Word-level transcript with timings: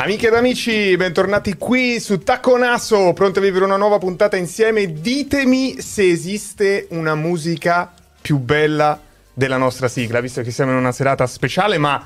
Amiche 0.00 0.28
ed 0.28 0.34
amici, 0.34 0.96
bentornati 0.96 1.56
qui 1.56 1.98
su 1.98 2.20
Tacco 2.20 2.56
Naso, 2.56 3.12
pronti 3.14 3.40
a 3.40 3.42
vivere 3.42 3.64
una 3.64 3.76
nuova 3.76 3.98
puntata 3.98 4.36
insieme. 4.36 4.92
Ditemi 4.92 5.80
se 5.80 6.08
esiste 6.08 6.86
una 6.90 7.16
musica 7.16 7.92
più 8.20 8.38
bella 8.38 9.00
della 9.34 9.56
nostra 9.56 9.88
sigla, 9.88 10.20
visto 10.20 10.40
che 10.42 10.52
siamo 10.52 10.70
in 10.70 10.76
una 10.76 10.92
serata 10.92 11.26
speciale, 11.26 11.78
ma 11.78 12.00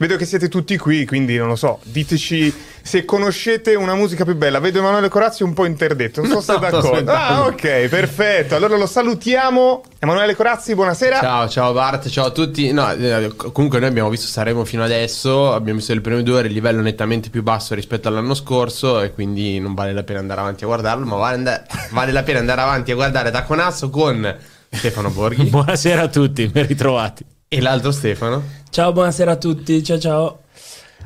Vedo 0.00 0.14
che 0.14 0.26
siete 0.26 0.48
tutti 0.48 0.76
qui, 0.76 1.04
quindi 1.04 1.36
non 1.36 1.48
lo 1.48 1.56
so. 1.56 1.80
Diteci 1.82 2.54
se 2.82 3.04
conoscete 3.04 3.74
una 3.74 3.96
musica 3.96 4.24
più 4.24 4.36
bella. 4.36 4.60
Vedo 4.60 4.78
Emanuele 4.78 5.08
Corazzi 5.08 5.42
un 5.42 5.54
po' 5.54 5.64
interdetto. 5.64 6.22
Non 6.22 6.30
so 6.30 6.40
se 6.40 6.52
no, 6.52 6.58
è 6.58 6.70
d'accordo. 6.70 7.10
Ah, 7.10 7.46
ok, 7.46 7.88
perfetto. 7.88 8.54
Allora 8.54 8.76
lo 8.76 8.86
salutiamo. 8.86 9.82
Emanuele 9.98 10.36
Corazzi, 10.36 10.76
buonasera. 10.76 11.18
Ciao, 11.18 11.48
ciao 11.48 11.72
Bart, 11.72 12.08
ciao 12.10 12.26
a 12.26 12.30
tutti. 12.30 12.70
No, 12.70 12.92
eh, 12.92 13.34
comunque 13.34 13.80
noi 13.80 13.88
abbiamo 13.88 14.08
visto 14.08 14.28
Saremo 14.28 14.64
fino 14.64 14.84
adesso. 14.84 15.52
Abbiamo 15.52 15.78
visto 15.80 15.92
le 15.92 16.00
prime 16.00 16.22
due 16.22 16.36
ore 16.38 16.46
il 16.46 16.54
livello 16.54 16.80
nettamente 16.80 17.28
più 17.28 17.42
basso 17.42 17.74
rispetto 17.74 18.06
all'anno 18.06 18.34
scorso. 18.34 19.00
E 19.00 19.12
quindi 19.12 19.58
non 19.58 19.74
vale 19.74 19.92
la 19.92 20.04
pena 20.04 20.20
andare 20.20 20.42
avanti 20.42 20.62
a 20.62 20.68
guardarlo. 20.68 21.06
Ma 21.06 21.16
vale, 21.16 21.34
and- 21.34 21.66
vale 21.90 22.12
la 22.12 22.22
pena 22.22 22.38
andare 22.38 22.60
avanti 22.60 22.92
a 22.92 22.94
guardare 22.94 23.32
Taconasso 23.32 23.90
con 23.90 24.36
Stefano 24.70 25.10
Borghi. 25.10 25.42
Buonasera 25.50 26.02
a 26.02 26.08
tutti, 26.08 26.46
ben 26.46 26.68
ritrovati. 26.68 27.24
E 27.50 27.60
l'altro 27.62 27.90
Stefano. 27.92 28.42
Ciao, 28.70 28.92
buonasera 28.92 29.32
a 29.32 29.36
tutti. 29.36 29.82
Ciao, 29.82 29.98
ciao. 29.98 30.42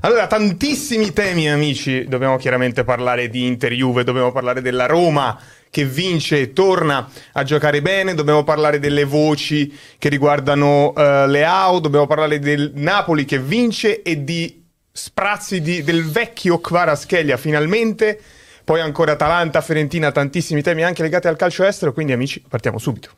Allora, 0.01 0.27
tantissimi 0.27 1.12
temi, 1.12 1.48
amici. 1.48 2.05
Dobbiamo 2.09 2.37
chiaramente 2.37 2.83
parlare 2.83 3.29
di 3.29 3.47
Inter 3.47 3.73
Juve, 3.73 4.03
dobbiamo 4.05 4.33
parlare 4.33 4.61
della 4.61 4.87
Roma 4.87 5.39
che 5.70 5.87
vince 5.87 6.41
e 6.41 6.53
torna 6.53 7.09
a 7.33 7.42
giocare 7.45 7.81
bene, 7.81 8.14
dobbiamo 8.14 8.42
parlare 8.42 8.78
delle 8.78 9.05
voci 9.05 9.72
che 9.97 10.09
riguardano 10.09 10.89
uh, 10.89 11.27
Leao, 11.27 11.78
dobbiamo 11.78 12.06
parlare 12.06 12.41
del 12.41 12.72
Napoli 12.75 13.25
che 13.25 13.39
vince 13.39 14.03
e 14.03 14.22
di 14.25 14.65
sprazzi 14.91 15.62
di, 15.62 15.83
del 15.83 16.05
vecchio 16.05 16.61
Kvaratskhelia 16.61 17.37
finalmente. 17.37 18.20
Poi 18.65 18.81
ancora 18.81 19.12
Atalanta, 19.12 19.61
Fiorentina, 19.61 20.12
tantissimi 20.12 20.62
temi 20.62 20.83
anche 20.83 21.03
legati 21.03 21.28
al 21.28 21.37
calcio 21.37 21.65
estero, 21.65 21.92
quindi 21.92 22.12
amici, 22.12 22.42
partiamo 22.47 22.78
subito. 22.78 23.11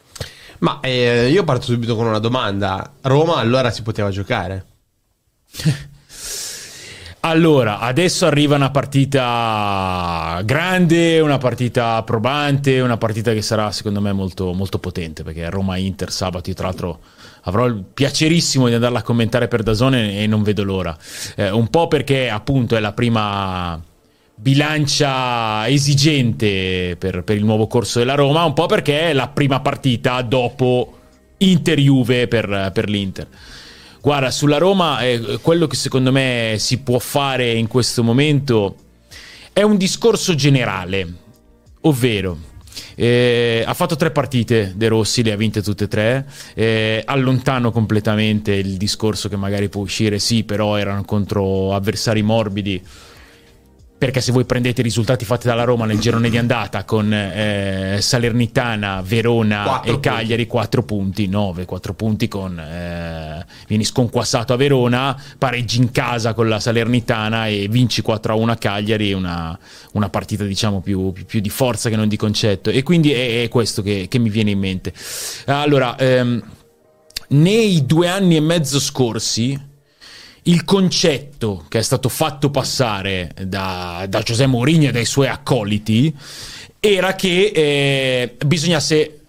Ma 0.59 0.81
eh, 0.81 1.29
io 1.29 1.45
parto 1.45 1.67
subito 1.67 1.97
con 1.97 2.07
una 2.07 2.19
domanda. 2.19 2.93
Roma 3.03 3.37
allora 3.37 3.71
si 3.71 3.83
poteva 3.83 4.11
giocare? 4.11 4.67
Allora, 7.27 7.79
adesso 7.79 8.27
arriva 8.27 8.55
una 8.55 8.71
partita 8.71 10.43
grande, 10.45 11.21
una 11.21 11.39
partita 11.39 12.03
probante, 12.03 12.81
una 12.81 12.99
partita 12.99 13.33
che 13.33 13.41
sarà 13.41 13.73
secondo 13.73 14.03
me 14.03 14.13
molto, 14.13 14.53
molto 14.53 14.79
potente, 14.79 15.23
perché 15.23 15.49
Roma-Inter 15.49 16.13
sabato, 16.13 16.51
io 16.51 16.55
tra 16.55 16.67
l'altro 16.67 17.01
avrò 17.45 17.65
il 17.65 17.83
piacerissimo 17.83 18.69
di 18.69 18.75
andarla 18.75 18.99
a 18.99 19.03
commentare 19.03 19.49
per 19.49 19.63
Dazone 19.63 20.21
e 20.21 20.27
non 20.27 20.43
vedo 20.43 20.65
l'ora. 20.65 20.95
Eh, 21.35 21.51
un 21.51 21.69
po' 21.69 21.89
perché 21.89 22.29
appunto 22.29 22.77
è 22.77 22.81
la 22.81 22.93
prima 22.93 23.83
bilancia 24.35 25.67
esigente 25.69 26.97
per, 26.99 27.23
per, 27.23 27.37
il 27.37 27.45
nuovo 27.45 27.67
corso 27.67 27.99
della 27.99 28.15
Roma, 28.15 28.45
un 28.45 28.53
po' 28.53 28.67
perché 28.67 29.11
è 29.11 29.13
la 29.13 29.29
prima 29.29 29.61
partita 29.61 30.21
dopo 30.23 30.99
Inter-Juve 31.39 32.29
per, 32.29 32.71
per 32.73 32.89
l'Inter. 32.89 33.29
Guarda, 34.01 34.31
sulla 34.31 34.59
Roma 34.59 35.01
eh, 35.01 35.39
quello 35.41 35.67
che 35.67 35.77
secondo 35.77 36.13
me 36.13 36.57
si 36.59 36.81
può 36.81 36.99
fare 36.99 37.53
in 37.53 37.69
questo 37.69 38.03
momento 38.03 38.77
è 39.53 39.63
un 39.63 39.77
discorso 39.77 40.35
generale, 40.35 41.15
ovvero 41.83 42.53
eh, 42.97 43.63
ha 43.67 43.75
fatto 43.75 43.97
tre 43.97 44.11
partite 44.11 44.73
De 44.77 44.89
Rossi, 44.89 45.23
le 45.23 45.33
ha 45.33 45.37
vinte 45.37 45.63
tutte 45.63 45.85
e 45.85 45.89
tre. 45.89 46.27
Eh, 46.55 47.03
allontano 47.05 47.71
completamente 47.71 48.53
il 48.53 48.77
discorso 48.77 49.29
che 49.29 49.37
magari 49.37 49.69
può 49.69 49.83
uscire, 49.83 50.19
sì, 50.19 50.45
però 50.45 50.77
erano 50.77 51.05
contro 51.05 51.75
avversari 51.75 52.23
morbidi 52.23 52.83
perché 53.97 54.21
se 54.21 54.33
voi 54.33 54.45
prendete 54.45 54.81
i 54.81 54.85
risultati 54.85 55.25
fatti 55.25 55.47
dalla 55.47 55.65
Roma 55.65 55.87
nel 55.87 55.99
girone 55.99 56.29
di 56.29 56.37
andata 56.37 56.85
con 56.85 57.13
eh, 57.13 57.99
Salernitana, 58.01 59.03
Verona 59.03 59.83
e 59.83 60.01
Cagliari, 60.01 60.47
4 60.47 60.83
punti, 60.83 61.27
9, 61.27 61.65
4 61.65 61.95
punti 61.95 62.29
con... 62.29 62.59
Eh, 62.59 63.47
vieni 63.67 63.85
sconquassato 63.85 64.53
a 64.53 64.57
Verona, 64.57 65.19
pareggi 65.39 65.79
in 65.79 65.91
casa 65.91 66.35
con 66.35 66.49
la 66.49 66.61
Salernitana 66.61 67.47
e 67.47 67.69
vinci 67.71 68.03
4 68.03 68.33
a 68.33 68.37
1 68.37 68.53
a 68.53 68.57
Cagliari, 68.57 69.13
una, 69.13 69.59
una 69.93 70.11
partita 70.11 70.45
diciamo 70.45 70.81
più, 70.81 71.13
più, 71.13 71.25
più, 71.25 71.41
di 71.41 71.51
forza 71.51 71.89
che 71.89 71.97
non 71.97 72.09
di 72.09 72.17
concetto. 72.17 72.71
E 72.71 72.83
quindi 72.83 73.13
è, 73.13 73.45
è 73.45 73.49
questo 73.49 73.81
che, 73.81 74.07
che, 74.09 74.19
mi 74.19 74.29
viene 74.29 74.51
in 74.51 74.59
mente. 74.59 74.93
Allora, 75.47 75.97
ehm, 75.97 76.43
nei 77.29 77.87
due 77.87 78.09
anni 78.09 78.37
e 78.37 78.41
mezzo 78.41 78.79
scorsi 78.79 79.73
il 80.45 80.65
concetto 80.65 81.65
che 81.69 81.79
è 81.79 81.83
stato 81.83 82.09
fatto 82.09 82.51
passare 82.51 83.35
da, 83.47 84.05
da 84.09 84.21
Giuseppe 84.21 84.51
Mourinho 84.51 84.89
e 84.89 84.93
dai 84.93 85.05
suoi 85.05 85.29
accoliti 85.29 86.15
era 86.81 87.15
che 87.15 87.51
eh, 87.55 88.37
bisognasse 88.45 89.21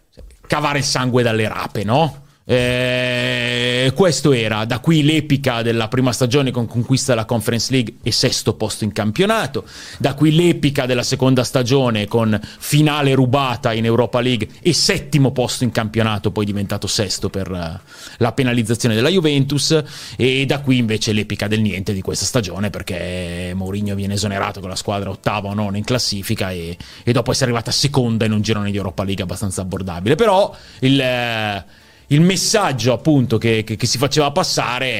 cavare 0.45 0.79
il 0.79 0.83
sangue 0.83 1.23
dalle 1.23 1.47
rape, 1.47 1.83
no? 1.83 2.24
Eh, 2.47 3.91
questo 3.95 4.31
era. 4.31 4.65
Da 4.65 4.79
qui 4.79 5.03
l'epica 5.03 5.63
della 5.63 5.87
prima 5.87 6.11
stagione 6.11 6.51
con 6.51 6.67
conquista 6.67 7.13
della 7.13 7.25
Conference 7.25 7.71
League 7.71 7.95
e 8.03 8.11
sesto 8.11 8.53
posto 8.53 8.83
in 8.83 8.91
campionato, 8.91 9.65
da 9.97 10.13
qui 10.13 10.33
l'epica 10.35 10.85
della 10.85 11.01
seconda 11.01 11.43
stagione 11.43 12.07
con 12.07 12.39
finale 12.59 13.15
rubata 13.15 13.73
in 13.73 13.85
Europa 13.85 14.19
League 14.19 14.47
e 14.61 14.73
settimo 14.73 15.31
posto 15.31 15.63
in 15.63 15.71
campionato, 15.71 16.31
poi 16.31 16.45
diventato 16.45 16.85
sesto 16.85 17.29
per 17.29 17.49
uh, 17.49 17.79
la 18.17 18.31
penalizzazione 18.31 18.93
della 18.93 19.09
Juventus. 19.09 19.83
E 20.15 20.45
da 20.45 20.59
qui 20.59 20.77
invece 20.77 21.13
l'epica 21.13 21.47
del 21.47 21.61
niente 21.61 21.93
di 21.93 22.01
questa 22.01 22.25
stagione 22.25 22.69
perché 22.69 23.53
Mourinho 23.55 23.95
viene 23.95 24.13
esonerato 24.13 24.59
con 24.59 24.69
la 24.69 24.75
squadra 24.75 25.09
ottava 25.09 25.49
o 25.49 25.53
nona 25.55 25.77
in 25.77 25.83
classifica 25.83 26.51
e, 26.51 26.77
e 27.03 27.11
dopo 27.11 27.31
essere 27.31 27.45
arrivata 27.45 27.71
seconda 27.71 28.25
in 28.25 28.33
un 28.33 28.41
girone 28.41 28.69
di 28.69 28.77
Europa 28.77 29.03
League 29.03 29.23
abbastanza 29.23 29.61
abbordabile, 29.61 30.13
però 30.13 30.55
il... 30.81 30.99
Uh, 30.99 31.83
il 32.07 32.21
messaggio 32.21 32.93
appunto 32.93 33.37
che, 33.37 33.63
che, 33.63 33.75
che 33.75 33.87
si 33.87 33.97
faceva 33.97 34.31
passare 34.31 34.91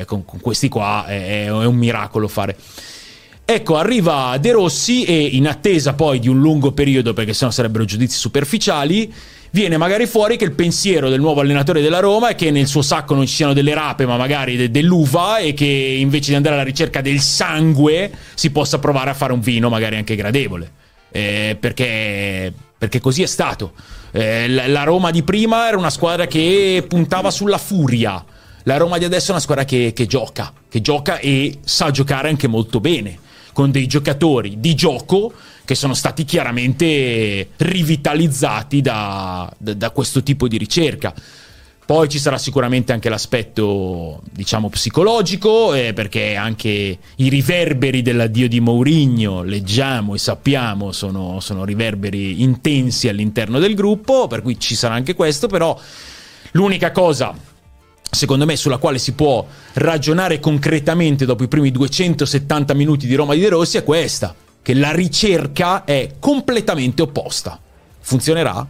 è, 0.00 0.02
con, 0.06 0.24
con, 0.24 0.40
questi 0.40 0.68
qua 0.68 1.04
è, 1.06 1.44
è, 1.44 1.50
un 1.50 1.76
miracolo 1.76 2.28
fare. 2.28 2.56
Ecco, 3.44 3.76
arriva 3.76 4.36
De 4.38 4.52
Rossi 4.52 5.04
e 5.04 5.18
in 5.18 5.48
attesa 5.48 5.94
poi 5.94 6.18
di 6.18 6.28
un 6.28 6.38
lungo 6.38 6.72
periodo, 6.72 7.14
perché 7.14 7.32
sennò 7.32 7.50
sarebbero 7.50 7.84
giudizi 7.84 8.16
superficiali, 8.16 9.12
viene 9.50 9.78
magari 9.78 10.06
fuori 10.06 10.36
che 10.36 10.44
il 10.44 10.52
pensiero 10.52 11.08
del 11.08 11.20
nuovo 11.20 11.40
allenatore 11.40 11.80
della 11.80 12.00
Roma 12.00 12.28
è 12.28 12.34
che 12.34 12.50
nel 12.50 12.66
suo 12.66 12.82
sacco 12.82 13.14
non 13.14 13.26
ci 13.26 13.34
siano 13.34 13.54
delle 13.54 13.72
rape, 13.72 14.04
ma 14.04 14.18
magari 14.18 14.56
de- 14.56 14.70
dell'uva 14.70 15.38
e 15.38 15.54
che 15.54 15.64
invece 15.64 16.30
di 16.30 16.36
andare 16.36 16.56
alla 16.56 16.64
ricerca 16.64 17.00
del 17.00 17.20
sangue 17.20 18.10
si 18.34 18.50
possa 18.50 18.78
provare 18.78 19.10
a 19.10 19.14
fare 19.14 19.32
un 19.32 19.40
vino 19.40 19.70
magari 19.70 19.96
anche 19.96 20.14
gradevole. 20.14 20.72
Eh, 21.10 21.56
perché, 21.58 22.52
perché 22.76 23.00
così 23.00 23.22
è 23.22 23.26
stato. 23.26 23.72
Eh, 24.10 24.48
la 24.48 24.82
Roma 24.84 25.10
di 25.10 25.22
prima 25.22 25.68
era 25.68 25.76
una 25.76 25.90
squadra 25.90 26.26
che 26.26 26.84
puntava 26.88 27.30
sulla 27.30 27.58
furia. 27.58 28.24
La 28.64 28.76
Roma 28.76 28.98
di 28.98 29.04
adesso 29.04 29.28
è 29.28 29.30
una 29.32 29.40
squadra 29.40 29.64
che, 29.64 29.92
che 29.94 30.06
gioca, 30.06 30.52
che 30.68 30.80
gioca 30.80 31.18
e 31.18 31.58
sa 31.64 31.90
giocare 31.90 32.28
anche 32.28 32.48
molto 32.48 32.80
bene, 32.80 33.18
con 33.52 33.70
dei 33.70 33.86
giocatori 33.86 34.56
di 34.58 34.74
gioco 34.74 35.32
che 35.64 35.74
sono 35.74 35.94
stati 35.94 36.24
chiaramente 36.24 37.50
rivitalizzati 37.56 38.80
da, 38.80 39.52
da, 39.56 39.74
da 39.74 39.90
questo 39.90 40.22
tipo 40.22 40.48
di 40.48 40.56
ricerca. 40.56 41.14
Poi 41.88 42.06
ci 42.10 42.18
sarà 42.18 42.36
sicuramente 42.36 42.92
anche 42.92 43.08
l'aspetto, 43.08 44.20
diciamo, 44.30 44.68
psicologico, 44.68 45.72
eh, 45.72 45.94
perché 45.94 46.36
anche 46.36 46.98
i 47.16 47.28
riverberi 47.30 48.02
dell'addio 48.02 48.46
di 48.46 48.60
Mourinho, 48.60 49.42
leggiamo 49.42 50.14
e 50.14 50.18
sappiamo, 50.18 50.92
sono, 50.92 51.40
sono 51.40 51.64
riverberi 51.64 52.42
intensi 52.42 53.08
all'interno 53.08 53.58
del 53.58 53.74
gruppo, 53.74 54.26
per 54.26 54.42
cui 54.42 54.60
ci 54.60 54.74
sarà 54.74 54.92
anche 54.96 55.14
questo, 55.14 55.46
però 55.46 55.80
l'unica 56.50 56.92
cosa 56.92 57.34
secondo 58.10 58.44
me 58.44 58.56
sulla 58.56 58.76
quale 58.76 58.98
si 58.98 59.12
può 59.12 59.46
ragionare 59.72 60.40
concretamente 60.40 61.24
dopo 61.24 61.42
i 61.42 61.48
primi 61.48 61.70
270 61.70 62.74
minuti 62.74 63.06
di 63.06 63.14
Roma 63.14 63.32
di 63.32 63.40
De 63.40 63.48
Rossi 63.48 63.78
è 63.78 63.82
questa, 63.82 64.34
che 64.60 64.74
la 64.74 64.92
ricerca 64.92 65.84
è 65.84 66.16
completamente 66.18 67.00
opposta. 67.00 67.58
Funzionerà? 68.00 68.66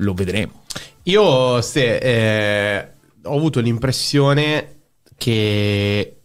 Lo 0.00 0.12
vedremo. 0.12 0.57
Io 1.04 1.60
se, 1.62 1.96
eh, 1.96 2.88
ho 3.24 3.36
avuto 3.36 3.60
l'impressione 3.60 4.76
che 5.16 6.16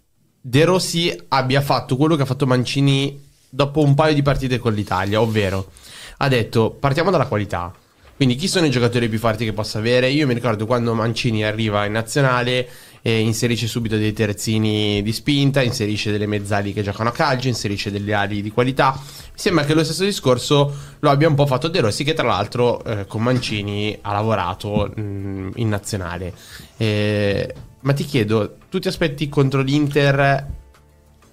De 0.42 0.66
Rossi 0.66 1.16
abbia 1.30 1.62
fatto 1.62 1.95
quello 1.95 2.16
che 2.16 2.24
ha 2.24 2.25
fatto 2.25 2.45
Mancini 2.45 3.31
dopo 3.50 3.81
un 3.81 3.94
paio 3.95 4.13
di 4.13 4.22
partite 4.22 4.57
con 4.57 4.74
l'Italia, 4.74 5.22
ovvero 5.22 5.72
ha 6.18 6.28
detto 6.28 6.72
partiamo 6.72 7.12
dalla 7.12 7.28
qualità. 7.28 7.74
Quindi 8.16 8.36
chi 8.36 8.48
sono 8.48 8.66
i 8.66 8.69
giocatori 8.69 9.10
più 9.10 9.19
forti 9.19 9.45
che 9.45 9.54
possa 9.54 9.80
avere? 9.80 10.10
Io 10.10 10.28
mi 10.28 10.34
ricordo 10.34 10.66
quando 10.66 10.94
Mancini 10.94 11.44
arriva 11.44 11.86
in 11.86 11.94
nazionale 11.94 12.68
e 13.05 13.19
inserisce 13.19 13.67
subito 13.67 13.97
dei 13.97 14.13
terzini 14.13 15.01
di 15.03 15.11
spinta, 15.11 15.61
inserisce 15.61 16.09
delle 16.09 16.25
mezzali 16.25 16.71
che 16.71 16.81
giocano 16.81 17.09
a 17.09 17.11
calcio, 17.11 17.50
inserisce 17.50 17.91
delle 17.91 18.13
ali 18.13 18.41
di 18.41 18.50
qualità. 18.50 18.94
Mi 18.97 19.31
sembra 19.33 19.65
che 19.65 19.73
lo 19.73 19.83
stesso 19.83 20.05
discorso 20.05 20.73
lo 21.00 21.09
abbia 21.09 21.27
un 21.27 21.35
po' 21.35 21.45
fatto 21.45 21.67
De 21.67 21.81
Rossi, 21.81 22.05
che 22.05 22.13
tra 22.13 22.25
l'altro 22.25 22.81
eh, 22.85 23.05
con 23.05 23.21
Mancini 23.21 23.97
ha 24.01 24.13
lavorato 24.13 24.89
mh, 24.95 25.01
mm, 25.01 25.50
in 25.55 25.67
nazionale. 25.67 26.33
Eh, 26.77 27.53
ma 27.81 27.91
ti 27.91 28.05
chiedo, 28.05 28.55
tu 28.69 28.79
ti 28.79 28.88
aspetti 28.88 29.27
contro 29.27 29.61
l'Inter 29.61 30.47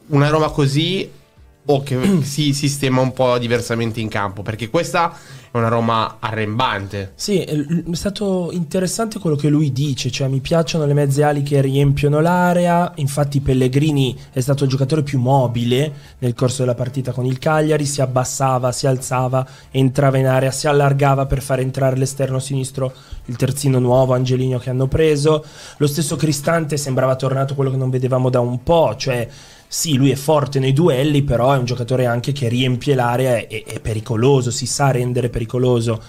una 0.09 0.29
Roma 0.29 0.51
così 0.51 1.09
o 1.71 1.83
che 1.83 1.99
si 2.23 2.53
sistema 2.53 3.01
un 3.01 3.13
po' 3.13 3.39
diversamente 3.39 4.01
in 4.01 4.09
campo, 4.09 4.43
perché 4.43 4.69
questa 4.69 5.13
è 5.53 5.57
una 5.57 5.69
Roma 5.69 6.17
arrembante. 6.21 7.13
Sì, 7.17 7.39
è 7.41 7.65
stato 7.93 8.51
interessante 8.53 9.19
quello 9.19 9.37
che 9.37 9.49
lui 9.49 9.73
dice, 9.73 10.11
cioè 10.11 10.29
mi 10.29 10.41
piacciono 10.41 10.87
le 10.87 10.95
mezze 10.95 11.25
ali 11.25 11.43
che 11.43 11.61
riempiono 11.61 12.21
l'area, 12.21 12.93
infatti 12.97 13.41
Pellegrini 13.41 14.17
è 14.33 14.41
stato 14.41 14.65
il 14.65 14.71
giocatore 14.71 15.03
più 15.03 15.19
mobile 15.19 15.93
nel 16.19 16.35
corso 16.35 16.63
della 16.63 16.75
partita 16.75 17.13
con 17.13 17.25
il 17.25 17.39
Cagliari, 17.39 17.85
si 17.85 18.01
abbassava, 18.01 18.71
si 18.71 18.87
alzava, 18.87 19.47
entrava 19.71 20.19
in 20.19 20.27
area, 20.27 20.51
si 20.51 20.69
allargava 20.69 21.27
per 21.27 21.43
far 21.43 21.61
entrare 21.61 21.97
l'esterno 21.97 22.39
sinistro 22.39 22.93
il 23.27 23.37
terzino 23.37 23.79
nuovo 23.79 24.15
Angelino 24.15 24.59
che 24.59 24.71
hanno 24.71 24.87
preso, 24.87 25.45
lo 25.77 25.87
stesso 25.87 26.17
Cristante 26.17 26.77
sembrava 26.77 27.17
tornato 27.17 27.55
quello 27.55 27.71
che 27.71 27.77
non 27.77 27.91
vedevamo 27.91 28.31
da 28.31 28.41
un 28.41 28.63
po', 28.63 28.95
cioè 28.97 29.29
sì, 29.73 29.95
lui 29.95 30.11
è 30.11 30.17
forte 30.17 30.59
nei 30.59 30.73
duelli, 30.73 31.23
però 31.23 31.53
è 31.53 31.57
un 31.57 31.65
giocatore 31.65 32.05
anche 32.05 32.33
che 32.33 32.49
riempie 32.49 32.97
l'area 32.97 33.37
e 33.37 33.63
è 33.65 33.79
pericoloso, 33.79 34.51
si 34.51 34.67
sa 34.67 34.91
rendere 34.91 35.29
pericoloso. 35.29 36.03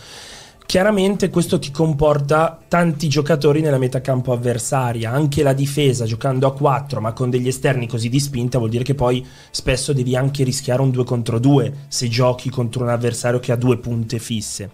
Chiaramente 0.72 1.30
questo 1.30 1.60
ti 1.60 1.70
comporta 1.70 2.58
tanti 2.66 3.10
giocatori 3.10 3.60
nella 3.60 3.78
metacampo 3.78 4.32
avversaria, 4.32 5.12
anche 5.12 5.44
la 5.44 5.52
difesa 5.52 6.06
giocando 6.06 6.48
a 6.48 6.54
4 6.54 7.02
ma 7.02 7.12
con 7.12 7.30
degli 7.30 7.50
esterni 7.50 7.90
così 7.90 8.08
di 8.08 8.22
spinta 8.22 8.58
vuol 8.58 8.70
dire 8.70 8.86
che 8.86 8.96
poi 8.96 9.28
spesso 9.50 9.92
devi 9.92 10.16
anche 10.16 10.46
rischiare 10.46 10.82
un 10.82 10.92
2 10.92 11.04
contro 11.04 11.40
2 11.40 11.74
se 11.90 12.08
giochi 12.08 12.50
contro 12.50 12.84
un 12.84 12.90
avversario 12.90 13.42
che 13.42 13.52
ha 13.52 13.58
due 13.58 13.80
punte 13.80 14.18
fisse. 14.18 14.70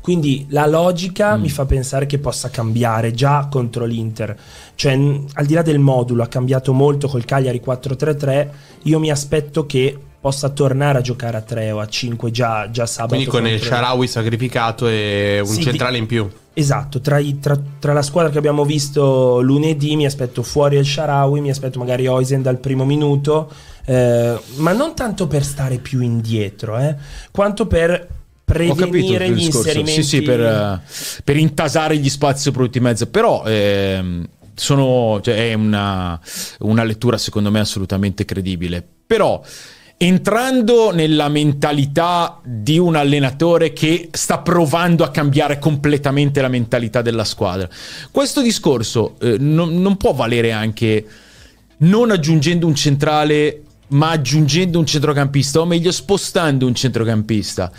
Quindi 0.00 0.46
la 0.48 0.66
logica 0.66 1.36
mi 1.36 1.50
fa 1.50 1.66
pensare 1.66 2.06
che 2.06 2.18
possa 2.18 2.48
cambiare 2.48 3.12
già 3.12 3.46
contro 3.50 3.84
l'Inter. 3.84 4.34
Cioè, 4.74 4.92
al 4.94 5.44
di 5.44 5.52
là 5.52 5.60
del 5.60 5.78
modulo, 5.78 6.22
ha 6.22 6.28
cambiato 6.28 6.72
molto 6.72 7.06
col 7.06 7.26
Cagliari 7.26 7.60
4-3-3. 7.62 8.48
Io 8.84 8.98
mi 8.98 9.10
aspetto 9.10 9.66
che 9.66 9.98
possa 10.24 10.48
tornare 10.48 10.96
a 10.96 11.00
giocare 11.02 11.36
a 11.36 11.42
3 11.42 11.70
o 11.72 11.80
a 11.80 11.86
5 11.86 12.30
già, 12.30 12.70
già 12.70 12.86
sabato. 12.86 13.14
Quindi 13.16 13.30
con 13.30 13.46
il 13.46 13.60
Sharawi 13.60 14.06
sacrificato 14.06 14.88
e 14.88 15.38
un 15.44 15.52
Sì, 15.52 15.60
centrale 15.60 15.92
di- 15.92 15.98
in 15.98 16.06
più. 16.06 16.26
Esatto, 16.54 16.98
tra, 17.02 17.18
i- 17.18 17.38
tra- 17.40 17.60
tra 17.78 17.92
la 17.92 18.00
squadra 18.00 18.30
che 18.32 18.38
abbiamo 18.38 18.64
visto 18.64 19.42
lunedì 19.42 19.96
mi 19.96 20.06
aspetto 20.06 20.42
fuori 20.42 20.76
il 20.78 20.86
Sharawi, 20.86 21.42
mi 21.42 21.50
aspetto 21.50 21.78
magari 21.78 22.06
Oisen 22.06 22.40
dal 22.40 22.56
primo 22.56 22.86
minuto, 22.86 23.52
eh, 23.84 24.38
ma 24.54 24.72
non 24.72 24.94
tanto 24.94 25.26
per 25.26 25.44
stare 25.44 25.76
più 25.76 26.00
indietro, 26.00 26.78
eh, 26.78 26.96
quanto 27.30 27.66
per 27.66 28.08
prevenire 28.46 29.28
gli 29.28 29.34
discorso. 29.34 29.58
inserimenti. 29.58 30.02
Sì, 30.04 30.08
sì, 30.08 30.22
per, 30.22 30.40
eh, 30.40 30.80
per 31.22 31.36
intasare 31.36 31.98
gli 31.98 32.08
spazi 32.08 32.44
soprattutto 32.44 32.78
in 32.78 32.84
mezzo. 32.84 33.06
Però 33.08 33.44
ehm, 33.44 34.26
sono, 34.54 35.20
cioè, 35.20 35.50
è 35.50 35.52
una, 35.52 36.18
una 36.60 36.82
lettura 36.82 37.18
secondo 37.18 37.50
me 37.50 37.60
assolutamente 37.60 38.24
credibile. 38.24 38.82
Però 39.06 39.42
entrando 40.06 40.90
nella 40.92 41.28
mentalità 41.28 42.38
di 42.44 42.78
un 42.78 42.94
allenatore 42.94 43.72
che 43.72 44.10
sta 44.12 44.40
provando 44.40 45.02
a 45.02 45.10
cambiare 45.10 45.58
completamente 45.58 46.42
la 46.42 46.48
mentalità 46.48 47.00
della 47.00 47.24
squadra, 47.24 47.68
questo 48.10 48.42
discorso 48.42 49.14
eh, 49.20 49.36
non, 49.38 49.80
non 49.80 49.96
può 49.96 50.12
valere 50.12 50.52
anche 50.52 51.06
non 51.78 52.10
aggiungendo 52.10 52.66
un 52.66 52.74
centrale, 52.74 53.62
ma 53.88 54.10
aggiungendo 54.10 54.78
un 54.78 54.84
centrocampista, 54.84 55.60
o 55.60 55.64
meglio 55.64 55.90
spostando 55.90 56.66
un 56.66 56.74
centrocampista. 56.74 57.72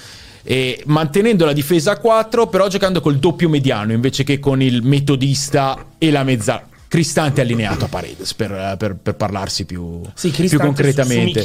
E 0.44 0.82
mantenendo 0.86 1.46
la 1.46 1.54
difesa 1.54 1.92
a 1.92 1.98
4, 1.98 2.48
però 2.48 2.68
giocando 2.68 3.02
col 3.02 3.18
doppio 3.18 3.50
mediano 3.50 3.94
invece 3.94 4.24
che 4.24 4.40
con 4.40 4.64
il 4.64 4.82
metodista 4.82 5.94
e 5.98 6.10
la 6.10 6.24
mezza. 6.24 6.68
Cristante 6.96 7.42
allineato 7.42 7.86
a 7.86 7.88
Paredes 7.90 8.34
per, 8.36 8.76
per- 8.78 8.96
per 8.96 9.16
parlarsi 9.16 9.66
più, 9.66 10.00
Sì, 10.14 10.30
più 10.30 10.38
Cristante 10.38 10.48
su- 10.48 10.56
su 10.56 10.58
concretamente. 10.64 11.40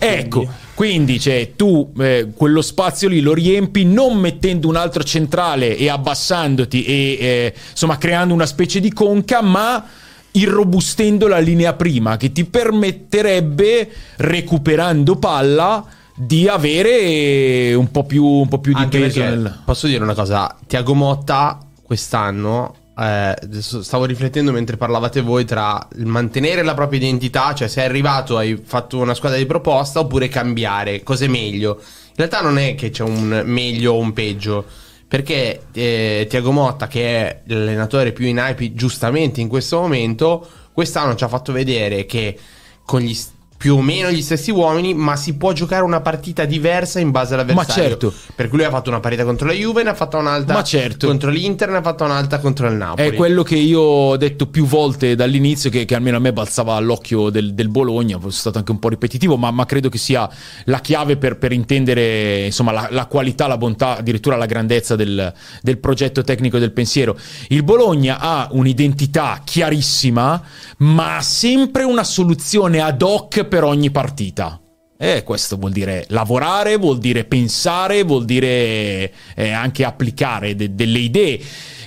Ecco, 0.00 0.48
quindi 0.74 1.20
cioè, 1.20 1.52
tu 1.54 1.92
eh, 2.00 2.30
quello 2.34 2.60
spazio 2.60 3.08
lì 3.08 3.20
lo 3.20 3.32
riempi 3.32 3.84
non 3.84 4.18
mettendo 4.18 4.66
un 4.66 4.74
altro 4.74 5.04
centrale 5.04 5.76
e 5.76 5.88
abbassandoti 5.88 6.84
e 6.84 6.92
eh, 7.20 7.54
insomma 7.70 7.98
creando 7.98 8.34
una 8.34 8.46
specie 8.46 8.80
di 8.80 8.92
conca, 8.92 9.42
ma 9.42 9.84
irrobustendo 10.32 11.28
la 11.28 11.38
linea 11.38 11.74
prima 11.74 12.16
che 12.16 12.32
ti 12.32 12.44
permetterebbe, 12.44 13.88
recuperando 14.16 15.16
palla, 15.16 15.84
di 16.16 16.48
avere 16.48 17.72
un 17.74 17.92
po' 17.92 18.04
più, 18.04 18.24
un 18.24 18.48
po' 18.48 18.58
più 18.58 18.74
di 18.74 18.80
Anche 18.82 18.98
peso 18.98 19.20
nel... 19.20 19.60
posso 19.64 19.86
dire 19.86 20.02
una 20.02 20.14
cosa, 20.14 20.52
Tiago 20.66 20.94
Motta 20.94 21.58
quest'anno, 21.82 22.74
eh, 23.00 23.34
stavo 23.62 24.04
riflettendo 24.04 24.52
mentre 24.52 24.76
parlavate 24.76 25.22
voi 25.22 25.46
tra 25.46 25.88
il 25.96 26.04
mantenere 26.04 26.62
la 26.62 26.74
propria 26.74 26.98
identità, 26.98 27.54
cioè 27.54 27.66
sei 27.66 27.86
arrivato, 27.86 28.36
hai 28.36 28.60
fatto 28.62 28.98
una 28.98 29.14
squadra 29.14 29.38
di 29.38 29.46
proposta, 29.46 30.00
oppure 30.00 30.28
cambiare, 30.28 31.02
cos'è 31.02 31.26
meglio? 31.26 31.80
In 31.80 32.16
realtà 32.16 32.42
non 32.42 32.58
è 32.58 32.74
che 32.74 32.90
c'è 32.90 33.02
un 33.02 33.42
meglio 33.46 33.94
o 33.94 33.98
un 33.98 34.12
peggio, 34.12 34.66
perché 35.08 35.62
eh, 35.72 36.26
Tiago 36.28 36.52
Motta, 36.52 36.88
che 36.88 37.02
è 37.02 37.42
l'allenatore 37.46 38.12
più 38.12 38.26
in 38.26 38.36
hype 38.36 38.74
giustamente 38.74 39.40
in 39.40 39.48
questo 39.48 39.80
momento, 39.80 40.46
quest'anno 40.72 41.14
ci 41.14 41.24
ha 41.24 41.28
fatto 41.28 41.52
vedere 41.52 42.04
che 42.04 42.38
con 42.84 43.00
gli 43.00 43.14
s- 43.14 43.30
più 43.60 43.76
o 43.76 43.82
meno 43.82 44.10
gli 44.10 44.22
stessi 44.22 44.50
uomini, 44.50 44.94
ma 44.94 45.16
si 45.16 45.34
può 45.34 45.52
giocare 45.52 45.82
una 45.82 46.00
partita 46.00 46.46
diversa 46.46 46.98
in 46.98 47.10
base 47.10 47.34
all'avversario. 47.34 47.82
Ma 47.82 47.88
certo. 47.88 48.14
Per 48.34 48.48
cui 48.48 48.56
lui 48.56 48.66
ha 48.66 48.70
fatto 48.70 48.88
una 48.88 49.00
partita 49.00 49.22
contro 49.22 49.46
la 49.46 49.52
Juve, 49.52 49.82
ne 49.82 49.90
ha 49.90 49.94
fatta 49.94 50.16
un'altra 50.16 50.62
certo. 50.62 51.06
contro 51.06 51.28
l'Inter, 51.28 51.68
ne 51.68 51.76
ha 51.76 51.82
fatta 51.82 52.04
un'altra 52.04 52.38
contro 52.38 52.68
il 52.68 52.72
Napoli. 52.72 53.08
È 53.08 53.12
quello 53.12 53.42
che 53.42 53.56
io 53.56 53.82
ho 53.82 54.16
detto 54.16 54.46
più 54.46 54.64
volte 54.64 55.14
dall'inizio, 55.14 55.68
che, 55.68 55.84
che 55.84 55.94
almeno 55.94 56.16
a 56.16 56.20
me 56.20 56.32
balzava 56.32 56.74
all'occhio 56.74 57.28
del, 57.28 57.52
del 57.52 57.68
Bologna, 57.68 58.16
sono 58.18 58.30
stato 58.30 58.56
anche 58.56 58.70
un 58.70 58.78
po' 58.78 58.88
ripetitivo, 58.88 59.36
ma, 59.36 59.50
ma 59.50 59.66
credo 59.66 59.90
che 59.90 59.98
sia 59.98 60.26
la 60.64 60.80
chiave 60.80 61.18
per, 61.18 61.36
per 61.36 61.52
intendere 61.52 62.46
insomma, 62.46 62.72
la, 62.72 62.88
la 62.90 63.04
qualità, 63.04 63.46
la 63.46 63.58
bontà, 63.58 63.98
addirittura 63.98 64.36
la 64.36 64.46
grandezza 64.46 64.96
del, 64.96 65.34
del 65.60 65.76
progetto 65.76 66.22
tecnico 66.22 66.56
e 66.56 66.60
del 66.60 66.72
pensiero. 66.72 67.14
Il 67.48 67.62
Bologna 67.62 68.20
ha 68.20 68.48
un'identità 68.52 69.42
chiarissima, 69.44 70.42
ma 70.78 71.18
ha 71.18 71.20
sempre 71.20 71.82
una 71.82 72.04
soluzione 72.04 72.80
ad 72.80 73.02
hoc 73.02 73.48
per 73.50 73.64
ogni 73.64 73.90
partita. 73.90 74.58
E 74.96 75.22
questo 75.24 75.56
vuol 75.56 75.72
dire 75.72 76.04
lavorare, 76.08 76.76
vuol 76.76 76.98
dire 76.98 77.24
pensare, 77.24 78.02
vuol 78.02 78.24
dire 78.24 79.12
eh, 79.34 79.50
anche 79.50 79.84
applicare 79.84 80.54
de- 80.54 80.74
delle 80.74 80.98
idee 80.98 81.40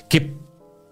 che 0.07 0.35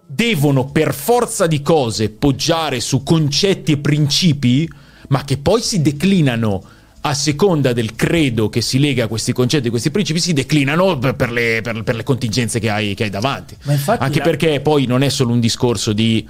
devono 0.06 0.66
per 0.66 0.94
forza 0.94 1.46
di 1.46 1.62
cose 1.62 2.10
poggiare 2.10 2.80
su 2.80 3.02
concetti 3.02 3.72
e 3.72 3.78
principi, 3.78 4.68
ma 5.08 5.24
che 5.24 5.38
poi 5.38 5.60
si 5.62 5.82
declinano 5.82 6.62
a 7.04 7.14
seconda 7.14 7.72
del 7.72 7.96
credo 7.96 8.48
che 8.48 8.60
si 8.60 8.78
lega 8.78 9.04
a 9.04 9.08
questi 9.08 9.32
concetti 9.32 9.66
e 9.66 9.70
questi 9.70 9.90
principi, 9.90 10.20
si 10.20 10.32
declinano 10.32 10.96
per, 10.98 11.32
le, 11.32 11.60
per- 11.60 11.82
per 11.82 11.96
le 11.96 12.04
contingenze 12.04 12.60
che 12.60 12.70
hai, 12.70 12.94
che 12.94 13.02
hai 13.04 13.10
davanti. 13.10 13.56
Anche 14.04 14.18
la- 14.18 14.24
perché 14.24 14.60
poi 14.60 14.86
non 14.86 15.02
è 15.02 15.08
solo 15.08 15.32
un 15.32 15.40
discorso 15.40 15.92
di 15.92 16.24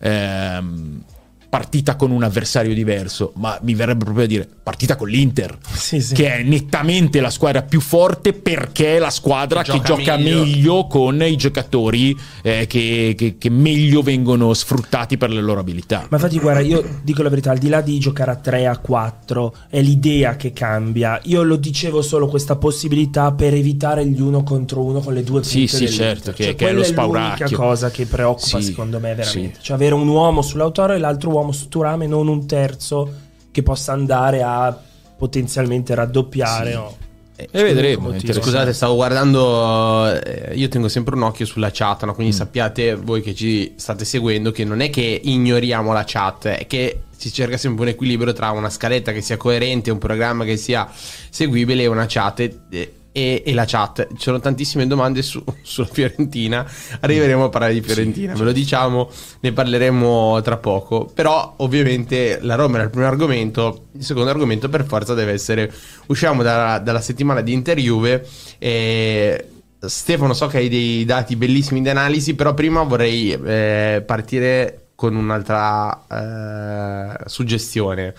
ehm, 0.00 1.02
partita 1.48 1.96
con 1.96 2.10
un 2.10 2.22
avversario 2.22 2.74
diverso, 2.74 3.32
ma 3.36 3.58
mi 3.62 3.74
verrebbe 3.74 4.04
proprio 4.04 4.24
a 4.24 4.28
dire 4.28 4.48
partita 4.62 4.96
con 4.96 5.08
l'Inter, 5.08 5.56
Sì, 5.72 6.00
sì. 6.00 6.14
che 6.14 6.34
è 6.34 6.42
nettamente 6.42 7.20
la 7.20 7.30
squadra 7.30 7.62
più 7.62 7.80
forte 7.80 8.32
perché 8.34 8.96
è 8.96 8.98
la 8.98 9.08
squadra 9.10 9.62
Che 9.62 9.72
che 9.72 9.80
gioca 9.82 10.02
gioca, 10.02 10.16
meglio. 10.18 10.44
meglio. 10.44 10.86
con 10.86 11.22
i 11.22 11.36
giocatori 11.36 12.16
eh, 12.42 12.66
che, 12.66 13.14
che- 13.16 13.36
che 13.38 13.50
meglio 13.50 14.02
vengono 14.02 14.52
sfruttati 14.52 15.16
per 15.16 15.30
le 15.30 15.40
loro 15.40 15.60
abilità. 15.60 16.06
Ma 16.10 16.16
infatti, 16.16 16.38
guarda, 16.38 16.60
io 16.60 16.84
dico 17.02 17.22
la 17.22 17.28
verità: 17.30 17.50
al 17.50 17.58
di 17.58 17.68
là 17.68 17.80
di 17.80 17.98
giocare 17.98 18.30
a 18.32 18.36
3 18.36 18.66
a 18.66 18.76
4, 18.76 19.54
è 19.70 19.80
l'idea 19.80 20.36
che 20.36 20.52
cambia. 20.52 21.18
Io 21.24 21.42
lo 21.42 21.56
dicevo 21.56 22.02
solo 22.02 22.26
questa 22.28 22.56
possibilità 22.56 23.32
per 23.32 23.54
evitare 23.54 24.04
gli 24.06 24.20
uno 24.20 24.42
contro 24.42 24.82
uno 24.82 25.00
con 25.00 25.14
le 25.14 25.22
due 25.24 25.40
punte 25.40 25.48
Sì, 25.48 25.66
sì, 25.66 25.88
certo, 25.88 26.32
che- 26.32 26.44
Cioè, 26.44 26.54
che 26.54 26.68
è 26.68 26.72
lo 26.72 26.82
spauracchio. 26.84 27.46
l'unica 27.46 27.56
cosa 27.56 27.90
che 27.90 28.04
preoccupa, 28.06 28.60
Sì, 28.60 28.62
secondo 28.62 28.98
me, 29.00 29.14
veramente. 29.14 29.58
Cioè, 29.62 29.76
avere 29.76 29.94
un 29.94 30.08
uomo 30.08 30.42
sull'autore 30.42 30.96
e 30.96 30.98
l'altro 30.98 31.30
uomo 31.30 31.36
su 31.52 31.68
Turame, 31.68 32.06
non 32.06 32.28
un 32.28 32.46
terzo 32.46 33.12
che 33.50 33.62
possa 33.62 33.92
andare 33.92 34.42
a 34.42 34.76
potenzialmente 35.16 35.94
raddoppiare. 35.94 36.74
o- 36.76 36.96
E 37.36 37.48
vedremo. 37.52 38.02
motivo. 38.02 38.14
interessante. 38.14 38.40
Scusate, 38.42 38.72
stavo 38.72 38.94
guardando. 38.96 40.12
eh, 40.22 40.54
io 40.54 40.68
tengo 40.68 40.88
sempre 40.88 41.14
un 41.14 41.22
occhio 41.22 41.46
sulla 41.46 41.70
chat, 41.72 42.04
no? 42.04 42.10
Mm. 42.12 42.14
quindi 42.14 42.32
sappiate 42.32 42.94
voi 42.96 43.20
che 43.22 43.34
ci 43.34 43.74
state 43.76 44.04
seguendo 44.04 44.50
che 44.50 44.64
non 44.64 44.80
è 44.80 44.90
che 44.90 45.20
ignoriamo 45.22 45.92
la 45.92 46.02
chat, 46.04 46.48
è 46.48 46.66
che 46.66 47.02
si 47.16 47.32
cerca 47.32 47.56
sempre 47.56 47.82
un 47.84 47.88
equilibrio 47.90 48.32
tra 48.32 48.50
una 48.50 48.70
scaletta 48.70 49.12
che 49.12 49.20
sia 49.20 49.36
coerente, 49.36 49.90
un 49.90 49.98
programma 49.98 50.44
che 50.44 50.56
sia 50.56 50.88
seguibile 51.30 51.82
e 51.84 51.86
una 51.86 52.06
chat. 52.08 52.40
E, 52.70 52.92
e- 53.18 53.42
e 53.44 53.54
la 53.54 53.64
chat. 53.66 54.06
Ci 54.10 54.22
sono 54.22 54.40
tantissime 54.40 54.86
domande 54.86 55.22
su- 55.22 55.42
sulla 55.62 55.88
Fiorentina. 55.90 56.66
Arriveremo 57.00 57.44
a 57.44 57.48
parlare 57.48 57.74
di 57.74 57.80
Fiorentina, 57.80 58.34
ve 58.34 58.44
lo 58.44 58.52
diciamo, 58.52 59.10
ne 59.40 59.52
parleremo 59.52 60.40
tra 60.42 60.56
poco. 60.56 61.10
Però, 61.12 61.54
ovviamente, 61.58 62.38
la 62.42 62.54
Roma 62.54 62.76
era 62.76 62.84
il 62.84 62.90
primo 62.90 63.06
argomento. 63.06 63.86
Il 63.92 64.04
secondo 64.04 64.30
argomento, 64.30 64.68
per 64.68 64.84
forza, 64.84 65.14
deve 65.14 65.32
essere. 65.32 65.72
Usciamo 66.06 66.42
dalla, 66.42 66.78
dalla 66.78 67.00
settimana 67.00 67.40
di 67.40 67.52
Inter 67.52 67.78
Juve. 67.78 68.26
E 68.58 69.48
Stefano, 69.80 70.34
so 70.34 70.46
che 70.48 70.58
hai 70.58 70.68
dei 70.68 71.04
dati 71.04 71.36
bellissimi 71.36 71.82
di 71.82 71.88
analisi, 71.88 72.34
però 72.34 72.52
prima 72.54 72.82
vorrei 72.82 73.30
eh, 73.32 74.02
partire 74.04 74.88
con 74.96 75.14
un'altra 75.14 77.16
eh, 77.20 77.28
suggestione. 77.28 78.12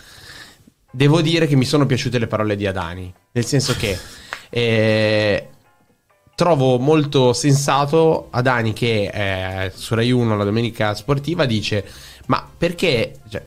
devo 0.91 1.22
dire 1.22 1.48
che 1.48 1.58
mi 1.58 1.65
sono 1.65 1.86
piaciute 1.86 2.18
le 2.18 2.27
parole 2.27 2.56
di 2.56 2.65
Adani, 2.65 3.13
nel 3.34 3.46
senso 3.46 3.75
che 3.75 3.98
eh, 4.50 5.48
trovo 6.36 6.77
molto 6.79 7.34
sensato 7.34 8.27
Adani 8.32 8.74
che 8.74 9.10
eh, 9.13 9.72
su 9.75 9.94
Rai 9.96 10.12
1 10.12 10.38
la 10.38 10.44
domenica 10.46 10.94
sportiva 10.96 11.46
dice 11.46 11.86
ma 12.27 12.48
perché 12.58 13.20
cioè, 13.29 13.44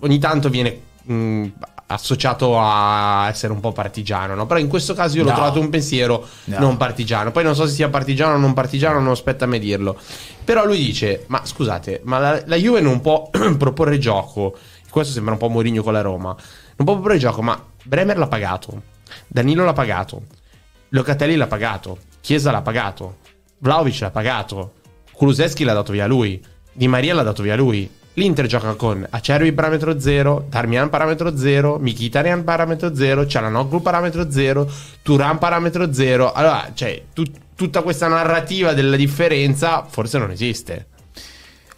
ogni 0.00 0.18
tanto 0.18 0.48
viene 0.48 0.80
mh, 1.02 1.46
associato 1.86 2.56
a 2.58 3.26
essere 3.28 3.52
un 3.52 3.58
po' 3.60 3.72
partigiano, 3.72 4.34
no? 4.34 4.46
però 4.46 4.60
in 4.60 4.68
questo 4.68 4.94
caso 4.94 5.16
io 5.16 5.22
l'ho 5.24 5.30
No. 5.30 5.34
trovato 5.34 5.58
un 5.58 5.70
pensiero 5.70 6.24
No. 6.44 6.58
non 6.58 6.76
partigiano. 6.76 7.32
Poi 7.32 7.42
non 7.42 7.54
so 7.56 7.66
se 7.66 7.72
sia 7.74 7.88
partigiano 7.88 8.34
o 8.34 8.38
non 8.38 8.52
partigiano, 8.54 9.00
non 9.00 9.10
aspetta 9.10 9.44
a 9.44 9.48
me 9.48 9.58
dirlo. 9.58 9.98
Però 10.44 10.64
lui 10.64 10.78
dice: 10.78 11.24
Ma 11.28 11.40
scusate, 11.44 12.00
ma 12.04 12.18
la, 12.18 12.42
la 12.46 12.56
Juve 12.56 12.80
non 12.80 13.00
può 13.00 13.28
proporre 13.58 13.98
gioco. 13.98 14.56
Questo 14.88 15.12
sembra 15.12 15.32
un 15.32 15.38
po' 15.38 15.48
Mourinho 15.48 15.82
con 15.82 15.92
la 15.94 16.00
Roma. 16.00 16.28
Non 16.28 16.84
può 16.86 16.92
proporre 16.94 17.18
gioco, 17.18 17.42
ma 17.42 17.60
Bremer 17.82 18.18
l'ha 18.18 18.28
pagato, 18.28 18.82
Danilo 19.26 19.64
l'ha 19.64 19.72
pagato, 19.72 20.22
Locatelli 20.90 21.36
l'ha 21.36 21.46
pagato, 21.46 21.98
Chiesa 22.20 22.50
l'ha 22.50 22.62
pagato, 22.62 23.18
Vlaovic 23.58 24.00
l'ha 24.00 24.10
pagato, 24.10 24.72
Kuluseschi 25.12 25.64
l'ha 25.64 25.74
dato 25.74 25.92
via 25.92 26.06
lui, 26.06 26.42
Di 26.72 26.88
Maria 26.88 27.14
l'ha 27.14 27.22
dato 27.22 27.42
via 27.42 27.56
lui. 27.56 27.88
L'Inter 28.14 28.46
gioca 28.46 28.74
con 28.74 29.06
Acerbi 29.08 29.52
parametro 29.52 30.00
0, 30.00 30.46
Darmian 30.48 30.88
parametro 30.88 31.36
0, 31.36 31.78
Mkhitaryan 31.78 32.42
parametro 32.42 32.94
0, 32.94 33.26
Cialanoglu 33.26 33.80
parametro 33.82 34.30
0, 34.30 34.70
Turan 35.02 35.38
parametro 35.38 35.92
0. 35.92 36.32
Allora, 36.32 36.70
cioè, 36.74 37.04
tut- 37.12 37.38
tutta 37.54 37.82
questa 37.82 38.08
narrativa 38.08 38.72
della 38.72 38.96
differenza 38.96 39.84
forse 39.88 40.18
non 40.18 40.30
esiste. 40.30 40.86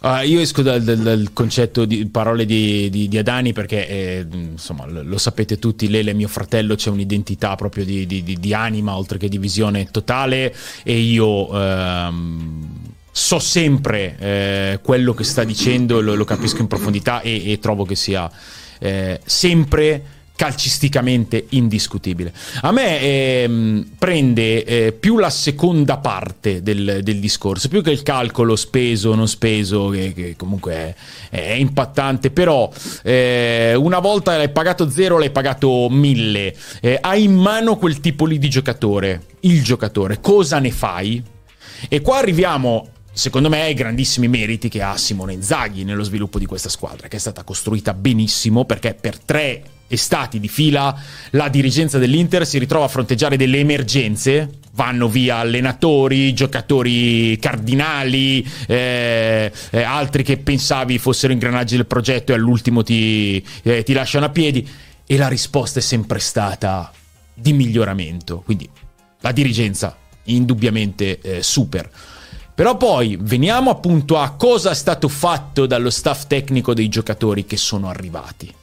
Ah, 0.05 0.23
io 0.23 0.41
esco 0.41 0.61
dal, 0.61 0.83
dal- 0.83 0.97
dal 0.97 1.29
concetto 1.31 1.85
di 1.85 2.05
parole 2.07 2.45
di, 2.45 2.89
di- 2.89 3.07
di 3.07 3.17
Adani 3.17 3.53
perché 3.53 3.87
eh, 3.87 4.25
insomma 4.31 4.85
lo, 4.85 5.01
lo 5.01 5.17
sapete 5.17 5.59
tutti, 5.59 5.87
Lele 5.89 6.11
è 6.11 6.13
mio 6.13 6.27
fratello, 6.27 6.75
c'è 6.75 6.89
un'identità 6.89 7.55
proprio 7.55 7.85
di- 7.85 8.05
di 8.05 8.53
anima 8.53 8.97
oltre 8.97 9.17
che 9.17 9.29
di 9.29 9.37
visione 9.37 9.89
totale 9.91 10.53
e 10.83 10.97
io 10.99 11.49
ehm, 11.57 12.67
so 13.09 13.39
sempre 13.39 14.17
eh, 14.19 14.79
quello 14.83 15.13
che 15.13 15.23
sta 15.23 15.45
dicendo, 15.45 16.01
lo, 16.01 16.15
lo 16.15 16.25
capisco 16.25 16.59
in 16.59 16.67
profondità 16.67 17.21
e, 17.21 17.53
e 17.53 17.59
trovo 17.59 17.85
che 17.85 17.95
sia 17.95 18.29
eh, 18.79 19.21
sempre 19.23 20.03
calcisticamente 20.35 21.45
indiscutibile. 21.49 22.33
A 22.61 22.71
me 22.71 22.99
ehm, 22.99 23.91
prende 23.97 24.63
eh, 24.63 24.91
più 24.91 25.17
la 25.17 25.29
seconda 25.29 25.97
parte 25.97 26.63
del, 26.63 27.01
del 27.03 27.19
discorso, 27.19 27.67
più 27.67 27.81
che 27.81 27.91
il 27.91 28.03
calcolo 28.03 28.55
speso 28.55 29.13
non 29.15 29.27
speso, 29.27 29.89
che, 29.89 30.13
che 30.13 30.35
comunque 30.35 30.73
è, 30.73 30.95
è 31.29 31.51
impattante, 31.51 32.31
però 32.31 32.71
eh, 33.03 33.75
una 33.75 33.99
volta 33.99 34.35
l'hai 34.35 34.49
pagato 34.49 34.89
zero, 34.89 35.17
l'hai 35.17 35.31
pagato 35.31 35.87
mille, 35.89 36.55
eh, 36.81 36.97
hai 36.99 37.23
in 37.23 37.35
mano 37.35 37.77
quel 37.77 37.99
tipo 37.99 38.25
lì 38.25 38.39
di 38.39 38.49
giocatore, 38.49 39.25
il 39.41 39.63
giocatore, 39.63 40.19
cosa 40.19 40.59
ne 40.59 40.71
fai? 40.71 41.23
E 41.89 42.01
qua 42.01 42.17
arriviamo, 42.17 42.87
secondo 43.11 43.49
me, 43.49 43.61
ai 43.61 43.73
grandissimi 43.73 44.27
meriti 44.27 44.67
che 44.67 44.81
ha 44.81 44.97
Simone 44.97 45.33
Inzaghi 45.33 45.83
nello 45.83 46.03
sviluppo 46.03 46.39
di 46.39 46.45
questa 46.45 46.69
squadra, 46.69 47.07
che 47.07 47.17
è 47.17 47.19
stata 47.19 47.43
costruita 47.43 47.93
benissimo 47.93 48.65
perché 48.65 48.95
per 48.99 49.19
tre 49.19 49.63
estati 49.93 50.39
di 50.39 50.47
fila 50.47 50.95
la 51.31 51.49
dirigenza 51.49 51.97
dell'Inter 51.97 52.45
si 52.45 52.57
ritrova 52.59 52.85
a 52.85 52.89
fronteggiare 52.89 53.37
delle 53.37 53.59
emergenze. 53.59 54.59
Vanno 54.73 55.07
via 55.07 55.37
allenatori, 55.37 56.33
giocatori 56.33 57.37
cardinali, 57.39 58.45
eh, 58.67 59.51
eh, 59.69 59.81
altri 59.83 60.23
che 60.23 60.37
pensavi 60.37 60.97
fossero 60.97 61.31
ingranaggi 61.31 61.75
del 61.75 61.85
progetto 61.85 62.31
e 62.31 62.35
all'ultimo 62.35 62.81
ti, 62.81 63.43
eh, 63.61 63.83
ti 63.83 63.93
lasciano 63.93 64.25
a 64.25 64.29
piedi. 64.29 64.67
E 65.05 65.17
la 65.17 65.27
risposta 65.27 65.79
è 65.79 65.81
sempre 65.81 66.19
stata 66.19 66.91
di 67.33 67.53
miglioramento. 67.53 68.41
Quindi 68.41 68.67
la 69.19 69.31
dirigenza 69.31 69.95
indubbiamente 70.25 71.19
eh, 71.21 71.43
super. 71.43 71.89
Però 72.55 72.77
poi 72.77 73.17
veniamo 73.19 73.71
appunto 73.71 74.17
a 74.17 74.31
cosa 74.31 74.71
è 74.71 74.75
stato 74.75 75.07
fatto 75.07 75.65
dallo 75.65 75.89
staff 75.89 76.27
tecnico 76.27 76.73
dei 76.73 76.87
giocatori 76.87 77.45
che 77.45 77.57
sono 77.57 77.89
arrivati. 77.89 78.53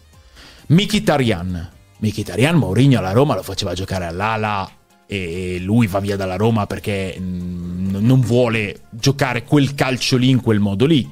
Mkhitaryan. 0.71 1.69
Mkhitaryan 1.99 2.57
Mourinho 2.57 2.99
alla 2.99 3.11
Roma 3.11 3.35
lo 3.35 3.43
faceva 3.43 3.75
giocare 3.75 4.07
all'ala 4.07 4.71
e 5.07 5.59
lui 5.61 5.89
va 5.89 5.99
via 5.99 6.15
dalla 6.17 6.37
Roma 6.37 6.67
perché 6.67 7.17
mm, 7.19 7.97
non 7.97 8.21
vuole 8.21 8.83
giocare 8.91 9.43
quel 9.43 9.75
calcio 9.75 10.17
lì 10.17 10.29
in 10.31 10.41
quel 10.41 10.61
modo 10.61 10.87
lì. 10.87 11.09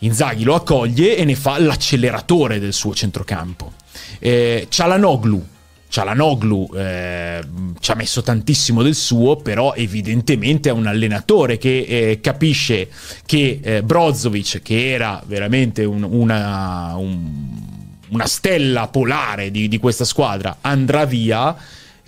Inzaghi 0.00 0.44
lo 0.44 0.54
accoglie 0.54 1.16
e 1.16 1.24
ne 1.24 1.34
fa 1.36 1.58
l'acceleratore 1.58 2.58
del 2.58 2.74
suo 2.74 2.94
centrocampo. 2.94 3.72
Eh, 4.18 4.66
Cialanoglu. 4.68 5.46
Cialanoglu 5.88 6.70
eh, 6.76 7.40
ci 7.80 7.90
ha 7.90 7.94
messo 7.94 8.22
tantissimo 8.22 8.82
del 8.82 8.94
suo, 8.94 9.36
però 9.36 9.72
evidentemente 9.74 10.68
è 10.68 10.72
un 10.72 10.86
allenatore 10.86 11.56
che 11.56 11.80
eh, 11.88 12.20
capisce 12.20 12.88
che 13.26 13.58
eh, 13.62 13.82
Brozovic, 13.82 14.60
che 14.62 14.90
era 14.92 15.20
veramente 15.26 15.82
un- 15.84 16.04
una, 16.04 16.94
un- 16.96 17.79
una 18.10 18.26
stella 18.26 18.88
polare 18.88 19.50
di, 19.50 19.68
di 19.68 19.78
questa 19.78 20.04
squadra, 20.04 20.58
andrà 20.60 21.04
via. 21.04 21.56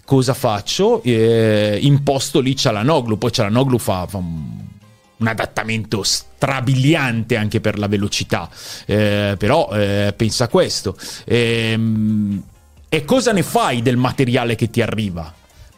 Cosa 0.04 0.34
faccio? 0.34 1.02
Eh, 1.02 1.78
imposto 1.80 2.40
lì 2.40 2.56
Cialanoglu, 2.56 3.18
poi 3.18 3.32
Cialanoglu 3.32 3.78
fa, 3.78 4.06
fa 4.06 4.18
un 4.18 5.26
adattamento 5.26 6.02
strabiliante 6.02 7.36
anche 7.36 7.60
per 7.60 7.78
la 7.78 7.86
velocità. 7.86 8.48
Eh, 8.84 9.36
però 9.38 9.70
eh, 9.72 10.12
pensa 10.16 10.44
a 10.44 10.48
questo. 10.48 10.96
Ehm, 11.24 12.42
e 12.88 13.04
cosa 13.04 13.32
ne 13.32 13.42
fai 13.42 13.80
del 13.80 13.96
materiale 13.96 14.54
che 14.54 14.68
ti 14.68 14.82
arriva? 14.82 15.32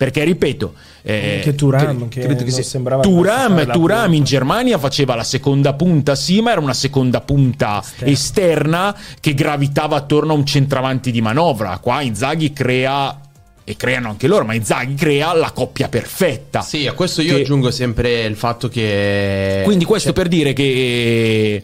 Perché 0.04 0.22
ripeto, 0.24 0.74
eh, 1.02 1.36
Anche 1.36 1.54
Thuram, 1.54 1.96
cre- 1.96 2.08
che 2.08 2.20
credo 2.26 2.42
non 2.42 2.50
sia- 2.52 2.62
sembrava 2.62 3.02
Thuram 3.02 3.64
punta. 3.72 4.06
in 4.14 4.24
Germania 4.24 4.76
faceva 4.78 5.14
la 5.14 5.24
seconda 5.24 5.72
punta, 5.72 6.14
sì, 6.14 6.42
ma 6.42 6.50
era 6.50 6.60
una 6.60 6.74
seconda 6.74 7.22
punta 7.22 7.80
Esterna. 7.82 8.10
esterna 8.12 8.96
che 9.18 9.32
gravitava 9.32 9.96
attorno 9.96 10.32
a 10.32 10.36
un 10.36 10.44
centravanti 10.44 11.10
di 11.10 11.22
manovra. 11.22 11.78
Qua 11.78 12.02
Inzaghi 12.02 12.52
crea 12.52 13.18
e 13.64 13.76
creano 13.76 14.10
anche 14.10 14.26
loro, 14.26 14.44
ma 14.44 14.52
Inzaghi 14.52 14.92
crea 14.94 15.32
la 15.32 15.50
coppia 15.52 15.88
perfetta. 15.88 16.60
Sì, 16.60 16.86
a 16.86 16.92
questo 16.92 17.22
io 17.22 17.36
Che- 17.36 17.40
aggiungo 17.40 17.70
sempre 17.70 18.24
il 18.24 18.36
fatto 18.36 18.68
che. 18.68 19.62
Quindi 19.64 19.86
questo 19.86 20.12
cioè, 20.12 20.18
per 20.18 20.28
dire 20.28 20.52
che 20.52 20.62
eh, 20.64 21.62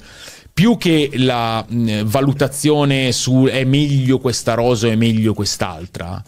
più 0.51 0.79
che 0.79 1.11
la 1.15 1.63
mh, 1.69 2.05
valutazione 2.05 3.13
su 3.13 3.47
è 3.51 3.65
meglio 3.65 4.19
questa 4.19 4.55
rosa 4.55 4.87
o 4.87 4.91
è 4.91 4.97
meglio 4.97 5.35
quest'altra, 5.35 6.23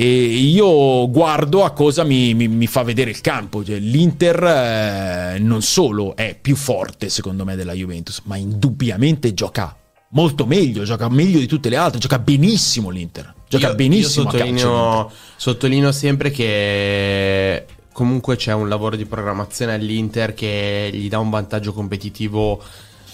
e 0.00 0.04
io 0.06 1.10
guardo 1.10 1.64
a 1.64 1.72
cosa 1.72 2.04
mi, 2.04 2.32
mi- 2.32 2.46
mi 2.46 2.68
fa 2.68 2.84
vedere 2.84 3.10
il 3.10 3.20
campo. 3.20 3.64
Cioè, 3.64 3.78
L'Inter 3.78 4.44
eh, 4.44 5.38
non 5.40 5.60
solo 5.60 6.14
è 6.14 6.38
più 6.40 6.54
forte 6.54 7.08
secondo 7.08 7.44
me 7.44 7.56
della 7.56 7.72
Juventus, 7.72 8.20
ma 8.26 8.36
indubbiamente 8.36 9.34
gioca 9.34 9.76
molto 10.10 10.46
meglio, 10.46 10.84
gioca 10.84 11.08
meglio 11.08 11.40
di 11.40 11.48
tutte 11.48 11.68
le 11.68 11.74
altre, 11.74 11.98
gioca 11.98 12.20
benissimo 12.20 12.90
l'Inter. 12.90 13.34
Gioca 13.48 13.70
io- 13.70 13.74
benissimo 13.74 14.26
Io 14.26 14.30
sottolineo, 14.30 15.10
sottolineo 15.36 15.90
sempre 15.90 16.30
che 16.30 17.64
comunque 17.92 18.36
c'è 18.36 18.52
un 18.52 18.68
lavoro 18.68 18.94
di 18.94 19.04
programmazione 19.04 19.74
all'Inter 19.74 20.32
che 20.32 20.90
gli 20.92 21.08
dà 21.08 21.18
un 21.18 21.30
vantaggio 21.30 21.72
competitivo 21.72 22.62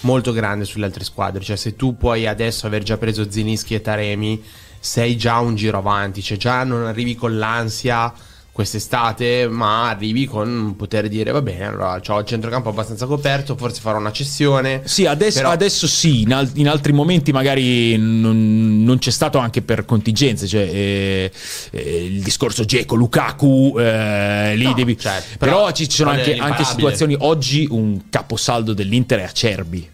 molto 0.00 0.33
grande 0.33 0.67
sulle 0.67 0.85
altre 0.85 1.03
squadre. 1.05 1.43
Cioè, 1.43 1.57
se 1.57 1.76
tu 1.76 1.97
puoi 1.97 2.26
adesso 2.26 2.67
aver 2.67 2.83
già 2.83 2.99
preso 2.99 3.31
Zinischi 3.31 3.73
e 3.73 3.81
Taremi, 3.81 4.43
sei 4.85 5.17
già 5.17 5.38
un 5.38 5.55
giro 5.57 5.79
avanti. 5.79 6.23
Cioè, 6.23 6.37
già 6.37 6.62
non 6.62 6.85
arrivi 6.85 7.14
con 7.14 7.38
l'ansia 7.38 8.12
quest'estate, 8.53 9.49
ma 9.49 9.88
arrivi 9.88 10.26
con 10.26 10.75
poter 10.76 11.09
dire 11.09 11.33
va 11.33 11.43
bene, 11.43 11.67
allora 11.67 12.00
ho 12.07 12.19
il 12.21 12.25
centrocampo 12.25 12.69
abbastanza 12.69 13.05
coperto, 13.07 13.57
forse 13.57 13.81
farò 13.81 13.99
una 13.99 14.12
cessione. 14.12 14.83
Sì, 14.85 15.07
adesso, 15.07 15.38
Però- 15.38 15.50
adesso 15.50 15.88
sì, 15.88 16.21
in, 16.21 16.33
al- 16.33 16.50
in 16.55 16.69
altri 16.69 16.93
momenti 16.93 17.33
magari 17.33 17.97
non, 17.97 18.85
non 18.85 18.99
c'è 18.99 19.11
stato 19.11 19.38
anche 19.38 19.61
per 19.62 19.85
contingenze, 19.85 20.47
cioè 20.47 20.62
eh, 20.62 21.33
eh, 21.73 22.05
il 22.05 22.23
discorso 22.23 22.64
Geco, 22.64 22.95
Lukaku, 22.95 23.75
eh, 23.76 24.53
lì 24.55 24.64
No, 24.67 24.73
devi... 24.75 24.97
certo, 24.97 25.37
però, 25.37 25.57
però 25.64 25.73
ci 25.73 25.91
sono 25.91 26.11
anche, 26.11 26.37
anche 26.37 26.62
situazioni, 26.62 27.17
oggi 27.19 27.67
un 27.71 28.03
caposaldo 28.09 28.73
dell'Inter 28.73 29.19
è 29.19 29.25
Acerbi. 29.25 29.91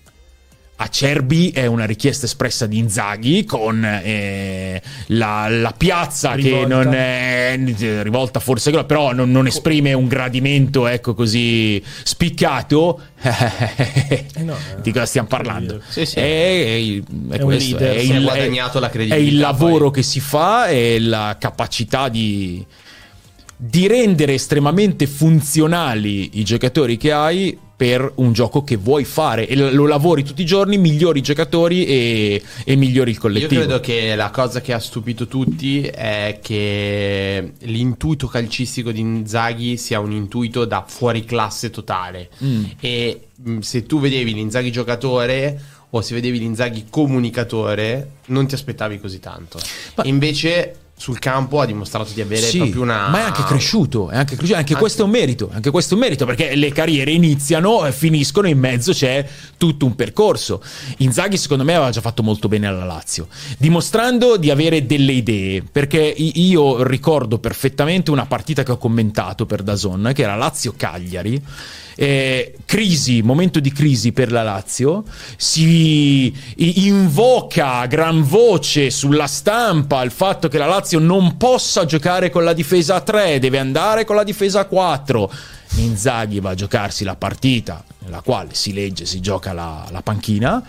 Acerbi 0.83 1.51
è 1.51 1.67
una 1.67 1.85
richiesta 1.85 2.25
espressa 2.25 2.67
di 2.67 2.79
Inzaghi 2.79 3.45
con 3.45 3.85
eh, 3.85 4.81
la, 5.09 5.47
la 5.51 5.75
piazza 5.77 6.35
che 6.37 6.43
Rivolta. 6.65 6.83
non 6.83 6.95
è 6.95 7.61
rivolta 8.03 8.41
forse, 8.41 8.71
però 8.85 9.13
non, 9.13 9.31
non 9.31 9.47
esprime 9.47 9.93
un 9.93 10.09
gradimento 10.09 10.87
ecco 10.87 11.13
così 11.13 11.83
spiccato. 12.03 12.99
no, 14.39 14.57
di 14.81 14.91
cosa 14.91 15.05
stiamo 15.05 15.29
parlando? 15.29 15.83
Sì, 15.87 16.07
sì. 16.07 16.17
È, 16.19 16.23
è 16.23 16.25
il- 16.77 17.05
è 17.29 17.35
È 17.35 17.41
questo, 17.41 17.77
è 17.77 17.99
Si 18.01 18.13
è 18.13 18.15
il- 18.15 18.23
guadagnato 18.23 18.81
la 18.81 18.87
è 18.87 18.91
credibilità, 18.91 19.31
il 19.31 19.39
lavoro 19.39 19.85
poi. 19.91 19.93
che 19.93 20.03
si 20.03 20.21
fa 20.21 20.69
e 20.69 20.99
la 20.99 21.37
capacità 21.39 22.09
di, 22.09 22.65
di 23.62 23.87
rendere 23.87 24.33
estremamente 24.33 25.07
funzionali 25.07 26.38
i 26.38 26.45
giocatori 26.45 26.97
che 26.97 27.12
hai 27.12 27.59
per 27.76 28.12
un 28.17 28.33
gioco 28.33 28.62
che 28.64 28.76
vuoi 28.76 29.05
fare 29.05 29.47
e 29.47 29.55
lo 29.55 29.87
lavori 29.87 30.23
tutti 30.23 30.43
i 30.43 30.47
giorni, 30.47 30.76
migliori 30.79 31.19
i 31.19 31.23
giocatori 31.23 31.85
e, 31.87 32.43
e 32.64 32.76
migliori 32.76 33.11
il 33.11 33.17
Io 33.17 33.23
collettivo. 33.23 33.61
credo 33.61 33.81
che 33.81 34.14
la 34.14 34.31
cosa 34.31 34.61
che 34.62 34.73
ha 34.73 34.79
stupito 34.79 35.26
tutti 35.26 35.83
è 35.83 36.38
che 36.43 37.52
l'intuito 37.61 38.26
calcistico 38.29 38.93
di 38.93 39.00
Inzaghi 39.00 39.76
sia 39.76 39.99
un 40.00 40.12
intuito 40.12 40.64
da 40.64 40.85
fuori 40.87 41.25
classe 41.25 41.69
totale. 41.71 42.29
Mm. 42.43 42.64
E 42.81 43.29
mh, 43.35 43.59
se 43.61 43.85
tu 43.85 43.99
vedevi 44.00 44.35
l'Inzaghi 44.35 44.71
giocatore 44.71 45.59
o 45.90 46.00
se 46.02 46.14
vedevi 46.14 46.38
l'Inzaghi 46.38 46.87
comunicatore, 46.90 48.11
non 48.26 48.47
ti 48.47 48.55
aspettavi 48.55 49.00
così 49.00 49.21
tanto. 49.21 49.59
Ma- 49.97 50.05
Invece 50.05 50.75
sul 51.00 51.19
campo 51.19 51.62
ha 51.62 51.64
dimostrato 51.64 52.12
di 52.12 52.21
avere 52.21 52.42
Sì, 52.42 52.59
proprio 52.59 52.83
una... 52.83 53.09
ma 53.09 53.21
è 53.21 53.23
anche 53.23 53.42
cresciuto, 53.45 54.11
è 54.11 54.16
anche, 54.16 54.37
cresciuto, 54.37 54.59
anche 54.59 54.73
Anche- 54.73 54.75
questo 54.75 55.00
è 55.00 55.04
un 55.07 55.11
merito, 55.11 55.49
anche 55.50 55.71
questo 55.71 55.95
è 55.95 55.97
un 55.97 56.02
merito 56.02 56.26
perché 56.26 56.54
le 56.54 56.73
carriere 56.73 57.11
iniziano 57.11 57.87
e 57.87 57.92
finiscono 57.92 58.49
in 58.49 58.59
mezzo 58.59 58.92
c'è 58.92 59.26
tutto 59.57 59.87
un 59.87 59.95
percorso. 59.97 60.62
Inzaghi 60.99 61.38
secondo 61.38 61.64
me 61.64 61.75
aveva 61.75 61.90
già 61.90 62.02
fatto 62.02 62.23
molto 62.23 62.49
bene 62.49 62.66
alla 62.66 62.85
Lazio, 62.85 63.28
dimostrando 63.57 64.37
di 64.37 64.50
avere 64.50 64.85
delle 64.85 65.12
idee, 65.12 65.62
perché 65.62 66.00
io 66.00 66.83
ricordo 66.83 67.38
perfettamente 67.38 68.11
una 68.11 68.26
partita 68.26 68.62
che 68.62 68.73
ho 68.73 68.76
commentato 68.76 69.47
per 69.47 69.62
Dazon, 69.62 70.12
che 70.14 70.21
era 70.21 70.37
Lazio-Cagliari. 70.37 71.42
eh, 71.97 72.54
crisi, 72.64 73.21
momento 73.21 73.61
di 73.61 73.73
crisi 73.73 74.12
per 74.12 74.33
la 74.33 74.42
Lazio, 74.42 75.04
si 75.37 76.33
invoca 76.57 77.75
a 77.80 77.87
gran 77.87 78.23
voce 78.26 78.88
sulla 78.90 79.26
stampa 79.26 80.02
il 80.02 80.11
fatto 80.11 80.49
che 80.49 80.57
la 80.57 80.66
Lazio 80.66 80.90
non 80.99 81.37
possa 81.37 81.85
giocare 81.85 82.31
con 82.31 82.45
la 82.45 82.53
difesa 82.53 82.97
a 82.97 83.01
3, 83.01 83.39
deve 83.39 83.59
andare 83.59 84.05
con 84.05 84.17
la 84.17 84.25
difesa 84.25 84.61
a 84.61 84.65
4. 84.65 85.33
Inzaghi 85.77 86.41
va 86.41 86.51
a 86.51 86.55
giocarsi 86.55 87.05
la 87.05 87.17
partita 87.17 87.85
nella 88.01 88.23
quale 88.23 88.51
si 88.53 88.73
legge, 88.73 89.07
si 89.07 89.21
gioca 89.21 89.53
la, 89.53 89.87
la 89.91 90.03
panchina, 90.03 90.63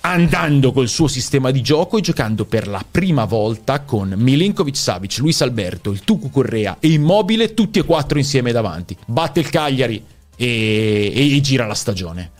andando 0.00 0.72
col 0.72 0.88
suo 0.88 1.08
sistema 1.08 1.50
di 1.50 1.60
gioco 1.60 1.98
e 1.98 2.00
giocando 2.00 2.44
per 2.44 2.68
la 2.68 2.84
prima 2.88 3.24
volta 3.24 3.80
con 3.80 4.14
Milinkovic 4.16 4.76
Savic, 4.76 5.18
Luis 5.18 5.40
Alberto, 5.42 5.90
il 5.90 6.00
Tucu 6.00 6.30
Correa 6.30 6.76
e 6.80 6.88
Immobile, 6.88 7.54
tutti 7.54 7.78
e 7.80 7.84
quattro 7.84 8.18
insieme 8.18 8.52
davanti. 8.52 8.96
Batte 9.06 9.40
il 9.40 9.50
Cagliari 9.50 10.02
e, 10.36 11.12
e- 11.14 11.36
e 11.36 11.40
gira 11.40 11.66
la 11.66 11.74
stagione. 11.74 12.30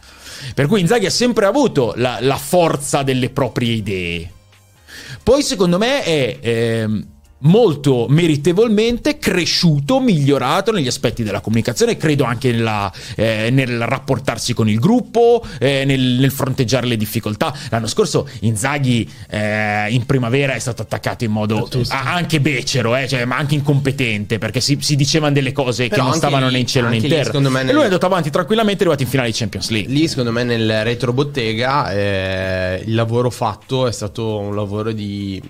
Per 0.54 0.66
cui 0.66 0.80
Inzaghi 0.80 1.06
ha 1.06 1.10
sempre 1.10 1.46
avuto 1.46 1.94
la, 1.96 2.18
la 2.20 2.36
forza 2.36 3.02
delle 3.02 3.30
proprie 3.30 3.72
idee. 3.72 4.32
Poi 5.22 5.42
secondo 5.42 5.78
me 5.78 6.02
è 6.02 6.38
ehm, 6.40 7.06
molto 7.40 8.06
meritevolmente 8.08 9.18
cresciuto, 9.18 10.00
migliorato 10.00 10.72
negli 10.72 10.86
aspetti 10.86 11.22
della 11.22 11.40
comunicazione, 11.40 11.96
credo 11.96 12.24
anche 12.24 12.50
nella, 12.50 12.92
eh, 13.16 13.50
nel 13.50 13.80
rapportarsi 13.86 14.54
con 14.54 14.68
il 14.68 14.78
gruppo, 14.78 15.44
eh, 15.60 15.84
nel, 15.84 16.00
nel 16.00 16.30
fronteggiare 16.30 16.86
le 16.86 16.96
difficoltà. 16.96 17.54
L'anno 17.70 17.86
scorso 17.86 18.28
Inzaghi 18.40 19.08
eh, 19.30 19.86
in 19.90 20.04
primavera 20.06 20.54
è 20.54 20.58
stato 20.58 20.82
attaccato 20.82 21.24
in 21.24 21.30
modo 21.30 21.68
a- 21.88 22.12
anche 22.14 22.40
becero, 22.40 22.96
eh, 22.96 23.06
cioè, 23.06 23.24
ma 23.24 23.36
anche 23.36 23.54
incompetente, 23.54 24.38
perché 24.38 24.60
si, 24.60 24.76
si 24.80 24.96
dicevano 24.96 25.32
delle 25.32 25.52
cose 25.52 25.88
Però 25.88 26.02
che 26.02 26.08
non 26.08 26.16
stavano 26.16 26.46
lì- 26.46 26.52
né 26.54 26.58
in 26.58 26.66
cielo 26.66 26.88
né 26.88 26.96
in 26.96 27.02
lì, 27.02 27.08
terra. 27.08 27.24
secondo 27.24 27.50
me, 27.50 27.60
E 27.60 27.64
nel- 27.64 27.72
lui 27.74 27.82
è 27.82 27.86
andato 27.86 28.06
avanti 28.06 28.30
tranquillamente, 28.30 28.78
è 28.80 28.82
arrivato 28.82 29.02
in 29.04 29.08
finale 29.08 29.30
di 29.30 29.36
Champions 29.36 29.68
League. 29.70 29.92
Lì, 29.92 30.08
secondo 30.08 30.32
me, 30.32 30.42
nel 30.44 30.82
retrobottega 30.84 31.92
eh, 31.92 32.82
il 32.84 32.94
lavoro 32.94 33.30
fatto 33.30 33.86
è 33.86 33.92
stato 33.92 34.38
un 34.38 34.54
lavoro 34.54 34.92
di 34.92 35.40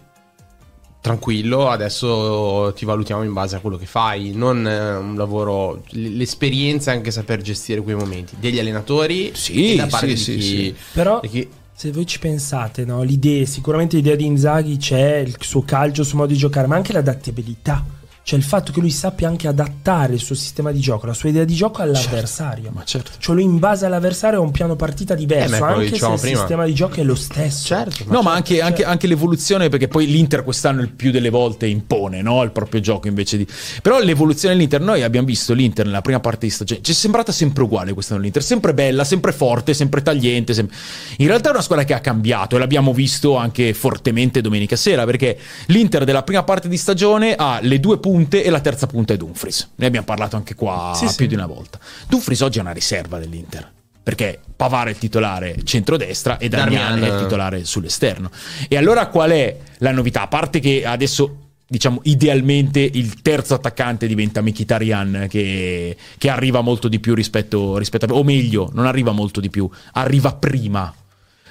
tranquillo. 1.01 1.69
Adesso 1.69 2.73
ti 2.77 2.85
valutiamo 2.85 3.23
in 3.23 3.33
base 3.33 3.57
a 3.57 3.61
quello 3.61 3.77
che 3.77 3.87
fai, 3.87 4.33
non 4.35 4.67
eh, 4.67 4.97
un 4.97 5.17
lavoro. 5.17 5.83
L'esperienza 5.91 6.93
e 6.93 6.97
anche 6.97 7.11
saper 7.11 7.41
gestire 7.43 7.81
quei 7.83 7.95
momenti 7.95 8.37
degli 8.39 8.59
allenatori 8.59 9.33
Sì, 9.35 9.73
e 9.73 9.77
da 9.77 9.87
parte 9.87 10.17
sì, 10.17 10.35
di 10.37 10.41
sì, 10.43 10.49
chi. 10.49 10.57
sì. 10.65 10.75
Però 10.93 11.21
di 11.21 11.29
chi- 11.29 11.49
se 11.79 11.93
voi 11.93 12.07
ci 12.07 12.19
pensate, 12.19 12.85
no, 12.85 13.03
l'idea, 13.03 13.47
sicuramente 13.47 13.95
l'idea 13.95 14.17
di 14.17 14.25
Inzaghi 14.27 14.77
c'è, 14.79 15.19
il 15.19 15.37
suo 15.39 15.63
calcio, 15.63 16.01
il 16.01 16.07
suo 16.09 16.19
modo 16.19 16.33
di 16.33 16.39
giocare, 16.39 16.67
ma 16.67 16.75
anche 16.75 16.93
l'adattabilità. 16.93 17.85
Cioè 18.29 18.39
il 18.39 18.45
fatto 18.45 18.73
che 18.73 18.81
lui 18.81 18.91
sappia 18.91 19.27
anche 19.27 19.49
adattare 19.49 20.13
il 20.13 20.21
suo 20.21 20.35
sistema 20.35 20.71
di 20.71 20.81
gioco, 20.81 21.07
la 21.07 21.15
sua 21.15 21.31
idea 21.31 21.45
di 21.45 21.55
gioco 21.55 21.81
all'avversario. 21.81 22.71
Ma 22.75 22.85
certo. 22.85 23.13
Cioè 23.17 23.35
lui 23.35 23.45
in 23.45 23.59
base 23.59 23.87
all'avversario 23.87 24.39
ha 24.41 24.43
un 24.43 24.51
piano 24.51 24.77
partita 24.77 25.15
Eh, 25.15 25.17
ma 25.17 25.21
diverso, 25.23 25.57
che 25.57 25.63
anche 25.65 25.85
se 25.87 25.91
dicevamo 25.93 26.15
il 26.17 26.21
prima. 26.21 26.39
sistema 26.39 26.65
di 26.67 26.75
gioco 26.75 27.01
è 27.01 27.05
lo 27.05 27.15
stesso. 27.15 27.65
Certo, 27.69 28.05
No, 28.09 28.21
ma 28.21 28.23
certo. 28.23 28.29
anche, 28.37 28.61
anche- 28.61 28.85
anche 28.85 29.07
l'evoluzione, 29.07 29.71
perché 29.71 29.89
poi 29.89 30.05
l'Inter 30.09 30.45
quest'anno 30.45 30.83
il 30.83 30.91
più 30.91 31.11
delle 31.11 31.31
volte 31.31 31.67
impone 31.69 32.21
no? 32.21 32.43
il 32.43 32.51
proprio 32.51 32.83
gioco 32.83 33.09
invece 33.09 33.39
di. 33.39 33.47
Però 33.81 33.99
l'evoluzione 33.99 34.53
dell'Inter, 34.55 34.83
noi 34.83 35.03
abbiamo 35.03 35.27
visto 35.27 35.55
l'Inter 35.55 35.87
nella 35.87 36.03
prima 36.03 36.21
parte 36.21 36.45
di 36.45 36.53
stagione, 36.53 36.83
ci 36.83 36.91
è 36.93 36.95
sembrata 36.95 37.33
sempre 37.33 37.63
uguale 37.63 37.95
quest'anno 37.95 38.21
l'Inter, 38.21 38.43
sempre 38.43 38.75
bella, 38.75 39.05
sempre 39.05 39.33
forte, 39.33 39.73
sempre 39.73 40.03
tagliente. 40.03 40.53
sem- 40.53 40.69
In 41.17 41.29
realtà 41.29 41.49
è 41.49 41.53
una 41.53 41.63
squadra 41.63 41.87
che 41.87 41.95
ha 41.95 42.01
cambiato 42.01 42.57
e 42.57 42.59
l'abbiamo 42.59 42.93
visto 42.93 43.37
anche 43.37 43.73
fortemente 43.73 44.43
domenica 44.43 44.77
sera, 44.77 45.07
perché 45.07 45.39
l'Inter 45.69 46.05
della 46.05 46.23
prima 46.25 46.43
parte 46.43 46.69
di 46.69 46.77
stagione 46.77 47.35
ha 47.35 47.61
le 47.63 47.81
due 47.81 47.97
punte 47.99 48.17
e 48.29 48.51
la 48.51 48.61
terza 48.61 48.87
punta 48.87 49.15
è 49.15 49.17
Dumfries. 49.17 49.71
Ne 49.77 49.87
abbiamo 49.87 50.07
parlato 50.07 50.37
anche 50.37 50.55
qua 50.55 50.93
Sì, 50.95 51.05
più 51.05 51.15
sì. 51.15 51.27
di 51.27 51.35
una 51.35 51.47
volta. 51.47 51.79
Dumfries 52.09 52.41
oggi 52.41 52.59
è 52.59 52.61
una 52.61 52.73
riserva 52.73 53.19
dell'Inter. 53.19 53.71
Perché 54.03 54.41
Pavare 54.57 54.89
è 54.89 54.93
il 54.95 54.99
titolare 54.99 55.57
centrodestra 55.65 56.39
e 56.39 56.49
Darmian, 56.49 56.93
Darmian, 56.93 57.11
è 57.11 57.15
il 57.15 57.23
titolare 57.25 57.65
sull'esterno. 57.65 58.31
E 58.67 58.77
allora 58.79 59.09
qual 59.09 59.31
è 59.33 59.57
la 59.79 59.93
novità? 59.93 60.23
A 60.23 60.29
parte 60.29 60.61
che 60.61 60.87
adesso, 60.87 61.51
diciamo, 61.67 62.01
idealmente 62.05 62.81
il 62.81 63.21
terzo 63.21 63.53
attaccante 63.53 64.07
diventa 64.07 64.41
Mkhitaryan 64.41 65.27
che, 65.29 65.95
che 66.17 66.31
arriva 66.31 66.63
molto 66.63 66.89
di 66.89 67.01
più 67.01 67.15
rispetto, 67.15 67.77
rispetto 67.77 68.07
a... 68.07 68.15
O 68.15 68.25
meglio, 68.25 68.71
non 68.73 68.87
arriva 68.87 69.13
molto 69.13 69.41
di 69.41 69.51
più, 69.51 69.69
arriva 69.93 70.35
prima. 70.35 70.91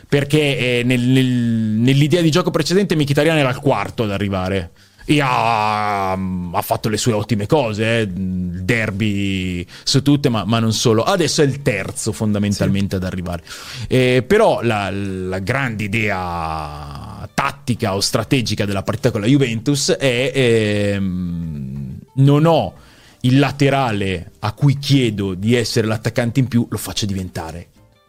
Perché 0.10 0.80
eh, 0.80 0.84
nel- 0.84 1.00
nel- 1.00 1.26
nell'idea 1.26 2.22
di 2.22 2.32
gioco 2.32 2.50
precedente 2.50 2.96
Mkhitaryan 2.96 3.38
era 3.38 3.50
il 3.50 3.60
quarto 3.60 4.02
ad 4.02 4.12
arrivare. 4.12 4.72
E 5.10 5.22
ha, 5.22 6.12
ha 6.12 6.62
fatto 6.62 6.90
le 6.90 6.98
sue 6.98 7.14
ottime 7.14 7.46
cose, 7.46 8.02
eh, 8.02 8.08
derby 8.08 9.66
su 9.84 10.02
tutte, 10.02 10.28
ma, 10.28 10.44
ma 10.44 10.60
non 10.60 10.74
solo. 10.74 11.04
Adesso 11.04 11.42
è 11.42 11.46
il 11.46 11.62
terzo 11.62 12.12
fondamentalmente 12.12 12.98
ad 12.98 13.06
arrivare. 13.06 13.42
Eh, 13.88 14.24
però 14.28 14.62
la, 14.62 14.90
la 14.92 15.40
grande 15.40 15.86
idea 15.86 17.28
tattica 17.34 17.96
o 17.96 18.02
strategica 18.02 18.66
della 18.66 18.84
partita 18.84 19.12
con 19.12 19.22
la 19.22 19.28
Juventus 19.28 19.92
è 19.92 20.32
ehm, 20.34 22.00
non 22.16 22.46
ho 22.46 22.74
il 23.22 23.40
laterale 23.40 24.32
a 24.40 24.52
cui 24.52 24.78
chiedo 24.78 25.36
di 25.36 25.56
essere 25.56 25.88
l'attaccante 25.88 26.40
in 26.42 26.48
più, 26.48 26.68
lo 26.70 26.78
faccio 26.78 27.06
diventare 27.06 27.68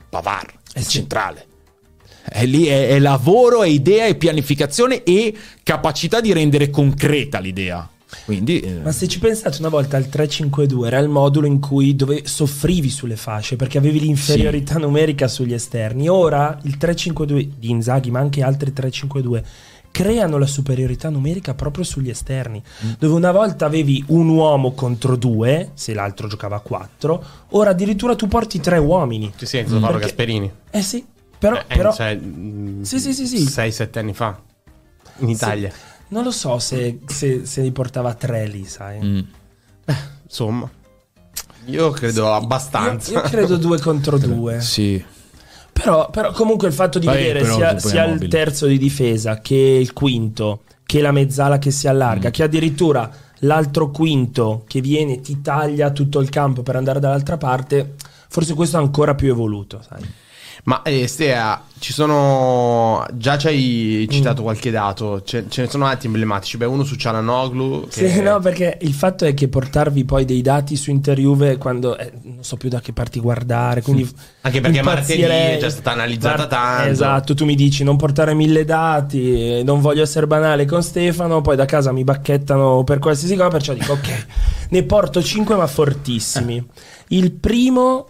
Pavar, 0.09 0.47
Eh 0.73 0.81
il 0.81 0.85
sì. 0.85 0.91
centrale. 0.91 1.47
È 2.29 2.45
lì 2.47 2.67
è, 2.67 2.89
è 2.89 2.99
lavoro, 2.99 3.63
è 3.63 3.69
idea, 3.69 4.07
è 4.07 4.15
pianificazione 4.17 5.03
e 5.03 5.35
capacità 5.63 6.21
di 6.21 6.33
rendere 6.33 6.71
concreta 6.71 7.39
l'idea. 7.39 7.89
Quindi 8.25 8.61
eh, 8.61 8.81
Ma 8.83 8.93
se 8.93 9.07
ci 9.07 9.19
pensate 9.19 9.59
una 9.59 9.69
volta 9.69 9.97
al 9.97 10.09
3-5-2 10.11 10.87
era 10.87 10.99
il 10.99 11.09
modulo 11.09 11.47
in 11.47 11.61
cui 11.61 11.95
dove 11.95 12.23
soffrivi 12.25 12.89
sulle 12.89 13.17
fasce 13.17 13.57
perché 13.57 13.77
avevi 13.77 14.01
l'inferiorità 14.01 14.79
numerica 14.79 15.29
sugli 15.29 15.53
esterni. 15.53 16.09
Ora 16.09 16.59
il 16.63 16.77
3-5-2 16.81 17.49
di 17.59 17.71
Inzaghi, 17.71 18.11
ma 18.11 18.21
anche 18.21 18.43
altri 18.43 18.73
3-5-2 18.75 19.43
creano 19.91 20.39
la 20.39 20.47
superiorità 20.47 21.09
numerica 21.11 21.55
proprio 21.55 21.85
sugli 21.85 22.09
esterni. 22.09 22.63
Mm. 22.85 22.91
Dove 22.99 23.15
una 23.15 23.33
volta 23.33 23.67
avevi 23.67 24.03
un 24.09 24.29
uomo 24.29 24.73
contro 24.73 25.17
due, 25.17 25.71
se 25.75 25.93
l'altro 25.93 26.29
giocava 26.29 26.57
a 26.57 26.61
4, 26.61 27.25
ora 27.51 27.71
addirittura 27.71 28.15
tu 28.15 28.27
porti 28.27 28.61
tre 28.61 28.79
uomini. 28.79 29.33
Ti 29.37 29.47
Paolo 29.65 29.81
Perché- 29.81 30.01
Gasperini. 30.01 30.53
Eh 30.71 30.83
sì, 30.83 31.05
però, 31.39 31.57
Eh, 31.67 31.77
però 31.77 31.93
cioè, 31.95 32.15
mh, 32.17 32.83
Sì, 32.83 32.99
sì, 33.01 33.13
sì, 33.15 33.27
sì. 33.27 33.45
6-7 33.45 33.99
anni 33.99 34.15
fa. 34.15 34.41
In 35.19 35.29
Italia. 35.29 35.73
non 36.09 36.23
lo 36.25 36.31
so 36.31 36.59
se, 36.59 37.01
se, 37.07 37.45
se 37.45 37.61
li 37.63 37.73
portava 37.73 38.15
tre 38.15 38.47
lì, 38.47 38.65
sai. 38.65 39.01
mm. 39.03 39.21
Insomma. 40.25 40.71
Io 41.67 41.91
credo 41.91 42.33
abbastanza. 42.33 43.11
Io, 43.13 43.19
io 43.19 43.23
credo 43.29 43.57
due 43.57 43.79
contro 43.81 44.17
due. 44.19 44.61
sì. 44.61 45.03
Però, 45.73 46.11
però 46.11 46.33
comunque 46.33 46.67
il 46.67 46.75
fatto 46.75 46.99
di 46.99 47.07
Vabbè, 47.07 47.19
vedere 47.19 47.45
sia, 47.45 47.79
sia 47.79 48.05
il 48.05 48.27
terzo 48.27 48.67
di 48.67 48.79
difesa 48.79 49.39
che 49.39 49.55
il 49.55 49.93
quinto, 49.93 50.63
che 50.85 51.01
la 51.01 51.13
mezzala 51.13 51.59
che 51.59 51.71
si 51.71 51.87
Mm. 51.87 51.91
allarga, 51.91 52.31
che 52.31 52.43
addirittura 52.43 53.09
l'altro 53.43 53.91
quinto 53.93 54.65
che 54.67 54.81
viene 54.81 55.21
ti 55.21 55.41
taglia 55.41 55.91
tutto 55.93 56.19
il 56.19 56.31
campo 56.31 56.63
per 56.63 56.75
andare 56.75 56.99
dall'altra 56.99 57.37
parte, 57.37 57.95
forse 58.29 58.55
questo 58.55 58.77
è 58.77 58.81
ancora 58.81 59.15
più 59.15 59.31
evoluto, 59.31 59.81
sai. 59.89 60.03
Ma 60.65 60.83
eh, 60.83 61.07
Stea, 61.07 61.63
ci 61.79 61.93
sono. 61.93 63.07
Già 63.15 63.39
ci 63.39 63.47
hai 63.47 64.07
Mm. 64.09 64.13
citato 64.13 64.43
qualche 64.43 64.71
dato. 64.71 65.23
Ce, 65.23 65.45
ce 65.49 65.63
ne 65.63 65.69
sono 65.69 65.87
altri 65.87 66.07
emblematici. 66.09 66.57
Beh, 66.57 66.67
uno 66.67 66.85
su 66.85 66.97
Cialanoglu. 66.97 67.89
Che... 67.89 68.09
Sì, 68.11 68.21
no, 68.21 68.39
perché 68.41 68.79
il 68.83 68.93
fatto 68.93 69.25
è 69.25 69.35
che 69.35 69.49
portarvi 69.49 70.05
poi 70.05 70.25
dei 70.25 70.43
dati 70.43 70.77
su 70.77 70.91
Inter 70.91 71.19
Juve 71.19 71.57
quando 71.57 71.97
eh, 71.97 72.13
non 72.23 72.43
so 72.43 72.57
più 72.57 72.69
da 72.69 72.81
che 72.81 72.93
parti 72.93 73.21
guardare, 73.21 73.83
quindi 73.83 74.09
Anche 74.43 74.61
perché. 74.61 74.83
Martelli 74.83 75.23
è 75.23 75.59
già 75.61 75.71
stata 75.71 75.93
analizzata 75.93 76.47
tanto. 76.47 76.91
Esatto, 76.91 77.35
tu 77.35 77.45
mi 77.45 77.55
dici 77.55 77.85
non 77.85 77.97
portare 77.97 78.35
mille 78.35 78.65
dati, 78.65 79.59
eh, 79.59 79.63
non 79.65 79.81
voglio 79.81 80.03
essere 80.03 80.27
banale 80.27 80.65
con 80.67 80.83
Stefano, 80.83 81.41
poi 81.41 81.57
da 81.57 81.65
casa 81.65 81.93
mi 81.93 82.05
bacchettano 82.05 82.85
per 82.85 82.99
qualsiasi 82.99 83.37
cosa, 83.37 83.49
perciò 83.49 83.73
dico 83.75 83.93
ok, 83.93 84.27
ne 84.71 84.83
porto 84.83 85.23
5 85.23 85.55
ma 85.57 85.67
fortissimi. 85.67 86.63
Il 87.09 87.33
primo 87.33 88.07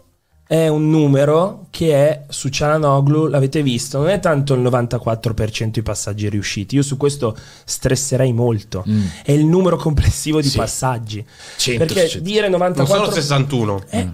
è 0.49 0.67
un 0.67 0.89
numero 0.89 1.67
che 1.69 1.95
è 1.95 2.23
su 2.31 2.49
Cialanoglu, 2.49 3.27
l'avete 3.27 3.63
visto, 3.63 3.99
non 3.99 4.09
è 4.09 4.19
tanto 4.19 4.55
il 4.55 4.63
94% 4.63 5.79
i 5.79 5.83
passaggi 5.83 6.29
riusciti. 6.31 6.75
Io 6.77 6.83
su 6.83 6.97
questo 6.97 7.37
stresserei 7.65 8.33
molto. 8.33 8.83
È 9.23 9.31
il 9.31 9.45
numero 9.45 9.77
complessivo 9.77 10.41
di 10.41 10.49
Sì. 10.49 10.57
passaggi. 10.57 11.25
100 11.59 11.85
Perché 11.85 12.01
su 12.07 12.09
100. 12.13 12.25
dire 12.25 12.49
Non 12.49 12.59
94 12.61 13.05
sono 13.05 13.15
61. 13.15 13.83
Eh, 13.91 14.09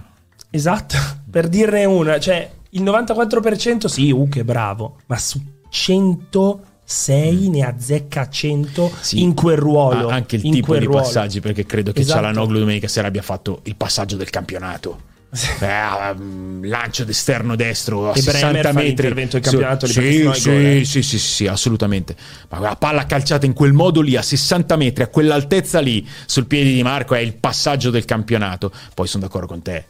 Esatto, 0.51 0.97
per 1.31 1.49
dirne 1.49 1.85
una, 1.85 2.19
cioè 2.19 2.51
il 2.71 2.83
94% 2.83 3.87
sì, 3.87 4.11
uh 4.11 4.29
che 4.29 4.43
bravo, 4.45 4.97
ma 5.07 5.17
su 5.19 5.41
106 5.69 7.49
ne 7.49 7.63
azzecca 7.65 8.29
100 8.29 8.91
Sì. 9.01 9.23
in 9.23 9.35
quel 9.35 9.57
ruolo. 9.57 10.09
Anche 10.09 10.37
il 10.37 10.45
in 10.47 10.53
tipo 10.53 10.67
quel 10.69 10.81
di 10.81 10.87
ruolo. 10.87 11.03
passaggi, 11.03 11.41
perché 11.41 11.65
credo 11.65 11.93
che 11.93 12.01
Esatto. 12.01 12.21
Cialanoglu 12.21 12.59
domenica 12.59 12.89
sera 12.89 13.09
abbia 13.09 13.23
fatto 13.23 13.61
il 13.65 13.77
passaggio 13.77 14.17
del 14.17 14.31
campionato. 14.31 15.13
Eh, 15.61 16.15
mm, 16.15 16.65
lancio 16.65 17.05
d'esterno 17.05 17.57
destro 17.57 18.11
a 18.11 18.17
E 18.17 18.23
Bremer 18.23 18.35
60 18.35 18.63
fa 18.63 18.73
metri. 18.73 18.87
l'intervento 18.87 19.39
del 19.39 19.43
campionato 19.43 19.87
sì, 19.87 20.21
è 20.21 20.35
sì, 20.35 20.51
eh. 20.51 20.85
sì, 20.85 21.03
sì, 21.03 21.19
sì, 21.19 21.47
assolutamente. 21.47 22.15
Ma 22.49 22.59
quella 22.59 22.77
palla 22.77 23.07
calciata 23.07 23.45
in 23.45 23.53
quel 23.53 23.73
modo 23.73 24.01
lì 24.01 24.17
a 24.17 24.23
60 24.23 24.77
metri 24.77 25.03
a 25.03 25.09
quell'altezza 25.09 25.81
lì 25.81 26.07
sul 26.27 26.47
piede 26.47 26.73
di 26.73 26.83
Marco 26.83 27.15
è 27.15 27.21
il 27.21 27.35
passaggio 27.35 27.91
del 27.91 28.05
campionato. 28.05 28.71
Poi 28.95 29.07
sono 29.07 29.25
d'accordo 29.25 29.47
con 29.49 29.63
te. 29.63 29.85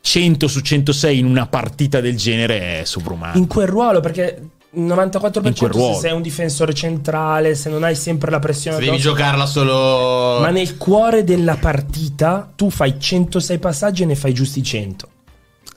100 0.00 0.46
su 0.46 0.60
106 0.60 1.18
in 1.18 1.26
una 1.26 1.46
partita 1.46 2.00
del 2.00 2.16
genere 2.16 2.80
è 2.80 2.84
sovrumano. 2.84 3.36
In 3.36 3.48
quel 3.48 3.66
ruolo, 3.66 4.00
perché 4.00 4.40
94% 4.76 5.46
In 5.46 5.54
quel 5.56 5.72
se 5.72 5.94
sei 6.00 6.12
un 6.12 6.22
difensore 6.22 6.74
centrale, 6.74 7.54
se 7.54 7.70
non 7.70 7.82
hai 7.82 7.94
sempre 7.94 8.30
la 8.30 8.38
pressione 8.38 8.76
Se 8.76 8.84
devi 8.84 8.96
addosso. 8.96 9.08
giocarla 9.10 9.46
solo. 9.46 10.40
Ma 10.40 10.50
nel 10.50 10.76
cuore 10.76 11.24
della 11.24 11.56
partita 11.56 12.50
tu 12.54 12.70
fai 12.70 12.98
106 12.98 13.58
passaggi 13.58 14.02
e 14.02 14.06
ne 14.06 14.14
fai 14.14 14.34
giusti 14.34 14.62
100. 14.62 15.08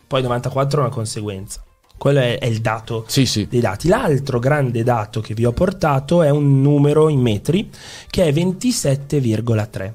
Poi 0.08 0.22
94 0.22 0.80
è 0.80 0.84
una 0.84 0.94
conseguenza. 0.94 1.64
Quello 1.98 2.20
è, 2.20 2.40
è 2.40 2.46
il 2.46 2.62
dato 2.62 3.04
sì 3.08 3.26
sì 3.26 3.46
dei 3.50 3.60
dati. 3.60 3.88
L'altro 3.90 4.40
grande 4.40 4.84
dato 4.84 5.20
che 5.22 5.34
vi 5.34 5.46
ho 5.46 5.52
portato 5.52 6.24
è 6.24 6.30
un 6.30 6.62
numero 6.62 7.10
in 7.10 7.20
metri 7.20 7.70
che 8.10 8.24
è 8.26 8.32
27,3. 8.32 9.94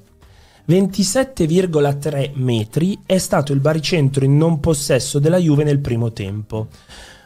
27,3 0.67 2.31
metri 2.35 2.99
è 3.05 3.19
stato 3.19 3.53
il 3.53 3.61
baricentro 3.61 4.25
in 4.25 4.37
non 4.37 4.61
possesso 4.61 5.19
della 5.19 5.39
Juve 5.39 5.65
nel 5.65 5.79
primo 5.79 6.13
tempo. 6.13 6.69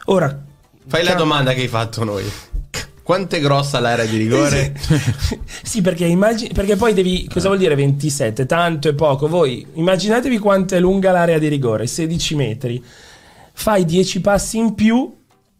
Ora, 0.05 0.45
Fai 0.89 1.03
la 1.03 1.13
domanda 1.13 1.53
che 1.53 1.61
hai 1.61 1.67
fatto 1.67 2.03
noi. 2.03 2.23
Quanto 3.03 3.35
è 3.35 3.39
grossa 3.39 3.79
l'area 3.79 4.05
di 4.05 4.17
rigore? 4.17 4.73
sì, 5.61 5.81
perché, 5.81 6.05
immagini, 6.05 6.51
perché 6.51 6.75
poi 6.75 6.93
devi. 6.93 7.27
Cosa 7.31 7.47
vuol 7.47 7.59
dire 7.59 7.75
27? 7.75 8.47
Tanto 8.47 8.89
e 8.89 8.95
poco. 8.95 9.27
Voi 9.27 9.65
immaginatevi 9.73 10.39
quanto 10.39 10.73
è 10.73 10.79
lunga 10.79 11.11
l'area 11.11 11.37
di 11.37 11.47
rigore: 11.47 11.85
16 11.85 12.35
metri. 12.35 12.83
Fai 13.53 13.85
10 13.85 14.21
passi 14.21 14.57
in 14.57 14.73
più. 14.73 15.15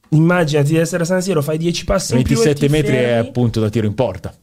Immaginati 0.09 0.69
di 0.69 0.77
essere 0.77 1.03
a 1.03 1.05
San 1.05 1.21
Siro, 1.21 1.43
fai 1.43 1.59
10 1.59 1.85
passi 1.85 2.15
in 2.15 2.23
più. 2.23 2.39
e 2.39 2.43
27 2.43 2.65
ti 2.65 2.71
metri 2.71 2.95
è 2.95 2.99
fermi. 3.01 3.31
punto 3.31 3.59
da 3.59 3.69
tiro 3.69 3.85
in 3.85 3.93
porta 3.93 4.33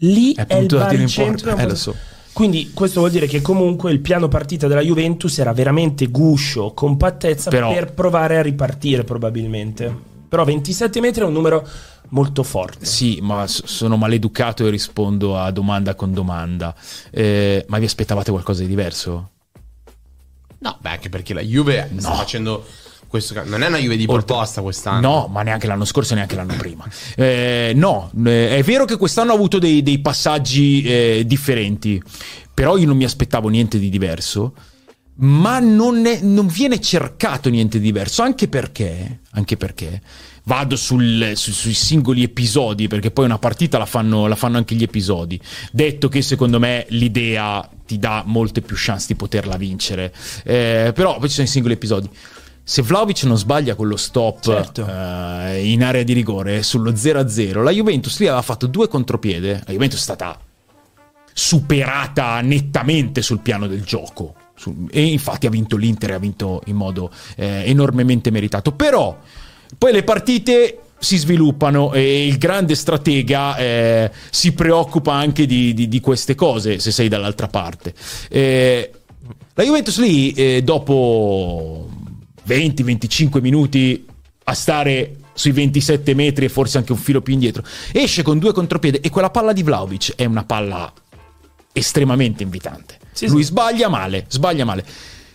Lì 0.00 0.34
È 0.34 0.44
è, 0.46 0.52
il 0.52 0.58
punto 0.58 0.76
da 0.76 0.86
tiro 0.88 1.02
in 1.02 1.12
porta, 1.14 1.56
eh, 1.56 1.66
lo 1.66 1.74
so. 1.74 1.96
Quindi 2.34 2.72
questo 2.74 3.00
vuol 3.00 3.10
dire 3.10 3.26
che 3.26 3.40
comunque 3.40 3.90
il 3.90 4.00
piano 4.00 4.28
partita 4.28 4.66
della 4.66 4.82
Juventus 4.82 5.38
era 5.38 5.54
veramente 5.54 6.08
guscio, 6.08 6.72
compattezza 6.74 7.48
Però- 7.48 7.72
per 7.72 7.94
provare 7.94 8.36
a 8.36 8.42
ripartire 8.42 9.04
probabilmente. 9.04 10.14
Però 10.36 10.44
27 10.44 11.00
metri 11.00 11.22
è 11.22 11.24
un 11.24 11.32
numero 11.32 11.66
molto 12.10 12.42
forte. 12.42 12.84
Sì, 12.84 13.20
ma 13.22 13.46
sono 13.46 13.96
maleducato 13.96 14.66
e 14.66 14.70
rispondo 14.70 15.38
a 15.38 15.50
domanda 15.50 15.94
con 15.94 16.12
domanda. 16.12 16.74
Eh, 17.10 17.64
ma 17.68 17.78
vi 17.78 17.86
aspettavate 17.86 18.30
qualcosa 18.30 18.60
di 18.60 18.68
diverso? 18.68 19.30
No, 20.58 20.76
beh, 20.78 20.90
anche 20.90 21.08
perché 21.08 21.32
la 21.32 21.40
Juve 21.40 21.90
sta 21.96 22.12
facendo 22.12 22.66
questo. 23.06 23.42
Non 23.44 23.62
è 23.62 23.68
una 23.68 23.78
Juve 23.78 23.96
di 23.96 24.04
proposta 24.04 24.60
quest'anno. 24.60 25.00
No, 25.00 25.26
ma 25.28 25.40
neanche 25.40 25.66
l'anno 25.66 25.86
scorso 25.86 26.12
e 26.12 26.16
neanche 26.16 26.36
l'anno 26.36 26.54
prima. 26.54 26.86
Eh, 27.16 27.72
no, 27.74 28.10
eh, 28.26 28.58
è 28.58 28.62
vero 28.62 28.84
che 28.84 28.98
quest'anno 28.98 29.32
ha 29.32 29.34
avuto 29.34 29.58
dei, 29.58 29.82
dei 29.82 30.00
passaggi 30.00 30.82
eh, 30.82 31.22
differenti, 31.24 32.02
però 32.52 32.76
io 32.76 32.86
non 32.86 32.98
mi 32.98 33.04
aspettavo 33.04 33.48
niente 33.48 33.78
di 33.78 33.88
diverso. 33.88 34.52
Ma 35.18 35.58
non, 35.60 36.04
è- 36.04 36.20
non 36.20 36.46
viene 36.46 36.78
cercato 36.80 37.48
niente 37.48 37.78
di 37.78 37.84
diverso, 37.84 38.22
anche 38.22 38.48
perché, 38.48 39.20
anche 39.30 39.56
perché 39.56 40.02
vado 40.44 40.76
sul- 40.76 41.32
su- 41.34 41.52
sui 41.52 41.72
singoli 41.72 42.22
episodi, 42.22 42.86
perché 42.86 43.10
poi 43.10 43.24
una 43.24 43.38
partita 43.38 43.78
la 43.78 43.86
fanno, 43.86 44.26
la 44.26 44.36
fanno 44.36 44.58
anche 44.58 44.74
gli 44.74 44.82
episodi. 44.82 45.40
Detto 45.72 46.08
che 46.08 46.20
secondo 46.22 46.58
me 46.58 46.84
l'idea 46.90 47.66
ti 47.86 47.98
dà 47.98 48.24
molte 48.26 48.60
più 48.60 48.76
chance 48.78 49.06
di 49.08 49.14
poterla 49.14 49.56
vincere, 49.56 50.12
Eh, 50.44 50.92
però 50.94 51.18
poi 51.18 51.28
ci 51.28 51.34
sono 51.36 51.46
i 51.46 51.50
singoli 51.50 51.72
episodi. 51.74 52.10
Se 52.62 52.82
Vlaovic 52.82 53.22
non 53.22 53.38
sbaglia 53.38 53.74
quello 53.76 53.96
stop 53.96 54.40
Certo. 54.42 54.86
eh, 54.86 55.66
in 55.70 55.82
area 55.82 56.02
di 56.02 56.12
rigore 56.12 56.62
sullo 56.62 56.94
0-0, 56.94 57.62
la 57.62 57.70
Juventus 57.70 58.18
lì 58.18 58.26
aveva 58.26 58.42
fatto 58.42 58.66
due 58.66 58.86
contropiede. 58.88 59.62
La 59.64 59.72
Juventus 59.72 59.98
è 59.98 60.02
stata 60.02 60.38
superata 61.32 62.40
nettamente 62.40 63.22
sul 63.22 63.40
piano 63.40 63.66
del 63.66 63.82
gioco. 63.82 64.34
E 64.90 65.02
infatti 65.02 65.46
ha 65.46 65.50
vinto 65.50 65.76
l'Inter 65.76 66.12
ha 66.12 66.18
vinto 66.18 66.62
in 66.66 66.76
modo 66.76 67.10
eh, 67.36 67.62
enormemente 67.66 68.30
meritato. 68.30 68.72
Però 68.72 69.18
poi 69.78 69.92
le 69.92 70.02
partite 70.02 70.80
si 70.98 71.16
sviluppano 71.18 71.92
e 71.92 72.26
il 72.26 72.38
grande 72.38 72.74
stratega 72.74 73.56
eh, 73.56 74.10
si 74.30 74.52
preoccupa 74.52 75.12
anche 75.12 75.46
di, 75.46 75.74
di- 75.74 75.88
di 75.88 76.00
queste 76.00 76.34
cose 76.34 76.78
se 76.78 76.90
sei 76.90 77.08
dall'altra 77.08 77.48
parte. 77.48 77.94
Eh, 78.28 78.90
la 79.54 79.64
Juventus 79.64 79.98
lì, 79.98 80.32
eh, 80.32 80.62
dopo 80.62 81.88
20-25 82.46 83.40
minuti 83.40 84.06
a 84.44 84.54
stare 84.54 85.16
sui 85.32 85.52
27 85.52 86.14
metri 86.14 86.46
e 86.46 86.48
forse 86.48 86.78
anche 86.78 86.92
un 86.92 86.98
filo 86.98 87.20
più 87.20 87.34
indietro, 87.34 87.62
esce 87.92 88.22
con 88.22 88.38
due 88.38 88.52
contropiede 88.52 89.00
e 89.00 89.10
quella 89.10 89.30
palla 89.30 89.52
di 89.52 89.62
Vlaovic 89.62 90.14
è 90.14 90.24
una 90.24 90.44
palla 90.44 90.92
estremamente 91.72 92.42
invitante. 92.42 92.98
Sì, 93.16 93.26
Lui 93.28 93.42
sì. 93.42 93.48
sbaglia 93.48 93.88
male, 93.88 94.26
sbaglia 94.28 94.64
male. 94.64 94.84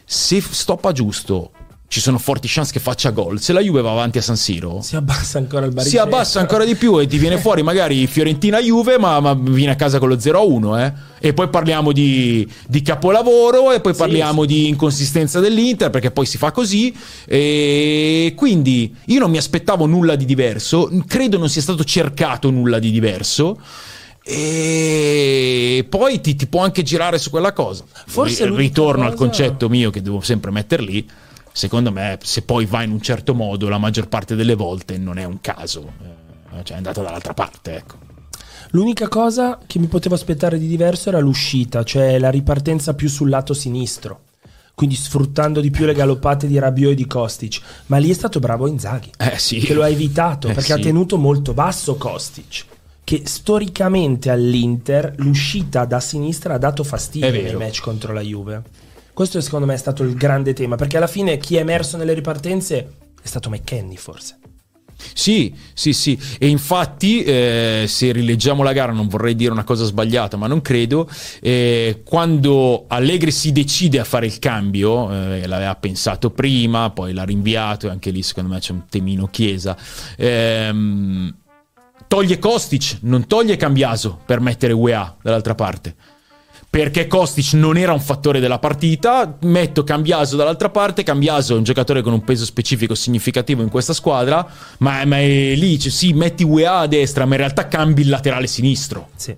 Se 0.05 0.41
stoppa 0.41 0.91
giusto, 0.91 1.51
ci 1.87 1.99
sono 1.99 2.17
forti 2.19 2.47
chance 2.49 2.71
che 2.71 2.79
faccia 2.79 3.09
gol. 3.09 3.41
Se 3.41 3.51
la 3.51 3.59
Juve 3.59 3.81
va 3.81 3.91
avanti 3.91 4.17
a 4.17 4.21
San 4.21 4.37
Siro, 4.37 4.81
Si 4.81 4.95
abbassa 4.95 5.39
ancora 5.39 5.65
il 5.65 5.71
si 5.71 5.75
baricentro. 5.75 6.07
abbassa 6.07 6.39
ancora 6.39 6.63
di 6.63 6.75
più 6.75 6.97
e 6.99 7.07
ti 7.07 7.17
viene 7.17 7.37
fuori 7.37 7.63
magari 7.63 8.07
Fiorentina-Juve, 8.07 8.97
ma, 8.97 9.19
ma 9.19 9.33
viene 9.33 9.71
a 9.71 9.75
casa 9.75 9.99
con 9.99 10.07
lo 10.07 10.15
0-1. 10.15 10.79
Eh? 10.85 10.93
E 11.27 11.33
poi 11.33 11.49
parliamo 11.49 11.91
di, 11.91 12.49
di 12.67 12.81
capolavoro 12.81 13.71
e 13.73 13.81
poi 13.81 13.93
parliamo 13.93 14.45
di 14.45 14.67
inconsistenza 14.69 15.39
dell'Inter, 15.41 15.89
perché 15.89 16.11
poi 16.11 16.25
si 16.25 16.37
fa 16.37 16.51
così. 16.51 16.95
E 17.25 18.33
quindi 18.37 18.95
io 19.07 19.19
non 19.19 19.29
mi 19.31 19.37
aspettavo 19.37 19.85
nulla 19.85 20.15
di 20.15 20.23
diverso, 20.25 20.89
credo 21.07 21.37
non 21.37 21.49
sia 21.49 21.61
stato 21.61 21.83
cercato 21.83 22.49
nulla 22.51 22.79
di 22.79 22.91
diverso. 22.91 23.57
E 24.23 25.85
poi 25.89 26.21
ti, 26.21 26.35
ti 26.35 26.47
può 26.47 26.61
anche 26.63 26.83
girare 26.83 27.17
su 27.17 27.29
quella 27.29 27.53
cosa. 27.53 27.83
Forse 28.07 28.45
l'unica 28.45 28.61
ritorno 28.61 29.03
al 29.03 29.11
cosa- 29.13 29.23
concetto 29.23 29.69
mio 29.69 29.89
che 29.89 30.01
devo 30.01 30.21
sempre 30.21 30.51
mettere 30.51 30.83
lì. 30.83 31.09
Secondo 31.53 31.91
me, 31.91 32.17
se 32.23 32.43
poi 32.43 32.65
va 32.65 32.83
in 32.83 32.91
un 32.91 33.01
certo 33.01 33.33
modo, 33.33 33.67
la 33.67 33.77
maggior 33.77 34.07
parte 34.07 34.35
delle 34.35 34.55
volte 34.55 34.97
non 34.97 35.17
è 35.17 35.25
un 35.25 35.41
caso, 35.41 35.91
eh, 36.01 36.63
cioè 36.63 36.75
è 36.75 36.77
andata 36.77 37.01
dall'altra 37.01 37.33
parte. 37.33 37.75
Ecco. 37.75 37.95
L'unica 38.71 39.09
cosa 39.09 39.59
che 39.67 39.77
mi 39.77 39.87
potevo 39.87 40.15
aspettare 40.15 40.57
di 40.57 40.67
diverso 40.67 41.09
era 41.09 41.19
l'uscita, 41.19 41.83
cioè 41.83 42.19
la 42.19 42.29
ripartenza 42.29 42.93
più 42.93 43.09
sul 43.09 43.27
lato 43.29 43.53
sinistro. 43.53 44.21
Quindi 44.73 44.95
sfruttando 44.95 45.59
di 45.59 45.69
più 45.69 45.85
le 45.85 45.93
galoppate 45.93 46.47
di 46.47 46.57
Rabiot 46.57 46.93
e 46.93 46.95
di 46.95 47.05
Kostic. 47.05 47.59
Ma 47.87 47.97
lì 47.97 48.09
è 48.09 48.13
stato 48.13 48.39
bravo 48.39 48.65
Inzaghi. 48.67 49.11
Eh 49.17 49.37
sì. 49.37 49.59
Che 49.59 49.73
lo 49.73 49.83
ha 49.83 49.89
evitato 49.89 50.47
Eh, 50.47 50.53
perché 50.53 50.71
ha 50.71 50.77
sì. 50.77 50.83
tenuto 50.83 51.17
molto 51.17 51.53
basso 51.53 51.95
Kostic. 51.95 52.65
Che 53.03 53.23
storicamente 53.25 54.29
all'Inter 54.29 55.13
l'uscita 55.17 55.85
da 55.85 55.99
sinistra 55.99 56.53
ha 56.53 56.57
dato 56.57 56.83
fastidio 56.83 57.29
nei 57.29 57.55
match 57.55 57.81
contro 57.81 58.13
la 58.13 58.21
Juve. 58.21 58.61
Questo 59.13 59.41
secondo 59.41 59.65
me 59.65 59.73
è 59.73 59.77
stato 59.77 60.03
il 60.03 60.15
grande 60.15 60.53
tema. 60.53 60.75
Perché 60.75 60.97
alla 60.97 61.07
fine 61.07 61.37
chi 61.37 61.57
è 61.57 61.59
emerso 61.59 61.97
nelle 61.97 62.13
ripartenze 62.13 62.93
è 63.21 63.27
stato 63.27 63.49
McKenny 63.49 63.97
forse. 63.97 64.37
Sì, 65.13 65.53
sì, 65.73 65.93
sì. 65.93 66.17
E 66.37 66.47
infatti, 66.47 67.23
eh, 67.23 67.85
se 67.87 68.11
rileggiamo 68.11 68.63
la 68.63 68.71
gara, 68.71 68.91
non 68.91 69.07
vorrei 69.07 69.35
dire 69.35 69.51
una 69.51 69.63
cosa 69.63 69.83
sbagliata, 69.83 70.37
ma 70.37 70.47
non 70.47 70.61
credo. 70.61 71.09
eh, 71.41 72.01
quando 72.05 72.85
Allegri 72.87 73.31
si 73.31 73.51
decide 73.51 73.99
a 73.99 74.03
fare 74.03 74.27
il 74.27 74.37
cambio, 74.39 75.11
eh, 75.11 75.47
l'aveva 75.47 75.75
pensato 75.75 76.29
prima, 76.29 76.91
poi 76.91 77.13
l'ha 77.13 77.23
rinviato, 77.23 77.87
e 77.87 77.89
anche 77.89 78.11
lì 78.11 78.21
secondo 78.21 78.53
me 78.53 78.59
c'è 78.59 78.73
un 78.73 78.83
temino 78.89 79.27
chiesa. 79.27 79.75
ehm, 80.17 81.35
toglie 82.11 82.39
Kostic, 82.39 82.97
non 83.03 83.25
toglie 83.25 83.55
Cambiaso 83.55 84.19
per 84.25 84.41
mettere 84.41 84.73
UEA 84.73 85.15
dall'altra 85.21 85.55
parte. 85.55 85.95
Perché 86.69 87.07
Kostic 87.07 87.53
non 87.53 87.77
era 87.77 87.93
un 87.93 88.01
fattore 88.01 88.41
della 88.41 88.59
partita, 88.59 89.37
metto 89.43 89.85
Cambiaso 89.85 90.35
dall'altra 90.35 90.69
parte. 90.69 91.03
Cambiaso 91.03 91.53
è 91.53 91.57
un 91.57 91.63
giocatore 91.63 92.01
con 92.01 92.11
un 92.11 92.21
peso 92.25 92.43
specifico 92.43 92.95
significativo 92.95 93.61
in 93.61 93.69
questa 93.69 93.93
squadra, 93.93 94.45
ma, 94.79 95.05
ma 95.05 95.19
è 95.19 95.55
lì, 95.55 95.79
cioè, 95.79 95.89
sì, 95.89 96.11
metti 96.11 96.43
UEA 96.43 96.79
a 96.79 96.87
destra, 96.87 97.23
ma 97.23 97.35
in 97.35 97.39
realtà 97.39 97.69
cambi 97.69 98.01
il 98.01 98.09
laterale 98.09 98.47
sinistro. 98.47 99.07
Sì. 99.15 99.33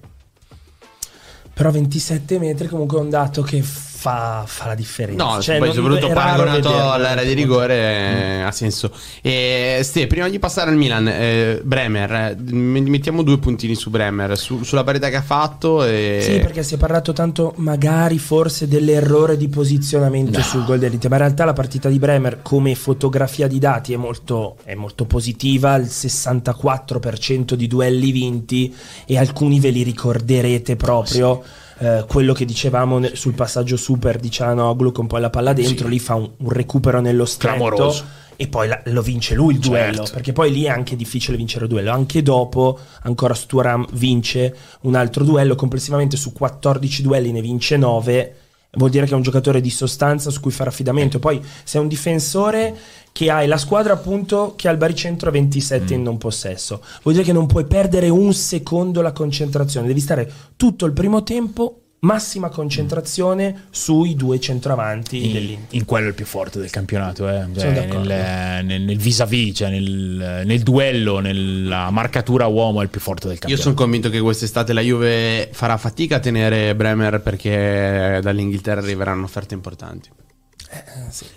Però 1.54 1.70
27 1.70 2.40
metri 2.40 2.68
comunque 2.68 2.98
è 2.98 3.02
un 3.02 3.12
dato 3.12 3.44
che 3.44 3.64
fa, 4.04 4.44
fa 4.46 4.68
la 4.68 4.76
differenza. 4.76 5.24
No, 5.24 5.42
Cioè, 5.42 5.58
poi 5.60 5.68
non- 5.68 5.76
soprattutto 5.78 6.12
paragonato 6.12 6.92
all'area 6.92 7.24
di 7.24 7.32
rigore 7.32 7.76
eh, 7.76 8.42
ha 8.42 8.52
senso. 8.52 8.92
E 9.22 9.80
Ste, 9.82 10.08
prima 10.08 10.28
di 10.28 10.40
passare 10.40 10.70
al 10.72 10.76
Milan, 10.76 11.08
eh, 11.08 11.62
Bremer, 11.64 12.12
eh, 12.12 12.36
mettiamo 12.52 13.24
due 13.24 13.38
puntini 13.40 13.76
su 13.76 13.90
Bremer, 13.90 14.38
su- 14.38 14.64
sulla 14.64 14.84
parità 14.84 15.08
che 15.10 15.16
ha 15.16 15.22
fatto. 15.22 15.86
E... 15.86 16.20
Sì, 16.22 16.40
perché 16.40 16.64
si 16.64 16.74
è 16.76 16.78
parlato 16.78 17.14
tanto, 17.14 17.54
magari 17.58 18.20
forse 18.20 18.68
dell'errore 18.68 19.38
di 19.38 19.48
posizionamento 19.48 20.42
sul 20.42 20.66
gol 20.66 20.80
dell'Inter, 20.80 21.10
ma 21.10 21.16
in 21.16 21.22
realtà 21.22 21.46
la 21.46 21.54
partita 21.54 21.88
di 21.88 21.98
Bremer 22.00 22.42
come 22.42 22.76
fotografia 22.76 23.48
di 23.48 23.60
dati 23.60 23.94
è 23.94 23.98
molto, 23.98 24.58
è 24.66 24.74
molto 24.76 25.06
positiva, 25.06 25.76
il 25.76 25.86
64% 25.86 27.54
di 27.54 27.68
duelli 27.68 28.12
vinti 28.12 28.76
e 29.06 29.18
alcuni 29.18 29.62
ve 29.62 29.70
li 29.70 29.84
ricorderete 29.84 30.76
proprio. 30.76 31.42
Eh, 31.80 32.06
quello 32.08 32.34
che 32.34 32.46
dicevamo 32.46 33.00
ne- 33.00 33.16
sul 33.16 33.34
passaggio 33.34 33.78
super 33.78 34.18
di 34.20 34.30
Cianoglu 34.32 34.92
con 34.92 35.08
poi 35.08 35.22
la 35.22 35.30
palla 35.30 35.54
dentro, 35.54 35.88
lì 35.88 36.00
fa 36.00 36.16
un, 36.16 36.30
un 36.38 36.50
recupero 36.50 37.00
nello 37.02 37.26
stretto 37.26 37.56
Clamoroso. 37.56 38.04
e 38.36 38.48
poi 38.48 38.68
la- 38.68 38.82
lo 38.86 39.02
vince 39.02 39.36
lui 39.36 39.54
il 39.54 39.60
duello 39.60 39.98
Certo. 39.98 40.12
perché 40.14 40.34
poi 40.34 40.52
lì 40.52 40.64
è 40.64 40.70
anche 40.70 40.96
difficile 40.96 41.38
vincere 41.38 41.66
il 41.66 41.70
duello 41.72 41.92
anche 41.92 42.22
dopo 42.24 42.78
ancora 43.04 43.34
Sturam 43.34 43.86
vince 43.94 44.56
un 44.82 44.96
altro 44.96 45.24
duello 45.24 45.56
complessivamente 45.56 46.18
su 46.18 46.32
14 46.34 47.02
duelli 47.02 47.32
ne 47.32 47.42
vince 47.42 47.78
9 47.78 48.36
vuol 48.76 48.90
dire 48.90 49.06
che 49.06 49.12
è 49.12 49.16
un 49.16 49.22
giocatore 49.22 49.62
di 49.62 49.70
sostanza 49.70 50.30
su 50.30 50.40
cui 50.40 50.52
fare 50.52 50.70
affidamento. 50.70 51.20
Poi 51.20 51.42
sei 51.64 51.82
un 51.82 51.88
difensore 51.88 52.76
che 53.12 53.30
hai 53.30 53.48
la 53.48 53.58
squadra 53.58 53.94
appunto 53.94 54.54
che 54.56 54.68
ha 54.68 54.72
il 54.72 54.78
baricentro 54.78 55.30
a 55.30 55.32
27 55.32 55.94
in 55.94 56.02
non 56.02 56.18
possesso. 56.18 56.84
Vuol 57.04 57.16
dire 57.16 57.26
che 57.26 57.34
non 57.34 57.46
puoi 57.46 57.66
perdere 57.66 58.10
un 58.10 58.34
secondo 58.34 59.02
la 59.02 59.12
concentrazione 59.12 59.88
devi 59.88 60.00
stare 60.00 60.32
tutto 60.56 60.86
il 60.86 60.94
primo 60.94 61.24
tempo 61.24 61.83
massima 62.04 62.50
concentrazione 62.50 63.66
sui 63.70 64.16
due 64.16 64.40
centravanti 64.40 65.26
in, 65.26 65.34
dell'Inter 65.34 65.76
in 65.76 65.86
quello 65.86 66.06
è 66.06 66.10
il 66.10 66.16
più 66.16 66.26
forte 66.26 66.60
del 66.60 66.70
campionato, 66.70 67.28
eh. 67.30 67.46
Cioè, 67.58 67.88
nel, 67.88 68.64
nel, 68.66 68.82
nel 68.82 68.98
vis-à-vis, 68.98 69.58
cioè 69.58 69.70
nel, 69.70 70.44
nel 70.46 70.60
duello, 70.62 71.20
nella 71.20 71.90
marcatura 71.92 72.46
uomo 72.48 72.82
è 72.82 72.84
il 72.84 72.90
più 72.90 73.00
forte 73.00 73.28
del 73.28 73.34
Io 73.34 73.40
campionato. 73.40 73.70
sono 73.70 73.76
convinto 73.76 74.10
che 74.10 74.20
quest'estate 74.20 74.74
la 74.74 74.82
Juve 74.82 75.50
farà 75.52 75.78
fatica 75.78 76.18
a 76.18 76.20
tenere 76.20 76.76
Bremer 76.76 77.22
perché 77.22 78.20
dall'Inghilterra 78.22 78.82
arriveranno 78.82 79.24
offerte 79.24 79.54
importanti. 79.54 80.10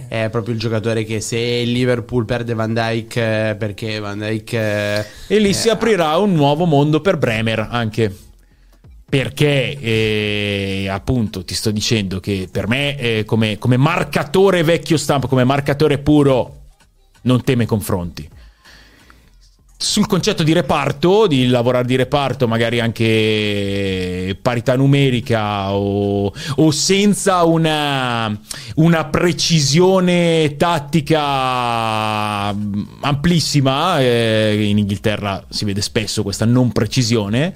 È 0.08 0.28
proprio 0.30 0.54
il 0.54 0.60
giocatore 0.60 1.04
che 1.04 1.20
se 1.20 1.36
il 1.36 1.70
Liverpool 1.70 2.24
perde 2.24 2.54
Van 2.54 2.72
Dyke 2.72 3.50
eh, 3.50 3.54
perché 3.54 3.98
Van 3.98 4.18
Dyke 4.18 4.56
eh, 4.56 5.04
E 5.26 5.38
lì 5.38 5.52
si 5.52 5.68
aprirà 5.68 6.16
un 6.16 6.32
nuovo 6.32 6.64
mondo 6.64 7.00
per 7.02 7.18
Bremer 7.18 7.68
anche. 7.70 8.16
Perché 9.08 9.78
eh, 9.78 10.88
appunto 10.90 11.44
ti 11.44 11.54
sto 11.54 11.70
dicendo 11.70 12.18
che 12.18 12.48
per 12.50 12.66
me 12.66 12.98
eh, 12.98 13.24
come, 13.24 13.56
come 13.56 13.76
marcatore 13.76 14.64
vecchio 14.64 14.96
stampo, 14.96 15.28
come 15.28 15.44
marcatore 15.44 15.98
puro, 15.98 16.62
non 17.22 17.42
teme 17.44 17.66
confronti. 17.66 18.28
Sul 19.78 20.06
concetto 20.06 20.42
di 20.42 20.54
reparto, 20.54 21.26
di 21.26 21.46
lavorare 21.48 21.86
di 21.86 21.96
reparto, 21.96 22.48
magari 22.48 22.80
anche 22.80 24.36
parità 24.40 24.74
numerica 24.74 25.72
o, 25.72 26.32
o 26.56 26.70
senza 26.70 27.44
una, 27.44 28.40
una 28.76 29.04
precisione 29.04 30.56
tattica 30.56 32.52
mm, 32.54 32.82
amplissima, 33.02 34.00
eh, 34.00 34.64
in 34.66 34.78
Inghilterra 34.78 35.44
si 35.48 35.66
vede 35.66 35.82
spesso 35.82 36.22
questa 36.22 36.46
non 36.46 36.72
precisione. 36.72 37.54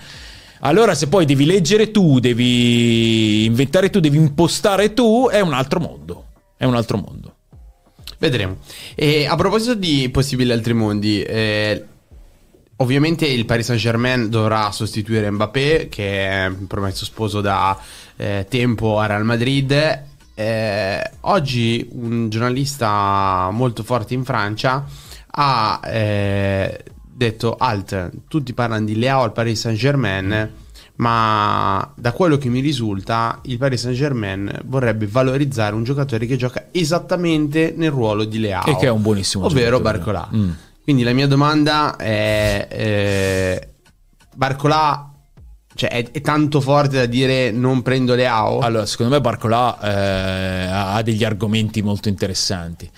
Allora, 0.61 0.95
se 0.95 1.09
poi 1.09 1.25
devi 1.25 1.47
leggere 1.47 1.91
tu, 1.91 2.19
devi 2.19 3.45
inventare 3.47 3.89
tu, 3.89 4.01
devi 4.01 4.17
impostare 4.17 4.93
tu, 4.93 5.29
è 5.31 5.41
un 5.41 5.55
altro 5.55 5.81
mondo. 5.81 6.27
È 6.57 6.65
un 6.65 6.75
altro 6.75 6.99
mondo. 6.99 7.35
Vedremo. 8.19 8.59
E 8.95 9.27
a 9.27 9.35
proposito 9.37 9.75
di 9.75 10.11
possibili 10.11 10.53
altri 10.53 10.75
mondi, 10.75 11.23
eh, 11.23 11.83
ovviamente 12.77 13.27
il 13.27 13.47
Paris 13.47 13.65
Saint 13.65 13.81
Germain 13.81 14.29
dovrà 14.29 14.71
sostituire 14.71 15.31
Mbappé, 15.31 15.89
che 15.91 16.29
è 16.29 16.53
promesso 16.67 17.07
sposo 17.07 17.41
da 17.41 17.79
eh, 18.17 18.45
tempo 18.47 18.99
a 18.99 19.07
Real 19.07 19.25
Madrid. 19.25 20.05
Eh, 20.35 21.11
oggi 21.21 21.89
un 21.93 22.29
giornalista 22.29 23.49
molto 23.51 23.83
forte 23.83 24.13
in 24.13 24.25
Francia 24.25 24.87
ha 25.33 25.81
eh, 25.85 26.85
detto 27.13 27.57
alt, 27.57 28.11
tutti 28.29 28.53
parlano 28.53 28.85
di 28.85 28.97
Leao 28.97 29.23
al 29.23 29.33
Paris 29.33 29.61
Saint 29.61 29.79
Germain. 29.79 30.51
Ma 30.97 31.93
da 31.97 32.13
quello 32.13 32.37
che 32.37 32.51
mi 32.51 32.61
risulta, 32.61 33.39
il 33.45 33.57
Paris 33.57 33.81
Saint 33.81 33.97
Germain 33.97 34.61
vorrebbe 34.65 35.07
valorizzare 35.07 35.75
un 35.75 35.83
giocatore 35.83 36.27
che 36.27 36.37
gioca 36.37 36.67
esattamente 36.73 37.73
nel 37.75 37.91
ruolo 37.91 38.25
di 38.25 38.39
Leao, 38.39 38.67
E 38.67 38.77
che 38.77 38.87
è 38.87 38.91
un 38.91 39.01
buonissimo 39.01 39.47
ovvero 39.47 39.79
giocatore. 39.79 39.99
Barcolà. 39.99 40.29
Mm. 40.35 40.51
Quindi 40.83 41.03
la 41.03 41.13
mia 41.15 41.27
domanda 41.27 41.97
è: 41.97 42.69
eh, 42.71 43.69
Barcolà 44.35 45.11
cioè, 45.75 45.89
è, 45.89 46.11
è 46.11 46.21
tanto 46.21 46.61
forte 46.61 46.97
da 46.97 47.07
dire 47.07 47.51
non 47.51 47.81
prendo 47.81 48.15
Leao? 48.15 48.59
Allora, 48.59 48.85
secondo 48.85 49.15
me 49.15 49.21
Barcolà 49.23 49.81
eh, 49.81 50.69
ha 50.71 51.01
degli 51.01 51.25
argomenti 51.25 51.81
molto 51.81 52.11
interessanti. 52.11 52.91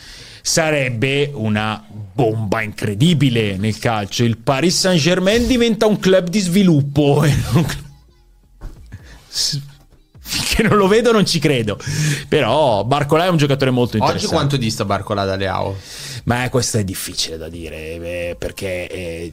Sarebbe 0.42 1.30
una 1.32 1.82
bomba 1.88 2.60
incredibile 2.62 3.56
nel 3.56 3.78
calcio. 3.78 4.24
Il 4.24 4.38
Paris 4.38 4.76
Saint-Germain 4.78 5.46
diventa 5.46 5.86
un 5.86 5.98
club 5.98 6.28
di 6.28 6.40
sviluppo. 6.40 7.24
Finché 10.18 10.62
non 10.62 10.76
lo 10.76 10.88
vedo 10.88 11.12
non 11.12 11.24
ci 11.26 11.38
credo. 11.38 11.78
Però 12.28 12.84
Barcolà 12.84 13.26
è 13.26 13.28
un 13.28 13.36
giocatore 13.36 13.70
molto 13.70 13.96
Oggi 13.96 14.04
interessante. 14.04 14.34
quanto 14.34 14.56
dista 14.56 14.84
Barcolà 14.84 15.24
da 15.24 15.36
Leao? 15.36 15.76
Ma 16.24 16.48
questo 16.50 16.78
è 16.78 16.84
difficile 16.84 17.36
da 17.36 17.48
dire 17.48 17.76
eh, 18.30 18.36
perché 18.38 18.88
eh, 18.88 19.32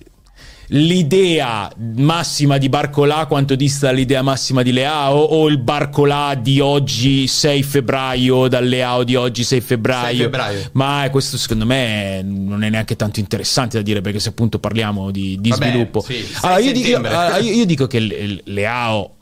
l'idea 0.71 1.71
massima 1.95 2.57
di 2.57 2.69
Barcolà 2.69 3.25
quanto 3.25 3.55
dista 3.55 3.91
l'idea 3.91 4.21
massima 4.21 4.61
di 4.61 4.71
Leao 4.71 5.17
o 5.17 5.47
il 5.47 5.57
Barcolà 5.57 6.35
di 6.35 6.59
oggi 6.59 7.27
6 7.27 7.63
febbraio 7.63 8.47
dal 8.47 8.65
Leao 8.67 9.03
di 9.03 9.15
oggi 9.15 9.43
6 9.43 9.61
febbraio. 9.61 10.07
6 10.15 10.17
febbraio. 10.17 10.69
Ma 10.73 11.05
eh, 11.05 11.09
questo 11.09 11.37
secondo 11.37 11.65
me 11.65 12.21
non 12.23 12.63
è 12.63 12.69
neanche 12.69 12.95
tanto 12.95 13.19
interessante 13.19 13.77
da 13.77 13.83
dire 13.83 14.01
perché 14.01 14.19
se 14.19 14.29
appunto 14.29 14.59
parliamo 14.59 15.09
di, 15.11 15.37
di 15.39 15.49
Vabbè, 15.49 15.69
sviluppo. 15.69 16.01
sì, 16.01 16.13
6 16.23 16.35
Allora, 16.41 16.59
io, 16.59 16.71
di- 16.71 16.79
io- 16.79 16.85
settembre. 16.85 17.13
allora, 17.15 17.37
io- 17.37 17.53
io 17.53 17.65
dico 17.65 17.87
che 17.87 18.41
Leao 18.43 19.15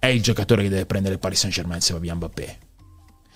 è 0.00 0.06
il 0.06 0.22
giocatore 0.22 0.62
che 0.62 0.68
deve 0.68 0.86
prendere 0.86 1.14
il 1.14 1.20
Paris 1.20 1.38
Saint 1.40 1.54
Germain 1.54 1.80
se 1.80 1.92
va 1.92 1.98
via 2.00 2.14
Mbappé. 2.14 2.58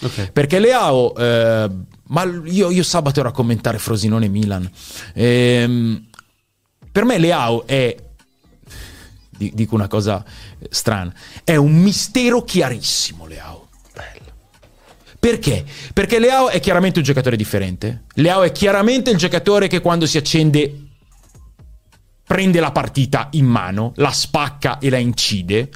Ok. 0.03 0.33
Perché 0.33 0.59
Leao, 0.59 1.15
eh, 1.17 1.71
ma 2.09 2.25
io, 2.47 2.71
io 2.71 2.83
sabato 2.83 3.21
ero 3.21 3.29
a 3.29 3.33
commentare 3.33 3.79
Frosinone 3.79 4.27
Milan. 4.27 4.69
Ehm, 5.15 6.07
per 6.93 7.05
me 7.05 7.19
Leao 7.19 7.67
è, 7.67 7.97
di- 9.31 9.51
dico 9.55 9.75
una 9.75 9.89
cosa 9.89 10.23
eh, 10.59 10.69
strana, 10.71 11.13
è 11.43 11.57
un 11.57 11.73
mistero 11.73 12.43
chiarissimo 12.45 13.27
Leao. 13.27 13.69
Perché? 15.19 15.65
Perché 15.93 16.19
Leao 16.19 16.49
è 16.49 16.59
chiaramente 16.59 16.99
un 16.99 17.05
giocatore 17.05 17.37
differente. 17.37 18.07
Leao 18.15 18.43
è 18.43 18.51
chiaramente 18.51 19.11
il 19.11 19.17
giocatore 19.17 19.69
che 19.69 19.81
quando 19.81 20.05
si 20.05 20.19
accende 20.19 20.89
prende 22.27 22.59
la 22.59 22.73
partita 22.73 23.29
in 23.33 23.47
mano, 23.47 23.93
la 23.97 24.11
spacca 24.11 24.81
e 24.81 24.91
la 24.91 24.97
incide. 24.97 25.71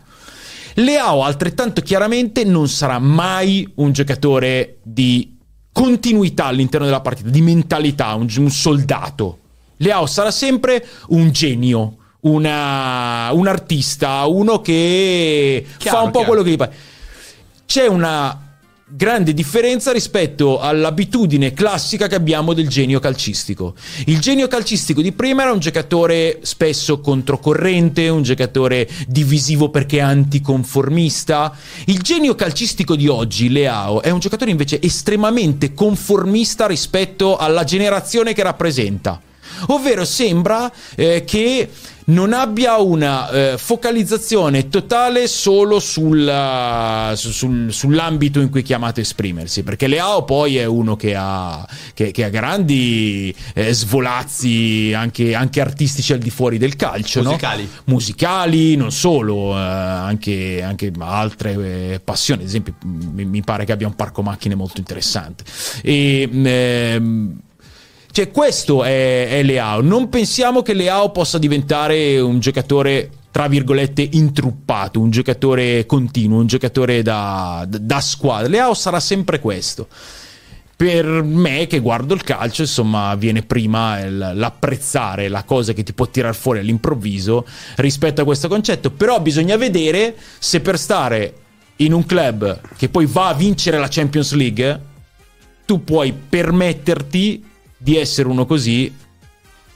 Leao 0.75 1.23
altrettanto 1.23 1.81
chiaramente 1.81 2.43
non 2.43 2.69
sarà 2.69 2.99
mai 2.99 3.71
un 3.77 3.93
giocatore 3.93 4.79
di 4.83 5.39
continuità 5.71 6.47
all'interno 6.47 6.87
della 6.87 7.01
partita, 7.01 7.31
di 7.31 7.41
mentalità, 7.41 8.15
un, 8.15 8.27
un 8.39 8.51
soldato. 8.51 9.39
Leao 9.79 10.07
sarà 10.07 10.31
sempre 10.31 10.85
un 11.09 11.31
genio, 11.33 11.97
una- 12.21 13.31
un 13.33 13.47
artista, 13.47 14.25
uno 14.27 14.61
che 14.61 15.65
Chiaro, 15.79 15.97
fa 15.99 16.03
un 16.05 16.11
po' 16.11 16.19
chiaro. 16.19 16.33
quello 16.33 16.43
che 16.45 16.51
gli 16.51 16.57
pare. 16.57 16.75
C'è 17.67 17.87
una 17.87 18.41
grande 18.89 19.35
differenza 19.35 19.91
rispetto 19.91 20.61
all'abitudine 20.61 21.53
classica 21.53 22.07
che 22.07 22.15
abbiamo 22.15 22.53
del 22.53 22.69
genio 22.69 23.01
calcistico. 23.01 23.75
Il 24.07 24.21
genio 24.21 24.47
calcistico 24.47 25.03
di 25.03 25.11
prima 25.11 25.43
era 25.43 25.51
un 25.53 25.59
giocatore 25.59 26.39
spesso 26.43 27.01
controcorrente, 27.01 28.09
un 28.09 28.23
giocatore 28.23 28.89
divisivo 29.09 29.71
perché 29.71 30.01
anticonformista. 30.01 31.53
Il 31.87 32.01
genio 32.01 32.37
calcistico 32.37 32.95
di 32.95 33.09
oggi, 33.09 33.51
Leao, 33.51 34.03
è 34.03 34.11
un 34.11 34.21
giocatore 34.21 34.53
invece 34.53 34.81
estremamente 34.81 35.75
conformista 35.75 36.67
rispetto 36.67 37.37
alla 37.37 37.65
generazione 37.65 38.33
che 38.35 38.45
rappresenta. 38.45 39.21
Ovvero 39.69 40.05
sembra 40.05 40.71
eh, 40.95 41.25
che 41.25 41.69
non 42.09 42.33
abbia 42.33 42.77
una 42.77 43.31
eh, 43.31 43.59
focalizzazione 43.59 44.69
totale 44.69 45.27
solo 45.27 45.81
sulla- 45.81 47.13
su- 47.17 47.33
sul- 47.33 47.73
sull'ambito 47.73 48.41
in 48.41 48.49
cui 48.49 48.61
è 48.61 48.63
chiamato 48.63 49.01
a 49.01 49.03
esprimersi. 49.03 49.65
Perché 49.65 49.89
Leao 49.89 50.25
poi 50.25 50.57
è 50.57 50.65
uno 50.65 50.95
che 50.95 51.15
ha, 51.17 51.67
che, 51.95 52.13
che 52.13 52.25
ha 52.25 52.29
grandi 52.29 53.35
eh, 53.55 53.73
svolazzi 53.73 54.93
anche, 54.95 55.35
anche 55.35 55.61
artistici 55.61 56.13
al 56.13 56.21
di 56.21 56.31
fuori 56.31 56.59
del 56.59 56.77
calcio. 56.77 57.23
no? 57.23 57.31
Musicali. 57.31 57.69
musicali, 57.87 58.77
non 58.77 58.93
solo, 58.93 59.57
eh, 59.57 59.61
anche, 59.61 60.63
anche 60.63 60.93
altre 60.99 61.53
eh, 61.95 62.01
passioni. 62.05 62.43
Ad 62.43 62.49
esempio, 62.49 62.75
mi, 62.85 63.25
mi 63.25 63.43
pare 63.43 63.65
che 63.65 63.73
abbia 63.73 63.89
un 63.89 63.97
parco 63.97 64.23
macchine 64.23 64.55
molto 64.55 64.79
interessante. 64.79 65.43
E, 65.83 66.29
ehm, 66.33 67.41
cioè, 68.17 68.31
questo 68.31 68.83
è, 68.83 69.29
è 69.29 69.43
Leao. 69.43 69.83
Non 69.83 70.09
pensiamo 70.09 70.63
che 70.63 70.73
Leao 70.73 71.11
possa 71.11 71.37
diventare 71.37 72.19
un 72.19 72.41
giocatore. 72.41 73.11
Tra 73.31 73.47
virgolette, 73.47 74.09
intruppato, 74.13 74.99
un 75.01 75.11
giocatore 75.11 75.85
continuo, 75.85 76.39
un 76.39 76.47
giocatore 76.47 77.03
da, 77.03 77.67
da 77.69 78.01
squadra. 78.01 78.49
Leao 78.49 78.73
sarà 78.73 79.01
sempre 79.01 79.39
questo 79.39 79.87
per 80.75 81.05
me 81.07 81.67
che 81.67 81.79
guardo 81.81 82.15
il 82.15 82.23
calcio, 82.23 82.63
insomma, 82.63 83.15
viene 83.17 83.43
prima 83.43 84.01
il- 84.01 84.33
l'apprezzare 84.33 85.29
la 85.29 85.43
cosa 85.43 85.75
che 85.75 85.83
ti 85.83 85.93
può 85.93 86.07
tirar 86.07 86.35
fuori 86.35 86.61
all'improvviso 86.61 87.45
rispetto 87.77 88.23
a 88.23 88.25
questo 88.25 88.49
concetto. 88.49 88.91
Però 88.93 89.21
bisogna 89.21 89.59
vedere 89.59 90.17
se 90.39 90.61
per 90.61 90.79
stare 90.79 91.35
in 91.77 91.93
un 91.93 92.07
club 92.07 92.61
che 92.79 92.89
poi 92.89 93.05
va 93.05 93.29
a 93.29 93.35
vincere 93.35 93.79
la 93.79 93.89
Champions 93.91 94.33
League, 94.33 94.81
tu 95.67 95.85
puoi 95.85 96.15
permetterti 96.15 97.45
di 97.77 97.97
essere 97.97 98.29
uno 98.29 98.47
così 98.47 98.93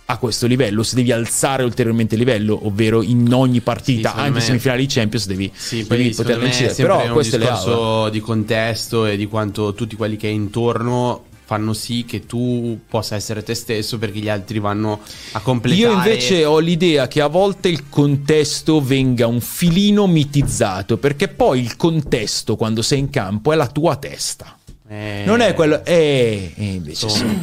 a 0.07 0.17
questo 0.17 0.47
livello, 0.49 0.83
se 0.83 0.97
devi 0.97 1.13
alzare 1.13 1.63
ulteriormente 1.63 2.15
il 2.17 2.21
livello, 2.21 2.67
ovvero 2.67 3.01
in 3.01 3.33
ogni 3.33 3.61
partita, 3.61 4.09
secondo 4.09 4.27
anche 4.27 4.39
me- 4.41 4.45
semifinali 4.45 4.87
di 4.87 4.93
Champions, 4.93 5.27
devi, 5.27 5.53
Sì, 5.55 5.85
devi 5.87 6.11
poter 6.11 6.39
è 6.39 6.43
vincere. 6.43 6.75
Però 6.75 7.05
un 7.05 7.13
questo 7.13 7.37
è 7.37 7.39
eh. 7.39 7.43
discorso 7.43 8.09
di 8.09 8.21
contesto 8.21 9.07
e 9.07 9.17
di 9.17 9.27
quanto 9.27 9.73
tutti 9.73 9.95
quelli 9.95 10.17
che 10.17 10.27
hai 10.27 10.35
intorno 10.35 11.25
fanno 11.45 11.73
sì 11.73 12.05
che 12.05 12.27
tu 12.27 12.79
possa 12.89 13.17
essere 13.17 13.43
te 13.43 13.55
stesso 13.55 13.99
perché 13.99 14.21
gli 14.21 14.29
altri 14.29 14.61
vanno 14.61 15.01
a 15.33 15.41
completare. 15.41 15.81
Io 15.81 15.93
invece 15.93 16.45
ho 16.45 16.59
l'idea 16.59 17.09
che 17.09 17.21
a 17.21 17.27
volte 17.27 17.69
il 17.69 17.89
contesto 17.89 18.81
venga 18.81 19.27
un 19.27 19.41
filino 19.41 20.07
mitizzato, 20.09 20.97
perché 20.97 21.29
poi 21.29 21.61
il 21.61 21.77
contesto 21.77 22.57
quando 22.57 22.83
sei 22.83 23.01
in 23.01 23.11
campo 23.11 23.53
è 23.53 23.57
la 23.57 23.67
tua 23.67 23.97
testa. 23.97 24.57
Eh, 24.89 25.23
Non 25.25 25.41
è 25.41 25.55
quello... 25.55 25.85
Eh, 25.85 26.53
eh, 26.57 26.65
invece 26.65 27.09
Sono- 27.09 27.31
sì. 27.31 27.39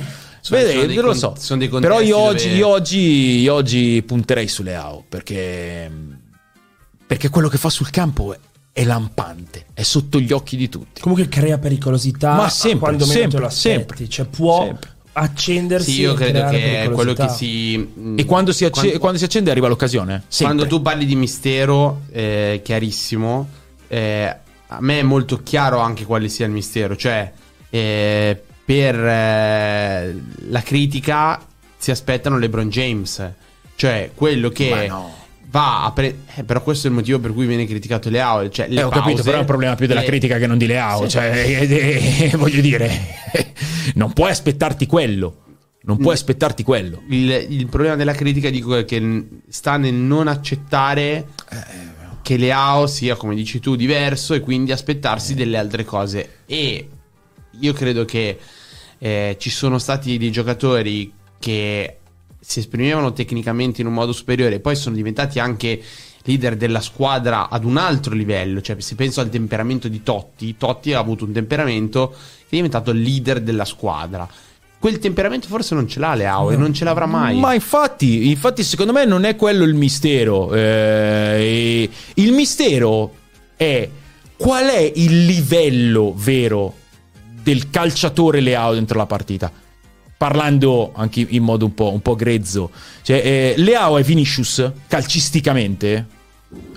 Sono- 0.55 0.61
Vedi, 0.81 0.93
sono 0.93 1.01
lo 1.01 1.07
con- 1.09 1.17
so. 1.17 1.35
sono 1.37 1.59
dei 1.59 1.67
Però 1.69 1.99
io 1.99 2.17
oggi, 2.17 2.45
dove- 2.47 2.57
io 2.57 2.67
oggi- 2.67 3.39
io 3.39 3.53
oggi 3.53 4.03
punterei 4.05 4.47
sulle 4.47 4.75
AO, 4.75 5.03
perché... 5.07 5.91
Perché 7.07 7.29
quello 7.29 7.47
che 7.47 7.57
fa 7.57 7.69
sul 7.69 7.89
campo 7.89 8.33
è, 8.33 8.39
è 8.73 8.83
lampante, 8.83 9.65
è 9.73 9.81
sotto 9.83 10.19
gli 10.19 10.31
occhi 10.33 10.57
di 10.57 10.67
tutti. 10.67 10.99
Comunque 11.01 11.29
crea 11.29 11.57
pericolosità 11.57 12.33
Ma 12.35 12.49
sempre, 12.49 12.79
quando 12.79 13.05
meno 13.05 13.13
sempre, 13.19 13.35
te 13.37 13.39
lo 13.41 13.47
aspetti. 13.47 13.75
sempre, 13.77 14.09
cioè 14.09 14.25
può 14.25 14.63
sempre. 14.65 14.89
accendersi 15.13 15.91
Sì, 15.91 16.01
io 16.01 16.13
credo 16.13 16.45
che 16.49 16.81
è 16.83 16.89
quello 16.91 17.13
che 17.13 17.29
si. 17.29 17.93
E 18.17 18.25
quando 18.25 18.51
si, 18.51 18.65
acce- 18.65 18.79
quando- 18.81 18.99
quando 18.99 19.17
si 19.19 19.23
accende 19.23 19.51
arriva 19.51 19.67
l'occasione. 19.69 20.23
Sempre. 20.27 20.55
Quando 20.55 20.75
tu 20.75 20.81
parli 20.81 21.05
di 21.05 21.15
mistero, 21.15 22.01
eh, 22.11 22.59
chiarissimo, 22.63 23.47
eh, 23.87 24.35
a 24.67 24.77
me 24.81 24.99
è 24.99 25.03
molto 25.03 25.41
chiaro 25.43 25.79
anche 25.79 26.03
quale 26.03 26.27
sia 26.27 26.45
il 26.45 26.51
mistero. 26.51 26.95
Cioè, 26.97 27.31
eh, 27.69 28.43
per 28.67 28.95
eh, 28.99 30.13
la 30.49 30.61
critica 30.61 31.39
si 31.77 31.89
aspettano 31.89 32.37
LeBron 32.37 32.67
James. 32.69 33.31
Cioè, 33.77 34.11
quello 34.13 34.49
che 34.49 34.87
no. 34.89 35.13
va 35.49 35.85
a 35.85 35.91
pre- 35.93 36.17
eh, 36.35 36.43
però 36.43 36.61
questo 36.61 36.87
è 36.87 36.89
il 36.89 36.95
motivo 36.97 37.17
per 37.19 37.31
cui 37.31 37.45
viene 37.45 37.65
criticato 37.65 38.09
Leao. 38.09 38.49
Cioè, 38.49 38.67
le 38.67 38.81
Eh, 38.81 38.83
ho 38.83 38.89
capito, 38.89 39.23
però 39.23 39.37
è 39.37 39.39
un 39.39 39.45
problema 39.45 39.75
più 39.75 39.87
della 39.87 40.01
le- 40.01 40.05
critica 40.05 40.37
che 40.37 40.47
non 40.47 40.57
di 40.57 40.65
Leao. 40.65 41.03
Sì. 41.03 41.09
Cioè, 41.11 41.31
eh, 41.33 42.29
eh, 42.33 42.35
voglio 42.35 42.59
dire, 42.59 42.91
non 43.95 44.11
puoi 44.11 44.31
aspettarti 44.31 44.85
quello. 44.85 45.43
Non 45.83 45.95
puoi 45.95 46.09
Mm. 46.09 46.15
aspettarti 46.17 46.63
quello. 46.63 47.03
Il, 47.07 47.31
il 47.49 47.67
problema 47.67 47.95
della 47.95 48.11
critica 48.11 48.49
dico 48.49 48.75
è 48.75 48.83
che 48.83 49.25
sta 49.47 49.77
nel 49.77 49.93
non 49.93 50.27
accettare 50.27 51.27
che 52.21 52.35
Leao 52.35 52.87
sia, 52.87 53.15
come 53.15 53.33
dici 53.35 53.61
tu, 53.61 53.77
diverso 53.77 54.33
e 54.33 54.41
quindi 54.41 54.73
aspettarsi 54.73 55.33
delle 55.33 55.57
altre 55.57 55.85
cose. 55.85 56.39
E 56.45 56.89
io 57.59 57.73
credo 57.73 58.05
che 58.05 58.37
eh, 58.97 59.35
ci 59.39 59.49
sono 59.49 59.77
stati 59.77 60.17
dei 60.17 60.31
giocatori 60.31 61.11
che 61.39 61.97
si 62.39 62.59
esprimevano 62.59 63.13
tecnicamente 63.13 63.81
in 63.81 63.87
un 63.87 63.93
modo 63.93 64.11
superiore 64.11 64.55
e 64.55 64.59
poi 64.59 64.75
sono 64.75 64.95
diventati 64.95 65.39
anche 65.39 65.81
leader 66.23 66.55
della 66.55 66.81
squadra 66.81 67.49
ad 67.49 67.63
un 67.63 67.77
altro 67.77 68.13
livello. 68.13 68.61
Cioè, 68.61 68.79
se 68.79 68.95
penso 68.95 69.21
al 69.21 69.29
temperamento 69.29 69.87
di 69.87 70.03
Totti, 70.03 70.55
Totti 70.57 70.93
ha 70.93 70.99
avuto 70.99 71.25
un 71.25 71.31
temperamento 71.31 72.09
che 72.09 72.15
è 72.49 72.55
diventato 72.55 72.91
leader 72.91 73.41
della 73.41 73.65
squadra. 73.65 74.27
Quel 74.79 74.99
temperamento 74.99 75.47
forse 75.47 75.73
non 75.73 75.87
ce 75.87 75.99
l'ha 75.99 76.13
Leao 76.13 76.51
e 76.51 76.55
non 76.55 76.71
ce 76.73 76.83
l'avrà 76.83 77.07
mai. 77.07 77.39
Ma 77.39 77.53
infatti, 77.53 78.29
infatti, 78.29 78.63
secondo 78.63 78.93
me 78.93 79.05
non 79.05 79.23
è 79.23 79.35
quello 79.35 79.63
il 79.63 79.73
mistero. 79.73 80.53
Eh, 80.53 81.89
il 82.13 82.31
mistero 82.31 83.15
è 83.55 83.89
qual 84.37 84.67
è 84.67 84.91
il 84.95 85.25
livello 85.25 86.13
vero 86.15 86.75
del 87.47 87.69
calciatore 87.69 88.41
Leao 88.41 88.73
dentro 88.73 88.97
la 88.97 89.05
partita. 89.05 89.49
Parlando 90.17 90.91
anche 90.93 91.25
in 91.29 91.43
modo 91.43 91.63
un 91.63 91.73
po', 91.73 91.93
un 91.93 92.01
po' 92.01 92.15
grezzo, 92.15 92.71
cioè, 93.03 93.21
eh, 93.23 93.53
Leao 93.55 93.97
e 93.97 94.03
Vinicius 94.03 94.69
calcisticamente 94.87 96.05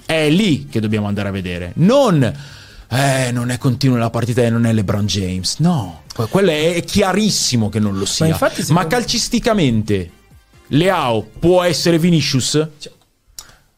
è 0.07 0.29
lì 0.29 0.67
che 0.69 0.79
dobbiamo 0.79 1.09
andare 1.09 1.29
a 1.29 1.33
vedere. 1.33 1.73
Non, 1.77 2.23
eh, 2.23 3.31
non 3.33 3.51
è 3.51 3.59
continuo 3.59 3.97
la 3.97 4.11
partita 4.11 4.43
e 4.43 4.51
non 4.51 4.65
è 4.65 4.73
LeBron 4.73 5.07
James. 5.07 5.57
No, 5.59 6.03
que- 6.15 6.29
quello 6.29 6.51
è 6.51 6.85
chiarissimo 6.85 7.69
che 7.69 7.81
non 7.81 7.99
lo 7.99 8.05
sia. 8.05 8.27
infatti, 8.27 8.63
Ma 8.73 8.87
calcisticamente, 8.87 10.11
Leao 10.69 11.23
può 11.23 11.63
essere 11.63 11.99
Vinicius? 11.99 12.51
Cioè- 12.79 12.93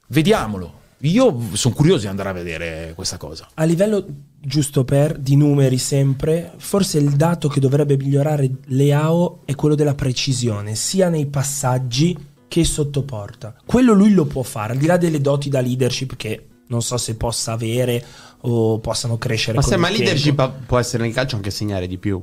Vediamolo. 0.08 0.80
Io 1.04 1.40
sono 1.54 1.74
curioso 1.74 2.00
di 2.02 2.06
andare 2.08 2.28
a 2.28 2.32
vedere 2.32 2.92
questa 2.94 3.16
cosa. 3.16 3.48
A 3.54 3.64
livello 3.64 4.04
giusto 4.44 4.84
per 4.84 5.18
di 5.18 5.36
numeri 5.36 5.78
sempre, 5.78 6.52
forse 6.56 6.98
il 6.98 7.10
dato 7.12 7.48
che 7.48 7.60
dovrebbe 7.60 7.96
migliorare 7.96 8.50
Leao 8.66 9.40
è 9.44 9.54
quello 9.54 9.74
della 9.74 9.94
precisione, 9.94 10.74
sia 10.74 11.08
nei 11.08 11.26
passaggi 11.26 12.16
che 12.48 12.64
sotto 12.64 13.02
porta. 13.02 13.54
Quello 13.64 13.92
lui 13.92 14.12
lo 14.12 14.26
può 14.26 14.42
fare, 14.42 14.72
al 14.72 14.78
di 14.78 14.86
là 14.86 14.96
delle 14.96 15.20
doti 15.20 15.48
da 15.48 15.60
leadership 15.60 16.16
che 16.16 16.46
non 16.66 16.82
so 16.82 16.96
se 16.96 17.16
possa 17.16 17.52
avere 17.52 18.04
o 18.40 18.78
possano 18.80 19.18
crescere 19.18 19.56
Ma 19.56 19.62
se 19.62 19.76
ma 19.76 19.88
leadership 19.88 20.36
tempo. 20.36 20.54
può 20.66 20.78
essere 20.78 21.04
nel 21.04 21.12
calcio 21.12 21.36
anche 21.36 21.50
segnare 21.50 21.86
di 21.86 21.98
più. 21.98 22.22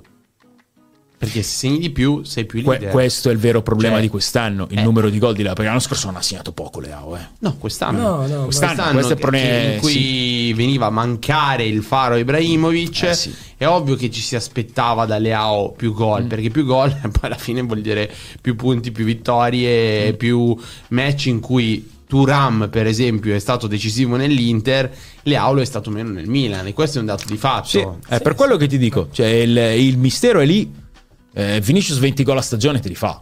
Perché 1.19 1.43
se 1.43 1.49
segni 1.67 1.79
di 1.79 1.89
più 1.89 2.23
sei 2.23 2.45
più 2.45 2.63
Que- 2.63 2.75
leader. 2.77 2.91
questo 2.93 3.27
è 3.27 3.33
il 3.33 3.39
vero 3.39 3.61
problema 3.61 3.95
Cioè, 3.95 4.03
di 4.03 4.07
quest'anno, 4.07 4.67
il 4.71 4.79
eh. 4.79 4.83
numero 4.83 5.09
di 5.09 5.19
gol 5.19 5.33
di 5.35 5.41
Leao, 5.43 5.53
perché 5.53 5.67
l'anno 5.69 5.81
scorso 5.81 6.05
non 6.07 6.15
ha 6.15 6.21
segnato 6.21 6.53
poco 6.53 6.79
Leao, 6.79 7.17
eh. 7.17 7.19
No, 7.39 7.57
quest'anno. 7.57 7.97
No, 7.99 8.07
no, 8.25 8.43
Quest'anno, 8.45 8.45
Quest'anno 8.45 8.91
questo 8.93 9.11
è 9.11 9.15
il 9.15 9.19
problema- 9.19 9.45
che- 9.47 9.73
in 9.73 9.79
cui 9.81 10.53
veniva 10.53 10.85
a 10.85 10.89
mancare 10.89 11.65
il 11.65 11.83
faro 11.83 12.15
Ibrahimovic, 12.15 13.03
Eh, 13.03 13.13
sì. 13.13 13.35
è 13.57 13.67
ovvio 13.67 13.95
che 13.95 14.09
ci 14.09 14.21
si 14.21 14.37
aspettava 14.37 15.05
da 15.05 15.17
Leao 15.17 15.71
più 15.73 15.91
Mm. 15.91 15.95
gol, 15.95 16.23
perché 16.23 16.49
più 16.51 16.63
gol 16.63 16.89
poi 17.11 17.11
alla 17.23 17.35
fine 17.35 17.61
vuol 17.63 17.81
dire 17.81 18.09
più 18.41 18.55
punti, 18.55 18.91
più 18.93 19.03
vittorie, 19.03 20.11
Mm. 20.13 20.15
più 20.15 20.57
match 20.89 21.25
in 21.25 21.39
cui 21.41 21.97
Turam, 22.07 22.69
per 22.71 22.87
esempio, 22.87 23.35
è 23.35 23.39
stato 23.39 23.67
decisivo 23.67 24.15
nell'Inter, 24.15 24.89
Leao 25.23 25.53
lo 25.53 25.61
è 25.61 25.65
stato 25.65 25.91
meno 25.91 26.09
nel 26.09 26.27
Milan, 26.27 26.65
e 26.65 26.73
questo 26.73 26.97
è 26.97 27.01
un 27.01 27.05
dato 27.07 27.25
di 27.27 27.37
fatto. 27.37 27.67
Sì, 27.67 27.85
è 28.07 28.19
per 28.21 28.33
quello 28.35 28.55
che 28.57 28.65
ti 28.67 28.77
dico, 28.79 29.09
cioè 29.11 29.27
il, 29.27 29.55
il 29.77 29.97
mistero 29.97 30.39
è 30.39 30.45
lì. 30.45 30.87
Eh, 31.33 31.59
Vinicius 31.61 31.99
20 31.99 32.23
gol 32.23 32.37
a 32.37 32.41
stagione 32.41 32.79
te 32.79 32.87
li 32.89 32.95
fa. 32.95 33.21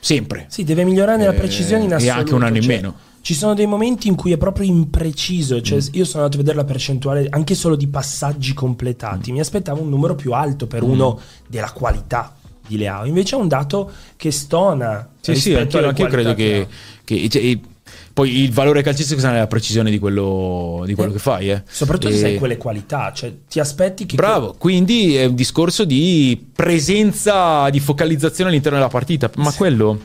Sempre. 0.00 0.46
Sì, 0.48 0.64
deve 0.64 0.84
migliorare 0.84 1.18
nella 1.18 1.32
Eh, 1.32 1.36
precisione 1.36 1.84
in 1.84 1.90
e 1.90 1.94
assoluto. 1.94 2.18
anche 2.18 2.34
un 2.34 2.42
anno 2.44 2.56
in 2.56 2.62
cioè, 2.62 2.74
meno. 2.76 2.94
Ci 3.20 3.34
sono 3.34 3.52
dei 3.54 3.66
momenti 3.66 4.08
in 4.08 4.14
cui 4.14 4.32
è 4.32 4.36
proprio 4.38 4.66
impreciso. 4.66 5.60
Cioè, 5.60 5.78
Mm. 5.78 5.86
io 5.92 6.04
sono 6.04 6.22
andato 6.22 6.36
a 6.40 6.44
vedere 6.44 6.56
la 6.56 6.64
percentuale 6.64 7.26
anche 7.30 7.54
solo 7.54 7.74
di 7.76 7.88
passaggi 7.88 8.52
Mm. 8.52 8.56
completati. 8.56 9.32
Mi 9.32 9.40
aspettavo 9.40 9.82
un 9.82 9.88
numero 9.88 10.14
più 10.14 10.32
alto 10.32 10.66
per 10.66 10.82
uno 10.82 11.18
della 11.46 11.70
qualità 11.72 12.34
di 12.66 12.76
Leao. 12.76 13.04
Invece 13.06 13.34
è 13.36 13.38
un 13.38 13.48
dato 13.48 13.90
che 14.16 14.30
stona. 14.30 15.08
Sì, 15.20 15.34
sì, 15.34 15.52
alle 15.54 15.68
anch'io 15.88 16.06
credo 16.06 16.34
che, 16.34 16.66
ha. 16.70 16.74
che- 17.04 17.28
cioè, 17.28 17.42
e 17.42 17.60
poi 18.18 18.40
il 18.42 18.50
valore 18.50 18.82
calcistico 18.82 19.20
sta 19.20 19.30
nella 19.30 19.46
precisione 19.46 19.92
di 19.92 20.00
quello, 20.00 20.82
di 20.84 20.94
quello 20.94 21.10
Eh, 21.10 21.12
che 21.12 21.18
fai. 21.20 21.50
Eh. 21.52 21.62
Soprattutto 21.70 22.12
se 22.12 22.26
E- 22.26 22.30
hai 22.32 22.36
quelle 22.38 22.56
qualità. 22.56 23.12
Cioè, 23.14 23.32
ti 23.48 23.60
aspetti 23.60 24.06
che. 24.06 24.16
Bravo, 24.16 24.56
quindi 24.58 25.14
è 25.14 25.24
un 25.24 25.36
discorso 25.36 25.84
di 25.84 26.48
presenza, 26.52 27.70
di 27.70 27.78
focalizzazione 27.78 28.50
all'interno 28.50 28.76
della 28.78 28.90
partita. 28.90 29.30
Ma 29.36 29.52
quello. 29.52 30.00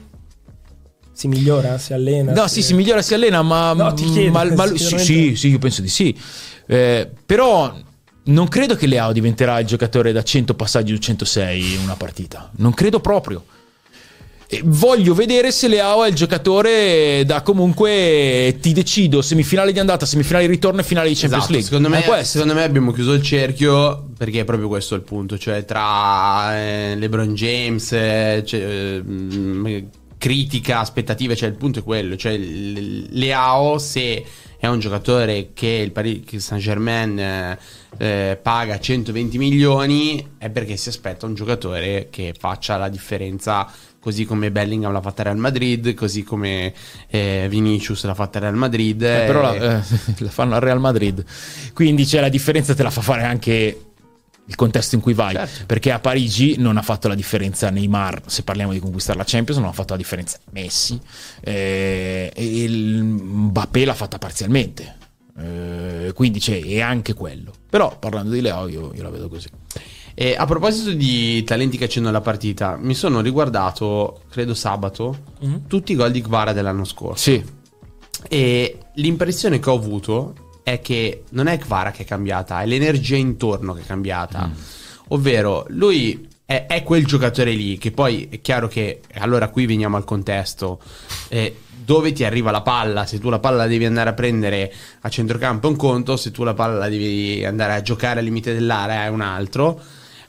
Si 1.12 1.28
migliora, 1.28 1.80
si 1.80 1.94
allena. 1.94 2.34
No, 2.34 2.46
sì, 2.48 2.62
si 2.62 2.76
migliora, 2.76 3.02
si 3.02 3.16
allena, 3.16 3.42
ma. 3.42 3.74
No, 3.74 3.94
ti 3.96 4.06
chiedo, 4.06 4.30
ma- 4.32 4.44
ma- 4.54 4.68
sì, 4.76 5.00
sì, 5.00 5.36
sì, 5.36 5.48
io 5.50 5.58
penso 5.58 5.82
di 5.82 5.90
sì. 5.90 6.16
Eh, 6.68 7.10
però. 7.26 7.76
Non 8.26 8.48
credo 8.48 8.76
che 8.76 8.86
Leao 8.86 9.12
diventerà 9.12 9.60
il 9.60 9.66
giocatore 9.66 10.12
da 10.12 10.24
100 10.24 10.54
passaggi 10.54 10.94
su 10.94 11.00
106 11.02 11.74
in 11.74 11.80
una 11.82 11.96
partita. 11.96 12.52
Non 12.58 12.74
credo 12.76 13.00
proprio. 13.00 13.44
Voglio 14.64 15.14
vedere 15.14 15.52
se 15.52 15.68
Leao 15.68 16.04
è 16.04 16.10
il 16.10 16.16
giocatore 16.16 17.24
da 17.26 17.42
comunque 17.42 18.58
ti 18.62 18.74
decido 18.74 19.22
semifinale 19.22 19.72
di 19.72 19.80
andata, 19.80 20.06
semifinale 20.06 20.46
di 20.46 20.52
ritorno 20.52 20.82
e 20.82 20.84
finale 20.84 21.08
di 21.08 21.16
Champions 21.16 21.44
Esatto, 21.44 21.52
League. 21.54 21.70
secondo, 21.70 21.90
me, 21.90 22.04
questo. 22.04 22.38
secondo 22.38 22.54
me 22.54 22.64
abbiamo 22.64 22.92
chiuso 22.92 23.14
il 23.14 23.22
cerchio 23.22 24.10
perché 24.18 24.42
è 24.42 24.46
proprio 24.46 24.68
questo 24.68 24.96
il 24.96 25.02
punto, 25.02 25.38
cioè 25.38 25.66
tra 25.66 26.58
eh, 26.58 26.96
LeBron 26.96 27.34
James, 27.34 27.92
eh, 27.92 28.44
cioè, 28.46 28.60
eh, 28.62 29.02
mh, 29.02 29.88
critica, 30.18 30.80
aspettative, 30.80 31.36
cioè 31.36 31.50
il 31.50 31.56
punto 31.56 31.80
è 31.80 31.84
quello, 31.84 32.16
cioè 32.16 32.38
Leao 32.38 33.78
se 33.78 34.24
è 34.58 34.68
un 34.68 34.80
giocatore 34.80 35.50
che 35.54 35.68
il 35.68 35.92
Paris 35.92 36.38
Saint 36.38 36.64
Germain 36.64 37.20
eh, 37.20 37.60
eh, 37.98 38.40
paga 38.42 38.80
120 38.80 39.38
milioni 39.38 40.36
è 40.38 40.50
perché 40.50 40.78
si 40.78 40.88
aspetta 40.88 41.26
un 41.26 41.34
giocatore 41.34 42.08
che 42.10 42.34
faccia 42.38 42.78
la 42.78 42.88
differenza 42.88 43.70
così 44.04 44.26
come 44.26 44.52
Bellingham 44.52 44.92
l'ha 44.92 45.00
fatta 45.00 45.24
Real 45.24 45.38
Madrid, 45.38 45.94
così 45.94 46.24
come 46.24 46.74
eh, 47.08 47.48
Vinicius 47.50 48.04
l'ha 48.04 48.14
fatta 48.14 48.38
Real 48.38 48.54
Madrid. 48.54 49.02
Eh, 49.02 49.24
però 49.26 49.54
eh, 49.54 49.60
la, 49.60 49.78
eh, 49.80 49.84
la 50.20 50.30
fanno 50.30 50.56
al 50.56 50.60
Real 50.60 50.82
Madrid. 50.82 51.24
Quindi 51.74 52.04
c'è 52.04 52.20
la 52.20 52.28
differenza, 52.28 52.76
te 52.76 52.84
la 52.84 52.90
fa 52.90 53.00
fare 53.00 53.24
anche 53.24 53.80
il 54.46 54.56
contesto 54.56 54.96
in 54.96 55.02
cui 55.02 55.14
vai. 55.14 55.36
Certo. 55.36 55.64
Perché 55.66 55.92
a 55.94 56.00
Parigi 56.00 56.58
non 56.58 56.76
ha 56.76 56.82
fatto 56.82 57.08
la 57.08 57.16
differenza 57.16 57.70
Neymar, 57.70 58.24
se 58.26 58.44
parliamo 58.44 58.74
di 58.74 58.80
conquistare 58.80 59.18
la 59.18 59.24
Champions, 59.26 59.62
non 59.62 59.70
ha 59.70 59.74
fatto 59.74 59.94
la 59.94 60.00
differenza 60.00 60.38
Messi. 60.52 61.00
eh, 61.40 62.30
e 62.36 62.64
il 62.64 63.04
Mbappé 63.04 63.86
l'ha 63.86 63.94
fatta 63.94 64.18
parzialmente. 64.18 64.98
Eh, 65.40 66.12
quindi 66.14 66.40
c'è 66.40 66.62
è 66.62 66.82
anche 66.82 67.14
quello. 67.14 67.54
Però 67.70 67.98
parlando 67.98 68.32
di 68.34 68.42
Leo, 68.42 68.68
io, 68.68 68.92
io 68.94 69.02
la 69.02 69.10
vedo 69.10 69.30
così. 69.30 69.48
E 70.16 70.36
a 70.38 70.46
proposito 70.46 70.92
di 70.92 71.44
talenti 71.44 71.78
che 71.78 71.86
accendono 71.86 72.14
la 72.14 72.22
partita, 72.22 72.78
mi 72.80 72.94
sono 72.94 73.20
riguardato, 73.22 74.22
credo 74.30 74.54
sabato, 74.54 75.18
tutti 75.68 75.94
i 75.94 75.96
gol 75.96 76.12
di 76.12 76.22
Kvara 76.22 76.54
dell'anno 76.54 76.84
scorso. 76.84 77.32
Sì, 77.32 77.44
E 78.30 78.78
l'impressione 78.96 79.60
che 79.60 79.70
ho 79.70 79.76
avuto 79.76 80.36
è 80.64 80.80
che 80.82 81.24
non 81.32 81.48
è 81.48 81.58
Kvara 81.58 81.92
che 81.92 82.04
è 82.04 82.06
cambiata, 82.06 82.62
è 82.62 82.66
l'energia 82.66 83.16
intorno 83.16 83.74
che 83.74 83.82
è 83.82 83.86
cambiata. 83.86 84.50
Ovvero, 85.10 85.66
lui 85.70 86.28
è, 86.46 86.66
è 86.68 86.84
quel 86.84 87.06
giocatore 87.06 87.52
lì 87.52 87.78
che 87.78 87.92
poi 87.92 88.28
è 88.30 88.40
chiaro 88.42 88.68
che, 88.68 89.02
allora 89.16 89.50
qui 89.50 89.66
veniamo 89.66 89.98
al 89.98 90.06
contesto, 90.06 90.80
eh, 91.30 91.58
dove 91.84 92.14
ti 92.14 92.24
arriva 92.24 92.52
la 92.52 92.62
palla, 92.62 93.06
se 93.06 93.20
tu 93.20 93.30
la 93.30 93.40
palla 93.40 93.58
la 93.58 93.68
devi 93.68 93.86
andare 93.86 94.10
a 94.12 94.14
prendere 94.14 94.74
a 95.02 95.10
centrocampo 95.10 95.68
è 95.68 95.70
un 95.72 95.76
conto, 95.76 96.16
se 96.16 96.32
tu 96.32 96.44
la 96.44 96.54
palla 96.54 96.78
la 96.78 96.88
devi 96.88 97.44
andare 97.44 97.74
a 97.74 97.82
giocare 97.82 98.20
al 98.20 98.26
limite 98.26 98.54
dell'area 98.54 99.04
è 99.04 99.08
un 99.10 99.22
altro. 99.22 99.82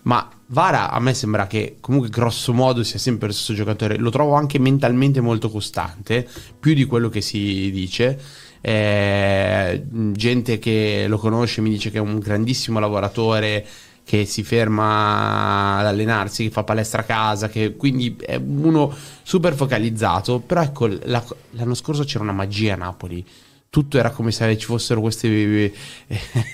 Ma 0.04 0.28
Vara 0.48 0.90
a 0.90 1.00
me 1.00 1.14
sembra 1.14 1.46
che 1.46 1.78
comunque 1.80 2.10
grosso 2.10 2.52
modo 2.52 2.82
sia 2.84 2.98
sempre 2.98 3.28
lo 3.28 3.32
stesso 3.32 3.54
giocatore. 3.54 3.96
Lo 3.96 4.10
trovo 4.10 4.34
anche 4.34 4.58
mentalmente 4.58 5.20
molto 5.20 5.48
costante, 5.50 6.28
più 6.60 6.74
di 6.74 6.84
quello 6.84 7.08
che 7.08 7.20
si 7.20 7.70
dice. 7.72 8.18
Eh, 8.60 9.84
gente 10.12 10.58
che 10.58 11.06
lo 11.08 11.18
conosce 11.18 11.60
mi 11.60 11.70
dice 11.70 11.90
che 11.90 11.98
è 11.98 12.00
un 12.00 12.18
grandissimo 12.18 12.78
lavoratore 12.78 13.66
che 14.04 14.26
si 14.26 14.42
ferma 14.42 15.78
ad 15.78 15.86
allenarsi, 15.86 16.44
che 16.44 16.50
fa 16.50 16.62
palestra 16.62 17.00
a 17.00 17.04
casa, 17.04 17.48
che 17.48 17.74
quindi 17.74 18.14
è 18.20 18.36
uno 18.36 18.94
super 19.22 19.54
focalizzato. 19.54 20.40
Però 20.40 20.60
ecco, 20.60 20.86
la- 20.86 21.24
l'anno 21.52 21.74
scorso 21.74 22.04
c'era 22.04 22.22
una 22.22 22.32
magia 22.32 22.74
a 22.74 22.76
Napoli. 22.76 23.24
Tutto 23.70 23.98
era 23.98 24.10
come 24.10 24.30
se 24.30 24.56
ci 24.58 24.66
fossero 24.66 25.00
questi 25.00 25.26
eh, 25.26 25.72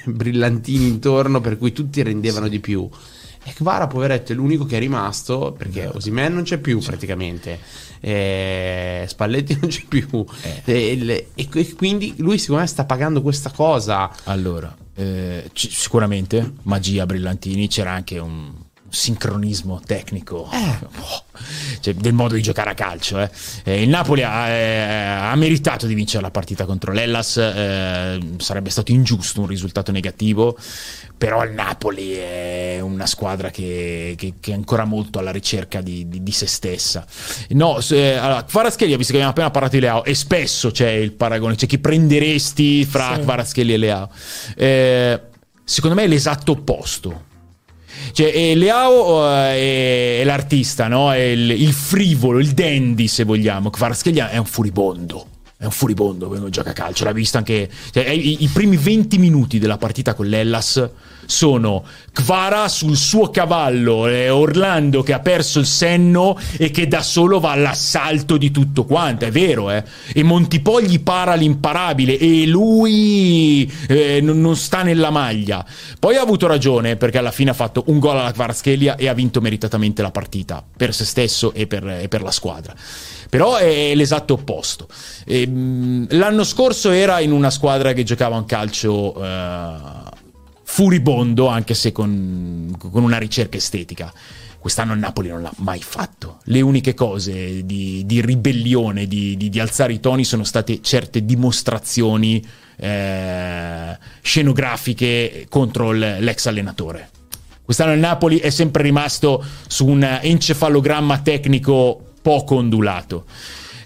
brillantini 0.07 0.87
intorno 0.87 1.41
per 1.41 1.59
cui 1.59 1.73
tutti 1.73 2.03
rendevano 2.03 2.49
di 2.49 2.61
più. 2.61 2.89
E 3.43 3.53
Kvara, 3.55 3.87
poveretto, 3.87 4.33
è 4.33 4.35
l'unico 4.35 4.65
che 4.67 4.77
è 4.77 4.79
rimasto 4.79 5.55
perché 5.57 5.87
Osimen 5.87 6.33
non 6.35 6.43
c'è 6.43 6.59
più 6.59 6.79
praticamente, 6.81 7.59
eh, 8.01 9.05
Spalletti 9.09 9.57
non 9.61 9.71
c'è 9.71 9.83
più. 9.89 10.25
E, 10.65 10.93
il- 10.93 11.11
e- 11.11 11.29
e 11.35 11.75
quindi 11.75 12.15
lui, 12.19 12.39
secondo 12.39 12.63
me, 12.63 12.67
sta 12.69 12.85
pagando 12.85 13.23
questa 13.23 13.51
cosa. 13.51 14.11
allora, 14.25 14.77
eh, 14.95 15.49
ci- 15.55 15.71
sicuramente 15.71 16.53
magia 16.65 17.07
Brillantini, 17.07 17.67
c'era 17.69 17.93
anche 17.93 18.19
un 18.19 18.53
sincronismo 18.91 19.81
tecnico 19.87 20.49
oh, 20.53 21.25
cioè, 21.81 21.95
del 21.95 22.13
modo 22.13 22.35
di 22.35 22.43
giocare 22.43 22.71
a 22.71 22.75
calcio. 22.75 23.21
eh. 23.21 23.31
Eh, 23.65 23.83
il 23.83 23.89
Napoli 23.89 24.23
ha, 24.23 24.49
eh, 24.49 25.03
ha 25.31 25.35
meritato 25.37 25.87
di 25.87 25.95
vincere 25.95 26.23
la 26.23 26.31
partita 26.31 26.65
contro 26.65 26.93
l'Ellas, 26.93 27.37
eh, 27.39 28.19
sarebbe 28.39 28.69
stato 28.71 28.91
ingiusto 28.93 29.41
un 29.41 29.47
risultato 29.47 29.91
negativo, 29.93 30.57
però 31.17 31.45
il 31.45 31.53
Napoli 31.53 32.13
è 32.13 32.79
una 32.81 33.07
squadra 33.07 33.51
che, 33.51 34.15
che- 34.19 34.35
che 34.41 34.51
è 34.51 34.55
ancora 34.55 34.85
molto 34.85 35.19
alla 35.19 35.31
ricerca 35.33 35.81
di, 35.81 36.09
di- 36.09 36.23
di 36.23 36.33
se 36.33 36.47
stessa. 36.47 37.07
No, 37.51 37.81
se, 37.81 38.17
allora, 38.17 38.45
Kvaratskhelia, 38.45 38.97
visto 38.97 39.13
che 39.13 39.19
abbiamo 39.19 39.31
appena 39.33 39.51
parlato 39.51 39.77
di 39.77 39.81
Leao, 39.83 40.05
e 40.05 40.15
spesso 40.15 40.71
c'è 40.71 40.91
il 40.91 41.13
paragone, 41.13 41.55
c'è 41.55 41.67
chi 41.67 41.79
prenderesti 41.79 42.85
fra 42.85 43.15
Sì. 43.15 43.21
Kvaratskhelia 43.21 43.75
e 43.75 43.79
Leao. 43.79 44.11
Eh, 44.57 45.21
secondo 45.65 45.97
me 45.97 46.03
è 46.05 46.07
l'esatto 46.09 46.53
opposto. 46.53 47.29
Cioè, 48.13 48.33
eh, 48.35 48.55
Leao 48.55 49.27
eh, 49.29 50.21
è, 50.21 50.25
l'artista, 50.25 50.89
no? 50.89 51.13
È 51.13 51.19
il, 51.19 51.51
il 51.51 51.73
frivolo, 51.73 52.39
il 52.39 52.51
dandy, 52.51 53.07
se 53.09 53.25
vogliamo. 53.25 53.71
Kvaratskhelia 53.71 54.31
è 54.31 54.37
un 54.37 54.47
furibondo. 54.47 55.27
È 55.57 55.65
un 55.65 55.71
furibondo 55.71 56.29
quando 56.29 56.49
gioca 56.49 56.71
a 56.71 56.73
calcio. 56.73 57.05
L'ha 57.05 57.13
visto 57.13 57.37
anche. 57.37 57.69
cioè, 57.93 58.09
i, 58.09 58.43
i 58.43 58.49
primi 58.49 58.77
20 58.77 59.19
minuti 59.19 59.59
della 59.59 59.77
partita 59.79 60.15
con 60.15 60.27
l'Ellas 60.27 60.89
sono 61.31 61.85
Kvara 62.13 62.69
sul 62.69 62.97
suo 62.97 63.31
cavallo, 63.31 64.09
Orlando 64.35 65.03
che 65.03 65.13
ha 65.13 65.21
perso 65.21 65.61
il 65.61 65.67
senno 65.67 66.37
e 66.59 66.71
che 66.71 66.89
da 66.89 67.03
solo 67.03 67.39
va 67.39 67.53
all'assalto 67.53 68.37
di 68.37 68.51
tutto 68.51 68.85
quanto. 68.85 69.25
È 69.25 69.31
vero, 69.31 69.71
eh? 69.71 69.83
E 70.13 70.23
Montipogli 70.23 71.01
para 71.01 71.35
l'imparabile 71.35 72.19
e 72.19 72.47
lui 72.47 73.71
eh, 73.89 74.21
non, 74.21 74.41
non 74.41 74.57
sta 74.57 74.83
nella 74.83 75.11
maglia. 75.11 75.65
Poi 75.99 76.17
ha 76.17 76.21
avuto 76.21 76.47
ragione 76.47 76.97
perché 76.97 77.19
alla 77.19 77.31
fine 77.31 77.51
ha 77.51 77.55
fatto 77.55 77.85
un 77.87 77.99
gol 77.99 78.19
alla 78.19 78.33
Kvaratskhelia 78.33 78.97
e 78.97 79.09
ha 79.09 79.15
vinto 79.15 79.41
meritatamente 79.41 80.03
la 80.03 80.11
partita 80.11 80.63
per 80.77 80.93
se 80.93 81.05
stesso 81.05 81.53
e 81.53 81.67
per, 81.67 81.87
e 81.89 82.09
per 82.09 82.23
la 82.23 82.33
squadra. 82.33 82.75
Però 83.31 83.55
è 83.55 83.95
l'esatto 83.95 84.35
opposto. 84.35 84.89
Ehm, 85.27 86.07
l'anno 86.11 86.43
scorso 86.43 86.91
era 86.91 87.21
in 87.21 87.31
una 87.31 87.51
squadra 87.51 87.93
che 87.93 88.03
giocava 88.03 88.37
un 88.37 88.45
calcio 88.45 89.15
eh, 89.23 90.00
furibondo, 90.73 91.49
anche 91.49 91.75
se 91.75 91.91
con, 91.91 92.73
con 92.79 93.03
una 93.03 93.19
ricerca 93.19 93.57
estetica. 93.57 94.13
Quest'anno 94.57 94.93
il 94.93 95.01
Napoli 95.01 95.29
non 95.29 95.43
l'ha 95.43 95.53
mai 95.57 95.83
fatto. 95.83 96.39
Le 96.45 96.61
uniche 96.61 96.95
cose 96.95 97.67
di, 97.67 98.07
di 98.07 98.21
ribellione, 98.21 99.09
di, 99.09 99.37
di- 99.37 99.49
di 99.49 99.59
alzare 99.59 99.95
i 99.95 100.01
toni, 100.01 100.23
sono 100.23 100.45
state 100.45 100.81
certe 100.81 101.25
dimostrazioni 101.25 102.47
eh, 102.77 103.99
scenografiche 104.23 105.47
contro 105.49 105.91
l'ex 105.91 106.47
allenatore. 106.47 107.11
Quest'anno 107.65 107.93
il 107.93 108.01
Napoli 108.01 108.39
è 108.39 108.51
sempre 108.51 108.85
rimasto 108.85 109.45
su 109.67 109.87
un 109.87 110.21
encefalogramma 110.23 111.19
tecnico 111.19 112.13
poco 112.23 112.55
ondulato. 112.55 113.25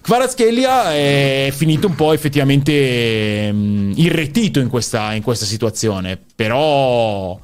Kvaratskhelia 0.04 0.92
è 0.92 1.50
finito 1.50 1.86
un 1.86 1.94
po' 1.94 2.12
effettivamente 2.12 3.50
mm, 3.50 3.92
irretito 3.96 4.60
in 4.60 4.68
questa, 4.68 5.14
in 5.14 5.22
questa 5.22 5.46
situazione, 5.46 6.20
però, 6.36 7.40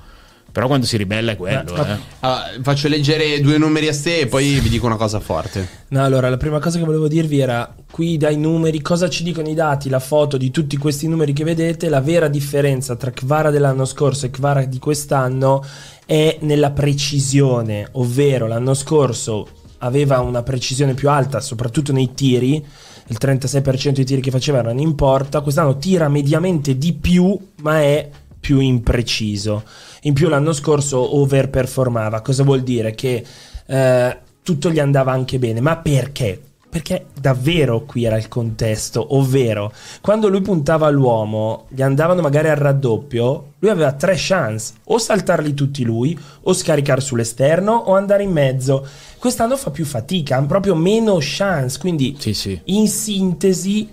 però 0.53 0.67
quando 0.67 0.85
si 0.85 0.99
ribella 0.99 1.33
è 1.33 1.37
quello. 1.37 1.73
Ma- 1.75 1.95
eh. 1.95 1.99
Allora, 2.21 2.51
faccio 2.61 2.89
leggere 2.89 3.41
due 3.41 3.57
numeri 3.57 3.89
a 3.89 3.95
ste 3.95 4.21
e 4.21 4.27
poi 4.27 4.61
vi 4.61 4.69
dico 4.69 4.85
una 4.85 4.97
cosa 4.97 5.21
forte. 5.21 5.67
No, 5.89 6.05
allora, 6.05 6.29
la 6.29 6.37
prima 6.37 6.59
cosa 6.59 6.79
che 6.79 6.85
volevo 6.85 7.09
dirvi 7.09 7.39
era, 7.39 7.75
qui 7.91 8.19
dai 8.19 8.37
numeri, 8.37 8.83
cosa 8.83 9.09
ci 9.09 9.23
dicono 9.23 9.49
i 9.49 9.55
dati, 9.55 9.89
la 9.89 9.99
foto 9.99 10.37
di 10.37 10.51
tutti 10.51 10.77
questi 10.77 11.09
numeri 11.09 11.33
che 11.33 11.45
vedete, 11.45 11.89
la 11.89 12.03
vera 12.03 12.29
differenza 12.29 12.95
tra 12.95 13.11
Kvara 13.11 13.49
dell'anno 13.49 13.87
scorso 13.87 14.27
e 14.27 14.31
Kvara 14.31 14.67
di 14.67 14.79
quest'anno 14.79 15.65
è 16.05 16.37
nella 16.41 16.73
precisione, 16.73 17.89
ovvero 17.93 18.47
l'anno 18.47 18.75
scorso 18.75 19.49
aveva 19.81 20.20
una 20.20 20.43
precisione 20.43 20.95
più 20.95 21.11
alta, 21.11 21.41
soprattutto 21.41 21.93
nei 21.93 22.14
tiri, 22.14 22.64
il 23.07 23.18
36% 23.20 23.91
dei 23.91 24.05
tiri 24.05 24.20
che 24.20 24.31
faceva 24.31 24.59
erano 24.59 24.81
in 24.81 24.95
porta, 24.95 25.41
quest'anno 25.41 25.76
tira 25.78 26.09
mediamente 26.09 26.78
di 26.78 26.93
più, 26.93 27.39
ma 27.62 27.81
è 27.81 28.09
più 28.39 28.59
impreciso. 28.59 29.64
In 30.03 30.14
più 30.14 30.28
l'anno 30.28 30.53
scorso 30.53 31.16
overperformava, 31.16 32.20
cosa 32.20 32.43
vuol 32.43 32.62
dire? 32.62 32.95
Che 32.95 33.24
eh, 33.66 34.18
tutto 34.43 34.70
gli 34.70 34.78
andava 34.78 35.12
anche 35.12 35.39
bene, 35.39 35.61
ma 35.61 35.76
perché? 35.76 36.41
Perché 36.71 37.07
davvero 37.21 37.83
qui 37.83 38.05
era 38.05 38.16
il 38.16 38.29
contesto, 38.29 39.16
ovvero 39.16 39.73
quando 40.01 40.29
lui 40.29 40.41
puntava 40.41 40.87
all'uomo, 40.87 41.66
gli 41.68 41.83
andavano 41.83 42.23
magari 42.23 42.49
al 42.49 42.57
raddoppio, 42.57 43.55
lui 43.59 43.71
aveva 43.71 43.93
tre 43.93 44.14
chance, 44.16 44.75
o 44.85 44.99
saltarli 44.99 45.53
tutti 45.53 45.83
lui, 45.83 46.16
o 46.43 46.53
scaricare 46.53 47.01
sull'esterno, 47.01 47.73
o 47.73 47.95
andare 47.97 48.23
in 48.23 48.31
mezzo. 48.31 48.87
Quest'anno 49.18 49.57
fa 49.57 49.71
più 49.71 49.85
fatica, 49.85 50.37
ha 50.37 50.43
proprio 50.43 50.77
meno 50.77 51.16
chance, 51.18 51.77
quindi 51.77 52.14
Sì, 52.21 52.35
sì. 52.35 52.61
in 52.66 52.87
sintesi, 52.87 53.89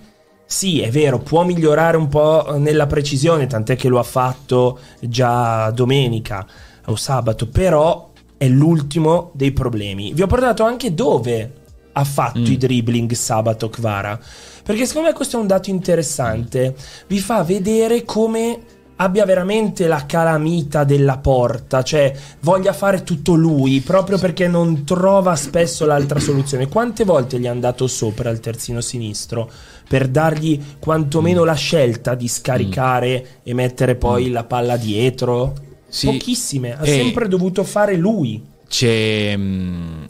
sì, 0.46 0.80
è 0.82 0.92
vero, 0.92 1.18
può 1.18 1.44
migliorare 1.44 1.98
un 1.98 2.08
po' 2.10 2.58
nella 2.60 2.86
precisione, 2.86 3.48
tant'è 3.48 3.76
che 3.76 3.88
lo 3.88 3.98
ha 3.98 4.04
fatto 4.04 4.78
già 5.00 5.72
domenica 5.72 6.46
o 6.86 6.96
sabato, 6.96 7.48
però 7.48 8.12
è 8.38 8.48
l'ultimo 8.48 9.32
dei 9.34 9.52
problemi. 9.52 10.14
Vi 10.14 10.22
ho 10.22 10.28
portato 10.28 10.64
anche 10.64 10.94
dove 10.94 11.66
ha 11.98 12.04
fatto 12.04 12.40
i 12.40 12.58
dribbling 12.58 13.12
sabato 13.14 13.70
Kvara. 13.70 14.20
Perché 14.64 14.86
secondo 14.86 15.08
me 15.10 15.14
questo 15.16 15.38
è 15.38 15.40
un 15.40 15.48
dato 15.48 15.70
interessante. 15.72 16.76
Vi 17.08 17.20
fa 17.20 17.44
vedere 17.44 18.04
come 18.04 18.60
abbia 18.98 19.26
veramente 19.26 19.88
la 19.88 20.06
calamita 20.06 20.84
della 20.84 21.18
porta, 21.18 21.84
cioè 21.84 22.14
voglia 22.42 22.74
fare 22.74 23.04
tutto 23.04 23.34
lui 23.34 23.80
proprio 23.82 24.18
perché 24.18 24.48
non 24.48 24.84
trova 24.86 25.36
spesso 25.36 25.86
l'altra 25.86 26.20
soluzione. 26.20 26.68
Quante 26.68 27.04
volte 27.04 27.40
gli 27.40 27.46
è 27.46 27.50
andato 27.50 27.88
sopra 27.88 28.30
il 28.30 28.40
terzino 28.40 28.82
sinistro 28.82 29.50
per 29.88 30.08
dargli 30.08 30.60
quantomeno 30.80 31.44
la 31.44 31.54
scelta 31.54 32.14
di 32.16 32.28
scaricare 32.28 33.40
e 33.44 33.54
mettere 33.54 33.96
poi 33.96 34.30
la 34.30 34.44
palla 34.44 34.78
dietro? 34.78 35.54
Sì. 35.88 36.08
Pochissime, 36.08 36.78
ha 36.78 36.84
E- 36.84 36.88
sempre 36.88 37.28
dovuto 37.28 37.64
fare 37.64 37.96
lui. 37.96 38.44
C'è, 38.68 39.38
mh, 39.38 40.06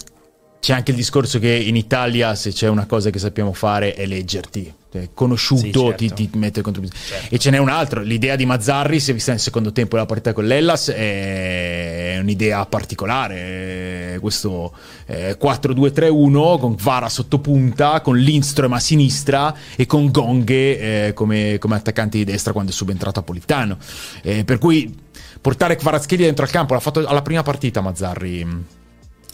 c'è 0.68 0.74
anche 0.74 0.92
il 0.92 0.98
discorso 0.98 1.40
che 1.40 1.56
in 1.56 1.78
Italia 1.78 2.36
se 2.36 2.52
c'è 2.52 2.68
una 2.68 2.86
cosa 2.86 3.10
che 3.10 3.20
sappiamo 3.20 3.54
fare 3.54 3.94
è 3.94 4.06
leggerti. 4.06 4.74
Cioè, 4.92 5.08
Conosciuto 5.14 5.62
Sì, 5.62 5.72
certo. 5.72 5.96
ti, 5.96 6.30
ti 6.30 6.38
mette 6.38 6.60
contro 6.60 6.84
E 7.30 7.38
ce 7.40 7.52
n'è 7.52 7.58
un 7.58 7.70
altro. 7.70 8.02
L'idea 8.02 8.36
di 8.36 8.46
Mazzarri, 8.46 9.00
se 9.00 9.14
vista 9.14 9.32
nel 9.32 9.40
secondo 9.40 9.72
tempo 9.72 9.96
della 9.96 10.06
partita 10.06 10.34
con 10.34 10.46
l'Ellas, 10.46 10.90
è 10.90 12.18
un'idea 12.20 12.66
particolare. 12.66 14.16
Eh, 14.16 14.20
Questo 14.20 14.74
eh, 15.06 15.38
4-2-3-1 15.42 16.60
con 16.60 16.76
Vara 16.78 17.08
sotto 17.08 17.40
punta, 17.40 18.02
con 18.02 18.18
Lindström 18.18 18.74
a 18.74 18.80
sinistra 18.82 19.56
e 19.74 19.86
con 19.86 20.12
Gonghe 20.12 21.06
eh, 21.08 21.14
come, 21.14 21.60
come 21.60 21.76
attaccante 21.76 22.18
di 22.18 22.26
destra 22.26 22.52
quando 22.52 22.72
è 22.72 22.74
subentrato 22.74 23.22
Apolitano. 23.22 23.78
Eh, 24.22 24.44
per 24.44 24.58
cui 24.58 24.94
portare 25.40 25.78
Kvaratskhelia 25.78 26.26
dentro 26.26 26.44
al 26.44 26.52
campo 26.52 26.74
l'ha 26.74 26.82
fatto 26.82 27.08
alla 27.08 27.22
prima 27.22 27.42
partita 27.42 27.80
Mazzarri 27.80 28.76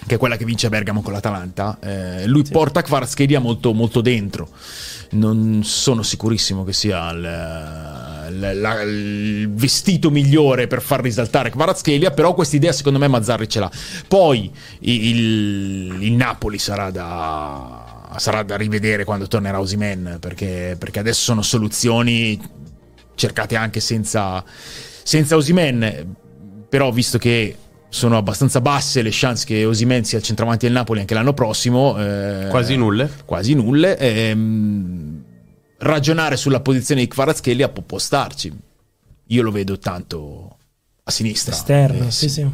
che 0.05 0.15
è 0.15 0.17
quella 0.17 0.37
che 0.37 0.45
vince 0.45 0.67
a 0.67 0.69
Bergamo 0.69 1.01
con 1.01 1.13
l'Atalanta 1.13 1.77
eh, 1.81 2.27
lui 2.27 2.43
porta 2.43 2.81
Kvaratskhelia 2.81 3.39
molto, 3.39 3.73
molto 3.73 4.01
dentro. 4.01 4.49
Non 5.11 5.61
sono 5.63 6.01
sicurissimo 6.01 6.63
che 6.63 6.73
sia 6.73 7.09
il, 7.11 8.29
il- 8.33 8.59
la- 8.61 8.81
il 8.81 9.49
vestito 9.51 10.09
migliore 10.09 10.65
per 10.67 10.81
far 10.81 11.01
risaltare 11.01 11.51
Kvaratskhelia 11.51 12.11
però 12.11 12.33
questa 12.33 12.55
idea 12.55 12.71
secondo 12.71 12.97
me 12.99 13.07
Mazzarri 13.07 13.47
ce 13.47 13.59
l'ha. 13.59 13.71
Poi 14.07 14.51
il, 14.79 15.97
il 16.01 16.11
Napoli 16.13 16.57
sarà 16.57 16.89
da 16.89 17.91
sarà 18.17 18.43
da 18.43 18.55
rivedere 18.57 19.03
quando 19.05 19.27
tornerà 19.27 19.59
Osimen 19.59 20.17
perché, 20.19 20.75
perché 20.77 20.99
adesso 20.99 21.21
sono 21.21 21.41
soluzioni 21.41 22.39
cercate 23.15 23.55
anche 23.55 23.79
senza, 23.79 24.43
senza 25.03 25.35
Osimen. 25.35 26.15
Però, 26.69 26.91
visto 26.91 27.17
che 27.19 27.55
sono 27.93 28.17
abbastanza 28.17 28.59
basse 28.59 29.03
le 29.03 29.11
chance 29.11 29.45
che 29.45 29.65
Osimen 29.65 30.03
sia 30.03 30.17
il 30.17 30.23
centravanti 30.23 30.65
del 30.65 30.73
Napoli 30.73 30.99
anche 31.01 31.13
l'anno 31.13 31.33
prossimo, 31.33 31.95
eh, 31.99 32.47
Quasi 32.49 32.75
nulle. 32.75 33.07
quasi 33.23 33.53
nulle, 33.53 33.95
ehm, 33.97 35.23
ragionare 35.77 36.35
sulla 36.35 36.59
posizione 36.59 37.01
di 37.01 37.07
Kvaratskhelia 37.07 37.69
può, 37.69 37.83
può 37.83 37.99
starci. 37.99 38.51
Io 39.27 39.43
lo 39.43 39.51
vedo 39.51 39.77
tanto 39.77 40.57
a 41.03 41.11
sinistra. 41.11 41.53
Esterno, 41.53 42.07
Eh, 42.07 42.11
sì, 42.11 42.29
sì. 42.29 42.49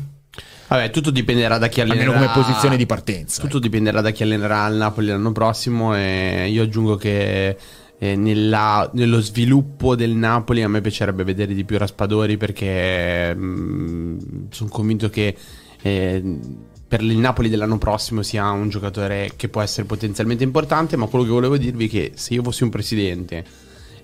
Vabbè, 0.67 0.91
tutto 0.91 1.09
dipenderà 1.09 1.57
da 1.57 1.67
chi 1.67 1.79
allenerà. 1.81 2.11
Almeno 2.11 2.31
come 2.31 2.43
posizione 2.43 2.75
di 2.75 2.85
partenza. 2.85 3.41
Tutto 3.41 3.59
dipenderà 3.59 4.01
da 4.01 4.11
chi 4.11 4.23
allenerà 4.23 4.67
il 4.67 4.75
Napoli 4.75 5.07
l'anno 5.07 5.31
prossimo. 5.31 5.95
E 5.95 6.47
io 6.49 6.63
aggiungo 6.63 6.95
che 6.97 7.57
eh, 7.99 8.15
nella- 8.15 8.89
nello 8.93 9.19
sviluppo 9.19 9.95
del 9.95 10.11
Napoli 10.11 10.63
a 10.63 10.69
me 10.69 10.79
piacerebbe 10.79 11.25
vedere 11.25 11.53
di 11.53 11.65
più 11.65 11.77
Raspadori 11.77 12.37
perché 12.37 13.35
sono 13.35 14.69
convinto 14.69 15.09
che 15.09 15.35
eh, 15.81 16.39
per 16.87 17.01
il 17.01 17.17
Napoli 17.17 17.49
dell'anno 17.49 17.77
prossimo 17.77 18.23
sia 18.23 18.49
un 18.49 18.69
giocatore 18.69 19.33
che 19.35 19.47
può 19.47 19.61
essere 19.61 19.85
potenzialmente 19.85 20.43
importante. 20.43 20.97
Ma 20.97 21.05
quello 21.05 21.25
che 21.25 21.31
volevo 21.31 21.57
dirvi 21.57 21.85
è 21.85 21.89
che 21.89 22.11
se 22.15 22.33
io 22.33 22.41
fossi 22.41 22.63
un 22.63 22.69
presidente 22.69 23.45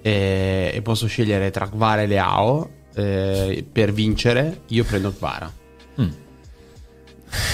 eh, 0.02 0.72
e 0.72 0.82
posso 0.84 1.08
scegliere 1.08 1.50
tra 1.50 1.68
Kvara 1.68 2.04
e 2.04 2.08
Leao 2.08 2.70
eh, 2.94 3.66
per 3.72 3.92
vincere, 3.92 4.62
io 4.68 4.84
prendo 4.84 5.12
Kvara. 5.12 5.52
Mm. 6.00 6.10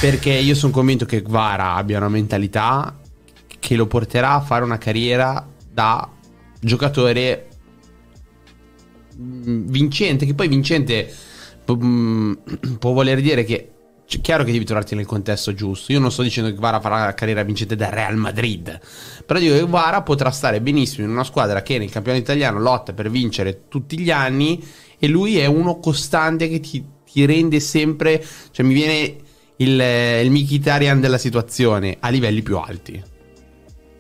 Perché 0.02 0.32
io 0.32 0.54
sono 0.54 0.74
convinto 0.74 1.06
che 1.06 1.22
Kvara 1.22 1.76
abbia 1.76 1.98
una 1.98 2.10
mentalità 2.10 3.00
che 3.58 3.76
lo 3.76 3.88
porterà 3.88 4.34
a 4.34 4.42
fare 4.42 4.66
una 4.66 4.78
carriera 4.78 5.48
da 5.72 6.10
giocatore 6.62 7.48
mm, 9.20 9.68
vincente. 9.68 10.26
Che 10.26 10.34
poi 10.34 10.48
vincente 10.48 11.14
mm, 11.72 12.34
può 12.80 12.94
voler 12.94 13.22
dire 13.22 13.44
che. 13.44 13.66
È 14.12 14.20
chiaro 14.20 14.44
che 14.44 14.52
devi 14.52 14.66
trovarti 14.66 14.94
nel 14.94 15.06
contesto 15.06 15.54
giusto. 15.54 15.94
Io 15.94 16.00
non 16.02 16.12
sto 16.12 16.22
dicendo 16.22 16.50
che 16.50 16.58
Kvara 16.58 16.82
farà 16.82 17.06
la 17.06 17.14
carriera 17.14 17.44
vincente 17.44 17.78
da 17.78 17.90
Real 17.90 18.18
Madrid. 18.18 18.78
Però 19.26 19.40
dico 19.40 19.54
che 19.54 19.64
Kvara 19.64 20.02
potrà 20.02 20.32
stare 20.32 20.60
benissimo 20.60 21.06
in 21.06 21.14
una 21.14 21.24
squadra 21.24 21.62
che 21.62 21.78
nel 21.78 21.90
campionato 21.90 22.22
italiano 22.22 22.60
lotta 22.60 22.92
per 22.92 23.10
vincere 23.10 23.70
tutti 23.70 23.98
gli 23.98 24.12
anni. 24.12 24.62
E 25.00 25.08
lui 25.08 25.38
è 25.38 25.46
uno 25.46 25.80
costante 25.80 26.50
che 26.50 26.60
ti, 26.60 26.86
ti 27.10 27.26
rende 27.26 27.62
sempre. 27.62 28.22
Cioè, 28.52 28.66
mi 28.66 28.74
viene 28.74 29.16
il, 29.62 29.80
il 30.24 30.32
Mkhitaryan 30.32 31.00
della 31.00 31.18
situazione 31.18 31.98
a 32.00 32.10
livelli 32.10 32.42
più 32.42 32.58
alti. 32.58 33.02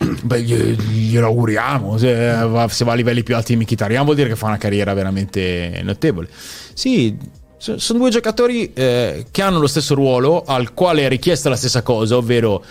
Beh, 0.23 0.41
gli- 0.41 0.75
glielo 0.75 1.27
auguriamo. 1.27 1.97
Se 1.97 2.33
va, 2.45 2.67
se 2.67 2.85
va 2.85 2.93
a 2.93 2.95
livelli 2.95 3.23
più 3.23 3.35
alti 3.35 3.53
di 3.55 3.61
Mkhitaryan 3.61 4.03
vuol 4.03 4.15
dire 4.15 4.29
che 4.29 4.35
fa 4.35 4.47
una 4.47 4.57
carriera 4.57 4.93
veramente 4.93 5.81
notevole. 5.83 6.27
Sì, 6.73 7.15
so- 7.57 7.77
sono 7.77 7.99
due 7.99 8.09
giocatori 8.09 8.71
eh, 8.73 9.25
che 9.31 9.41
hanno 9.41 9.59
lo 9.59 9.67
stesso 9.67 9.93
ruolo, 9.93 10.43
al 10.43 10.73
quale 10.73 11.03
è 11.03 11.09
richiesta 11.09 11.49
la 11.49 11.55
stessa 11.55 11.81
cosa, 11.81 12.17
ovvero 12.17 12.63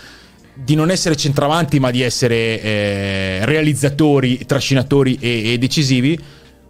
di 0.53 0.75
non 0.75 0.91
essere 0.91 1.15
centravanti, 1.15 1.79
ma 1.79 1.91
di 1.91 2.01
essere 2.01 2.61
eh, 2.61 3.39
realizzatori, 3.45 4.45
trascinatori 4.45 5.17
e, 5.19 5.53
e 5.53 5.57
decisivi, 5.57 6.19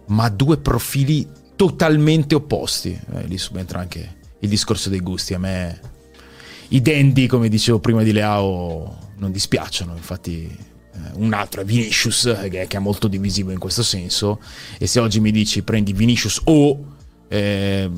ma 0.06 0.28
due 0.28 0.58
profili 0.58 1.26
totalmente 1.56 2.34
opposti. 2.34 2.98
Eh, 3.14 3.26
lì 3.26 3.38
subentra 3.38 3.80
anche 3.80 4.20
il 4.38 4.48
discorso 4.48 4.88
dei 4.88 5.00
gusti. 5.00 5.34
A 5.34 5.38
me 5.38 5.80
i 6.68 6.80
dandy, 6.80 7.26
come 7.26 7.48
dicevo 7.48 7.80
prima 7.80 8.02
di 8.02 8.12
Leao, 8.12 9.01
non 9.22 9.32
dispiacciono. 9.32 9.94
Infatti, 9.96 10.44
eh, 10.94 10.98
un 11.14 11.32
altro 11.32 11.62
è 11.62 11.64
Vinicius, 11.64 12.26
eh, 12.26 12.48
che 12.50 12.66
è, 12.66 12.78
molto 12.78 13.08
divisivo 13.08 13.50
in 13.52 13.58
questo 13.58 13.82
senso. 13.82 14.40
E 14.78 14.86
se 14.86 15.00
oggi 15.00 15.20
mi 15.20 15.30
dici 15.30 15.62
prendi 15.62 15.92
Vinicius 15.92 16.40
o 16.44 16.78
eh, 17.28 17.90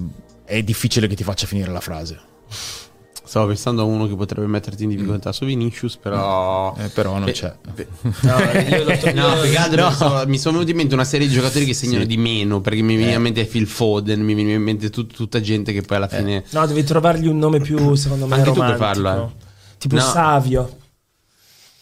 è 0.44 0.62
difficile 0.62 1.06
che 1.08 1.16
ti 1.16 1.24
faccia 1.24 1.46
finire 1.46 1.70
la 1.72 1.80
frase. 1.80 2.20
Stavo 3.26 3.46
pensando 3.48 3.82
a 3.82 3.84
uno 3.84 4.06
che 4.06 4.14
potrebbe 4.14 4.46
metterti 4.46 4.84
in 4.84 4.90
difficoltà 4.90 5.32
su 5.32 5.44
Vinicius, 5.46 5.96
però. 5.96 6.76
Eh, 6.78 6.88
però 6.90 7.14
non 7.14 7.24
Beh, 7.24 7.32
c'è. 7.32 7.52
beh, 7.72 7.86
No, 8.20 8.38
io 8.68 8.84
to- 9.00 9.12
No, 9.12 9.28
no. 9.34 9.88
mi 9.88 9.94
sono- 9.96 10.24
mi 10.26 10.38
sono 10.38 10.52
venuti 10.58 10.70
in 10.70 10.76
mente 10.76 10.94
una 10.94 11.04
serie 11.04 11.26
di 11.26 11.32
giocatori 11.32 11.64
che 11.64 11.74
segnano 11.74 12.02
Sì. 12.02 12.06
di 12.06 12.16
meno. 12.18 12.60
Perché 12.60 12.82
mi 12.82 12.94
viene 12.96 13.14
in 13.14 13.22
mente 13.22 13.44
Phil 13.46 13.66
Foden, 13.66 14.20
mi 14.20 14.34
viene 14.34 14.52
in 14.52 14.62
mente 14.62 14.90
tut- 14.90 15.12
tutta 15.12 15.40
gente 15.40 15.72
che 15.72 15.80
poi 15.82 15.96
alla 15.96 16.06
fine. 16.06 16.44
No, 16.50 16.66
devi 16.66 16.84
trovargli 16.84 17.26
un 17.26 17.38
nome 17.38 17.58
più, 17.60 17.94
secondo 17.94 18.26
me, 18.26 18.34
Anche 18.34 18.50
tu 18.50 18.54
puoi 18.54 18.70
romantico. 18.72 19.02
farlo, 19.02 19.26
eh. 19.26 19.42
Tipo 19.78 19.94
No. 19.96 20.00
Savio. 20.02 20.76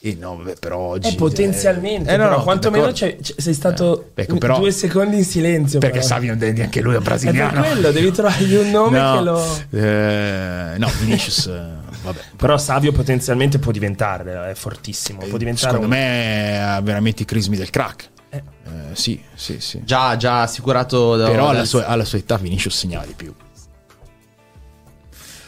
Eh, 0.05 0.17
no, 0.19 0.37
vabbè, 0.37 0.55
però 0.59 0.79
oggi. 0.79 1.11
Eh, 1.11 1.15
potenzialmente, 1.15 2.11
eh, 2.11 2.17
no, 2.17 2.25
però 2.25 2.37
no, 2.39 2.43
quantomeno 2.43 2.91
c'è- 2.91 3.19
c'è- 3.21 3.35
sei 3.37 3.55
stato 3.55 4.11
Eh, 4.15 4.23
ecco, 4.23 4.37
però- 4.39 4.59
due 4.59 4.73
secondi 4.73 5.17
in 5.19 5.25
silenzio. 5.25 5.79
Perché 5.79 5.99
però. 5.99 6.09
Savio 6.09 6.33
è 6.33 6.37
dandy 6.37 6.61
anche 6.61 6.81
lui, 6.81 6.95
è 6.95 6.97
È 6.97 6.99
per 6.99 7.07
brasiliano. 7.09 7.61
quello, 7.63 7.91
devi 7.93 8.11
trovargli 8.11 8.55
un 8.57 8.71
nome 8.71 8.99
No, 8.99 9.17
che 9.17 9.23
lo... 9.23 9.59
eh, 9.81 10.75
no, 10.79 10.91
Vinicius, 10.99 11.47
eh, 11.47 11.63
vabbè. 12.03 12.21
Però 12.37 12.59
Savio 12.59 12.91
potenzialmente 12.91 13.61
può 13.61 13.71
diventare, 13.71 14.51
è 14.51 14.55
fortissimo, 14.55 15.21
può 15.29 15.39
diventare 15.39 15.73
Secondo 15.73 15.95
un- 15.95 16.01
me 16.01 16.61
ha 16.65 16.81
veramente 16.81 17.23
i 17.23 17.25
crismi 17.25 17.57
del 17.57 17.71
crack. 17.71 18.09
Eh. 18.31 18.37
Eh, 18.39 18.71
sì, 18.95 19.21
sì, 19.35 19.61
sì. 19.61 19.83
Già, 19.85 20.17
già 20.17 20.43
assicurato. 20.43 21.15
Da, 21.17 21.29
Però 21.29 21.49
alla 21.51 21.65
sua, 21.65 21.87
alla 21.87 22.05
sua 22.05 22.19
età 22.19 22.39
Vinicius 22.39 22.77
segnala 22.77 23.05
di 23.07 23.13
più. 23.15 23.33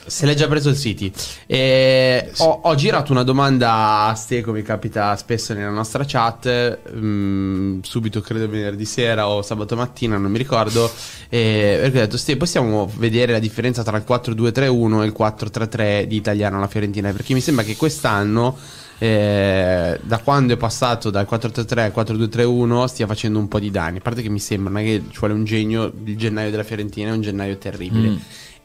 Se 0.07 0.27
l'è 0.27 0.35
già 0.35 0.47
preso 0.49 0.69
il 0.69 0.77
City. 0.77 1.11
E 1.47 2.31
ho, 2.39 2.61
ho 2.65 2.75
girato 2.75 3.13
una 3.13 3.23
domanda 3.23 4.03
a 4.07 4.15
Ste, 4.15 4.43
come 4.43 4.63
capita 4.63 5.15
spesso 5.17 5.55
nella 5.55 5.71
nostra 5.71 6.05
chat. 6.07 6.79
mm, 6.95 7.81
subito, 7.83 8.21
credo 8.21 8.49
venerdì 8.49 8.85
sera 8.85 9.29
o 9.29 9.43
sabato 9.43 9.77
mattina, 9.77 10.17
non 10.19 10.31
mi 10.31 10.39
ricordo. 10.39 10.91
E 11.29 11.79
perché 11.81 11.99
ho 11.99 12.01
detto, 12.03 12.17
Ste, 12.17 12.37
possiamo 12.37 12.91
vedere 12.97 13.33
la 13.33 13.39
differenza 13.39 13.83
tra 13.83 13.97
il 13.97 14.05
4-2-3-1 14.07 15.03
e 15.03 15.07
il 15.07 15.15
4-3-3 15.17 16.05
di 16.05 16.17
italiano 16.17 16.57
alla 16.57 16.69
Fiorentina? 16.69 17.11
Perché 17.13 17.35
mi 17.35 17.41
sembra 17.41 17.65
che 17.65 17.77
quest'anno. 17.77 18.57
eh, 18.99 19.99
da 20.03 20.19
quando 20.19 20.55
è 20.55 20.57
passato 20.57 21.11
dal 21.11 21.27
4-3-3 21.29 21.79
al 21.81 21.93
4-2-3-1 21.95 22.85
stia 22.85 23.07
facendo 23.09 23.41
un 23.41 23.49
po' 23.49 23.59
di 23.59 23.71
danni 23.73 23.99
a 23.99 24.01
parte 24.01 24.23
che 24.23 24.29
mi 24.29 24.39
sembra 24.39 24.81
che 24.83 25.03
ci 25.11 25.19
vuole 25.19 25.35
un 25.35 25.45
genio 25.45 25.93
il 26.05 26.17
gennaio 26.17 26.51
della 26.51 26.63
Fiorentina 26.63 27.11
è 27.11 27.13
un 27.13 27.21
gennaio 27.21 27.59
terribile 27.59 28.09
Mm. 28.11 28.17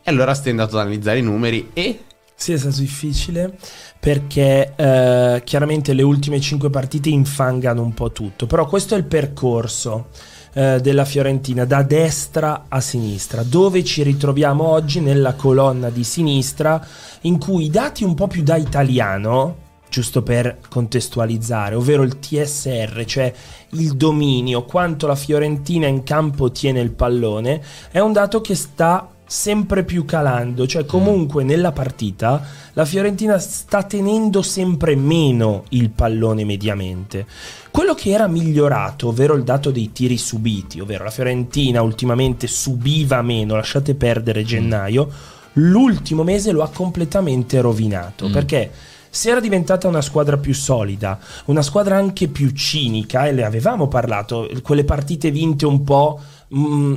E 0.03 0.09
allora 0.09 0.33
stai 0.33 0.51
andato 0.51 0.75
ad 0.75 0.81
analizzare 0.81 1.19
i 1.19 1.23
numeri 1.23 1.69
e 1.73 1.99
Sì, 2.35 2.53
è 2.53 2.57
stato 2.57 2.79
difficile 2.79 3.57
perché 3.99 4.73
eh, 4.75 5.41
chiaramente 5.43 5.93
le 5.93 6.03
ultime 6.03 6.39
cinque 6.39 6.69
partite 6.69 7.09
infangano 7.09 7.81
un 7.81 7.93
po' 7.93 8.11
tutto, 8.11 8.47
però 8.47 8.65
questo 8.65 8.95
è 8.95 8.97
il 8.97 9.03
percorso 9.03 10.07
eh, 10.53 10.79
della 10.81 11.05
Fiorentina 11.05 11.65
da 11.65 11.83
destra 11.83 12.65
a 12.69 12.81
sinistra, 12.81 13.43
dove 13.43 13.83
ci 13.83 14.03
ritroviamo 14.03 14.63
oggi 14.63 14.99
nella 14.99 15.33
colonna 15.33 15.89
di 15.89 16.03
sinistra 16.03 16.85
in 17.21 17.37
cui 17.37 17.65
i 17.65 17.69
dati 17.69 18.03
un 18.03 18.15
po' 18.15 18.27
più 18.27 18.41
da 18.41 18.55
italiano 18.55 19.67
giusto 19.89 20.21
per 20.21 20.59
contestualizzare, 20.69 21.75
ovvero 21.75 22.03
il 22.03 22.19
TSR, 22.19 23.03
cioè 23.05 23.33
il 23.71 23.95
dominio, 23.95 24.63
quanto 24.63 25.07
la 25.07 25.15
Fiorentina 25.15 25.87
in 25.87 26.03
campo 26.03 26.51
tiene 26.51 26.79
il 26.79 26.91
pallone, 26.91 27.61
è 27.91 27.99
un 27.99 28.13
dato 28.13 28.39
che 28.39 28.55
sta 28.55 29.09
sempre 29.31 29.83
più 29.83 30.05
calando, 30.05 30.65
cioè 30.65 30.85
comunque 30.85 31.43
nella 31.43 31.71
partita 31.71 32.43
la 32.73 32.83
Fiorentina 32.83 33.37
sta 33.37 33.83
tenendo 33.83 34.41
sempre 34.41 34.95
meno 34.95 35.65
il 35.69 35.91
pallone 35.91 36.43
mediamente. 36.45 37.27
Quello 37.69 37.93
che 37.93 38.09
era 38.09 38.25
migliorato, 38.27 39.09
ovvero 39.09 39.35
il 39.35 39.43
dato 39.43 39.69
dei 39.69 39.91
tiri 39.91 40.17
subiti, 40.17 40.79
ovvero 40.79 41.03
la 41.03 41.11
Fiorentina 41.11 41.83
ultimamente 41.83 42.47
subiva 42.47 43.21
meno, 43.21 43.55
lasciate 43.55 43.93
perdere 43.93 44.43
gennaio, 44.43 45.07
l'ultimo 45.53 46.23
mese 46.23 46.51
lo 46.51 46.63
ha 46.63 46.69
completamente 46.69 47.61
rovinato, 47.61 48.29
Mm. 48.29 48.31
perché 48.31 48.71
se 49.11 49.29
era 49.29 49.39
diventata 49.39 49.87
una 49.87 50.01
squadra 50.01 50.37
più 50.37 50.55
solida, 50.55 51.19
una 51.45 51.61
squadra 51.61 51.97
anche 51.97 52.29
più 52.29 52.49
cinica, 52.49 53.27
e 53.27 53.33
le 53.33 53.43
avevamo 53.45 53.87
parlato, 53.87 54.49
quelle 54.63 54.85
partite 54.85 55.29
vinte 55.29 55.67
un 55.67 55.83
po'... 55.83 56.19
mm, 56.55 56.93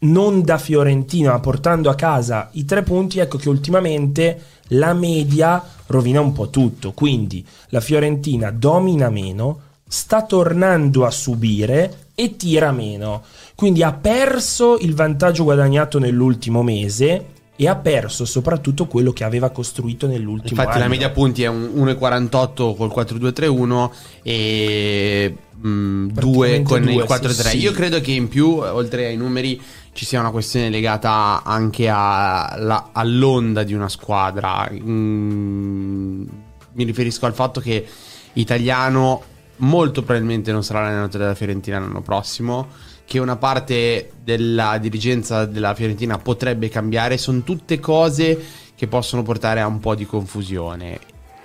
non 0.00 0.42
da 0.42 0.58
Fiorentina, 0.58 1.32
ma 1.32 1.40
portando 1.40 1.88
a 1.90 1.94
casa 1.94 2.48
i 2.52 2.64
tre 2.64 2.82
punti, 2.82 3.18
ecco 3.18 3.38
che 3.38 3.48
ultimamente 3.48 4.40
la 4.68 4.92
media 4.92 5.62
rovina 5.86 6.20
un 6.20 6.32
po' 6.32 6.50
tutto. 6.50 6.92
Quindi 6.92 7.44
la 7.68 7.80
Fiorentina 7.80 8.50
domina 8.50 9.08
meno, 9.10 9.60
sta 9.88 10.22
tornando 10.22 11.04
a 11.04 11.10
subire 11.10 12.08
e 12.14 12.36
tira 12.36 12.72
meno. 12.72 13.22
Quindi 13.54 13.82
ha 13.82 13.92
perso 13.92 14.78
il 14.78 14.94
vantaggio 14.94 15.44
guadagnato 15.44 15.98
nell'ultimo 15.98 16.62
mese 16.62 17.26
e 17.56 17.68
ha 17.68 17.76
perso 17.76 18.26
soprattutto 18.26 18.86
quello 18.86 19.12
che 19.12 19.24
aveva 19.24 19.48
costruito 19.48 20.06
nell'ultimo 20.06 20.60
Infatti 20.60 20.76
anno. 20.76 20.84
la 20.84 20.88
media 20.88 21.10
punti 21.10 21.42
è 21.42 21.46
un 21.46 21.70
1,48 21.74 22.76
col 22.76 22.92
4-2-3-1 22.94 23.90
e 24.22 25.36
2 25.58 26.10
Praticamente 26.12 26.62
con 26.64 26.82
il 26.88 26.94
due, 26.94 27.04
4-3. 27.04 27.28
sì, 27.30 27.48
sì. 27.48 27.58
Io 27.60 27.72
credo 27.72 28.00
che 28.02 28.12
in 28.12 28.28
più, 28.28 28.58
oltre 28.58 29.06
ai 29.06 29.16
numeri, 29.16 29.58
ci 29.96 30.04
sia 30.04 30.20
una 30.20 30.30
questione 30.30 30.68
legata 30.68 31.42
anche 31.42 31.88
alla- 31.88 32.90
all'onda 32.92 33.62
di 33.62 33.72
una 33.72 33.88
squadra. 33.88 34.70
Mm, 34.70 36.26
mi 36.72 36.84
riferisco 36.84 37.24
al 37.24 37.32
fatto 37.32 37.60
che 37.60 37.86
Italiano 38.34 39.22
molto 39.56 40.02
probabilmente 40.02 40.52
non 40.52 40.62
sarà 40.62 40.82
l'allenatore 40.82 41.24
della 41.24 41.34
Fiorentina 41.34 41.78
l'anno 41.78 42.02
prossimo 42.02 42.68
che 43.06 43.18
una 43.18 43.36
parte 43.36 44.10
della 44.22 44.76
dirigenza 44.76 45.46
della 45.46 45.74
Fiorentina 45.74 46.18
potrebbe 46.18 46.68
cambiare 46.68 47.16
sono 47.16 47.42
tutte 47.42 47.80
cose 47.80 48.38
che 48.74 48.86
possono 48.86 49.22
portare 49.22 49.60
a 49.60 49.66
un 49.66 49.80
po' 49.80 49.94
di 49.94 50.04
confusione 50.04 51.00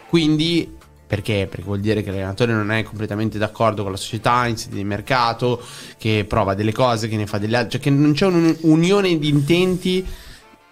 quindi 0.10 0.78
perché? 1.12 1.46
Perché 1.50 1.66
vuol 1.66 1.82
dire 1.82 2.04
che 2.04 2.10
l'allenatore 2.10 2.54
non 2.54 2.72
è 2.72 2.84
completamente 2.84 3.38
d'accordo 3.38 3.82
con 3.84 3.92
la 3.92 3.98
società 3.98 4.48
in 4.48 4.56
sede 4.56 4.78
di 4.78 4.86
mercato, 4.86 5.62
che 5.98 6.24
prova 6.26 6.54
delle 6.54 6.72
cose, 6.72 7.10
che 7.10 7.18
ne 7.18 7.28
fa 7.28 7.38
delle 7.38 7.58
altre, 7.58 7.72
cioè 7.72 7.82
che 7.82 7.90
non 7.90 8.14
c'è 8.14 8.28
un'unione 8.28 9.20
di 9.20 9.28
intenti 9.28 10.08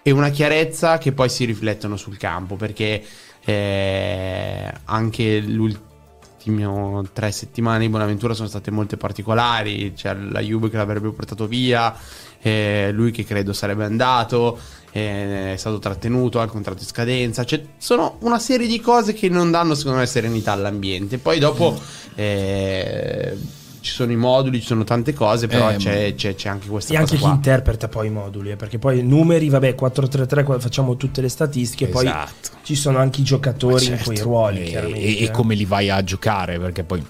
e 0.01 0.11
una 0.11 0.29
chiarezza 0.29 0.97
che 0.97 1.11
poi 1.11 1.27
si 1.27 1.43
riflettono 1.43 1.97
sul 1.97 2.15
campo, 2.15 2.55
perché 2.55 3.03
eh, 3.43 4.73
anche 4.85 5.41
l'ultimo 5.41 7.03
tre 7.11 7.33
settimane 7.33 7.79
di 7.79 7.89
Bonaventura 7.89 8.33
sono 8.33 8.47
state 8.47 8.71
molto 8.71 8.95
particolari, 8.95 9.91
c'è 9.93 10.13
la 10.13 10.39
Juve 10.39 10.69
che 10.69 10.77
l'avrebbe 10.77 11.09
portato 11.09 11.47
via, 11.47 11.93
eh, 12.39 12.91
lui 12.93 13.11
che 13.11 13.25
credo 13.25 13.51
sarebbe 13.51 13.83
andato, 13.83 14.57
è 14.91 15.53
stato 15.57 15.79
trattenuto 15.79 16.39
al 16.39 16.49
contratto 16.49 16.79
in 16.81 16.87
scadenza, 16.87 17.43
cioè 17.45 17.61
sono 17.77 18.17
una 18.21 18.39
serie 18.39 18.67
di 18.67 18.79
cose 18.79 19.13
che 19.13 19.29
non 19.29 19.51
danno 19.51 19.75
secondo 19.75 19.99
me 19.99 20.05
serenità 20.05 20.51
all'ambiente, 20.53 21.17
poi 21.19 21.37
dopo 21.39 21.79
eh, 22.15 23.37
ci 23.81 23.91
sono 23.91 24.11
i 24.11 24.15
moduli, 24.17 24.59
ci 24.59 24.65
sono 24.67 24.83
tante 24.83 25.13
cose, 25.13 25.47
però 25.47 25.69
Eh, 25.71 25.75
c'è, 25.77 26.13
c'è- 26.15 26.35
c'è 26.35 26.49
anche 26.49 26.67
questa 26.67 26.93
E 26.93 26.97
cosa 26.97 27.05
anche 27.05 27.15
chi 27.15 27.21
qua. 27.21 27.31
interpreta 27.33 27.87
poi 27.87 28.07
i 28.07 28.09
moduli, 28.09 28.51
eh, 28.51 28.55
perché 28.55 28.77
poi 28.77 29.01
numeri, 29.03 29.47
vabbè, 29.49 29.75
4-3-3, 29.75 30.43
qua 30.43 30.59
facciamo 30.59 30.97
tutte 30.97 31.21
le 31.21 31.29
statistiche, 31.29 31.87
poi 31.87 32.05
Esatto. 32.05 32.49
ci 32.63 32.75
sono 32.75 32.97
anche 32.97 33.21
i 33.21 33.23
giocatori 33.23 33.83
in 33.85 33.91
Certo. 33.91 34.03
quei 34.05 34.19
ruoli, 34.19 34.71
e, 34.71 34.73
e- 34.73 35.19
e 35.19 35.23
eh. 35.25 35.31
come 35.31 35.55
li 35.55 35.65
vai 35.65 35.89
a 35.89 36.03
giocare 36.03 36.59
perché 36.59 36.83
poi 36.83 37.01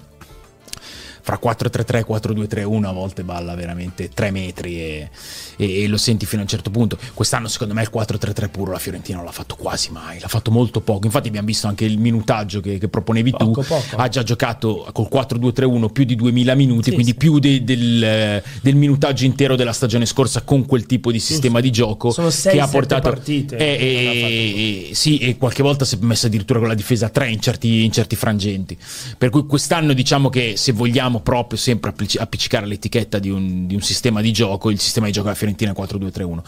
fra 1.22 1.38
4-3-3 1.38 2.04
4-2-3-1 2.04 2.84
a 2.86 2.92
volte 2.92 3.24
balla 3.24 3.54
veramente 3.54 4.08
3 4.08 4.30
metri 4.30 4.80
e, 4.80 5.10
e- 5.60 5.82
e 5.82 5.86
lo 5.88 5.96
senti 5.96 6.26
fino 6.26 6.40
a 6.40 6.44
un 6.44 6.48
certo 6.50 6.70
punto 6.70 6.98
quest'anno 7.14 7.48
secondo 7.48 7.74
me 7.74 7.82
il 7.82 7.90
4-3-3 7.92 8.48
puro 8.50 8.72
la 8.72 8.78
Fiorentina 8.78 9.16
non 9.18 9.26
l'ha 9.26 9.32
fatto 9.32 9.56
quasi 9.56 9.90
mai 9.90 10.18
l'ha 10.20 10.28
fatto 10.28 10.50
molto 10.50 10.80
poco 10.80 11.06
infatti 11.06 11.28
abbiamo 11.28 11.46
visto 11.46 11.66
anche 11.66 11.84
il 11.84 11.98
minutaggio 11.98 12.60
che, 12.60 12.78
che 12.78 12.88
proponevi 12.88 13.30
Poco, 13.30 13.60
tu 13.62 13.66
poco. 13.68 13.96
ha 13.96 14.08
già 14.08 14.22
giocato 14.22 14.86
col 14.92 15.08
4-2-3-1 15.10 15.90
più 15.92 16.04
di 16.04 16.14
2000 16.16 16.54
minuti 16.54 16.84
Sì, 16.88 16.92
quindi 16.94 17.12
sì. 17.12 17.16
più 17.16 17.38
de- 17.38 17.62
del, 17.64 18.42
del 18.62 18.74
minutaggio 18.76 19.24
intero 19.24 19.56
della 19.56 19.72
stagione 19.72 20.06
scorsa 20.06 20.42
con 20.42 20.66
quel 20.66 20.86
tipo 20.86 21.10
di 21.12 21.18
sistema 21.20 21.60
di 21.60 21.70
gioco 21.70 22.10
Sono 22.10 22.30
sei, 22.30 22.54
che 22.54 22.60
ha 22.60 22.68
portato 22.68 23.08
partite 23.10 23.56
Eh, 23.56 23.64
eh, 23.64 24.88
eh, 24.90 24.94
sì, 24.94 25.18
e 25.18 25.36
qualche 25.36 25.62
volta 25.62 25.84
si 25.84 25.96
è 25.96 25.98
messa 26.00 26.26
addirittura 26.26 26.58
con 26.58 26.68
la 26.68 26.74
difesa 26.74 27.06
a 27.06 27.08
3 27.10 27.30
in 27.30 27.40
certi, 27.40 27.84
in 27.84 27.92
certi 27.92 28.16
frangenti. 28.16 28.76
Per 29.18 29.30
cui 29.30 29.46
quest'anno 29.46 29.92
diciamo 29.92 30.28
che 30.28 30.54
se 30.56 30.72
vogliamo 30.72 31.20
proprio 31.20 31.58
sempre 31.58 31.92
appiccicare 32.18 32.66
l'etichetta 32.66 33.18
di 33.18 33.30
un, 33.30 33.66
di 33.66 33.74
un 33.74 33.82
sistema 33.82 34.20
di 34.20 34.32
gioco, 34.32 34.70
il 34.70 34.78
sistema 34.80 35.06
di 35.06 35.12
gioco 35.12 35.26
della 35.26 35.36
Fiorentina 35.36 35.48
è 35.56 35.72
4-2-3-1. 35.72 36.38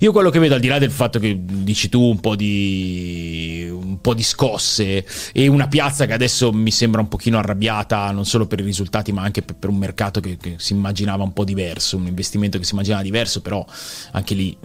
Io 0.00 0.12
quello 0.12 0.30
che 0.30 0.38
vedo, 0.38 0.54
al 0.54 0.60
di 0.60 0.68
là 0.68 0.78
del 0.78 0.90
fatto 0.90 1.18
che 1.18 1.38
dici 1.40 1.88
tu 1.88 2.02
un 2.02 2.20
po' 2.20 2.36
di, 2.36 3.68
un 3.70 4.00
po' 4.00 4.14
di 4.14 4.22
scosse 4.22 5.04
e 5.32 5.46
una 5.46 5.68
piazza 5.68 6.06
che 6.06 6.12
adesso 6.12 6.52
mi 6.52 6.70
sembra 6.70 7.00
un 7.00 7.08
pochino 7.08 7.38
arrabbiata, 7.38 8.10
non 8.10 8.24
solo 8.24 8.46
per 8.46 8.60
i 8.60 8.64
risultati, 8.64 9.12
ma 9.12 9.22
anche 9.22 9.42
per, 9.42 9.56
per 9.56 9.70
un 9.70 9.76
mercato 9.76 10.20
che, 10.20 10.36
che 10.36 10.54
si 10.58 10.72
immaginava 10.72 11.22
un 11.22 11.32
po' 11.32 11.44
diverso, 11.44 11.96
un 11.96 12.06
investimento 12.06 12.58
che 12.58 12.64
si 12.64 12.72
immaginava 12.72 13.02
diverso, 13.02 13.40
però 13.40 13.64
anche 14.12 14.34
lì 14.34 14.56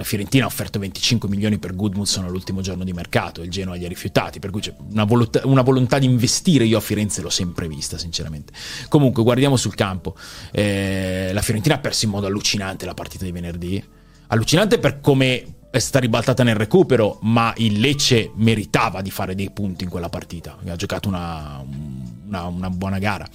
la 0.00 0.06
Fiorentina 0.06 0.44
ha 0.44 0.46
offerto 0.46 0.78
25 0.78 1.28
milioni 1.28 1.58
per 1.58 1.76
Goodmanson 1.76 2.24
all'ultimo 2.24 2.62
giorno 2.62 2.84
di 2.84 2.94
mercato, 2.94 3.42
il 3.42 3.50
Genoa 3.50 3.74
li 3.74 3.84
ha 3.84 3.88
rifiutati, 3.88 4.38
per 4.38 4.48
cui 4.48 4.62
c'è 4.62 4.74
una 4.92 5.04
volontà, 5.04 5.42
una 5.44 5.60
volontà 5.60 5.98
di 5.98 6.06
investire, 6.06 6.64
io 6.64 6.78
a 6.78 6.80
Firenze 6.80 7.20
l'ho 7.20 7.28
sempre 7.28 7.68
vista 7.68 7.98
sinceramente. 7.98 8.50
Comunque 8.88 9.22
guardiamo 9.22 9.56
sul 9.56 9.74
campo, 9.74 10.16
Eh, 10.52 11.30
la 11.34 11.42
Fiorentina 11.42 11.74
ha 11.74 11.78
perso 11.78 12.06
in 12.06 12.12
modo 12.12 12.26
allucinante 12.26 12.86
la 12.86 12.94
partita 12.94 13.24
di 13.24 13.30
venerdì, 13.30 13.84
allucinante 14.28 14.78
per 14.78 15.00
come 15.00 15.56
è 15.70 15.78
stata 15.78 15.98
ribaltata 15.98 16.42
nel 16.42 16.56
recupero, 16.56 17.18
ma 17.20 17.52
il 17.58 17.78
Lecce 17.78 18.32
meritava 18.36 19.02
di 19.02 19.10
fare 19.10 19.34
dei 19.34 19.50
punti 19.50 19.84
in 19.84 19.90
quella 19.90 20.08
partita, 20.08 20.56
ha 20.66 20.76
giocato 20.76 21.08
una, 21.08 21.62
una- 22.30 22.44
una 22.46 22.70
buona 22.70 22.98
gara. 22.98 23.28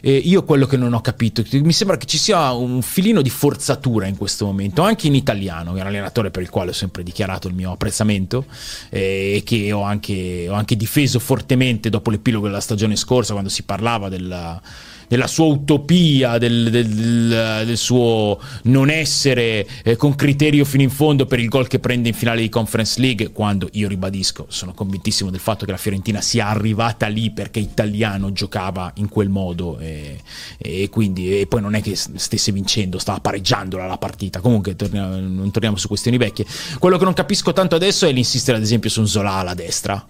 E 0.00 0.16
io 0.16 0.44
quello 0.44 0.66
che 0.66 0.76
non 0.76 0.92
ho 0.92 1.00
capito, 1.00 1.42
mi 1.52 1.72
sembra 1.72 1.96
che 1.96 2.04
ci 2.06 2.18
sia 2.18 2.52
un 2.52 2.82
filino 2.82 3.22
di 3.22 3.30
forzatura 3.30 4.06
in 4.06 4.16
questo 4.16 4.44
momento, 4.44 4.82
anche 4.82 5.06
in 5.06 5.14
italiano, 5.14 5.72
che 5.72 5.78
è 5.78 5.80
un 5.80 5.88
allenatore 5.88 6.30
per 6.30 6.42
il 6.42 6.50
quale 6.50 6.70
ho 6.70 6.74
sempre 6.74 7.02
dichiarato 7.02 7.48
il 7.48 7.54
mio 7.54 7.72
apprezzamento 7.72 8.44
e 8.90 9.42
che 9.44 9.72
ho 9.72 9.82
anche, 9.82 10.46
ho 10.48 10.54
anche 10.54 10.76
difeso 10.76 11.18
fortemente 11.18 11.88
dopo 11.90 12.10
l'epilogo 12.10 12.46
della 12.46 12.60
stagione 12.60 12.96
scorsa, 12.96 13.32
quando 13.32 13.50
si 13.50 13.62
parlava 13.62 14.08
della 14.08 14.60
della 15.06 15.26
sua 15.26 15.44
utopia, 15.44 16.38
del, 16.38 16.70
del- 16.70 17.62
del 17.66 17.76
suo 17.76 18.40
non 18.64 18.88
essere 18.88 19.66
eh, 19.84 19.96
con 19.96 20.14
criterio 20.14 20.64
fino 20.64 20.82
in 20.82 20.88
fondo 20.88 21.26
per 21.26 21.38
il 21.40 21.48
gol 21.50 21.66
che 21.68 21.78
prende 21.78 22.08
in 22.08 22.14
finale 22.14 22.40
di 22.40 22.48
Conference 22.48 22.98
League, 22.98 23.30
quando 23.30 23.68
io 23.72 23.86
ribadisco, 23.86 24.46
sono 24.48 24.72
convintissimo 24.72 25.28
del 25.30 25.40
fatto 25.40 25.66
che 25.66 25.72
la 25.72 25.76
Fiorentina 25.76 26.22
sia 26.22 26.48
arrivata 26.48 27.06
lì 27.06 27.30
perché 27.30 27.58
Italiano 27.60 28.32
giocava 28.34 28.92
in 28.96 29.08
quel 29.08 29.30
modo 29.30 29.78
e, 29.78 30.20
e 30.58 30.90
quindi 30.90 31.40
e 31.40 31.46
poi 31.46 31.62
non 31.62 31.74
è 31.74 31.80
che 31.80 31.96
stesse 31.96 32.52
vincendo, 32.52 32.98
stava 32.98 33.20
pareggiandola 33.20 33.86
la 33.86 33.96
partita. 33.96 34.40
Comunque 34.40 34.76
torniamo- 34.76 35.16
non 35.16 35.50
torniamo 35.50 35.78
su 35.78 35.88
questioni 35.88 36.18
vecchie. 36.18 36.44
Quello 36.78 36.98
che 36.98 37.04
non 37.04 37.14
capisco 37.14 37.54
tanto 37.54 37.74
adesso 37.74 38.06
è 38.06 38.12
l'insistere 38.12 38.58
ad 38.58 38.62
esempio 38.62 38.90
su 38.90 39.00
un 39.00 39.08
Zola 39.08 39.32
alla 39.32 39.54
destra. 39.54 40.06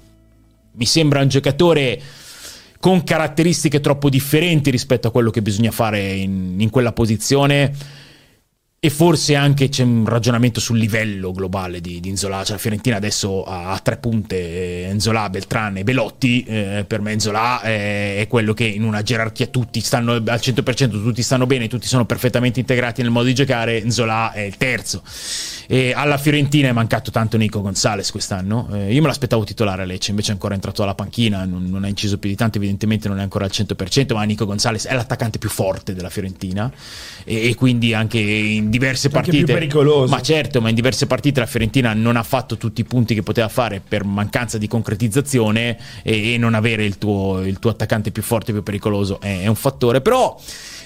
Mi 0.72 0.86
sembra 0.86 1.20
un 1.20 1.28
giocatore 1.28 2.02
con 2.80 3.04
caratteristiche 3.04 3.80
troppo 3.80 4.10
differenti 4.10 4.70
rispetto 4.70 5.08
a 5.08 5.10
quello 5.10 5.30
che 5.30 5.40
bisogna 5.40 5.70
fare 5.70 6.12
in, 6.14 6.56
in 6.58 6.70
quella 6.70 6.92
posizione. 6.92 7.72
E 8.84 8.90
forse 8.90 9.34
anche 9.34 9.70
c'è 9.70 9.82
un 9.82 10.04
ragionamento 10.04 10.60
sul 10.60 10.76
livello 10.76 11.32
globale 11.32 11.80
di, 11.80 12.00
di 12.00 12.10
Nzola. 12.10 12.44
Cioè, 12.44 12.52
la 12.52 12.58
Fiorentina 12.58 12.96
adesso 12.96 13.42
ha, 13.42 13.70
ha 13.70 13.78
tre 13.78 13.96
punte: 13.96 14.88
eh, 14.88 14.92
Nzola, 14.92 15.30
Beltran 15.30 15.78
e 15.78 15.84
Belotti. 15.84 16.42
Eh, 16.42 16.84
per 16.86 17.00
me, 17.00 17.14
Nzola 17.14 17.62
è, 17.62 18.18
è 18.18 18.26
quello 18.28 18.52
che 18.52 18.64
in 18.64 18.84
una 18.84 19.00
gerarchia 19.00 19.46
tutti 19.46 19.80
stanno 19.80 20.12
al 20.12 20.22
100%, 20.22 20.90
tutti 20.90 21.22
stanno 21.22 21.46
bene, 21.46 21.66
tutti 21.66 21.86
sono 21.86 22.04
perfettamente 22.04 22.60
integrati 22.60 23.00
nel 23.00 23.10
modo 23.10 23.24
di 23.24 23.34
giocare. 23.34 23.82
Nzola 23.82 24.32
è 24.32 24.40
il 24.40 24.58
terzo. 24.58 25.02
E 25.66 25.94
alla 25.96 26.18
Fiorentina 26.18 26.68
è 26.68 26.72
mancato 26.72 27.10
tanto 27.10 27.38
Nico 27.38 27.62
Gonzalez 27.62 28.10
quest'anno. 28.10 28.68
Eh, 28.70 28.92
io 28.92 29.00
me 29.00 29.06
l'aspettavo 29.06 29.44
titolare 29.44 29.80
a 29.80 29.84
Lecce, 29.86 30.10
invece 30.10 30.28
è 30.28 30.32
ancora 30.34 30.52
entrato 30.52 30.82
dalla 30.82 30.94
panchina, 30.94 31.46
non, 31.46 31.64
non 31.70 31.84
ha 31.84 31.88
inciso 31.88 32.18
più 32.18 32.28
di 32.28 32.36
tanto, 32.36 32.58
evidentemente 32.58 33.08
non 33.08 33.18
è 33.18 33.22
ancora 33.22 33.46
al 33.46 33.50
100%, 33.50 34.12
ma 34.12 34.22
Nico 34.24 34.44
Gonzalez 34.44 34.86
è 34.86 34.94
l'attaccante 34.94 35.38
più 35.38 35.48
forte 35.48 35.94
della 35.94 36.10
Fiorentina 36.10 36.70
e, 37.24 37.48
e 37.48 37.54
quindi 37.54 37.94
anche 37.94 38.18
in 38.18 38.72
diverse 38.78 39.06
Anche 39.06 39.18
partite. 39.20 39.52
Ma 40.08 40.20
certo, 40.20 40.60
ma 40.60 40.68
in 40.68 40.74
diverse 40.74 41.06
partite 41.06 41.40
la 41.40 41.46
Fiorentina 41.46 41.94
non 41.94 42.16
ha 42.16 42.22
fatto 42.22 42.56
tutti 42.56 42.80
i 42.80 42.84
punti 42.84 43.14
che 43.14 43.22
poteva 43.22 43.48
fare 43.48 43.80
per 43.86 44.04
mancanza 44.04 44.58
di 44.58 44.66
concretizzazione 44.66 45.78
e, 46.02 46.34
e 46.34 46.38
non 46.38 46.54
avere 46.54 46.84
il 46.84 46.98
tuo, 46.98 47.40
il 47.44 47.58
tuo 47.58 47.70
attaccante 47.70 48.10
più 48.10 48.22
forte 48.22 48.50
e 48.50 48.54
più 48.54 48.62
pericoloso 48.62 49.20
è, 49.20 49.42
è 49.42 49.46
un 49.46 49.54
fattore. 49.54 50.00
Però 50.00 50.38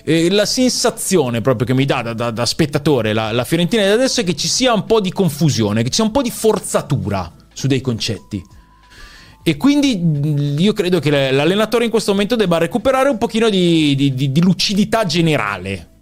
eh, 0.04 0.30
la 0.30 0.44
sensazione 0.44 1.40
proprio 1.40 1.66
che 1.66 1.74
mi 1.74 1.86
dà 1.86 2.02
da, 2.02 2.12
da- 2.12 2.30
da 2.30 2.46
spettatore 2.46 3.12
la, 3.12 3.32
la 3.32 3.44
Fiorentina 3.44 3.82
di 3.84 3.90
adesso 3.90 4.20
è 4.20 4.24
che 4.24 4.36
ci 4.36 4.48
sia 4.48 4.72
un 4.74 4.84
po' 4.84 5.00
di 5.00 5.10
confusione, 5.10 5.82
che 5.82 5.88
ci 5.88 5.96
sia 5.96 6.04
un 6.04 6.10
po' 6.10 6.22
di 6.22 6.30
forzatura 6.30 7.32
su 7.54 7.66
dei 7.66 7.80
concetti. 7.80 8.42
E 9.42 9.56
quindi 9.56 10.58
io 10.58 10.72
credo 10.74 10.98
che 10.98 11.10
l'allenatore 11.10 11.84
in 11.84 11.90
questo 11.90 12.12
momento 12.12 12.36
debba 12.36 12.58
recuperare 12.58 13.08
un 13.08 13.16
pochino 13.16 13.48
di, 13.48 13.94
di- 13.94 14.12
di- 14.12 14.30
di 14.30 14.40
lucidità 14.42 15.06
generale. 15.06 15.92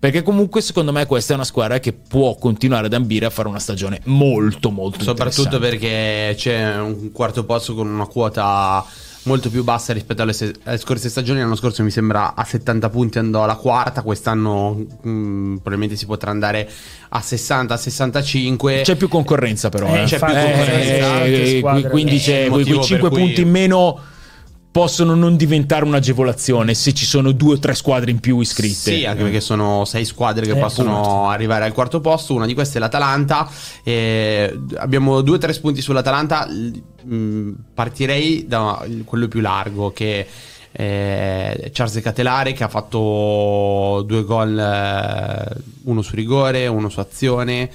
Perché 0.00 0.22
comunque 0.22 0.62
secondo 0.62 0.92
me 0.92 1.04
questa 1.04 1.32
è 1.32 1.36
una 1.36 1.44
squadra 1.44 1.78
che 1.78 1.92
può 1.92 2.34
continuare 2.36 2.86
ad 2.86 2.94
ambire 2.94 3.26
a 3.26 3.30
fare 3.30 3.48
una 3.48 3.58
stagione 3.58 4.00
molto 4.04 4.70
molto 4.70 5.02
Soprattutto 5.04 5.58
perché 5.58 6.32
c'è 6.38 6.78
un 6.80 7.12
quarto 7.12 7.44
posto 7.44 7.74
con 7.74 7.86
una 7.86 8.06
quota 8.06 8.82
molto 9.24 9.50
più 9.50 9.62
bassa 9.62 9.92
rispetto 9.92 10.22
alle, 10.22 10.32
se- 10.32 10.54
alle 10.64 10.78
scorse 10.78 11.10
stagioni. 11.10 11.40
L'anno 11.40 11.54
scorso 11.54 11.82
mi 11.82 11.90
sembra 11.90 12.34
a 12.34 12.42
70 12.44 12.88
punti 12.88 13.18
andò 13.18 13.42
alla 13.44 13.56
quarta, 13.56 14.00
quest'anno 14.00 14.72
mh, 15.02 15.56
probabilmente 15.56 15.96
si 15.96 16.06
potrà 16.06 16.30
andare 16.30 16.66
a 17.10 17.20
60, 17.20 17.74
a 17.74 17.76
65. 17.76 18.80
C'è 18.82 18.96
più 18.96 19.08
concorrenza 19.08 19.68
però. 19.68 19.86
Eh, 19.94 20.00
eh. 20.00 20.04
c'è 20.06 20.16
più 20.18 20.26
concorrenza, 20.28 21.24
Eh, 21.26 21.56
squadre. 21.58 21.90
quindi 21.90 22.18
c'è, 22.18 22.46
quei, 22.46 22.60
motivo 22.60 22.76
quei 22.76 22.88
5 22.88 23.08
per 23.10 23.18
cui- 23.18 23.26
punti 23.26 23.40
in 23.42 23.50
meno 23.50 24.00
possono 24.72 25.14
non 25.16 25.36
diventare 25.36 25.84
un'agevolazione 25.84 26.74
se 26.74 26.92
ci 26.94 27.04
sono 27.04 27.32
due 27.32 27.54
o 27.54 27.58
tre 27.58 27.74
squadre 27.74 28.10
in 28.12 28.20
più 28.20 28.38
iscritte. 28.40 28.96
Sì, 28.98 29.04
anche 29.04 29.22
perché 29.24 29.40
sono 29.40 29.84
sei 29.84 30.04
squadre 30.04 30.46
che 30.46 30.52
Eh, 30.52 30.60
possono 30.60 31.00
appunto. 31.00 31.26
arrivare 31.28 31.64
al 31.64 31.72
quarto 31.72 32.00
posto. 32.00 32.34
Una 32.34 32.46
di 32.46 32.54
queste 32.54 32.78
è 32.78 32.80
l'Atalanta. 32.80 33.50
Eh, 33.82 34.60
abbiamo 34.76 35.22
due 35.22 35.36
o 35.36 35.38
tre 35.38 35.52
spunti 35.52 35.80
sull'Atalanta. 35.80 36.46
Mh, 36.46 37.50
partirei 37.74 38.46
da 38.46 38.86
quello 39.04 39.26
più 39.26 39.40
largo 39.40 39.90
che 39.92 40.26
è 40.72 41.70
Charles 41.72 42.00
Catelare 42.00 42.52
che 42.52 42.62
ha 42.62 42.68
fatto 42.68 44.04
due 44.06 44.22
gol, 44.22 44.56
eh, 44.56 45.56
uno 45.84 46.00
su 46.02 46.14
rigore, 46.14 46.68
uno 46.68 46.88
su 46.88 47.00
azione. 47.00 47.70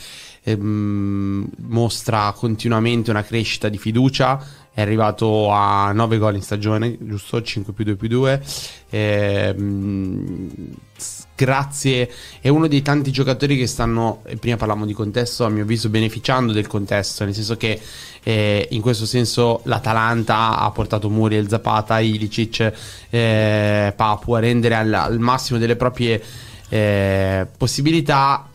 ehm, 0.48 1.48
mostra 1.70 2.32
continuamente 2.38 3.10
una 3.10 3.24
crescita 3.24 3.68
di 3.68 3.78
fiducia. 3.80 4.39
È 4.76 4.82
arrivato 4.82 5.51
a 5.51 5.93
9 5.93 6.17
gol 6.17 6.36
in 6.36 6.41
stagione, 6.41 6.97
giusto? 6.99 7.41
5 7.41 7.71
più 7.71 7.86
2 7.86 7.95
più 7.95 8.09
2. 8.09 8.43
Ehm, 8.89 10.49
s- 10.97 11.28
grazie, 11.34 12.11
è 12.41 12.49
uno 12.49 12.67
dei 12.67 12.82
tanti 12.82 13.09
giocatori 13.09 13.55
che 13.55 13.67
stanno, 13.67 14.21
prima 14.38 14.57
parlavamo 14.57 14.86
di 14.86 14.91
contesto, 14.91 15.45
a 15.45 15.49
mio 15.49 15.63
avviso 15.63 15.88
beneficiando 15.88 16.51
del 16.51 16.67
contesto, 16.67 17.23
nel 17.23 17.34
senso 17.34 17.55
che 17.55 17.80
eh, 18.21 18.67
in 18.71 18.82
questo 18.82 19.05
senso 19.05 19.61
l'Atalanta 19.63 20.59
ha 20.59 20.69
portato 20.71 21.09
Muriel, 21.09 21.47
Zapata, 21.47 22.01
Ilicic, 22.01 22.73
eh, 23.11 23.93
Papu 23.95 24.34
a 24.34 24.39
rendere 24.39 24.76
al, 24.76 24.93
al 24.93 25.19
massimo 25.19 25.57
delle 25.57 25.78
proprie 25.78 26.21
eh, 26.67 27.47
possibilità. 27.57 28.45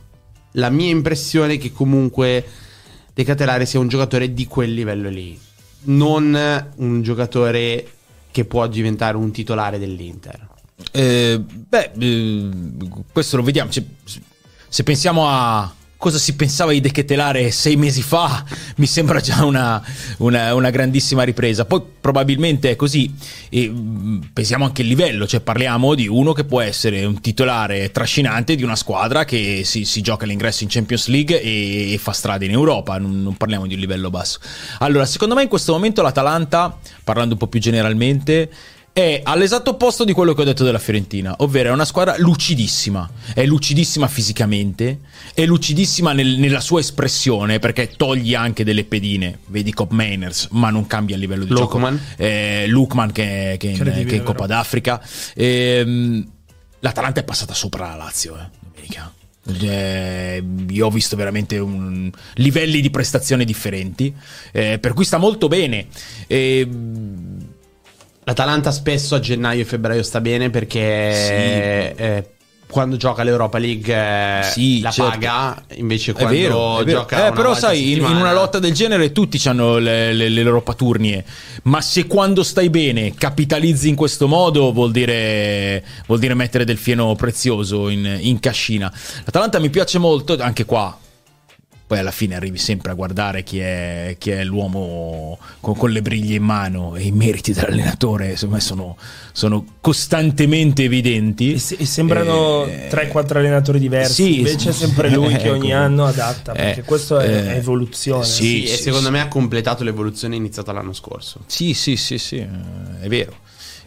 La 0.52 0.68
mia 0.68 0.90
impressione 0.90 1.54
è 1.54 1.58
che 1.58 1.72
comunque 1.72 2.44
De 3.14 3.24
Catelare 3.24 3.64
sia 3.64 3.80
un 3.80 3.88
giocatore 3.88 4.34
di 4.34 4.46
quel 4.46 4.74
livello 4.74 5.08
lì, 5.08 5.38
non 5.84 6.70
un 6.76 7.02
giocatore 7.02 7.86
che 8.30 8.44
può 8.44 8.66
diventare 8.66 9.16
un 9.16 9.30
titolare 9.30 9.78
dell'Inter. 9.78 10.48
Eh, 10.92 11.38
beh, 11.38 11.92
eh, 11.98 12.48
questo 13.12 13.36
lo 13.36 13.42
vediamo. 13.42 13.70
Cioè, 13.70 13.84
se 14.68 14.82
pensiamo 14.82 15.28
a 15.28 15.72
cosa 16.00 16.16
si 16.16 16.34
pensava 16.34 16.72
di 16.72 16.80
De 16.80 16.90
Ketelare 16.90 17.50
sei 17.50 17.76
mesi 17.76 18.00
fa, 18.00 18.42
mi 18.76 18.86
sembra 18.86 19.20
già 19.20 19.44
una, 19.44 19.84
una- 20.16 20.54
una 20.54 20.70
grandissima 20.70 21.24
ripresa. 21.24 21.66
Poi 21.66 21.82
probabilmente 22.00 22.70
è 22.70 22.76
così. 22.76 23.12
E, 23.50 23.68
mh, 23.68 24.30
pensiamo 24.32 24.64
anche 24.64 24.80
al 24.80 24.88
livello, 24.88 25.26
cioè 25.26 25.40
parliamo 25.40 25.94
di 25.94 26.08
uno 26.08 26.32
che 26.32 26.44
può 26.44 26.62
essere 26.62 27.04
un 27.04 27.20
titolare 27.20 27.90
trascinante 27.90 28.54
di 28.54 28.62
una 28.62 28.76
squadra 28.76 29.26
che 29.26 29.60
si, 29.64 29.84
si 29.84 30.00
gioca 30.00 30.24
l'ingresso 30.24 30.62
in 30.62 30.70
Champions 30.70 31.08
League 31.08 31.38
e, 31.38 31.92
e 31.92 31.98
fa 31.98 32.12
strada 32.12 32.46
in 32.46 32.52
Europa. 32.52 32.96
Non, 32.96 33.22
non 33.22 33.36
parliamo 33.36 33.66
di 33.66 33.74
un 33.74 33.80
livello 33.80 34.08
basso. 34.08 34.38
Allora, 34.78 35.04
secondo 35.04 35.34
me 35.34 35.42
in 35.42 35.48
questo 35.48 35.72
momento 35.72 36.00
l'Atalanta, 36.00 36.78
parlando 37.04 37.34
un 37.34 37.38
po' 37.38 37.46
più 37.46 37.60
generalmente, 37.60 38.48
è 38.92 39.20
all'esatto 39.22 39.70
opposto 39.70 40.04
di 40.04 40.12
quello 40.12 40.34
che 40.34 40.42
ho 40.42 40.44
detto 40.44 40.64
della 40.64 40.78
Fiorentina, 40.78 41.34
ovvero 41.38 41.70
è 41.70 41.72
una 41.72 41.84
squadra 41.84 42.16
lucidissima, 42.18 43.08
è 43.34 43.44
lucidissima 43.46 44.08
fisicamente, 44.08 44.98
è 45.32 45.44
lucidissima 45.46 46.12
nel- 46.12 46.38
nella 46.38 46.60
sua 46.60 46.80
espressione 46.80 47.58
perché 47.60 47.90
toglie 47.96 48.36
anche 48.36 48.64
delle 48.64 48.84
pedine, 48.84 49.38
vedi 49.46 49.72
Cop 49.72 49.92
Mainers, 49.92 50.48
ma 50.50 50.70
non 50.70 50.86
cambia 50.86 51.14
il 51.14 51.20
livello 51.20 51.44
di 51.44 51.50
Lukman. 51.52 51.96
gioco. 51.96 52.22
Eh, 52.22 52.64
Lukman 52.66 53.12
che, 53.12 53.56
che 53.58 53.68
in, 53.68 54.04
che 54.06 54.16
in 54.16 54.22
Coppa 54.24 54.46
d'Africa. 54.46 55.00
Ehm, 55.34 56.30
L'Atalanta 56.82 57.20
è 57.20 57.24
passata 57.24 57.52
sopra 57.54 57.88
la 57.90 57.96
Lazio, 57.96 58.36
eh, 58.38 58.48
domenica. 58.72 59.12
Eh, 59.60 60.42
io 60.70 60.86
ho 60.86 60.90
visto 60.90 61.14
veramente 61.14 61.58
un- 61.58 62.10
livelli 62.34 62.80
di 62.80 62.88
prestazione 62.90 63.44
differenti, 63.44 64.14
eh, 64.52 64.78
per 64.78 64.94
cui 64.94 65.04
sta 65.04 65.18
molto 65.18 65.46
bene. 65.48 65.86
Ehm, 66.26 67.38
L'Atalanta 68.30 68.70
spesso 68.70 69.16
a 69.16 69.18
gennaio 69.18 69.62
e 69.62 69.64
febbraio 69.64 70.04
sta 70.04 70.20
bene 70.20 70.50
perché 70.50 70.78
eh, 71.96 72.24
quando 72.70 72.96
gioca 72.96 73.24
l'Europa 73.24 73.58
League 73.58 73.92
eh, 73.92 74.44
Sì, 74.44 74.80
la 74.80 74.92
certo. 74.92 75.10
paga, 75.10 75.64
invece 75.74 76.12
È 76.12 76.14
quando 76.14 76.32
vero, 76.36 76.78
è 76.78 76.84
vero. 76.84 77.00
gioca 77.00 77.26
Eh, 77.26 77.32
però 77.32 77.54
sai, 77.56 77.90
in, 77.90 77.98
in 78.04 78.14
una 78.16 78.32
lotta 78.32 78.60
del 78.60 78.72
genere 78.72 79.10
tutti 79.10 79.40
hanno 79.48 79.78
le, 79.78 80.12
le- 80.12 80.28
le 80.28 80.42
loro 80.44 80.62
paturnie, 80.62 81.24
ma 81.64 81.80
se 81.80 82.06
quando 82.06 82.44
stai 82.44 82.70
bene 82.70 83.14
capitalizzi 83.14 83.88
in 83.88 83.96
questo 83.96 84.28
modo 84.28 84.70
vuol 84.72 84.92
dire, 84.92 85.84
vuol 86.06 86.20
dire 86.20 86.34
mettere 86.34 86.64
del 86.64 86.78
fieno 86.78 87.12
prezioso 87.16 87.88
in, 87.88 88.16
in 88.20 88.38
cascina. 88.38 88.92
L'Atalanta 89.24 89.58
mi 89.58 89.70
piace 89.70 89.98
molto, 89.98 90.36
anche 90.38 90.64
qua. 90.64 90.96
Poi 91.90 91.98
alla 91.98 92.12
fine 92.12 92.36
arrivi 92.36 92.56
sempre 92.56 92.92
a 92.92 92.94
guardare 92.94 93.42
chi 93.42 93.58
è, 93.58 94.14
chi 94.16 94.30
è 94.30 94.44
l'uomo 94.44 95.36
con, 95.58 95.74
con 95.76 95.90
le 95.90 96.02
briglie 96.02 96.36
in 96.36 96.44
mano 96.44 96.94
e 96.94 97.02
i 97.02 97.10
meriti 97.10 97.52
dell'allenatore, 97.52 98.34
secondo 98.36 98.54
me 98.54 98.60
sono, 98.60 98.96
sono 99.32 99.64
costantemente 99.80 100.84
evidenti. 100.84 101.54
E, 101.54 101.58
se- 101.58 101.74
e 101.80 101.84
sembrano 101.86 102.64
Eh, 102.66 102.86
3-4 102.88 103.38
allenatori 103.38 103.80
diversi. 103.80 104.12
sì, 104.22 104.36
Invece 104.38 104.68
è 104.68 104.72
sì. 104.72 104.78
sempre 104.84 105.10
lui 105.10 105.34
che 105.38 105.50
ogni 105.50 105.70
Ecco. 105.70 105.80
anno 105.80 106.06
adatta. 106.06 106.52
Perché 106.52 106.78
Eh, 106.78 106.84
questo 106.84 107.18
è, 107.18 107.26
eh, 107.28 107.56
evoluzione. 107.56 108.24
sì. 108.24 108.42
Sì, 108.44 108.72
e 108.72 108.76
secondo 108.76 109.10
me 109.10 109.20
ha 109.20 109.26
completato 109.26 109.82
l'evoluzione 109.82 110.36
iniziata 110.36 110.70
l'anno 110.70 110.92
scorso. 110.92 111.40
Sì, 111.46 111.74
sì, 111.74 111.96
sì, 111.96 112.18
sì, 112.18 112.36
eh, 112.36 112.48
è 113.00 113.08
vero. 113.08 113.34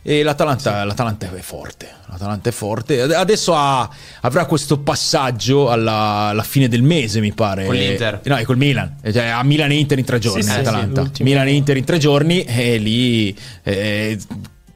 E 0.05 0.21
l'Atalanta, 0.21 0.83
l'Atalanta 0.83 1.33
è 1.33 1.39
forte. 1.39 1.89
L'Atalanta 2.09 2.49
è 2.49 2.51
forte. 2.51 3.01
Ad- 3.01 3.11
Adesso 3.11 3.55
ha- 3.55 3.89
avrà 4.21 4.45
questo 4.45 4.79
passaggio 4.79 5.69
alla, 5.71 6.27
alla 6.27 6.43
fine 6.43 6.67
del 6.67 6.81
mese, 6.83 7.21
mi 7.21 7.31
pare. 7.31 7.65
Con 7.65 7.73
l'Inter. 7.75 8.19
No, 8.25 8.35
è 8.35 8.43
col 8.43 8.57
Milan. 8.57 8.97
Cioè, 9.01 9.27
a 9.27 9.41
Milan 9.43 9.71
e 9.71 9.75
Inter 9.75 9.97
in 9.99 10.03
tre 10.05 10.19
giorni. 10.19 10.43
Sì, 10.43 10.49
sì, 10.49 10.55
l'Atalanta. 10.57 11.09
sì. 11.13 11.23
Milan 11.23 11.47
e 11.47 11.53
Inter 11.53 11.77
in 11.77 11.85
tre 11.85 11.97
giorni 11.99 12.43
e 12.43 12.77
lì. 12.77 13.35
eh, 13.63 14.19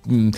mh, 0.06 0.30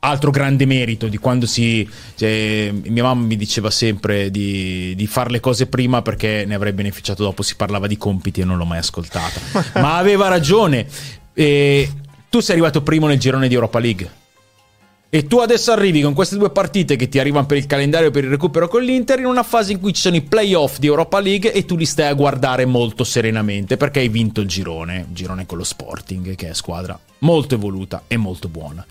Altro 0.00 0.30
grande 0.30 0.66
merito 0.66 1.08
di 1.08 1.16
quando 1.18 1.46
si. 1.46 1.88
cioè, 2.16 2.72
mia 2.84 3.02
mamma 3.02 3.26
mi 3.26 3.34
diceva 3.36 3.70
sempre 3.70 4.30
di, 4.30 4.92
di 4.96 5.06
fare 5.08 5.30
le 5.30 5.40
cose 5.40 5.66
prima 5.66 6.02
perché 6.02 6.44
ne 6.46 6.54
avrei 6.54 6.72
beneficiato 6.72 7.22
dopo. 7.24 7.42
Si 7.42 7.56
parlava 7.56 7.86
di 7.88 7.96
compiti 7.96 8.40
e 8.40 8.44
non 8.44 8.56
l'ho 8.56 8.64
mai 8.66 8.78
ascoltata. 8.78 9.40
Ma 9.80 9.96
aveva 9.96 10.28
ragione. 10.28 10.86
E 11.32 11.90
tu 12.28 12.40
sei 12.40 12.54
arrivato 12.54 12.82
primo 12.82 13.06
nel 13.06 13.18
girone 13.18 13.48
di 13.48 13.54
Europa 13.54 13.78
League. 13.78 14.24
E 15.08 15.26
tu 15.26 15.38
adesso 15.38 15.70
arrivi 15.70 16.02
con 16.02 16.14
queste 16.14 16.36
due 16.36 16.50
partite 16.50 16.96
che 16.96 17.08
ti 17.08 17.18
arrivano 17.18 17.46
per 17.46 17.56
il 17.56 17.66
calendario 17.66 18.10
per 18.10 18.24
il 18.24 18.30
recupero 18.30 18.66
con 18.66 18.82
l'Inter 18.82 19.20
in 19.20 19.26
una 19.26 19.44
fase 19.44 19.72
in 19.72 19.80
cui 19.80 19.94
ci 19.94 20.00
sono 20.00 20.16
i 20.16 20.20
playoff 20.22 20.78
di 20.78 20.88
Europa 20.88 21.20
League 21.20 21.52
e 21.52 21.64
tu 21.64 21.76
li 21.76 21.86
stai 21.86 22.08
a 22.08 22.14
guardare 22.14 22.64
molto 22.64 23.04
serenamente 23.04 23.76
perché 23.76 24.00
hai 24.00 24.08
vinto 24.08 24.40
il 24.40 24.48
girone, 24.48 25.06
girone 25.12 25.46
con 25.46 25.58
lo 25.58 25.64
Sporting 25.64 26.34
che 26.34 26.50
è 26.50 26.54
squadra 26.54 26.98
molto 27.18 27.54
evoluta 27.54 28.02
e 28.08 28.16
molto 28.16 28.48
buona. 28.48 28.84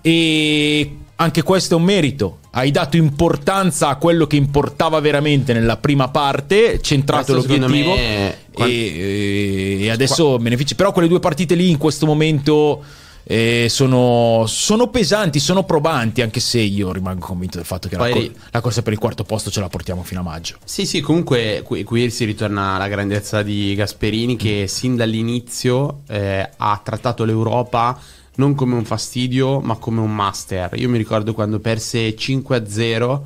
E 0.00 0.96
anche 1.16 1.42
questo 1.42 1.74
è 1.74 1.76
un 1.76 1.84
merito. 1.84 2.38
Hai 2.50 2.70
dato 2.70 2.96
importanza 2.96 3.88
a 3.88 3.96
quello 3.96 4.26
che 4.26 4.36
importava 4.36 5.00
veramente 5.00 5.52
nella 5.52 5.76
prima 5.76 6.08
parte, 6.08 6.80
centrato 6.80 7.32
Questo, 7.32 7.52
l'obiettivo 7.52 7.94
me, 7.94 8.36
e, 8.56 9.78
e 9.80 9.90
adesso 9.90 10.38
benefici. 10.38 10.74
Però 10.74 10.92
quelle 10.92 11.08
due 11.08 11.20
partite 11.20 11.54
lì 11.54 11.70
in 11.70 11.78
questo 11.78 12.06
momento 12.06 12.82
eh, 13.24 13.66
sono, 13.70 14.44
sono 14.46 14.88
pesanti, 14.88 15.40
sono 15.40 15.64
probanti, 15.64 16.20
anche 16.20 16.40
se 16.40 16.60
io 16.60 16.92
rimango 16.92 17.26
convinto 17.26 17.56
del 17.56 17.66
fatto 17.66 17.88
che 17.88 17.96
la, 17.96 18.02
Poi- 18.04 18.30
cor- 18.30 18.42
la 18.50 18.60
corsa 18.60 18.82
per 18.82 18.92
il 18.92 18.98
quarto 18.98 19.24
posto 19.24 19.50
ce 19.50 19.60
la 19.60 19.68
portiamo 19.68 20.02
fino 20.02 20.20
a 20.20 20.22
maggio. 20.22 20.56
Sì, 20.64 20.84
sì, 20.86 21.00
comunque 21.00 21.62
qui, 21.64 21.84
qui 21.84 22.10
si 22.10 22.24
ritorna 22.24 22.74
alla 22.74 22.88
grandezza 22.88 23.42
di 23.42 23.74
Gasperini 23.74 24.36
che 24.36 24.66
sin 24.68 24.96
dall'inizio 24.96 26.00
eh, 26.08 26.48
ha 26.56 26.80
trattato 26.84 27.24
l'Europa 27.24 27.98
non 28.36 28.54
come 28.54 28.74
un 28.74 28.84
fastidio 28.84 29.60
ma 29.60 29.76
come 29.76 30.00
un 30.00 30.14
master. 30.14 30.70
Io 30.74 30.88
mi 30.88 30.98
ricordo 30.98 31.32
quando 31.34 31.60
perse 31.60 32.14
5-0 32.16 33.20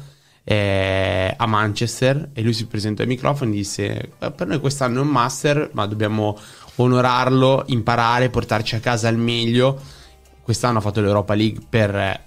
eh, 0.45 1.35
a 1.37 1.47
Manchester 1.47 2.31
e 2.33 2.43
lui 2.43 2.53
si 2.53 2.67
presentò 2.67 3.03
ai 3.03 3.09
microfoni 3.09 3.53
e 3.53 3.55
disse 3.57 4.11
"Eh, 4.19 4.31
per 4.31 4.47
noi 4.47 4.61
quest'anno 4.61 4.99
è 4.99 5.03
un 5.03 5.09
master 5.09 5.71
ma 5.73 5.87
dobbiamo 5.87 6.39
onorarlo, 6.83 7.65
imparare, 7.69 8.31
portarci 8.31 8.75
a 8.75 8.81
casa 8.81 9.09
al 9.09 9.17
meglio. 9.17 9.81
Quest'anno 10.43 10.79
ha 10.79 10.81
fatto 10.81 11.01
l'Europa 11.01 11.35
League 11.35 11.61
per 11.69 11.95
eh, 11.95 12.21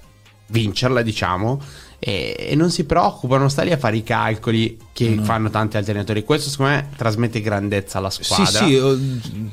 vincerla, 0.47 1.01
diciamo, 1.01 1.61
e, 1.97 2.35
e 2.37 2.55
non 2.55 2.69
si 2.71 2.83
preoccupa, 2.85 3.37
non 3.37 3.49
sta 3.49 3.61
lì 3.63 3.71
a 3.71 3.77
fare 3.77 3.97
i 3.97 4.03
calcoli 4.03 4.77
che 4.91 5.19
fanno 5.21 5.49
tanti 5.49 5.77
allenatori. 5.77 6.23
Questo 6.23 6.49
secondo 6.49 6.73
me 6.73 6.89
trasmette 6.95 7.41
grandezza 7.41 7.97
alla 7.99 8.09
Sì, 8.09 8.23
squadra. 8.23 8.65
sì, 8.65 8.75
oh, 8.75 8.97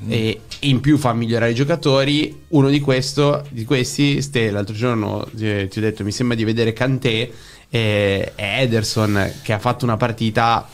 E 0.09 0.41
in 0.61 0.81
più 0.81 0.99
fa 0.99 1.13
migliorare 1.13 1.53
i 1.53 1.55
giocatori. 1.55 2.45
Uno 2.49 2.69
di, 2.69 2.81
questo, 2.81 3.47
di 3.51 3.65
questi, 3.65 4.21
Ste, 4.21 4.51
l'altro 4.51 4.75
giorno 4.75 5.27
eh, 5.39 5.69
ti 5.71 5.79
ho 5.79 5.83
detto, 5.83 6.05
mi 6.05 6.13
sembra 6.13 6.37
di 6.37 6.45
vedere 6.45 6.73
Kanté 6.73 7.33
e 7.71 8.33
è 8.35 8.63
Ederson 8.63 9.33
che 9.43 9.53
ha 9.53 9.59
fatto 9.59 9.85
una 9.85 9.97
partita 9.99 10.67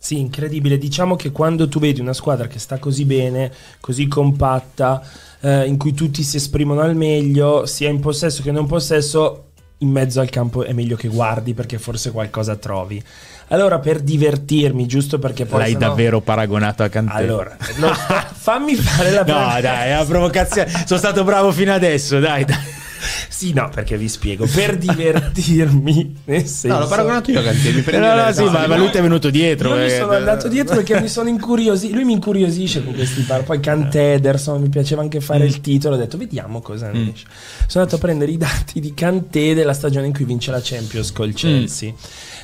Sì, 0.00 0.18
incredibile. 0.20 0.78
Diciamo 0.78 1.16
che 1.16 1.32
quando 1.32 1.68
tu 1.68 1.80
vedi 1.80 2.00
una 2.00 2.12
squadra 2.12 2.46
che 2.46 2.60
sta 2.60 2.78
così 2.78 3.04
bene, 3.04 3.52
così 3.80 4.06
compatta, 4.06 5.02
eh, 5.40 5.66
in 5.66 5.76
cui 5.76 5.92
tutti 5.92 6.22
si 6.22 6.36
esprimono 6.36 6.80
al 6.80 6.94
meglio, 6.94 7.66
sia 7.66 7.88
in 7.88 7.98
possesso 7.98 8.42
che 8.42 8.52
non 8.52 8.66
possesso, 8.66 9.46
in 9.78 9.90
mezzo 9.90 10.20
al 10.20 10.30
campo 10.30 10.64
è 10.64 10.72
meglio 10.72 10.96
che 10.96 11.08
guardi 11.08 11.52
perché 11.52 11.78
forse 11.78 12.12
qualcosa 12.12 12.56
trovi. 12.56 13.02
Allora, 13.48 13.78
per 13.78 14.00
divertirmi, 14.00 14.86
giusto 14.86 15.18
perché 15.18 15.46
poi... 15.46 15.60
l'hai 15.60 15.72
sennò- 15.72 15.88
davvero 15.88 16.20
paragonato 16.20 16.82
a 16.82 16.88
Kanté. 16.88 17.12
Allora, 17.14 17.56
no, 17.76 17.92
fammi 18.32 18.74
fare 18.74 19.10
la 19.10 19.24
No, 19.26 19.60
dai, 19.60 19.90
è 19.90 19.94
una 19.94 20.04
provocazione. 20.04 20.70
Sono 20.86 20.98
stato 20.98 21.24
bravo 21.24 21.50
fino 21.52 21.72
adesso, 21.72 22.18
dai, 22.20 22.44
dai. 22.44 22.76
Sì, 23.28 23.52
no, 23.52 23.70
perché 23.72 23.96
vi 23.96 24.08
spiego. 24.08 24.46
Per 24.52 24.76
divertirmi, 24.76 26.22
nel 26.24 26.46
senso... 26.46 26.66
No, 26.66 26.80
l'ho 26.80 26.88
paragonato 26.88 27.30
io 27.30 27.38
a 27.38 27.42
Kanté, 27.44 27.72
mi 27.72 27.82
prendi 27.82 28.04
No, 28.04 28.14
no, 28.14 28.32
sì, 28.32 28.42
ma, 28.44 28.66
ma 28.66 28.76
lui 28.76 28.90
ti 28.90 28.98
è 28.98 29.00
venuto 29.00 29.30
dietro. 29.30 29.70
Io 29.70 29.76
mi 29.76 29.84
eh. 29.84 29.96
sono 29.96 30.12
andato 30.12 30.48
dietro 30.48 30.74
perché 30.74 31.00
mi 31.00 31.08
sono 31.08 31.28
incuriosito. 31.28 31.94
Lui 31.94 32.04
mi 32.04 32.14
incuriosisce 32.14 32.82
con 32.82 32.94
questi 32.94 33.22
par. 33.22 33.44
Poi 33.44 33.60
Kanté, 33.60 34.14
Ederson, 34.14 34.60
mi 34.60 34.68
piaceva 34.68 35.02
anche 35.02 35.20
fare 35.20 35.44
il 35.44 35.60
titolo. 35.60 35.94
Ho 35.94 35.98
detto, 35.98 36.18
vediamo 36.18 36.60
cosa 36.60 36.90
ne 36.90 37.12
esce. 37.12 37.26
Sono 37.68 37.84
andato 37.84 37.94
a 37.94 37.98
prendere 37.98 38.32
i 38.32 38.36
dati 38.36 38.80
di 38.80 38.92
Kanté 38.92 39.54
della 39.54 39.72
stagione 39.72 40.06
in 40.06 40.12
cui 40.12 40.24
vince 40.24 40.50
la 40.50 40.60
Champions 40.60 41.12
col 41.12 41.32
Chelsea. 41.32 41.92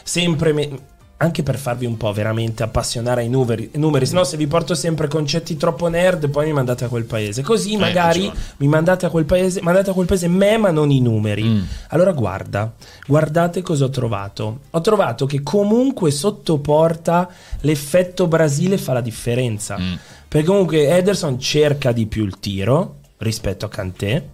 Sempre. 0.04 0.52
me- 0.52 0.92
anche 1.16 1.42
per 1.42 1.58
farvi 1.58 1.86
un 1.86 1.96
po' 1.96 2.12
veramente 2.12 2.62
appassionare 2.62 3.22
ai 3.22 3.28
numeri, 3.28 3.70
numeri. 3.74 4.04
se 4.04 4.14
no 4.14 4.24
se 4.24 4.36
vi 4.36 4.46
porto 4.46 4.74
sempre 4.74 5.08
concetti 5.08 5.56
troppo 5.56 5.88
nerd 5.88 6.28
poi 6.28 6.46
mi 6.46 6.52
mandate 6.52 6.84
a 6.84 6.88
quel 6.88 7.04
paese 7.04 7.42
così 7.42 7.76
magari 7.76 8.26
ragione. 8.26 8.38
mi 8.58 8.66
mandate 8.66 9.06
a 9.06 9.10
quel 9.10 9.24
paese 9.24 9.62
mandate 9.62 9.90
a 9.90 9.92
quel 9.92 10.06
paese 10.06 10.28
me 10.28 10.56
ma 10.58 10.70
non 10.70 10.90
i 10.90 11.00
numeri 11.00 11.42
Mm. 11.44 11.62
allora 11.88 12.12
guarda, 12.12 12.72
guardate 13.06 13.62
cosa 13.62 13.84
ho 13.84 13.90
trovato. 13.90 14.60
Ho 14.70 14.80
trovato 14.80 15.26
che 15.26 15.42
comunque 15.42 16.10
sotto 16.10 16.58
porta 16.58 17.28
l'effetto 17.60 18.26
Brasile 18.26 18.78
fa 18.78 18.92
la 18.92 19.00
differenza. 19.00 19.78
Mm. 19.78 19.94
Perché 20.28 20.46
comunque 20.46 20.88
Ederson 20.88 21.38
cerca 21.38 21.92
di 21.92 22.06
più 22.06 22.24
il 22.24 22.38
tiro 22.40 22.96
rispetto 23.18 23.66
a 23.66 23.68
Kanté 23.68 24.28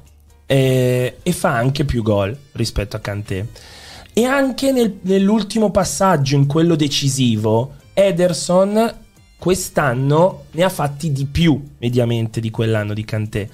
eh, 0.46 1.16
e 1.22 1.32
fa 1.32 1.54
anche 1.54 1.84
più 1.84 2.02
gol 2.02 2.36
rispetto 2.52 2.96
a 2.96 3.00
Kanté. 3.00 3.46
E 4.12 4.24
anche 4.24 4.72
nel- 4.72 4.98
nell'ultimo 5.02 5.70
passaggio, 5.70 6.34
in 6.34 6.46
quello 6.46 6.74
decisivo, 6.74 7.74
Ederson 7.94 8.94
quest'anno 9.38 10.44
ne 10.50 10.62
ha 10.62 10.68
fatti 10.68 11.12
di 11.12 11.24
più 11.24 11.60
mediamente 11.78 12.40
di 12.40 12.50
quell'anno 12.50 12.92
di 12.92 13.04
Kanté. 13.04 13.48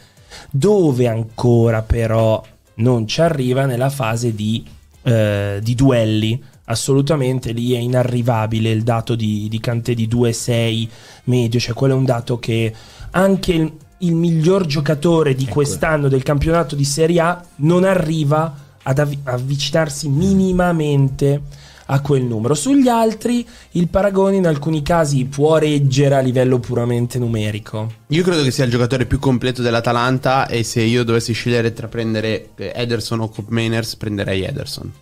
Dove 0.50 1.06
ancora 1.06 1.82
però 1.82 2.42
non 2.76 3.06
ci 3.06 3.20
arriva 3.20 3.64
nella 3.66 3.90
fase 3.90 4.34
di, 4.34 4.64
eh, 5.02 5.60
di 5.62 5.74
duelli. 5.74 6.42
Assolutamente 6.64 7.52
lì 7.52 7.74
è 7.74 7.78
inarrivabile 7.78 8.70
il 8.70 8.82
dato 8.82 9.14
di, 9.14 9.46
di 9.48 9.60
Kanté 9.60 9.94
di 9.94 10.08
2-6 10.08 10.88
medio, 11.24 11.60
cioè 11.60 11.74
quello 11.74 11.94
è 11.94 11.96
un 11.96 12.04
dato 12.04 12.38
che 12.38 12.74
anche 13.12 13.52
il, 13.52 13.72
il 13.98 14.14
miglior 14.14 14.66
giocatore 14.66 15.34
di 15.34 15.46
quest'anno 15.46 16.08
del 16.08 16.24
campionato 16.24 16.74
di 16.74 16.84
Serie 16.84 17.20
A 17.20 17.44
non 17.56 17.84
arriva 17.84 18.64
ad 18.88 18.98
avvi- 19.00 19.18
avvicinarsi 19.24 20.08
minimamente 20.08 21.40
a 21.88 22.00
quel 22.00 22.22
numero. 22.22 22.54
Sugli 22.54 22.88
altri 22.88 23.46
il 23.72 23.88
paragone 23.88 24.36
in 24.36 24.46
alcuni 24.46 24.82
casi 24.82 25.24
può 25.24 25.56
reggere 25.58 26.14
a 26.14 26.20
livello 26.20 26.58
puramente 26.60 27.18
numerico. 27.18 27.92
Io 28.08 28.22
credo 28.22 28.42
che 28.42 28.50
sia 28.52 28.64
il 28.64 28.70
giocatore 28.70 29.06
più 29.06 29.18
completo 29.18 29.60
dell'Atalanta 29.62 30.46
e 30.46 30.62
se 30.62 30.82
io 30.82 31.02
dovessi 31.04 31.32
scegliere 31.32 31.72
tra 31.72 31.88
prendere 31.88 32.50
eh, 32.56 32.72
Ederson 32.74 33.20
o 33.20 33.28
Cop 33.28 33.48
Mainers 33.48 33.96
prenderei 33.96 34.42
Ederson. 34.44 34.92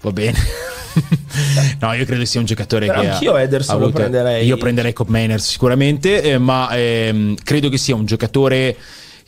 Va 0.00 0.10
bene. 0.10 0.38
no, 1.80 1.92
io 1.92 2.04
credo 2.04 2.24
sia 2.24 2.40
un 2.40 2.46
giocatore 2.46 2.86
Però 2.86 3.00
che 3.00 3.08
ha- 3.08 3.12
anch'io 3.12 3.36
Ederson 3.36 3.74
ha 3.74 3.78
lo 3.78 3.84
avuto- 3.86 4.00
prenderei. 4.00 4.46
Io 4.46 4.56
prenderei 4.56 4.92
Cop 4.92 5.08
Mainers 5.08 5.46
sicuramente, 5.48 6.22
eh, 6.22 6.38
ma 6.38 6.68
ehm, 6.74 7.36
credo 7.42 7.68
che 7.68 7.78
sia 7.78 7.94
un 7.94 8.04
giocatore 8.06 8.76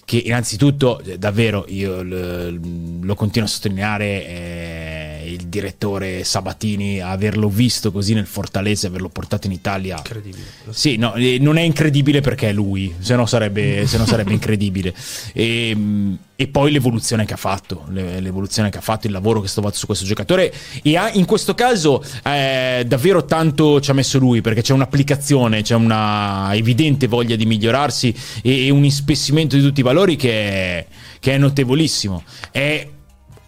che 0.05 0.19
innanzitutto, 0.19 1.01
eh, 1.01 1.19
davvero, 1.19 1.65
io 1.69 2.03
l- 2.03 3.01
lo 3.03 3.15
continuo 3.15 3.47
a 3.47 3.51
sottolineare, 3.51 4.27
eh, 4.27 4.84
il 5.25 5.47
direttore 5.47 6.25
Sabatini, 6.25 7.01
averlo 7.01 7.49
visto 7.49 7.91
così 7.93 8.15
nel 8.15 8.27
Fortaleza, 8.27 8.87
averlo 8.87 9.09
portato 9.09 9.47
in 9.47 9.53
Italia... 9.53 9.97
Incredibile. 9.97 10.45
Sì, 10.71 10.97
no, 10.97 11.15
non 11.41 11.57
è 11.57 11.63
incredibile 11.63 12.21
perché 12.21 12.49
è 12.49 12.53
lui, 12.53 12.95
se 12.99 13.15
no 13.17 13.27
sarebbe, 13.27 13.87
se 13.87 13.99
no 13.99 14.07
sarebbe 14.07 14.33
incredibile. 14.35 14.95
E, 15.33 15.75
mh, 15.75 16.19
e 16.37 16.49
poi 16.49 16.73
l'evoluzione 16.73 17.25
che 17.25 17.35
ha 17.35 17.37
fatto, 17.39 17.85
le- 17.91 18.21
l'evoluzione 18.21 18.69
che 18.69 18.79
ha 18.79 18.81
fatto, 18.81 19.07
il 19.07 19.13
lavoro 19.13 19.41
che 19.41 19.47
sta 19.47 19.63
fatto 19.63 19.77
su 19.77 19.87
questo 19.87 20.05
giocatore. 20.05 20.53
E 20.83 20.97
ha, 20.97 21.11
in 21.13 21.25
questo 21.27 21.55
caso 21.55 22.03
eh, 22.25 22.85
davvero 22.87 23.25
tanto 23.25 23.81
ci 23.81 23.91
ha 23.91 23.95
messo 23.95 24.19
lui 24.19 24.41
perché 24.41 24.61
c'è 24.63 24.73
un'applicazione, 24.73 25.63
c'è 25.63 25.75
una 25.75 26.51
evidente 26.55 27.07
voglia 27.07 27.37
di 27.37 27.47
migliorarsi 27.47 28.15
e, 28.43 28.67
e 28.67 28.71
un 28.71 28.85
ispessimento 28.85 29.55
di 29.55 29.63
tutti 29.63 29.81
i 29.81 29.85
valori 29.85 30.17
che 30.17 30.31
è, 30.33 30.87
che 31.21 31.35
è 31.35 31.39
notevolissimo. 31.39 32.25
È 32.51 32.89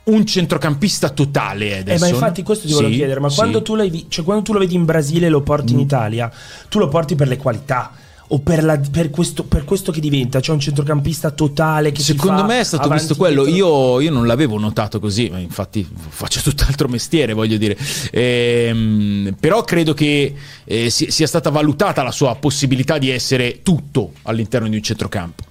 un 0.07 0.24
centrocampista 0.24 1.09
totale 1.11 1.68
Eh, 1.70 1.78
adesso. 1.78 2.04
ma 2.04 2.11
infatti 2.11 2.42
questo 2.42 2.66
ti 2.66 2.72
volevo 2.72 2.92
Sì, 2.92 2.98
chiedere, 2.98 3.20
ma 3.20 3.28
sì. 3.28 3.36
quando, 3.36 3.62
tu 3.62 3.76
cioè, 4.09 4.24
quando 4.24 4.42
tu 4.44 4.52
lo 4.52 4.59
vedi 4.61 4.74
in 4.74 4.84
Brasile 4.84 5.26
e 5.26 5.28
lo 5.30 5.42
porti 5.42 5.72
Mm. 5.72 5.78
in 5.78 5.82
Italia, 5.82 6.30
tu 6.68 6.78
lo 6.78 6.88
porti 6.88 7.14
per 7.16 7.26
le 7.28 7.36
qualità 7.36 7.92
o 8.28 8.40
per, 8.40 8.64
la- 8.64 8.80
per 8.90 9.11
questo, 9.11 9.44
per 9.44 9.64
questo 9.64 9.92
che 9.92 10.00
diventa? 10.00 10.40
Cioè 10.40 10.54
un 10.54 10.61
centrocampista 10.61 11.30
totale 11.30 11.92
che 11.92 12.02
Secondo 12.02 12.44
me 12.44 12.59
è 12.61 12.64
stato 12.64 12.88
visto 12.88 13.14
quello. 13.16 13.46
Io, 13.46 14.00
io 14.00 14.11
non 14.11 14.26
l'avevo 14.26 14.59
notato 14.59 14.98
così, 15.00 15.28
ma 15.30 15.38
infatti 15.38 15.86
faccio 16.09 16.40
tutt'altro 16.40 16.88
mestiere, 16.88 17.32
voglio 17.34 17.57
dire. 17.57 17.76
Ehm, 18.12 19.36
però 19.38 19.62
credo 19.62 19.94
che 19.94 20.34
eh, 20.64 20.90
si- 20.90 21.11
sia 21.11 21.26
stata 21.26 21.50
valutata 21.50 22.02
la 22.02 22.11
sua 22.11 22.34
possibilità 22.36 22.98
di 22.98 23.11
essere 23.11 23.61
tutto 23.62 24.12
all'interno 24.22 24.68
di 24.68 24.76
un 24.76 24.82
centrocampo. 24.82 25.44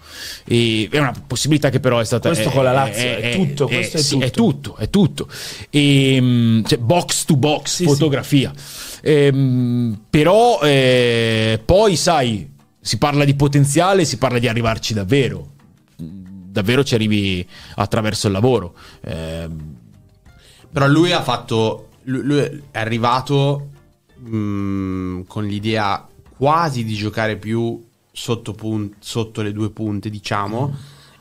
E 0.46 0.88
è 0.92 0.98
una 1.00 1.14
possibilità 1.26 1.70
che 1.70 1.80
però 1.80 2.00
è 2.00 2.06
stata 2.06 2.30
Questo 2.30 2.50
è- 2.50 2.52
con 2.54 2.64
la 2.64 2.72
Lazio, 2.72 3.18
è 3.18 3.34
tutto, 3.36 3.68
questo 3.68 3.98
è 3.98 4.02
sì, 4.02 4.18
è 4.20 4.30
tutto. 4.32 4.72
tutto, 4.72 4.76
è 4.78 4.90
tutto. 4.90 5.28
Ehm, 5.70 6.64
cioè, 6.66 6.78
box 6.78 7.26
to 7.26 7.36
box, 7.36 7.76
Sì, 7.76 7.84
fotografia. 7.86 8.54
Ehm, 9.02 10.02
però 10.10 10.60
eh, 10.62 11.62
poi 11.64 11.96
sai, 11.96 12.50
si 12.80 12.98
parla 12.98 13.24
di 13.26 13.36
potenziale, 13.36 14.06
si 14.06 14.18
parla 14.18 14.40
di 14.40 14.48
arrivarci 14.48 14.94
davvero. 14.94 15.50
Davvero 15.98 16.84
ci 16.84 16.96
arrivi 16.96 17.46
attraverso 17.76 18.28
il 18.28 18.34
lavoro. 18.34 18.76
Ehm, 19.06 19.74
Però 20.72 20.88
lui 20.88 21.12
ha 21.12 21.22
fatto. 21.22 21.90
Lui, 22.04 22.22
lui 22.24 22.38
è 22.40 22.78
arrivato 22.80 23.70
mh, 24.18 25.22
con 25.28 25.46
l'idea 25.46 26.08
quasi 26.38 26.84
di 26.84 26.94
giocare 26.94 27.38
più 27.38 27.85
sotto, 28.16 28.54
pun- 28.54 28.96
sotto 29.00 29.42
le 29.42 29.52
due 29.52 29.70
punte, 29.72 30.10
diciamo. 30.10 30.74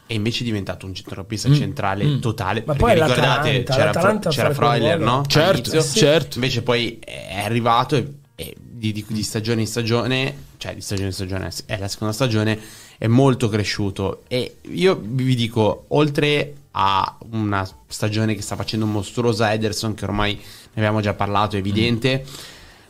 E 0.06 0.14
invece 0.14 0.42
è 0.42 0.44
diventato 0.44 0.86
un 0.86 0.94
centrocampista 0.94 1.52
centrale 1.52 2.04
Mm. 2.04 2.20
totale. 2.20 2.60
Ma 2.66 2.74
perché 2.74 2.78
poi 2.80 2.92
ricordate, 2.94 3.62
c'era, 3.64 3.84
l'Atalanta 3.86 4.30
c'era 4.30 4.52
Freuler, 4.54 4.98
no? 5.00 5.24
Certo, 5.26 5.82
certo. 5.82 6.36
Invece 6.36 6.62
poi 6.62 6.98
è 7.02 7.40
arrivato 7.42 7.96
e, 7.96 8.12
e 8.36 8.54
di, 8.58 8.92
di- 8.92 9.04
di 9.08 9.22
stagione 9.22 9.62
in 9.62 9.66
stagione, 9.66 10.34
cioè 10.58 10.74
di 10.74 10.82
stagione 10.82 11.08
in 11.08 11.14
stagione, 11.14 11.50
è 11.66 11.78
la 11.78 11.88
seconda 11.88 12.12
stagione, 12.12 12.58
è 12.98 13.06
molto 13.06 13.48
cresciuto. 13.48 14.22
E 14.28 14.56
io 14.72 15.00
vi 15.02 15.34
dico, 15.34 15.86
oltre 15.88 16.54
a 16.72 17.16
una 17.30 17.66
stagione 17.86 18.34
che 18.34 18.42
sta 18.42 18.56
facendo 18.56 18.84
mostruosa 18.84 19.52
Ederson, 19.54 19.94
che 19.94 20.04
ormai 20.04 20.34
ne 20.34 20.42
abbiamo 20.74 21.00
già 21.00 21.14
parlato, 21.14 21.56
è 21.56 21.60
evidente. 21.60 22.24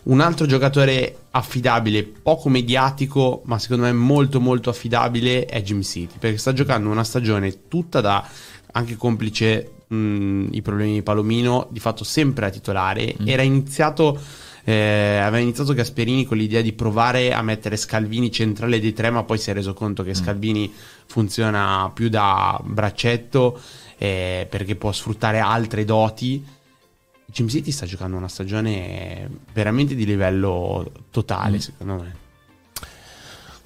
Un 0.05 0.21
altro 0.21 0.45
giocatore 0.45 1.17
affidabile, 1.31 2.05
poco 2.05 2.51
mediatico, 2.51 3.43
ma 3.47 3.59
secondo 3.59 3.85
me 3.85 3.93
molto 3.93 4.39
molto 4.39 4.69
affidabile 4.69 5.47
è 5.47 5.63
Jim 5.63 5.81
City, 5.81 6.17
perché 6.19 6.37
sta 6.37 6.53
giocando 6.53 6.91
una 6.91 7.05
stagione 7.05 7.69
tutta 7.69 8.03
da 8.03 8.27
anche 8.73 8.97
complice 8.97 9.71
mh, 9.87 10.49
i 10.51 10.61
problemi 10.61 10.93
di 10.95 11.03
Palomino, 11.03 11.69
di 11.71 11.81
fatto 11.81 12.05
sempre 12.05 12.47
a 12.47 12.51
titolare. 12.51 13.15
Era 13.25 13.43
iniziato 13.43 14.21
eh, 14.65 15.19
aveva 15.19 15.43
iniziato 15.43 15.75
Gasperini 15.75 16.25
con 16.25 16.39
l'idea 16.39 16.63
di 16.63 16.73
provare 16.73 17.35
a 17.35 17.43
mettere 17.43 17.77
Scalvini 17.77 18.31
centrale 18.33 18.81
dei 18.81 18.95
tre, 18.95 19.11
ma 19.11 19.23
poi 19.23 19.39
si 19.39 19.51
è 19.51 19.53
reso 19.53 19.75
conto 19.75 20.03
che 20.03 20.15
Scalvini 20.15 20.73
funziona 21.07 21.91
più 21.93 22.09
da 22.09 22.59
braccetto 22.63 23.61
eh, 23.99 24.47
perché 24.49 24.75
può 24.77 24.91
sfruttare 24.91 25.39
altre 25.39 25.85
doti 25.85 26.45
Jim 27.27 27.49
City 27.49 27.70
sta 27.70 27.87
giocando 27.87 28.16
una 28.16 28.29
stagione 28.29 29.29
veramente 29.53 29.95
di 29.95 30.05
livello 30.05 30.91
totale, 31.11 31.61
secondo 31.61 32.03
me. 32.03 32.22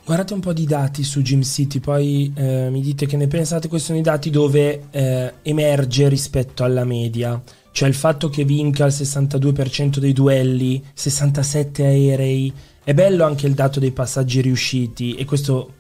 Guardate 0.09 0.33
un 0.33 0.41
po' 0.41 0.55
di 0.55 0.65
dati 0.65 1.03
su 1.03 1.21
Gym 1.21 1.43
City, 1.43 1.81
poi 1.81 2.33
eh, 2.35 2.71
mi 2.71 2.81
dite 2.81 3.05
che 3.05 3.19
ne 3.19 3.27
pensate. 3.27 3.69
Questi 3.69 3.89
sono 3.89 3.99
i 3.99 4.03
dati 4.03 4.31
dove 4.31 4.85
eh, 4.91 5.35
emerge 5.43 6.09
rispetto 6.09 6.65
alla 6.65 6.85
media. 6.85 7.43
Cioè 7.71 7.89
il 7.89 7.95
fatto 7.95 8.31
che 8.31 8.45
vinca 8.45 8.87
il 8.87 8.93
62% 8.93 9.99
dei 9.99 10.15
duelli, 10.15 10.83
67 10.95 11.85
aerei. 11.85 12.51
È 12.83 12.95
bello 12.95 13.27
anche 13.27 13.47
il 13.47 13.53
dato 13.53 13.81
dei 13.81 13.93
passaggi 13.93 14.41
riusciti 14.41 15.15
e 15.15 15.27
questo 15.27 15.75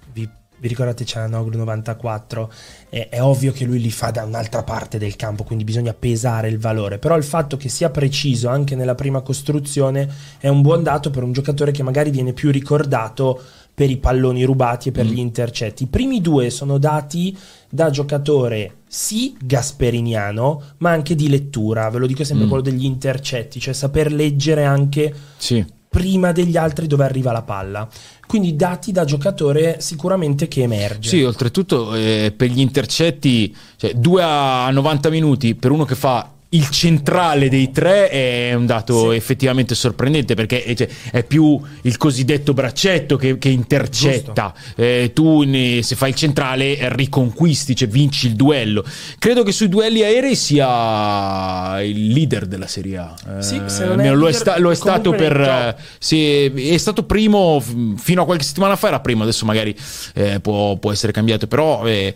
vi, 0.60 0.68
ricordate 0.68 1.04
c'è 1.04 1.26
Noglu 1.26 1.56
94. 1.56 2.52
È, 2.88 3.08
è 3.10 3.22
ovvio 3.22 3.52
che 3.52 3.64
lui 3.64 3.80
li 3.80 3.90
fa 3.90 4.10
da 4.10 4.24
un'altra 4.24 4.62
parte 4.62 4.98
del 4.98 5.16
campo, 5.16 5.44
quindi 5.44 5.64
bisogna 5.64 5.94
pesare 5.94 6.48
il 6.48 6.58
valore. 6.58 6.98
Però 6.98 7.16
il 7.16 7.24
fatto 7.24 7.56
che 7.56 7.68
sia 7.68 7.90
preciso 7.90 8.48
anche 8.48 8.74
nella 8.74 8.94
prima 8.94 9.20
costruzione 9.20 10.08
è 10.38 10.48
un 10.48 10.62
buon 10.62 10.82
dato 10.82 11.10
per 11.10 11.22
un 11.22 11.32
giocatore 11.32 11.70
che 11.72 11.82
magari 11.82 12.10
viene 12.10 12.32
più 12.32 12.50
ricordato 12.50 13.40
per 13.78 13.90
i 13.90 13.96
palloni 13.98 14.42
rubati 14.42 14.88
e 14.88 14.92
per 14.92 15.06
gli 15.06 15.18
intercetti. 15.20 15.84
I 15.84 15.86
primi 15.86 16.20
due 16.20 16.50
sono 16.50 16.78
dati 16.78 17.36
da 17.70 17.90
giocatore 17.90 18.78
sì 18.88 19.36
gasperiniano, 19.40 20.62
ma 20.78 20.90
anche 20.90 21.14
di 21.14 21.28
lettura. 21.28 21.88
Ve 21.90 21.98
lo 21.98 22.06
dico 22.06 22.24
sempre 22.24 22.46
Mm. 22.46 22.48
quello 22.48 22.64
degli 22.64 22.84
intercetti, 22.84 23.60
cioè 23.60 23.72
saper 23.74 24.12
leggere 24.12 24.64
anche 24.64 25.14
Sì. 25.36 25.64
Prima 25.98 26.30
degli 26.30 26.56
altri 26.56 26.86
dove 26.86 27.02
arriva 27.02 27.32
la 27.32 27.42
palla. 27.42 27.88
Quindi 28.24 28.54
dati 28.54 28.92
da 28.92 29.04
giocatore 29.04 29.80
sicuramente 29.80 30.46
che 30.46 30.62
emerge. 30.62 31.08
Sì, 31.08 31.24
oltretutto 31.24 31.92
eh, 31.96 32.32
per 32.36 32.50
gli 32.50 32.60
intercetti, 32.60 33.52
cioè 33.74 33.94
2 33.94 34.22
a 34.22 34.70
90 34.70 35.10
minuti 35.10 35.56
per 35.56 35.72
uno 35.72 35.84
che 35.84 35.96
fa 35.96 36.34
il 36.50 36.70
centrale 36.70 37.50
dei 37.50 37.70
tre 37.70 38.08
è 38.08 38.54
un 38.54 38.64
dato 38.64 39.10
Sì. 39.10 39.16
effettivamente 39.16 39.74
sorprendente 39.74 40.34
perché 40.34 40.64
eh, 40.64 40.74
cioè, 40.74 40.88
è 41.10 41.22
più 41.22 41.60
il 41.82 41.96
cosiddetto 41.98 42.54
braccetto 42.54 43.16
che, 43.16 43.36
che 43.36 43.50
intercetta. 43.50 44.54
Eh, 44.74 45.10
tu 45.14 45.42
ne- 45.42 45.82
se 45.82 45.94
fai 45.94 46.10
il 46.10 46.14
centrale 46.14 46.78
eh, 46.78 46.94
riconquisti, 46.94 47.76
cioè 47.76 47.88
vinci 47.88 48.28
il 48.28 48.34
duello. 48.34 48.82
Credo 49.18 49.42
che 49.42 49.52
sui 49.52 49.68
duelli 49.68 50.02
aerei 50.02 50.34
sia 50.36 51.82
il 51.82 52.08
leader 52.12 52.46
della 52.46 52.66
Serie 52.66 52.96
A. 52.96 53.14
Eh, 53.36 53.42
Sì, 53.42 53.60
se 53.66 53.84
è 53.84 53.86
almeno 53.88 54.14
lo 54.14 54.26
è, 54.28 54.30
leader, 54.30 54.34
sta- 54.34 54.58
lo 54.58 54.70
è 54.70 54.74
stato 54.74 55.10
per... 55.10 55.38
eh, 55.38 55.76
sì, 55.98 56.44
è 56.70 56.76
stato 56.78 57.02
primo 57.04 57.62
fino 57.96 58.22
a 58.22 58.24
qualche 58.24 58.44
settimana 58.44 58.74
fa 58.76 58.88
era 58.88 59.00
primo, 59.00 59.22
adesso 59.22 59.44
magari 59.44 59.76
eh, 60.14 60.40
può, 60.40 60.76
può 60.76 60.92
essere 60.92 61.12
cambiato, 61.12 61.46
però 61.46 61.86
eh, 61.86 62.14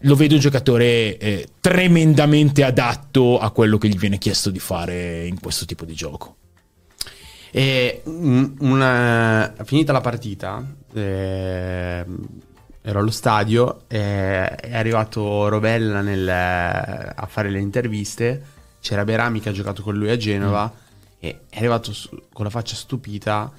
lo 0.00 0.14
vedo 0.14 0.34
un 0.34 0.40
giocatore 0.40 1.16
eh, 1.18 1.48
tremendamente 1.60 2.64
adatto 2.64 3.38
a 3.38 3.50
quello 3.50 3.78
che 3.78 3.88
gli 3.88 3.98
viene 3.98 4.18
chiesto 4.18 4.50
di 4.50 4.58
fare 4.58 5.26
in 5.26 5.38
questo 5.40 5.64
tipo 5.66 5.84
di 5.84 5.94
gioco. 5.94 6.36
E 7.50 8.02
mm, 8.08 8.44
una- 8.60 9.54
finita 9.64 9.92
la 9.92 10.00
partita, 10.00 10.64
eh, 10.94 12.04
ero 12.82 12.98
allo 12.98 13.10
stadio, 13.10 13.82
eh, 13.88 14.48
è 14.48 14.74
arrivato 14.76 15.48
Rovella 15.48 16.00
nel- 16.00 16.28
a 16.28 17.26
fare 17.28 17.50
le 17.50 17.58
interviste, 17.60 18.42
c'era 18.80 19.04
Berami 19.04 19.40
che 19.40 19.50
ha 19.50 19.52
giocato 19.52 19.82
con 19.82 19.94
lui 19.96 20.10
a 20.10 20.16
Genova 20.16 20.72
e 21.18 21.40
è 21.50 21.58
arrivato 21.58 21.92
su- 21.92 22.08
con 22.32 22.44
la 22.44 22.50
faccia 22.50 22.74
stupita 22.74 23.52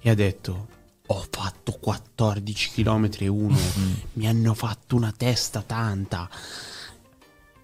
e 0.00 0.10
ha 0.10 0.14
detto 0.14 0.68
ho 1.10 1.24
fatto 1.30 1.72
14 1.80 2.70
km 2.74 3.08
e 3.18 3.28
uno, 3.28 3.56
mi 4.14 4.28
hanno 4.28 4.54
fatto 4.54 4.94
una 4.96 5.12
testa 5.16 5.62
tanta. 5.66 6.28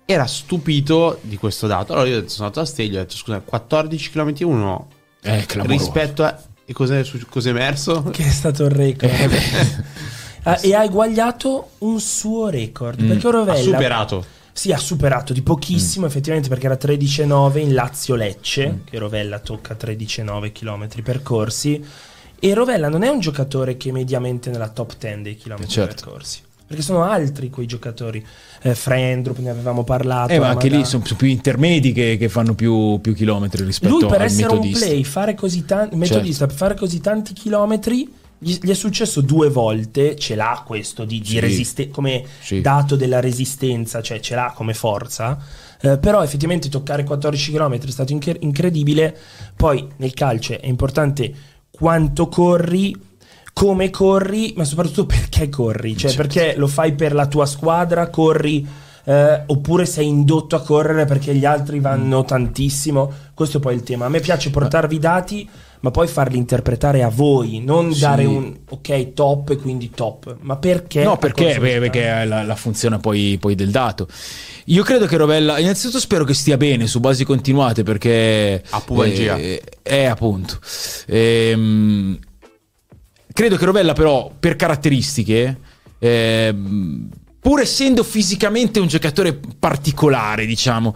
Era 0.06 0.26
stupito 0.26 1.18
di 1.22 1.36
questo 1.36 1.66
dato. 1.66 1.92
Allora 1.92 2.08
io 2.08 2.28
sono 2.28 2.46
andato 2.48 2.60
a 2.60 2.64
Steglia 2.66 2.98
e 2.98 3.00
ho 3.00 3.04
detto 3.04 3.16
scusa, 3.16 3.40
14 3.40 4.10
km 4.10 4.34
e 4.38 4.44
uno 4.44 4.88
Eh, 5.22 5.46
rispetto 5.62 6.24
a... 6.24 6.38
E 6.66 6.72
cos'è, 6.72 7.04
cos'è 7.28 7.50
emerso? 7.50 8.02
Che 8.04 8.24
è 8.24 8.30
stato 8.30 8.64
il 8.64 8.70
record. 8.70 9.12
Eh, 9.12 10.12
Ah, 10.46 10.58
e 10.60 10.74
ha 10.74 10.84
eguagliato 10.84 11.70
un 11.78 11.98
suo 12.00 12.48
record. 12.50 13.02
Perché 13.02 13.26
Ha 13.26 13.30
Rovella 13.30 13.62
superato. 13.62 14.24
Sì, 14.52 14.72
ha 14.72 14.76
superato 14.78 15.32
di 15.32 15.40
pochissimo, 15.40 16.04
effettivamente, 16.04 16.50
perché 16.50 16.66
era 16.66 16.76
13,9 16.76 17.58
in 17.58 17.72
Lazio-Lecce, 17.72 18.80
che 18.84 18.98
Rovella 18.98 19.38
tocca 19.38 19.74
13,9 19.74 20.52
km 20.52 21.02
percorsi. 21.02 21.82
E 22.46 22.52
Rovella 22.52 22.90
non 22.90 23.02
è 23.02 23.08
un 23.08 23.20
giocatore 23.20 23.78
che 23.78 23.88
è 23.88 23.92
mediamente 23.92 24.50
nella 24.50 24.68
top 24.68 24.96
10 24.98 25.22
dei 25.22 25.34
chilometri 25.34 25.70
Certo. 25.70 26.04
percorsi. 26.04 26.40
Perché 26.66 26.82
sono 26.82 27.02
altri 27.04 27.48
quei 27.48 27.64
giocatori. 27.64 28.22
Eh, 28.60 28.74
Frendrup, 28.74 29.38
ne 29.38 29.48
avevamo 29.48 29.82
parlato. 29.82 30.30
eh, 30.30 30.38
ma 30.38 30.48
anche 30.48 30.68
lì 30.68 30.84
sono, 30.84 31.02
più 31.16 31.26
intermedi 31.26 31.92
che, 31.92 32.18
che 32.18 32.28
fanno 32.28 32.54
più, 32.54 32.98
più 33.00 33.14
chilometri 33.14 33.64
rispetto 33.64 33.98
Lui 33.98 34.06
per 34.06 34.20
essere 34.20 34.48
un 34.48 34.56
metodista. 34.58 34.84
play, 34.86 35.04
fare 35.04 35.34
così 35.34 35.64
tanti, 35.64 35.96
Certo. 35.96 36.14
metodista, 36.14 36.46
per 36.46 36.54
fare 36.56 36.74
così 36.74 37.00
tanti 37.00 37.32
chilometri, 37.32 38.12
gli, 38.38 38.58
è 38.58 38.74
successo 38.74 39.22
due 39.22 39.48
volte, 39.48 40.16
ce 40.16 40.34
l'ha 40.34 40.62
questo 40.66 41.06
di, 41.06 41.20
di 41.20 41.26
Sì. 41.26 41.38
resiste- 41.40 41.88
come 41.88 42.24
Sì. 42.42 42.60
dato 42.60 42.94
della 42.94 43.20
resistenza, 43.20 44.02
cioè 44.02 44.20
ce 44.20 44.34
l'ha 44.34 44.52
come 44.54 44.74
forza. 44.74 45.38
eh, 45.80 45.98
però 45.98 46.22
effettivamente 46.22 46.70
toccare 46.70 47.04
14 47.04 47.52
km 47.52 47.78
è 47.78 47.90
stato 47.90 48.12
inche- 48.12 48.38
incredibile. 48.40 49.14
Poi 49.54 49.86
nel 49.96 50.14
calcio 50.14 50.58
è 50.58 50.66
importante 50.66 51.34
quanto 51.76 52.28
corri, 52.28 52.94
come 53.52 53.90
corri, 53.90 54.54
ma 54.56 54.64
soprattutto 54.64 55.06
perché 55.12 55.48
corri. 55.48 55.96
Cioè 55.96 56.10
Certo. 56.10 56.26
perché 56.26 56.54
lo 56.56 56.66
fai 56.66 56.94
per 56.94 57.14
la 57.14 57.26
tua 57.26 57.46
squadra, 57.46 58.08
corri 58.08 58.66
eh, 59.04 59.42
oppure 59.46 59.84
sei 59.86 60.06
indotto 60.08 60.56
a 60.56 60.62
correre 60.62 61.04
perché 61.04 61.34
gli 61.34 61.44
altri 61.44 61.80
vanno 61.80 62.24
tantissimo. 62.24 63.12
Questo 63.34 63.58
è 63.58 63.60
poi 63.60 63.74
il 63.74 63.82
tema. 63.82 64.06
A 64.06 64.08
me 64.08 64.20
piace 64.20 64.50
portarvi 64.50 64.96
i 64.96 65.00
dati, 65.00 65.48
ma 65.84 65.90
poi 65.90 66.08
farli 66.08 66.38
interpretare 66.38 67.02
a 67.02 67.10
voi, 67.10 67.60
non 67.62 67.92
Sì. 67.92 68.00
dare 68.00 68.24
un 68.24 68.56
ok 68.70 69.12
top 69.12 69.50
e 69.50 69.56
quindi 69.56 69.90
top, 69.90 70.38
ma 70.40 70.56
perché? 70.56 71.04
No, 71.04 71.18
perché, 71.18 71.58
beh, 71.60 71.78
perché 71.78 72.06
è 72.06 72.24
la, 72.24 72.42
la 72.42 72.56
funzione 72.56 72.96
poi, 72.96 73.36
poi 73.38 73.54
del 73.54 73.68
dato. 73.68 74.08
Io 74.66 74.82
credo 74.82 75.04
che 75.04 75.18
Rovella, 75.18 75.58
innanzitutto 75.58 76.00
spero 76.00 76.24
che 76.24 76.32
stia 76.32 76.56
bene 76.56 76.86
su 76.86 77.00
basi 77.00 77.24
continuate 77.24 77.82
perché... 77.82 78.64
Ha 78.70 78.80
pubalgia. 78.80 79.36
Eh, 79.36 79.62
eh, 79.82 80.04
appunto. 80.06 80.58
Ehm, 81.08 82.18
credo 83.30 83.56
che 83.58 83.64
Rovella 83.66 83.92
però, 83.92 84.32
per 84.40 84.56
caratteristiche, 84.56 85.58
ehm, 85.98 87.08
pur 87.40 87.60
essendo 87.60 88.02
fisicamente 88.04 88.80
un 88.80 88.86
giocatore 88.86 89.38
particolare, 89.58 90.46
diciamo, 90.46 90.94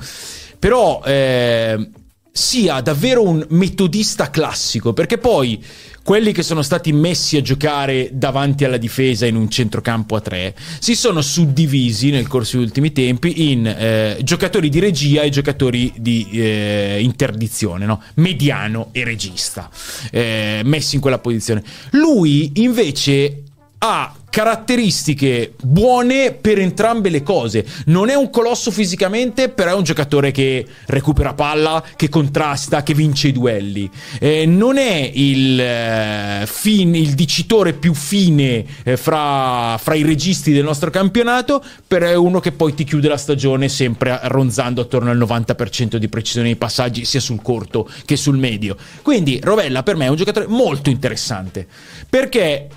però 0.58 1.02
ehm, 1.04 1.90
sia 2.30 2.80
davvero 2.80 3.22
un 3.22 3.44
metodista 3.50 4.30
classico, 4.30 4.92
perché 4.92 5.18
poi 5.18 5.62
quelli 6.08 6.32
che 6.32 6.42
sono 6.42 6.62
stati 6.62 6.90
messi 6.92 7.36
a 7.36 7.42
giocare 7.42 8.08
davanti 8.14 8.64
alla 8.64 8.78
difesa 8.78 9.26
in 9.26 9.36
un 9.36 9.50
centrocampo 9.50 10.16
a 10.16 10.20
tre 10.20 10.54
si 10.78 10.94
sono 10.94 11.20
suddivisi 11.20 12.08
nel 12.10 12.26
corso 12.26 12.56
degli 12.56 12.64
ultimi 12.64 12.92
tempi 12.92 13.50
in 13.50 13.66
eh, 13.66 14.16
giocatori 14.22 14.70
di 14.70 14.78
regia 14.78 15.20
e 15.20 15.28
giocatori 15.28 15.92
di 15.98 16.26
eh, 16.30 16.98
interdizione, 17.02 17.84
no? 17.84 18.02
mediano 18.14 18.88
e 18.92 19.04
regista, 19.04 19.68
eh, 20.10 20.62
messi 20.64 20.94
in 20.94 21.02
quella 21.02 21.18
posizione. 21.18 21.62
Lui 21.90 22.52
invece 22.54 23.42
ha 23.78 24.12
caratteristiche 24.30 25.54
buone 25.62 26.32
per 26.32 26.58
entrambe 26.58 27.08
le 27.08 27.22
cose. 27.22 27.64
Non 27.86 28.08
è 28.08 28.14
un 28.14 28.30
colosso 28.30 28.70
fisicamente, 28.70 29.48
però 29.48 29.70
è 29.70 29.74
un 29.74 29.82
giocatore 29.82 30.30
che 30.30 30.64
recupera 30.86 31.34
palla, 31.34 31.82
che 31.96 32.08
contrasta, 32.08 32.82
che 32.82 32.94
vince 32.94 33.28
i 33.28 33.32
duelli. 33.32 33.90
Eh, 34.20 34.46
non 34.46 34.76
è 34.76 35.10
il, 35.12 35.58
eh, 35.60 36.44
fin- 36.46 36.94
il 36.94 37.14
dicitore 37.14 37.72
più 37.72 37.94
fine 37.94 38.64
eh, 38.84 38.96
fra, 38.96 39.76
fra 39.78 39.94
i 39.94 40.02
registi 40.02 40.52
del 40.52 40.64
nostro 40.64 40.90
campionato, 40.90 41.64
però 41.86 42.06
è 42.06 42.14
uno 42.14 42.38
che 42.40 42.52
poi 42.52 42.74
ti 42.74 42.84
chiude 42.84 43.08
la 43.08 43.16
stagione 43.16 43.68
sempre 43.68 44.20
ronzando 44.24 44.82
attorno 44.82 45.10
al 45.10 45.18
90% 45.18 45.96
di 45.96 46.08
precisione 46.08 46.46
nei 46.46 46.56
passaggi, 46.56 47.04
sia 47.04 47.20
sul 47.20 47.42
corto 47.42 47.88
che 48.04 48.16
sul 48.16 48.36
medio. 48.36 48.76
Quindi 49.02 49.40
Rovella 49.42 49.82
per 49.82 49.96
me 49.96 50.04
è 50.06 50.08
un 50.08 50.16
giocatore 50.16 50.46
molto 50.46 50.90
interessante, 50.90 51.66
perché 52.08 52.68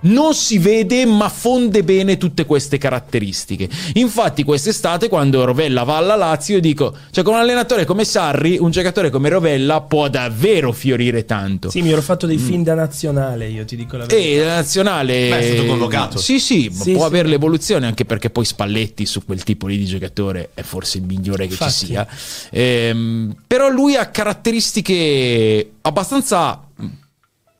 non 0.00 0.34
si 0.34 0.58
vede 0.58 1.04
ma 1.06 1.28
fonde 1.28 1.82
bene 1.82 2.16
tutte 2.16 2.46
queste 2.46 2.78
caratteristiche. 2.78 3.68
Infatti 3.94 4.44
quest'estate 4.44 5.08
quando 5.08 5.44
Rovella 5.44 5.82
va 5.84 5.96
alla 5.96 6.14
Lazio 6.16 6.54
io 6.54 6.60
dico, 6.60 6.94
cioè 7.10 7.24
con 7.24 7.34
un 7.34 7.40
allenatore 7.40 7.84
come 7.84 8.04
Sarri, 8.04 8.58
un 8.58 8.70
giocatore 8.70 9.10
come 9.10 9.28
Rovella 9.28 9.80
può 9.80 10.08
davvero 10.08 10.72
fiorire 10.72 11.24
tanto. 11.24 11.70
Sì, 11.70 11.82
mi 11.82 11.90
ero 11.90 12.02
fatto 12.02 12.26
dei 12.26 12.38
film 12.38 12.62
da 12.62 12.74
nazionale, 12.74 13.48
io 13.48 13.64
ti 13.64 13.76
dico 13.76 13.96
la 13.96 14.06
verità. 14.06 14.28
E 14.28 14.44
la 14.44 14.54
nazionale 14.56 15.28
Beh, 15.28 15.38
è 15.38 15.52
stato 15.54 15.66
convocato. 15.66 16.18
Sì, 16.18 16.38
sì, 16.38 16.70
Sì, 16.72 16.92
può 16.92 17.00
sì. 17.02 17.06
avere 17.06 17.28
l'evoluzione 17.28 17.86
anche 17.86 18.04
perché 18.04 18.30
poi 18.30 18.44
Spalletti 18.44 19.06
su 19.06 19.24
quel 19.24 19.42
tipo 19.42 19.66
lì 19.66 19.76
di 19.78 19.84
giocatore 19.86 20.50
è 20.54 20.62
forse 20.62 20.98
il 20.98 21.04
migliore 21.04 21.46
che 21.46 21.52
Infatti. 21.52 21.72
ci 21.72 21.86
sia. 21.86 22.06
Ehm, 22.50 23.34
però 23.46 23.68
lui 23.68 23.96
ha 23.96 24.06
caratteristiche 24.06 25.70
abbastanza 25.82 26.62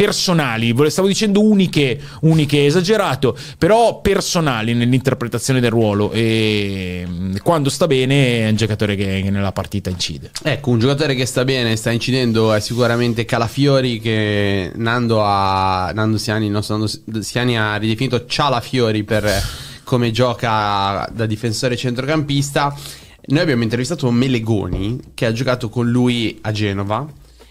personali, 0.01 0.72
stavo 0.90 1.09
dicendo 1.09 1.42
uniche, 1.42 2.01
uniche 2.20 2.66
esagerato, 2.66 3.36
però 3.59 4.01
personali 4.01 4.72
nell'interpretazione 4.72 5.59
del 5.59 5.72
ruolo 5.72 6.12
e 6.12 7.05
mm, 7.05 7.36
quando 7.42 7.68
sta 7.68 7.88
bene 7.88 8.44
è 8.44 8.49
un 8.49 8.55
giocatore 8.55 8.94
che, 8.94 9.22
che 9.24 9.30
nella 9.30 9.51
partita 9.51 9.90
incide. 9.90 10.30
Ecco, 10.44 10.70
un 10.70 10.78
giocatore 10.78 11.16
che 11.16 11.26
sta 11.26 11.44
bene, 11.44 11.74
sta 11.74 11.90
incidendo 11.90 12.53
è 12.53 12.61
sicuramente 12.61 13.24
Calafiori 13.24 13.99
che 13.99 14.70
Nando, 14.76 15.20
ha, 15.24 15.90
Nando 15.92 16.16
Siani, 16.16 16.46
il 16.46 16.53
nostro 16.53 16.76
Nando 16.76 17.20
Siani 17.20 17.59
ha 17.59 17.74
ridefinito 17.74 18.24
Cialafiori 18.24 19.03
per 19.03 19.28
come 19.82 20.12
gioca 20.12 21.11
da 21.12 21.26
difensore 21.26 21.76
centrocampista. 21.76 22.72
Noi 23.26 23.40
abbiamo 23.40 23.64
intervistato 23.64 24.09
Melegoni 24.12 25.01
che 25.14 25.26
ha 25.26 25.32
giocato 25.32 25.68
con 25.68 25.90
lui 25.90 26.38
a 26.42 26.53
Genova 26.53 27.05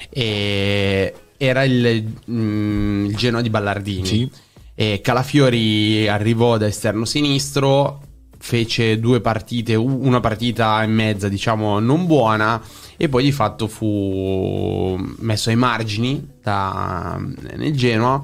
e 0.10 1.14
era 1.38 1.64
il, 1.64 2.14
mm, 2.30 3.06
il 3.06 3.16
Genoa 3.16 3.42
di 3.42 3.50
Ballardini. 3.50 4.06
Sì. 4.06 4.32
E 4.76 5.02
Calafiori 5.02 6.08
arrivò 6.08 6.58
da 6.58 6.68
esterno 6.68 7.06
sinistro, 7.06 8.02
fece 8.38 9.00
due 9.00 9.22
partite, 9.22 9.76
una 9.76 10.20
partita 10.20 10.84
e 10.84 10.88
mezza, 10.88 11.28
diciamo, 11.28 11.80
non 11.80 12.06
buona, 12.06 12.62
e 12.96 13.10
poi 13.10 13.24
di 13.24 13.32
fatto 13.32 13.68
fu 13.68 14.96
messo 15.20 15.50
ai 15.50 15.56
margini 15.56 16.28
da- 16.42 17.20
nel 17.56 17.76
Genoa. 17.76 18.24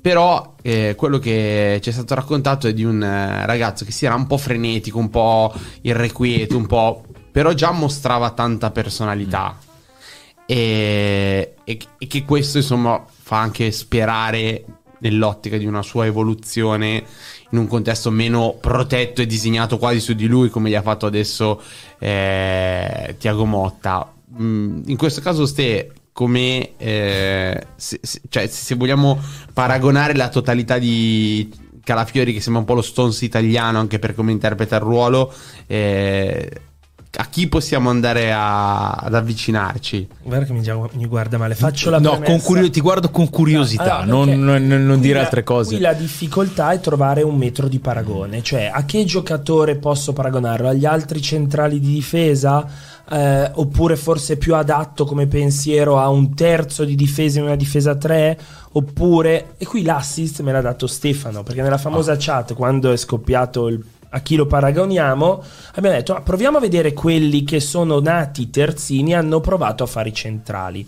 Però 0.00 0.54
eh, 0.62 0.94
quello 0.96 1.18
che 1.18 1.80
ci 1.82 1.90
è 1.90 1.92
stato 1.92 2.14
raccontato 2.14 2.68
è 2.68 2.72
di 2.72 2.84
un 2.84 3.02
eh, 3.02 3.44
ragazzo 3.46 3.84
che 3.84 3.92
si 3.92 4.06
era 4.06 4.14
un 4.14 4.26
po' 4.26 4.38
frenetico, 4.38 4.98
un 4.98 5.10
po' 5.10 5.52
irrequieto, 5.82 6.56
un 6.56 6.66
po'. 6.66 7.04
però 7.30 7.52
già 7.52 7.72
mostrava 7.72 8.30
tanta 8.30 8.70
personalità. 8.70 9.56
E, 10.50 11.56
e- 11.62 11.78
e 11.98 12.06
che 12.06 12.24
questo, 12.24 12.56
insomma, 12.56 13.04
fa 13.06 13.38
anche 13.38 13.70
sperare 13.70 14.64
nell'ottica 15.00 15.58
di 15.58 15.66
una 15.66 15.82
sua 15.82 16.06
evoluzione 16.06 17.04
in 17.50 17.58
un 17.58 17.66
contesto 17.66 18.10
meno 18.10 18.56
protetto 18.58 19.20
e 19.20 19.26
disegnato 19.26 19.76
quasi 19.76 20.00
su 20.00 20.14
di 20.14 20.26
lui, 20.26 20.48
come 20.48 20.70
gli 20.70 20.74
ha 20.74 20.80
fatto 20.80 21.04
adesso 21.04 21.60
eh, 21.98 23.14
Tiago 23.18 23.44
Motta. 23.44 24.10
Mm, 24.40 24.84
in 24.86 24.96
questo 24.96 25.20
caso, 25.20 25.44
Ste, 25.44 25.92
come 26.12 26.76
eh, 26.78 27.66
se, 27.76 27.98
se- 28.02 28.22
cioè, 28.30 28.46
se 28.46 28.74
vogliamo 28.74 29.20
paragonare 29.52 30.14
la 30.14 30.30
totalità 30.30 30.78
di 30.78 31.52
Calafiori, 31.84 32.32
che 32.32 32.40
sembra 32.40 32.60
un 32.62 32.66
po' 32.66 32.74
lo 32.74 32.82
Stones 32.82 33.20
italiano 33.20 33.78
anche 33.78 33.98
per 33.98 34.14
come 34.14 34.32
interpreta 34.32 34.76
il 34.76 34.82
ruolo, 34.82 35.30
eh, 35.66 36.50
a 37.20 37.26
chi 37.26 37.48
possiamo 37.48 37.90
andare 37.90 38.32
a- 38.32 38.90
ad 38.92 39.12
avvicinarci? 39.14 40.06
Guarda 40.22 40.44
che 40.46 40.52
mi, 40.52 40.62
gia- 40.62 40.78
mi 40.92 41.06
guarda 41.06 41.36
male. 41.36 41.56
Faccio 41.56 41.90
la 41.90 41.98
No, 41.98 42.20
curio- 42.42 42.70
ti 42.70 42.80
guardo 42.80 43.10
con 43.10 43.28
curiosità, 43.28 43.98
Allora, 43.98 44.04
non, 44.04 44.24
perché 44.26 44.40
non- 44.66 44.86
non 44.86 44.98
qui 44.98 45.00
dire 45.06 45.18
la- 45.18 45.24
altre 45.24 45.42
cose. 45.42 45.70
Qui 45.74 45.80
la 45.80 45.94
difficoltà 45.94 46.70
è 46.70 46.80
trovare 46.80 47.22
un 47.22 47.36
metro 47.36 47.66
di 47.66 47.80
paragone, 47.80 48.42
cioè 48.42 48.70
a 48.72 48.84
che 48.84 49.04
giocatore 49.04 49.74
posso 49.76 50.12
paragonarlo? 50.12 50.68
Agli 50.68 50.84
altri 50.86 51.20
centrali 51.20 51.80
di 51.80 51.92
difesa? 51.94 52.66
Eh, 53.10 53.50
oppure 53.54 53.96
forse 53.96 54.36
più 54.36 54.54
adatto 54.54 55.06
come 55.06 55.26
pensiero 55.26 55.98
a 55.98 56.10
un 56.10 56.34
terzo 56.34 56.84
di 56.84 56.94
difesa 56.94 57.38
in 57.38 57.46
una 57.46 57.56
difesa 57.56 57.96
3? 57.96 58.38
Oppure, 58.72 59.54
e 59.56 59.64
qui 59.66 59.82
l'assist 59.82 60.42
me 60.42 60.52
l'ha 60.52 60.60
dato 60.60 60.86
Stefano, 60.86 61.42
perché 61.42 61.62
nella 61.62 61.78
famosa 61.78 62.16
chat, 62.18 62.52
quando 62.54 62.92
è 62.92 62.96
scoppiato 62.96 63.66
il 63.68 63.82
a 64.10 64.20
chi 64.20 64.36
lo 64.36 64.46
paragoniamo, 64.46 65.42
abbiamo 65.74 65.96
detto 65.96 66.14
"Ah, 66.14 66.22
proviamo 66.22 66.56
a 66.58 66.60
vedere 66.60 66.92
quelli 66.92 67.44
che 67.44 67.60
sono 67.60 68.00
nati 68.00 68.50
terzini 68.50 69.12
e 69.12 69.16
hanno 69.16 69.40
provato 69.40 69.84
a 69.84 69.86
fare 69.86 70.08
i 70.08 70.14
centrali. 70.14 70.86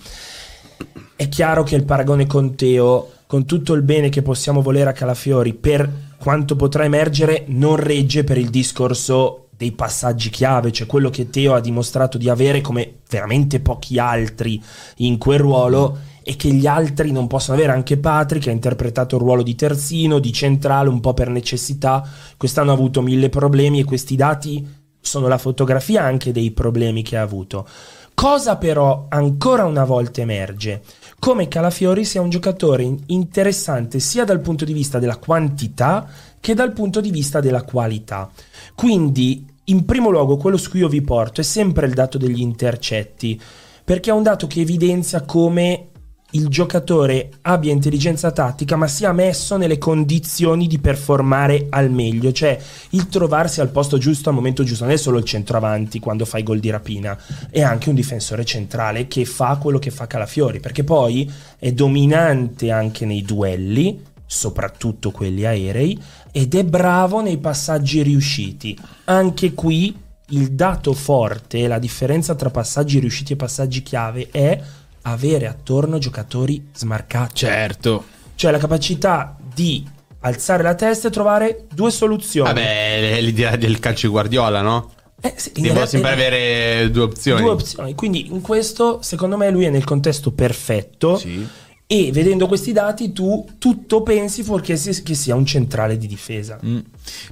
È 1.16 1.28
chiaro 1.28 1.62
che 1.62 1.76
il 1.76 1.84
paragone 1.84 2.26
con 2.26 2.54
Teo, 2.54 3.10
con 3.26 3.44
tutto 3.44 3.74
il 3.74 3.82
bene 3.82 4.08
che 4.08 4.22
possiamo 4.22 4.62
volere 4.62 4.90
a 4.90 4.94
Calafiori, 4.94 5.52
per 5.52 5.88
quanto 6.18 6.56
potrà 6.56 6.84
emergere, 6.84 7.44
non 7.48 7.76
regge 7.76 8.24
per 8.24 8.38
il 8.38 8.48
discorso 8.48 9.49
dei 9.60 9.72
passaggi 9.72 10.30
chiave, 10.30 10.72
cioè 10.72 10.86
quello 10.86 11.10
che 11.10 11.28
Teo 11.28 11.52
ha 11.52 11.60
dimostrato 11.60 12.16
di 12.16 12.30
avere 12.30 12.62
come 12.62 13.00
veramente 13.10 13.60
pochi 13.60 13.98
altri 13.98 14.58
in 14.96 15.18
quel 15.18 15.38
ruolo 15.38 15.98
e 16.22 16.34
che 16.34 16.50
gli 16.50 16.66
altri 16.66 17.12
non 17.12 17.26
possono 17.26 17.58
avere. 17.58 17.72
Anche 17.72 17.98
Patrick 17.98 18.46
ha 18.46 18.52
interpretato 18.52 19.16
il 19.16 19.20
ruolo 19.20 19.42
di 19.42 19.54
terzino, 19.54 20.18
di 20.18 20.32
centrale, 20.32 20.88
un 20.88 21.00
po' 21.00 21.12
per 21.12 21.28
necessità. 21.28 22.02
Quest'anno 22.38 22.70
ha 22.70 22.74
avuto 22.74 23.02
mille 23.02 23.28
problemi 23.28 23.80
e 23.80 23.84
questi 23.84 24.16
dati 24.16 24.66
sono 24.98 25.28
la 25.28 25.36
fotografia 25.36 26.04
anche 26.04 26.32
dei 26.32 26.52
problemi 26.52 27.02
che 27.02 27.18
ha 27.18 27.22
avuto. 27.22 27.68
Cosa 28.14 28.56
però 28.56 29.08
ancora 29.10 29.66
una 29.66 29.84
volta 29.84 30.22
emerge? 30.22 30.82
Come 31.18 31.48
Calafiori 31.48 32.06
sia 32.06 32.22
un 32.22 32.30
giocatore 32.30 32.82
in- 32.82 32.98
interessante 33.08 33.98
sia 33.98 34.24
dal 34.24 34.40
punto 34.40 34.64
di 34.64 34.72
vista 34.72 34.98
della 34.98 35.18
quantità 35.18 36.08
che 36.40 36.54
dal 36.54 36.72
punto 36.72 37.00
di 37.00 37.10
vista 37.10 37.40
della 37.40 37.62
qualità. 37.62 38.30
Quindi, 38.74 39.49
in 39.70 39.84
primo 39.84 40.10
luogo, 40.10 40.36
quello 40.36 40.56
su 40.56 40.70
cui 40.70 40.80
io 40.80 40.88
vi 40.88 41.02
porto 41.02 41.40
è 41.40 41.44
sempre 41.44 41.86
il 41.86 41.94
dato 41.94 42.18
degli 42.18 42.40
intercetti, 42.40 43.40
perché 43.84 44.10
è 44.10 44.12
un 44.12 44.22
dato 44.22 44.46
che 44.46 44.60
evidenzia 44.60 45.22
come 45.22 45.86
il 46.32 46.48
giocatore 46.48 47.30
abbia 47.42 47.72
intelligenza 47.72 48.30
tattica, 48.30 48.76
ma 48.76 48.86
sia 48.86 49.12
messo 49.12 49.56
nelle 49.56 49.78
condizioni 49.78 50.68
di 50.68 50.78
performare 50.78 51.66
al 51.70 51.90
meglio, 51.90 52.30
cioè 52.30 52.56
il 52.90 53.08
trovarsi 53.08 53.60
al 53.60 53.70
posto 53.70 53.98
giusto 53.98 54.28
al 54.28 54.36
momento 54.36 54.62
giusto. 54.62 54.84
Non 54.84 54.92
è 54.92 54.96
solo 54.96 55.18
il 55.18 55.24
centroavanti 55.24 55.98
quando 55.98 56.24
fai 56.24 56.42
gol 56.42 56.60
di 56.60 56.70
rapina, 56.70 57.18
è 57.50 57.62
anche 57.62 57.88
un 57.88 57.96
difensore 57.96 58.44
centrale 58.44 59.08
che 59.08 59.24
fa 59.24 59.56
quello 59.56 59.78
che 59.78 59.90
fa 59.90 60.06
Calafiori, 60.06 60.60
perché 60.60 60.84
poi 60.84 61.30
è 61.58 61.72
dominante 61.72 62.70
anche 62.70 63.06
nei 63.06 63.22
duelli, 63.22 64.00
soprattutto 64.24 65.10
quelli 65.10 65.44
aerei, 65.44 66.00
ed 66.32 66.54
è 66.54 66.64
bravo 66.64 67.20
nei 67.20 67.38
passaggi 67.38 68.02
riusciti. 68.02 68.78
Anche 69.04 69.52
qui 69.54 69.94
il 70.28 70.52
dato 70.52 70.92
forte, 70.92 71.66
la 71.66 71.78
differenza 71.78 72.34
tra 72.34 72.50
passaggi 72.50 72.98
riusciti 72.98 73.32
e 73.32 73.36
passaggi 73.36 73.82
chiave 73.82 74.28
è 74.30 74.60
avere 75.02 75.46
attorno 75.46 75.98
giocatori 75.98 76.68
smarcati. 76.72 77.34
Certo. 77.34 78.04
Cioè 78.34 78.50
la 78.50 78.58
capacità 78.58 79.36
di 79.54 79.86
alzare 80.20 80.62
la 80.62 80.74
testa 80.74 81.08
e 81.08 81.10
trovare 81.10 81.66
due 81.72 81.90
soluzioni. 81.90 82.48
Vabbè, 82.48 83.16
è 83.16 83.20
l'idea 83.20 83.56
del 83.56 83.78
calcio 83.78 84.06
di 84.06 84.12
Guardiola, 84.12 84.60
no? 84.60 84.92
Eh, 85.22 85.34
sì, 85.36 85.52
Devo 85.54 85.84
sempre 85.84 86.12
avere 86.12 86.90
due 86.90 87.02
opzioni. 87.02 87.42
due 87.42 87.50
opzioni. 87.50 87.94
Quindi 87.94 88.28
in 88.28 88.40
questo, 88.40 89.02
secondo 89.02 89.36
me, 89.36 89.50
lui 89.50 89.64
è 89.64 89.70
nel 89.70 89.84
contesto 89.84 90.32
perfetto. 90.32 91.18
Sì. 91.18 91.46
E 91.92 92.12
vedendo 92.12 92.46
questi 92.46 92.70
dati, 92.70 93.10
tu 93.12 93.44
tutto 93.58 94.04
pensi 94.04 94.44
fuorché 94.44 94.76
si- 94.76 95.02
che 95.02 95.14
sia 95.14 95.34
un 95.34 95.44
centrale 95.44 95.98
di 95.98 96.06
difesa. 96.06 96.56
Mm. 96.64 96.78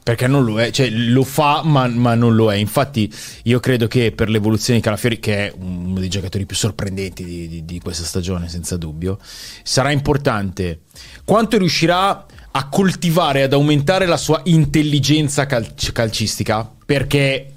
Perché 0.03 0.27
non 0.27 0.43
lo 0.45 0.61
è, 0.61 0.73
cioè 0.73 0.91
lo 0.91 1.23
fa 1.23 1.63
ma, 1.63 1.87
ma 1.87 2.17
non 2.17 2.35
lo 2.35 2.53
è. 2.53 2.57
Infatti 2.57 3.09
io 3.45 3.61
credo 3.61 3.87
che 3.87 4.11
per 4.11 4.29
l'evoluzione 4.29 4.81
di 4.81 4.85
Calafiori, 4.85 5.21
che 5.21 5.47
è 5.47 5.55
uno 5.57 6.01
dei 6.01 6.09
giocatori 6.09 6.45
più 6.45 6.57
sorprendenti 6.57 7.25
di, 7.25 7.47
di- 7.47 7.65
di 7.65 7.79
questa 7.79 8.03
stagione 8.03 8.49
senza 8.49 8.77
dubbio, 8.77 9.19
sarà 9.63 9.93
importante 9.93 10.81
quanto 11.25 11.57
riuscirà 11.57 12.27
a 12.51 12.69
coltivare, 12.69 13.45
ad 13.45 13.53
aumentare 13.53 14.07
la 14.07 14.17
sua 14.17 14.41
intelligenza 14.47 15.47
cal- 15.47 15.73
calcistica, 15.93 16.69
perché 16.85 17.53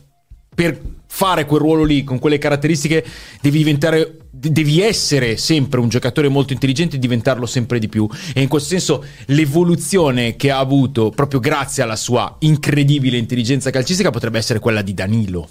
per 0.54 0.80
fare 1.14 1.46
quel 1.46 1.60
ruolo 1.60 1.84
lì 1.84 2.06
con 2.06 2.20
quelle 2.20 2.38
caratteristiche 2.38 3.06
devi 3.42 3.58
diventare 3.58 4.18
de- 4.32 4.52
devi 4.52 4.82
essere 4.82 5.36
sempre 5.36 5.82
un 5.82 5.90
giocatore 5.90 6.30
molto 6.30 6.54
intelligente 6.54 6.96
e 6.96 7.00
diventarlo 7.00 7.46
sempre 7.46 7.80
di 7.80 7.90
più. 7.90 8.08
E 8.34 8.42
in 8.42 8.48
questo 8.48 8.70
senso 8.70 9.04
l'evoluzione 9.26 10.38
che 10.38 10.50
ha 10.52 10.58
avuto 10.58 11.10
proprio 11.10 11.42
grazie 11.42 11.84
alla 11.84 11.98
sua 11.98 12.38
incredibile 12.40 13.18
intelligenza 13.18 13.70
calcistica 13.72 14.10
potrebbe 14.10 14.38
essere 14.38 14.60
quella 14.60 14.82
di 14.82 14.94
Danilo 14.94 15.50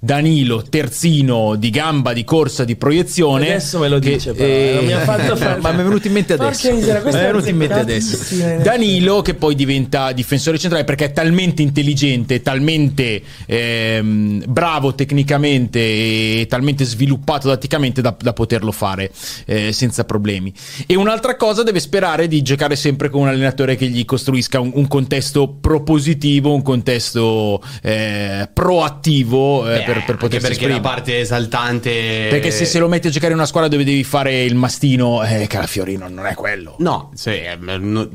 Danilo, 0.00 0.62
terzino 0.62 1.54
di 1.56 1.70
gamba, 1.70 2.12
di 2.12 2.24
corsa, 2.24 2.64
di 2.64 2.76
proiezione. 2.76 3.50
Adesso 3.50 3.78
me 3.78 3.88
lo 3.88 3.98
che- 3.98 4.12
dice, 4.12 4.32
però, 4.32 4.74
non 4.76 4.84
mi 4.84 4.92
ha 4.92 5.00
fatto 5.00 5.36
fare- 5.36 5.60
Ma 5.62 5.72
mi 5.72 5.80
è 5.80 5.82
venuto 5.84 6.06
in 6.06 6.12
mente 6.12 6.32
adesso. 6.34 6.72
miseria, 6.72 7.02
Mi 7.02 7.10
è 7.10 7.12
venuto 7.12 7.48
in 7.48 7.56
mente 7.56 7.74
adesso. 7.74 8.18
Danilo 8.62 9.22
che 9.22 9.34
poi 9.34 9.54
diventa 9.54 10.12
difensore 10.12 10.58
centrale 10.58 10.84
perché 10.84 11.06
è 11.06 11.12
talmente 11.12 11.62
intelligente, 11.62 12.42
talmente 12.42 13.22
ehm, 13.46 14.44
bravo 14.46 14.94
tecnicamente 14.94 15.78
e 15.78 16.46
talmente 16.48 16.84
sviluppato 16.84 17.48
tatticamente 17.48 18.00
da, 18.00 18.14
da 18.18 18.32
poterlo 18.32 18.72
fare 18.72 19.10
eh, 19.46 19.72
senza 19.72 20.04
problemi. 20.04 20.52
E 20.86 20.94
un'altra 20.96 21.36
cosa 21.36 21.62
deve 21.62 21.80
sperare 21.80 22.28
di 22.28 22.42
giocare 22.42 22.76
sempre 22.76 23.08
con 23.08 23.22
un 23.22 23.28
allenatore 23.28 23.76
che 23.76 23.86
gli 23.88 24.04
costruisca 24.04 24.60
un, 24.60 24.70
un 24.74 24.86
contesto 24.88 25.48
propositivo, 25.60 26.52
un 26.52 26.62
contesto 26.62 27.62
eh, 27.82 28.48
proattivo. 28.52 29.68
eh, 29.70 29.78
Beh, 29.78 29.84
per 30.00 30.04
per, 30.04 30.16
potersi 30.16 30.46
perché 30.46 30.52
esprimere. 30.64 30.80
la 30.82 30.88
parte 30.88 31.18
esaltante 31.20 32.26
Perché 32.30 32.50
se, 32.50 32.64
se 32.64 32.78
lo 32.78 32.88
metti 32.88 33.06
a 33.06 33.10
giocare 33.10 33.32
in 33.32 33.38
una 33.38 33.46
squadra 33.46 33.68
dove 33.68 33.84
devi 33.84 34.04
fare 34.04 34.44
il 34.44 34.54
mastino, 34.54 35.22
eh, 35.24 35.46
Calafiori 35.46 35.96
non, 35.96 36.18
è 36.26 36.34
quello. 36.34 36.76
No, 36.78 37.10
sì, 37.14 37.30
eh, 37.30 37.58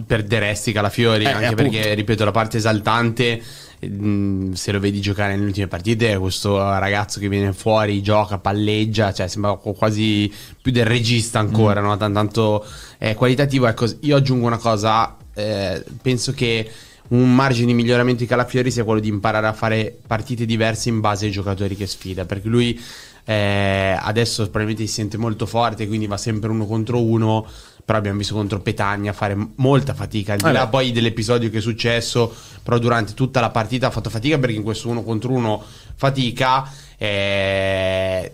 perderesti 0.06 0.72
Calafiori, 0.72 1.24
Eh, 1.24 1.30
anche 1.30 1.46
appunto. 1.46 1.72
perché, 1.72 1.94
ripeto, 1.94 2.26
la 2.26 2.32
parte 2.32 2.58
esaltante, 2.58 3.42
mh, 3.80 4.52
se 4.54 4.72
lo 4.72 4.80
vedi 4.80 5.00
giocare 5.02 5.34
nelle 5.36 5.46
ultime 5.46 5.68
partite, 5.68 6.18
questo 6.18 6.58
ragazzo 6.58 7.20
che 7.20 7.30
viene 7.30 7.54
fuori, 7.54 8.02
gioca, 8.02 8.38
palleggia, 8.40 9.14
cioè 9.14 9.28
sembra 9.28 9.54
qu- 9.56 9.76
quasi 9.78 10.32
più 10.62 10.72
del 10.72 10.86
regista 10.86 11.40
ancora, 11.40 11.82
no? 11.82 11.96
Tan- 11.98 12.14
Tanto 12.14 12.66
è 12.98 13.14
qualitativo. 13.16 13.68
Ecco, 13.68 13.86
io 14.02 14.18
aggiungo 14.18 14.46
una 14.48 14.58
cosa, 14.58 15.16
eh, 15.34 15.84
penso 16.02 16.34
che 16.34 16.70
un 17.10 17.34
margine 17.34 17.68
di 17.68 17.74
miglioramento 17.74 18.22
di 18.22 18.28
Calafiori 18.28 18.72
sia 18.72 18.84
quello 18.84 19.00
di 19.00 19.08
imparare 19.08 19.48
a 19.48 19.54
fare 19.54 19.98
partite 20.06 20.46
diverse 20.46 20.90
in 20.90 21.00
base 21.00 21.26
ai 21.26 21.32
giocatori 21.32 21.76
che 21.76 21.88
sfida, 21.88 22.26
perché 22.26 22.48
lui 22.48 22.80
eh, 23.26 23.98
adesso 24.00 24.44
probabilmente 24.44 24.86
si 24.88 24.94
sente 24.94 25.18
molto 25.18 25.46
forte, 25.46 25.88
quindi 25.88 26.08
va 26.08 26.18
sempre 26.18 26.50
uno 26.50 26.66
contro 26.66 27.02
uno. 27.02 27.46
Però 27.86 27.98
abbiamo 27.98 28.20
visto 28.20 28.36
contro 28.36 28.60
Petagna 28.60 29.14
fare 29.14 29.36
molta 29.56 29.96
fatica. 29.96 30.34
Al 30.34 30.40
di 30.40 30.52
là 30.52 30.68
poi 30.68 30.92
dell'episodio 30.92 31.50
che 31.50 31.58
è 31.58 31.62
successo, 31.62 32.32
però 32.62 32.78
durante 32.78 33.16
tutta 33.16 33.40
la 33.40 33.50
partita 33.50 33.88
ha 33.88 33.90
fatto 33.90 34.12
fatica 34.12 34.38
perché 34.38 34.56
in 34.56 34.62
questo 34.62 34.90
uno 34.90 35.02
contro 35.02 35.32
uno 35.32 35.64
fatica. 35.96 36.70
eh, 37.00 38.32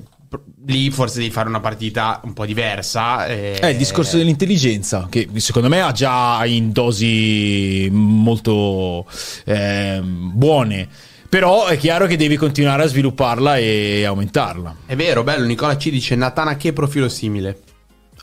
lì 0.68 0.90
forse 0.90 1.20
devi 1.20 1.32
fare 1.32 1.48
una 1.50 1.60
partita 1.60 2.20
un 2.24 2.34
po' 2.34 2.46
diversa. 2.46 3.26
eh, 3.28 3.54
È 3.60 3.68
il 3.68 3.78
discorso 3.78 4.18
dell'intelligenza, 4.18 5.08
che 5.10 5.28
secondo 5.36 5.68
me 5.70 5.82
ha 5.82 5.92
già 5.92 6.44
in 6.46 6.72
dosi 6.72 7.88
molto 7.92 9.06
ehm, 9.46 10.32
buone. 10.34 10.88
Però 11.28 11.66
è 11.66 11.78
chiaro 11.78 12.06
che 12.08 12.16
devi 12.18 12.38
continuare 12.38 12.84
a 12.84 12.88
svilupparla 12.88 13.58
e 13.58 14.06
aumentarla. 14.06 14.76
È 14.86 14.96
vero, 14.96 15.24
bello. 15.24 15.46
Nicola 15.46 15.78
ci 15.78 15.90
dice: 15.92 16.16
Natana, 16.16 16.56
che 16.56 16.72
profilo 16.72 17.10
simile? 17.10 17.60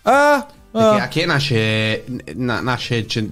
Ah, 0.02 0.46
Perché 0.70 0.86
ah. 1.00 1.02
a 1.02 1.08
che 1.08 1.26
nasce. 1.26 2.04
na- 2.36 2.60
nasce 2.60 3.06
ce- 3.06 3.28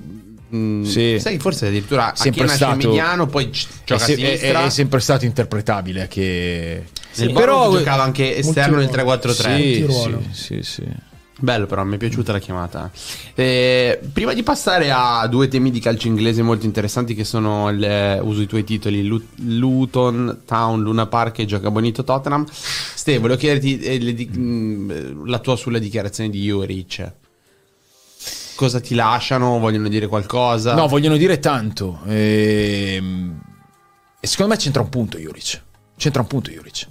mm, 0.54 0.82
Sì. 0.84 1.16
Sai, 1.20 1.38
forse 1.38 1.66
addirittura 1.66 2.12
a 2.12 2.16
Sempre 2.16 2.42
nasce 2.42 2.56
stato- 2.56 2.76
mediano, 2.76 3.26
poi 3.26 3.44
è, 3.46 3.50
gioca 3.84 4.02
a 4.04 4.06
è- 4.06 4.14
sinistra. 4.14 4.64
è 4.64 4.70
sempre 4.70 5.00
stato 5.00 5.24
interpretabile 5.24 6.08
che... 6.08 6.84
Nel 7.16 7.28
Sì. 7.28 7.32
però 7.32 7.64
Però- 7.68 7.78
giocava 7.78 8.02
anche 8.04 8.36
esterno 8.36 8.76
nel 8.76 8.88
3-4-3. 8.88 9.56
Sì, 9.56 9.86
sì, 9.88 10.18
sì, 10.30 10.62
sì. 10.62 11.08
Bello 11.42 11.64
però, 11.64 11.82
mi 11.84 11.94
è 11.94 11.98
piaciuta 11.98 12.32
la 12.32 12.38
chiamata. 12.38 12.90
Eh, 13.34 13.98
prima 14.12 14.34
di 14.34 14.42
passare 14.42 14.90
a 14.90 15.26
due 15.26 15.48
temi 15.48 15.70
di 15.70 15.80
calcio 15.80 16.06
inglese 16.06 16.42
molto 16.42 16.66
interessanti 16.66 17.14
che 17.14 17.24
sono 17.24 17.70
il, 17.70 17.82
eh, 17.82 18.20
uso 18.20 18.42
i 18.42 18.46
tuoi 18.46 18.62
titoli, 18.62 19.02
Lu- 19.06 19.24
Luton 19.36 20.42
Town, 20.44 20.82
Luna 20.82 21.06
Park 21.06 21.38
e 21.38 21.46
Gioca 21.46 21.70
Bonito 21.70 22.04
Tottenham. 22.04 22.44
Ste, 22.50 23.16
volevo 23.18 23.38
chiederti 23.38 23.78
eh, 23.80 23.98
le 23.98 24.12
di- 24.12 24.26
mh, 24.26 25.26
la 25.28 25.38
tua 25.38 25.56
sulla 25.56 25.78
dichiarazione 25.78 26.28
di 26.28 26.42
Juric. 26.42 27.10
Cosa 28.60 28.78
ti 28.78 28.94
lasciano? 28.94 29.58
Vogliono 29.58 29.88
dire 29.88 30.06
qualcosa? 30.06 30.74
No, 30.74 30.86
vogliono 30.86 31.16
dire 31.16 31.38
tanto. 31.38 32.00
ehm, 32.06 33.40
E 34.20 34.26
secondo 34.26 34.52
me 34.52 34.58
c'entra 34.58 34.82
un 34.82 34.90
punto 34.90 35.16
Juric. 35.16 35.62
C'entra 35.96 36.20
un 36.20 36.28
punto 36.28 36.50
Juric. 36.50 36.86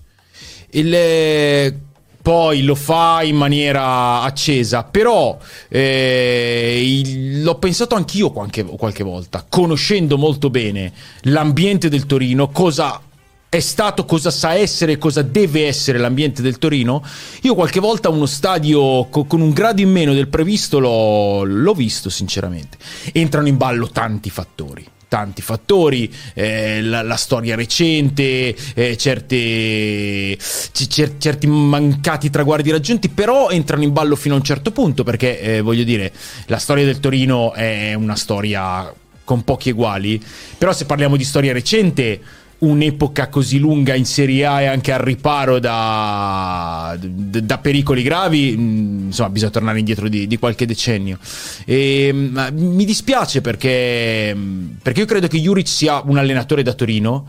Il, 0.71 0.91
eh, 0.91 1.77
poi 2.23 2.63
lo 2.63 2.73
fa 2.73 3.21
in 3.21 3.35
maniera 3.35 4.21
accesa, 4.21 4.81
però 4.83 5.37
eh, 5.67 6.81
il- 6.83 7.43
l'ho 7.43 7.59
pensato 7.59 7.93
anch'io 7.93 8.31
qualche, 8.31 8.63
qualche 8.63 9.03
volta, 9.03 9.45
conoscendo 9.47 10.17
molto 10.17 10.49
bene 10.49 10.91
l'ambiente 11.25 11.87
del 11.87 12.07
Torino, 12.07 12.49
cosa 12.49 12.99
è 13.49 13.59
stato, 13.59 14.05
cosa 14.05 14.29
sa 14.29 14.53
essere, 14.53 14.99
cosa 14.99 15.23
deve 15.23 15.65
essere 15.65 15.97
l'ambiente 15.97 16.43
del 16.43 16.59
Torino. 16.59 17.03
Io 17.41 17.55
qualche 17.55 17.79
volta 17.79 18.09
uno 18.09 18.27
stadio 18.27 19.07
co- 19.09 19.25
con 19.25 19.41
un 19.41 19.51
grado 19.51 19.81
in 19.81 19.89
meno 19.89 20.13
del 20.13 20.27
previsto 20.27 20.77
l'ho, 20.77 21.43
l'ho 21.43 21.73
visto, 21.73 22.11
sinceramente. 22.11 22.77
Entrano 23.11 23.47
in 23.47 23.57
ballo 23.57 23.89
tanti 23.89 24.29
fattori. 24.29 24.85
Tanti 25.07 25.41
fattori, 25.41 26.13
eh, 26.35 26.83
la, 26.83 27.01
la 27.01 27.15
storia 27.15 27.55
recente, 27.55 28.55
eh, 28.75 28.95
certe, 28.95 30.37
cer- 30.37 31.17
certi 31.17 31.47
mancati 31.47 32.29
traguardi 32.29 32.69
raggiunti, 32.69 33.09
però 33.09 33.49
entrano 33.49 33.81
in 33.81 33.91
ballo 33.91 34.15
fino 34.15 34.35
a 34.35 34.37
un 34.37 34.43
certo 34.43 34.69
punto, 34.69 35.03
perché 35.03 35.41
eh, 35.41 35.61
voglio 35.61 35.83
dire, 35.83 36.13
la 36.45 36.59
storia 36.59 36.85
del 36.85 36.99
Torino 36.99 37.53
è 37.53 37.95
una 37.95 38.15
storia 38.15 38.93
con 39.23 39.43
pochi 39.43 39.69
eguali, 39.69 40.21
però 40.57 40.73
se 40.73 40.85
parliamo 40.85 41.15
di 41.15 41.23
storia 41.23 41.53
recente, 41.53 42.19
un'epoca 42.59 43.29
così 43.29 43.57
lunga 43.57 43.95
in 43.95 44.05
Serie 44.05 44.45
A 44.45 44.61
e 44.61 44.65
anche 44.65 44.91
al 44.91 44.99
riparo 44.99 45.59
da, 45.59 46.97
da 46.99 47.57
pericoli 47.57 48.03
gravi, 48.03 48.55
mh, 48.57 49.05
insomma, 49.07 49.29
bisogna 49.29 49.51
tornare 49.51 49.79
indietro 49.79 50.09
di, 50.09 50.27
di 50.27 50.37
qualche 50.37 50.65
decennio. 50.65 51.17
E, 51.65 52.11
mh, 52.11 52.49
mi 52.53 52.85
dispiace 52.85 53.41
perché, 53.41 54.33
mh, 54.33 54.77
perché 54.81 55.01
io 55.01 55.05
credo 55.05 55.27
che 55.27 55.39
Juric 55.39 55.67
sia 55.67 56.01
un 56.03 56.17
allenatore 56.17 56.63
da 56.63 56.73
Torino. 56.73 57.27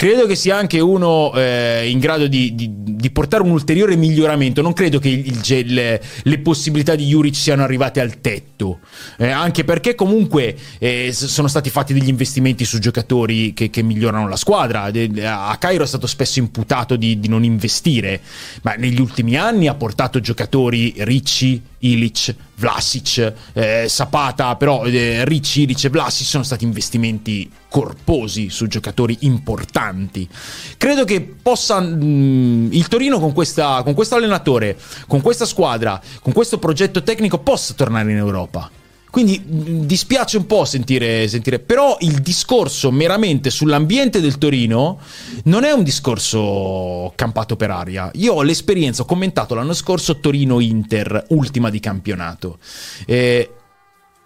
Credo 0.00 0.24
che 0.24 0.34
sia 0.34 0.56
anche 0.56 0.80
uno 0.80 1.30
eh, 1.34 1.86
in 1.90 1.98
grado 1.98 2.26
di, 2.26 2.54
di- 2.54 2.70
di 2.72 3.10
portare 3.10 3.42
un 3.42 3.50
ulteriore 3.50 3.96
miglioramento. 3.96 4.62
Non 4.62 4.72
credo 4.72 4.98
che 4.98 5.10
il- 5.10 5.26
il 5.26 5.74
le, 5.74 6.02
le 6.22 6.38
possibilità 6.38 6.94
di 6.94 7.04
Juric 7.04 7.34
siano 7.34 7.62
arrivate 7.64 8.00
al 8.00 8.18
tetto. 8.22 8.78
Eh, 9.18 9.28
anche 9.28 9.62
perché 9.62 9.94
comunque 9.94 10.56
eh, 10.78 11.10
sono 11.12 11.48
stati 11.48 11.68
fatti 11.68 11.92
degli 11.92 12.08
investimenti 12.08 12.64
su 12.64 12.78
giocatori 12.78 13.52
che, 13.52 13.68
che 13.68 13.82
migliorano 13.82 14.26
la 14.26 14.36
squadra. 14.36 14.84
A 14.84 15.56
Cairo 15.58 15.84
è 15.84 15.86
stato 15.86 16.06
spesso 16.06 16.38
imputato 16.38 16.96
di, 16.96 17.20
di 17.20 17.28
non 17.28 17.44
investire, 17.44 18.22
ma 18.62 18.76
negli 18.76 19.02
ultimi 19.02 19.36
anni 19.36 19.66
ha 19.68 19.74
portato 19.74 20.18
giocatori 20.18 20.94
Ricci, 20.96 21.60
Ilic, 21.80 22.34
Vlasic, 22.56 23.34
eh, 23.52 23.86
Sapata, 23.88 24.56
però 24.56 24.84
eh, 24.84 25.24
Ricci, 25.24 25.62
Ilic 25.62 25.84
e 25.84 25.88
Vlasic 25.88 26.26
sono 26.26 26.44
stati 26.44 26.64
investimenti 26.64 27.50
corposi 27.68 28.50
su 28.50 28.66
giocatori 28.66 29.16
importanti. 29.20 30.28
Credo 30.76 31.04
che 31.04 31.20
possa 31.20 31.80
mh, 31.80 32.68
il 32.72 32.88
Torino 32.88 33.18
con, 33.18 33.32
questa, 33.32 33.82
con 33.82 33.94
questo 33.94 34.16
allenatore, 34.16 34.76
con 35.06 35.20
questa 35.20 35.46
squadra, 35.46 36.00
con 36.20 36.32
questo 36.32 36.58
progetto 36.58 37.02
tecnico 37.02 37.38
possa 37.38 37.74
tornare 37.74 38.10
in 38.10 38.16
Europa. 38.16 38.70
Quindi 39.10 39.38
mh, 39.38 39.86
dispiace 39.86 40.36
un 40.36 40.46
po' 40.46 40.64
sentire, 40.64 41.28
sentire, 41.28 41.58
però 41.58 41.96
il 42.00 42.20
discorso 42.20 42.90
meramente 42.90 43.50
sull'ambiente 43.50 44.20
del 44.20 44.38
Torino 44.38 44.98
non 45.44 45.64
è 45.64 45.72
un 45.72 45.82
discorso 45.82 47.12
campato 47.16 47.56
per 47.56 47.70
aria. 47.70 48.10
Io 48.14 48.34
ho 48.34 48.42
l'esperienza, 48.42 49.02
ho 49.02 49.06
commentato 49.06 49.54
l'anno 49.54 49.74
scorso 49.74 50.18
Torino-Inter, 50.18 51.26
ultima 51.28 51.70
di 51.70 51.80
campionato. 51.80 52.58
Eh, 53.06 53.50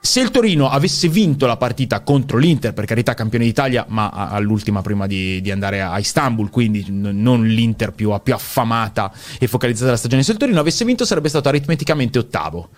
se 0.06 0.20
il 0.20 0.30
Torino 0.30 0.68
avesse 0.68 1.08
vinto 1.08 1.46
la 1.46 1.56
partita 1.56 2.00
contro 2.00 2.36
l'Inter, 2.36 2.74
per 2.74 2.84
carità 2.84 3.14
campione 3.14 3.46
d'Italia, 3.46 3.86
ma 3.88 4.10
all'ultima 4.10 4.82
prima 4.82 5.06
di, 5.06 5.40
di 5.40 5.50
andare 5.50 5.80
a 5.80 5.98
Istanbul, 5.98 6.50
quindi 6.50 6.84
non 6.90 7.46
l'Inter 7.46 7.92
più, 7.92 8.14
più 8.22 8.34
affamata 8.34 9.10
e 9.38 9.46
focalizzata 9.46 9.86
della 9.86 9.96
stagione, 9.96 10.22
se 10.22 10.32
il 10.32 10.36
Torino 10.36 10.60
avesse 10.60 10.84
vinto 10.84 11.06
sarebbe 11.06 11.30
stato 11.30 11.48
aritmeticamente 11.48 12.18
ottavo. 12.18 12.68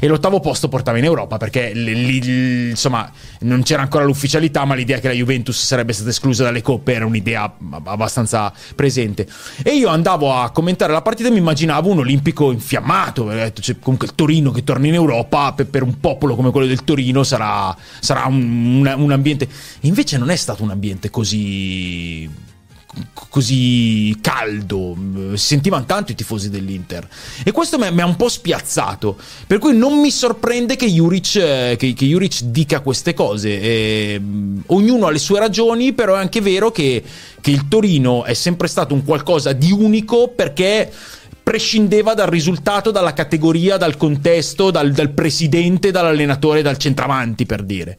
E 0.00 0.06
l'ottavo 0.06 0.40
posto 0.40 0.70
portava 0.70 0.96
in 0.96 1.04
Europa, 1.04 1.36
perché 1.36 1.74
lì- 1.74 2.70
insomma 2.70 3.12
non 3.40 3.62
c'era 3.62 3.82
ancora 3.82 4.04
l'ufficialità, 4.04 4.64
ma 4.64 4.74
l'idea 4.74 5.00
che 5.00 5.08
la 5.08 5.14
Juventus 5.14 5.62
sarebbe 5.62 5.92
stata 5.92 6.08
esclusa 6.08 6.44
dalle 6.44 6.62
coppe 6.62 6.94
era 6.94 7.04
un'idea 7.04 7.42
ab- 7.42 7.88
abbastanza 7.88 8.50
presente. 8.74 9.28
E 9.62 9.76
io 9.76 9.90
andavo 9.90 10.32
a 10.32 10.48
commentare 10.48 10.94
la 10.94 11.02
partita 11.02 11.28
e 11.28 11.32
mi 11.32 11.38
immaginavo 11.40 11.90
un 11.90 11.98
olimpico 11.98 12.50
infiammato, 12.52 13.24
detto, 13.24 13.60
cioè, 13.60 13.78
comunque 13.78 14.06
il 14.06 14.14
Torino 14.14 14.50
che 14.50 14.64
torna 14.64 14.86
in 14.86 14.94
Europa 14.94 15.52
per, 15.52 15.66
per 15.66 15.82
un 15.82 16.00
popolo 16.00 16.34
come 16.34 16.50
quello 16.50 16.68
del 16.70 16.84
Torino 16.84 17.22
sarà, 17.22 17.76
sarà 18.00 18.26
un, 18.26 18.86
un- 18.96 19.12
ambiente... 19.12 19.48
Invece 19.80 20.18
non 20.18 20.30
è 20.30 20.36
stato 20.36 20.62
un 20.62 20.70
ambiente 20.70 21.10
così 21.10 22.48
così 23.28 24.16
caldo, 24.20 24.96
sentivano 25.34 25.84
tanto 25.84 26.10
i 26.10 26.14
tifosi 26.16 26.50
dell'Inter. 26.50 27.08
E 27.44 27.52
questo 27.52 27.78
mi 27.78 28.00
ha 28.00 28.06
un 28.06 28.16
po' 28.16 28.28
spiazzato, 28.28 29.16
per 29.46 29.58
cui 29.58 29.76
non 29.76 30.00
mi 30.00 30.10
sorprende 30.10 30.74
che 30.74 30.90
Juric, 30.90 31.36
eh, 31.36 31.76
che, 31.78 31.92
che 31.92 32.06
Juric 32.06 32.42
dica 32.44 32.80
queste 32.80 33.14
cose. 33.14 33.60
E, 33.60 34.18
mh, 34.18 34.62
ognuno 34.66 35.06
ha 35.06 35.10
le 35.10 35.18
sue 35.18 35.38
ragioni, 35.38 35.92
però 35.92 36.16
è 36.16 36.18
anche 36.18 36.40
vero 36.40 36.72
che, 36.72 37.02
che 37.40 37.50
il 37.50 37.68
Torino 37.68 38.24
è 38.24 38.34
sempre 38.34 38.66
stato 38.66 38.94
un 38.94 39.04
qualcosa 39.04 39.52
di 39.52 39.70
unico 39.70 40.28
perché 40.28 40.90
prescindeva 41.42 42.14
dal 42.14 42.28
risultato, 42.28 42.90
dalla 42.90 43.12
categoria, 43.12 43.76
dal 43.76 43.96
contesto, 43.96 44.70
dal, 44.70 44.92
dal 44.92 45.10
presidente, 45.10 45.90
dall'allenatore, 45.90 46.62
dal 46.62 46.76
centravanti 46.76 47.46
per 47.46 47.62
dire. 47.62 47.98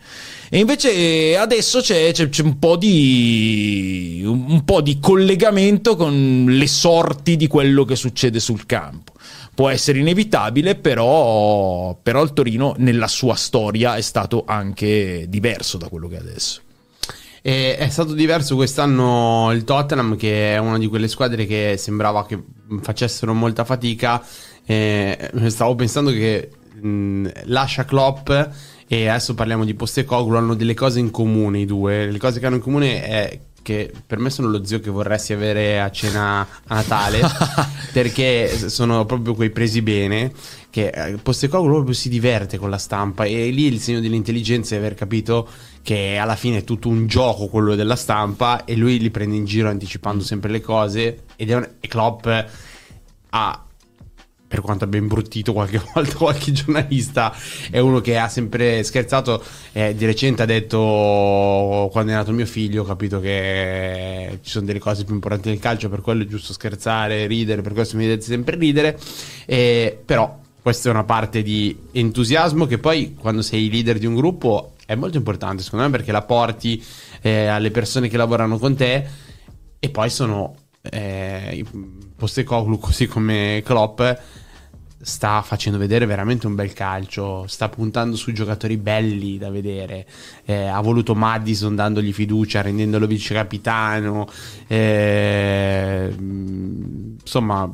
E 0.50 0.60
invece 0.60 0.94
eh, 0.94 1.36
adesso 1.36 1.82
c'è, 1.82 2.12
c'è- 2.12 2.30
c'è 2.30 2.44
un, 2.44 2.60
po 2.60 2.76
di, 2.76 4.22
un, 4.26 4.64
po' 4.64 4.82
di 4.82 5.00
collegamento 5.00 5.96
con 5.96 6.46
le 6.48 6.68
sorti 6.68 7.36
di 7.36 7.48
quello 7.48 7.86
che 7.86 7.96
succede 7.96 8.40
sul 8.40 8.66
campo. 8.66 9.14
Può 9.54 9.70
essere 9.70 10.00
inevitabile, 10.00 10.76
però, 10.76 11.98
però 12.02 12.24
il 12.24 12.34
Torino 12.34 12.74
nella 12.78 13.08
sua 13.08 13.36
storia 13.36 13.96
è 13.96 14.02
stato 14.02 14.44
anche 14.46 15.26
diverso 15.28 15.78
da 15.78 15.88
quello 15.88 16.08
che 16.08 16.16
è 16.16 16.20
adesso. 16.20 16.62
E 17.44 17.76
è 17.76 17.90
stato 17.90 18.14
diverso 18.14 18.56
quest'anno 18.56 19.52
il 19.52 19.64
Tottenham, 19.64 20.16
che 20.16 20.54
è 20.54 20.58
una 20.60 20.78
di 20.78 20.88
quelle 20.88 21.08
squadre 21.08 21.46
che 21.46 21.76
sembrava 21.78 22.26
che 22.26 22.42
facessero 22.82 23.34
molta 23.34 23.66
fatica. 23.66 24.24
E 24.64 25.32
stavo 25.48 25.74
pensando 25.76 26.12
che 26.12 26.50
mh, 26.80 27.30
lascia 27.46 27.86
Klopp 27.86 28.30
e 28.88 29.08
adesso 29.08 29.34
parliamo 29.34 29.66
di 29.66 29.74
Postecoglou, 29.74 30.38
hanno 30.38 30.54
delle 30.54 30.76
cose 30.76 31.00
in 31.00 31.10
comune 31.10 31.60
i 31.60 31.66
due. 31.66 32.12
Le 32.12 32.20
cose 32.20 32.40
che 32.40 32.46
hanno 32.46 32.58
in 32.58 32.62
comune 32.62 33.04
è 33.04 33.40
che 33.62 33.92
per 34.06 34.18
me 34.18 34.30
sono 34.30 34.50
lo 34.50 34.66
zio 34.66 34.80
che 34.80 34.90
vorresti 34.90 35.34
avere 35.34 35.80
a 35.80 35.92
cena 35.92 36.42
a 36.42 36.76
Natale 36.76 37.22
perché 37.94 38.70
sono 38.70 39.06
proprio 39.06 39.36
quei 39.36 39.52
presi 39.52 39.82
bene 39.82 40.32
che 40.70 40.88
eh, 40.88 41.18
Postecoglou 41.18 41.74
proprio 41.74 41.94
si 41.94 42.10
diverte 42.10 42.58
con 42.58 42.70
la 42.70 42.78
stampa 42.78 43.26
e 43.26 43.50
lì 43.50 43.66
il 43.66 43.80
segno 43.80 44.00
dell'intelligenza 44.00 44.74
è 44.74 44.80
aver 44.80 44.96
capito 44.96 45.48
che 45.82 46.18
alla 46.18 46.36
fine 46.36 46.58
è 46.58 46.64
tutto 46.64 46.90
un 46.90 47.08
gioco 47.08 47.48
quello 47.48 47.76
della 47.76 47.96
stampa 47.96 48.66
e 48.66 48.76
lui 48.76 49.00
li 49.00 49.10
prende 49.10 49.36
in 49.36 49.46
giro 49.46 49.70
anticipando 49.70 50.24
sempre 50.24 50.52
le 50.52 50.62
cose 50.62 51.24
ed 51.36 51.50
è 51.50 51.56
un, 51.56 51.68
e 51.80 51.88
Klopp 51.88 52.28
ha 53.30 53.66
per 54.52 54.60
quanto 54.60 54.84
abbia 54.84 55.00
imbruttito 55.00 55.54
qualche 55.54 55.82
volta 55.96 56.14
qualche 56.16 56.52
giornalista, 56.52 57.34
è 57.70 57.80
uno 57.80 58.02
che 58.02 58.18
ha 58.18 58.28
sempre 58.28 58.84
scherzato. 58.84 59.42
Eh, 59.72 59.96
di 59.96 60.06
recente 60.06 60.42
ha 60.42 60.46
detto: 60.46 61.88
Quando 61.90 62.12
è 62.12 62.16
nato 62.16 62.34
mio 62.34 62.46
figlio, 62.46 62.82
ho 62.82 62.86
capito 62.86 63.22
che 63.22 64.40
ci 64.42 64.50
sono 64.50 64.66
delle 64.66 64.80
cose 64.80 65.06
più 65.06 65.14
importanti 65.14 65.48
del 65.48 65.60
calcio, 65.60 65.88
per 65.88 66.02
quello 66.02 66.24
è 66.24 66.26
giusto 66.26 66.52
scherzare, 66.52 67.28
ridere, 67.28 67.62
per 67.62 67.72
questo 67.72 67.96
mi 67.96 68.06
deve 68.06 68.20
sempre 68.20 68.58
ridere. 68.58 69.00
Eh, 69.46 69.98
però 70.04 70.38
questa 70.62 70.90
è 70.90 70.92
una 70.92 71.06
parte 71.06 71.42
di 71.42 71.76
entusiasmo 71.94 72.66
che 72.66 72.78
poi, 72.78 73.16
quando 73.18 73.42
sei 73.42 73.70
leader 73.70 74.00
di 74.00 74.06
un 74.06 74.16
gruppo, 74.16 74.74
è 74.92 74.96
molto 74.96 75.16
importante, 75.16 75.64
secondo 75.64 75.86
me, 75.86 75.92
perché 75.92 76.12
la 76.12 76.22
porti 76.22 76.84
eh, 77.22 77.48
alle 77.48 77.72
persone 77.72 78.10
che 78.10 78.18
lavorano 78.18 78.58
con 78.58 78.76
te 78.76 79.08
e 79.80 79.90
poi 79.90 80.10
sono. 80.10 80.56
Eh, 80.82 81.64
Postecoglou 82.16 82.80
così 82.80 83.06
come 83.08 83.62
Klopp 83.64 84.02
sta 85.00 85.42
facendo 85.42 85.78
vedere 85.80 86.06
veramente 86.06 86.46
un 86.46 86.56
bel 86.56 86.74
calcio, 86.74 87.48
sta 87.48 87.70
puntando 87.70 88.16
su 88.16 88.32
giocatori 88.32 88.78
belli 88.78 89.38
da 89.38 89.50
vedere, 89.50 90.06
eh, 90.46 90.66
ha 90.66 90.80
voluto 90.82 91.16
Madison 91.16 91.76
dandogli 91.76 92.14
fiducia, 92.14 92.62
rendendolo 92.62 93.08
vice 93.08 93.34
capitano, 93.34 94.28
eh, 94.68 96.14
insomma 96.18 97.72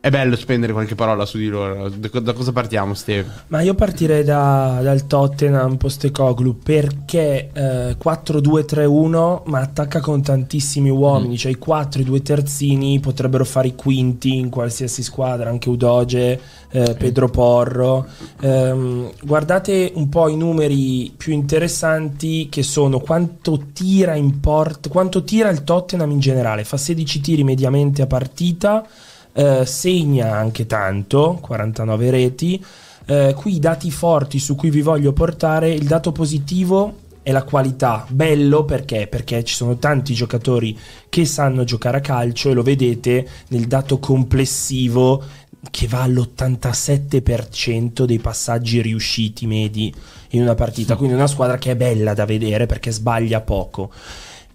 è 0.00 0.10
bello 0.10 0.36
spendere 0.36 0.72
qualche 0.72 0.94
parola 0.94 1.26
su 1.26 1.38
di 1.38 1.48
loro. 1.48 1.88
Da, 1.88 2.32
cosa 2.32 2.52
partiamo, 2.52 2.94
Steve? 2.94 3.28
Ma 3.48 3.62
io 3.62 3.74
partirei 3.74 4.22
da, 4.22 4.78
dal 4.80 5.08
Tottenham 5.08 5.76
Postecoglou 5.76 6.56
perché 6.56 7.50
eh, 7.52 7.96
4-2-3-1 8.00 9.42
ma 9.46 9.58
attacca 9.58 9.98
con 9.98 10.22
tantissimi 10.22 10.88
uomini, 10.88 11.34
mm. 11.34 11.36
cioè 11.36 11.50
i 11.50 11.56
4 11.56 12.00
i 12.00 12.04
due 12.04 12.22
terzini 12.22 13.00
potrebbero 13.00 13.44
fare 13.44 13.68
i 13.68 13.74
quinti 13.74 14.36
in 14.36 14.50
qualsiasi 14.50 15.02
squadra, 15.02 15.50
anche 15.50 15.68
Udoge, 15.68 16.40
eh, 16.70 16.94
Pedro 16.96 17.28
Porro. 17.28 18.06
Eh, 18.40 19.12
guardate 19.20 19.90
un 19.96 20.08
po' 20.08 20.28
i 20.28 20.36
numeri 20.36 21.12
più 21.16 21.32
interessanti 21.32 22.48
che 22.48 22.62
sono 22.62 23.00
quanto 23.00 23.64
tira 23.72 24.14
in 24.14 24.38
port, 24.38 24.88
quanto 24.88 25.24
tira 25.24 25.48
il 25.48 25.64
Tottenham 25.64 26.12
in 26.12 26.20
generale, 26.20 26.62
fa 26.62 26.76
16 26.76 27.20
tiri 27.20 27.42
mediamente 27.42 28.02
a 28.02 28.06
partita 28.06 28.86
eh, 29.32 29.66
segna 29.66 30.36
anche 30.36 30.66
tanto, 30.66 31.38
49 31.40 32.10
reti. 32.10 32.64
Eh, 33.06 33.34
qui 33.36 33.54
i 33.54 33.58
dati 33.58 33.90
forti 33.90 34.38
su 34.38 34.54
cui 34.54 34.70
vi 34.70 34.82
voglio 34.82 35.12
portare, 35.12 35.72
il 35.72 35.86
dato 35.86 36.12
positivo 36.12 37.06
è 37.22 37.32
la 37.32 37.42
qualità. 37.42 38.06
Bello 38.08 38.64
perché? 38.64 39.06
Perché 39.06 39.44
ci 39.44 39.54
sono 39.54 39.76
tanti 39.76 40.14
giocatori 40.14 40.78
che 41.08 41.26
sanno 41.26 41.64
giocare 41.64 41.98
a 41.98 42.00
calcio 42.00 42.50
e 42.50 42.54
lo 42.54 42.62
vedete 42.62 43.28
nel 43.48 43.66
dato 43.66 43.98
complessivo 43.98 45.22
che 45.70 45.86
va 45.86 46.02
all'87% 46.02 48.04
dei 48.04 48.18
passaggi 48.18 48.80
riusciti 48.80 49.46
medi 49.46 49.94
in 50.30 50.40
una 50.42 50.54
partita. 50.54 50.96
Quindi 50.96 51.14
una 51.14 51.26
squadra 51.26 51.58
che 51.58 51.72
è 51.72 51.76
bella 51.76 52.14
da 52.14 52.24
vedere 52.24 52.64
perché 52.66 52.90
sbaglia 52.90 53.42
poco. 53.42 53.90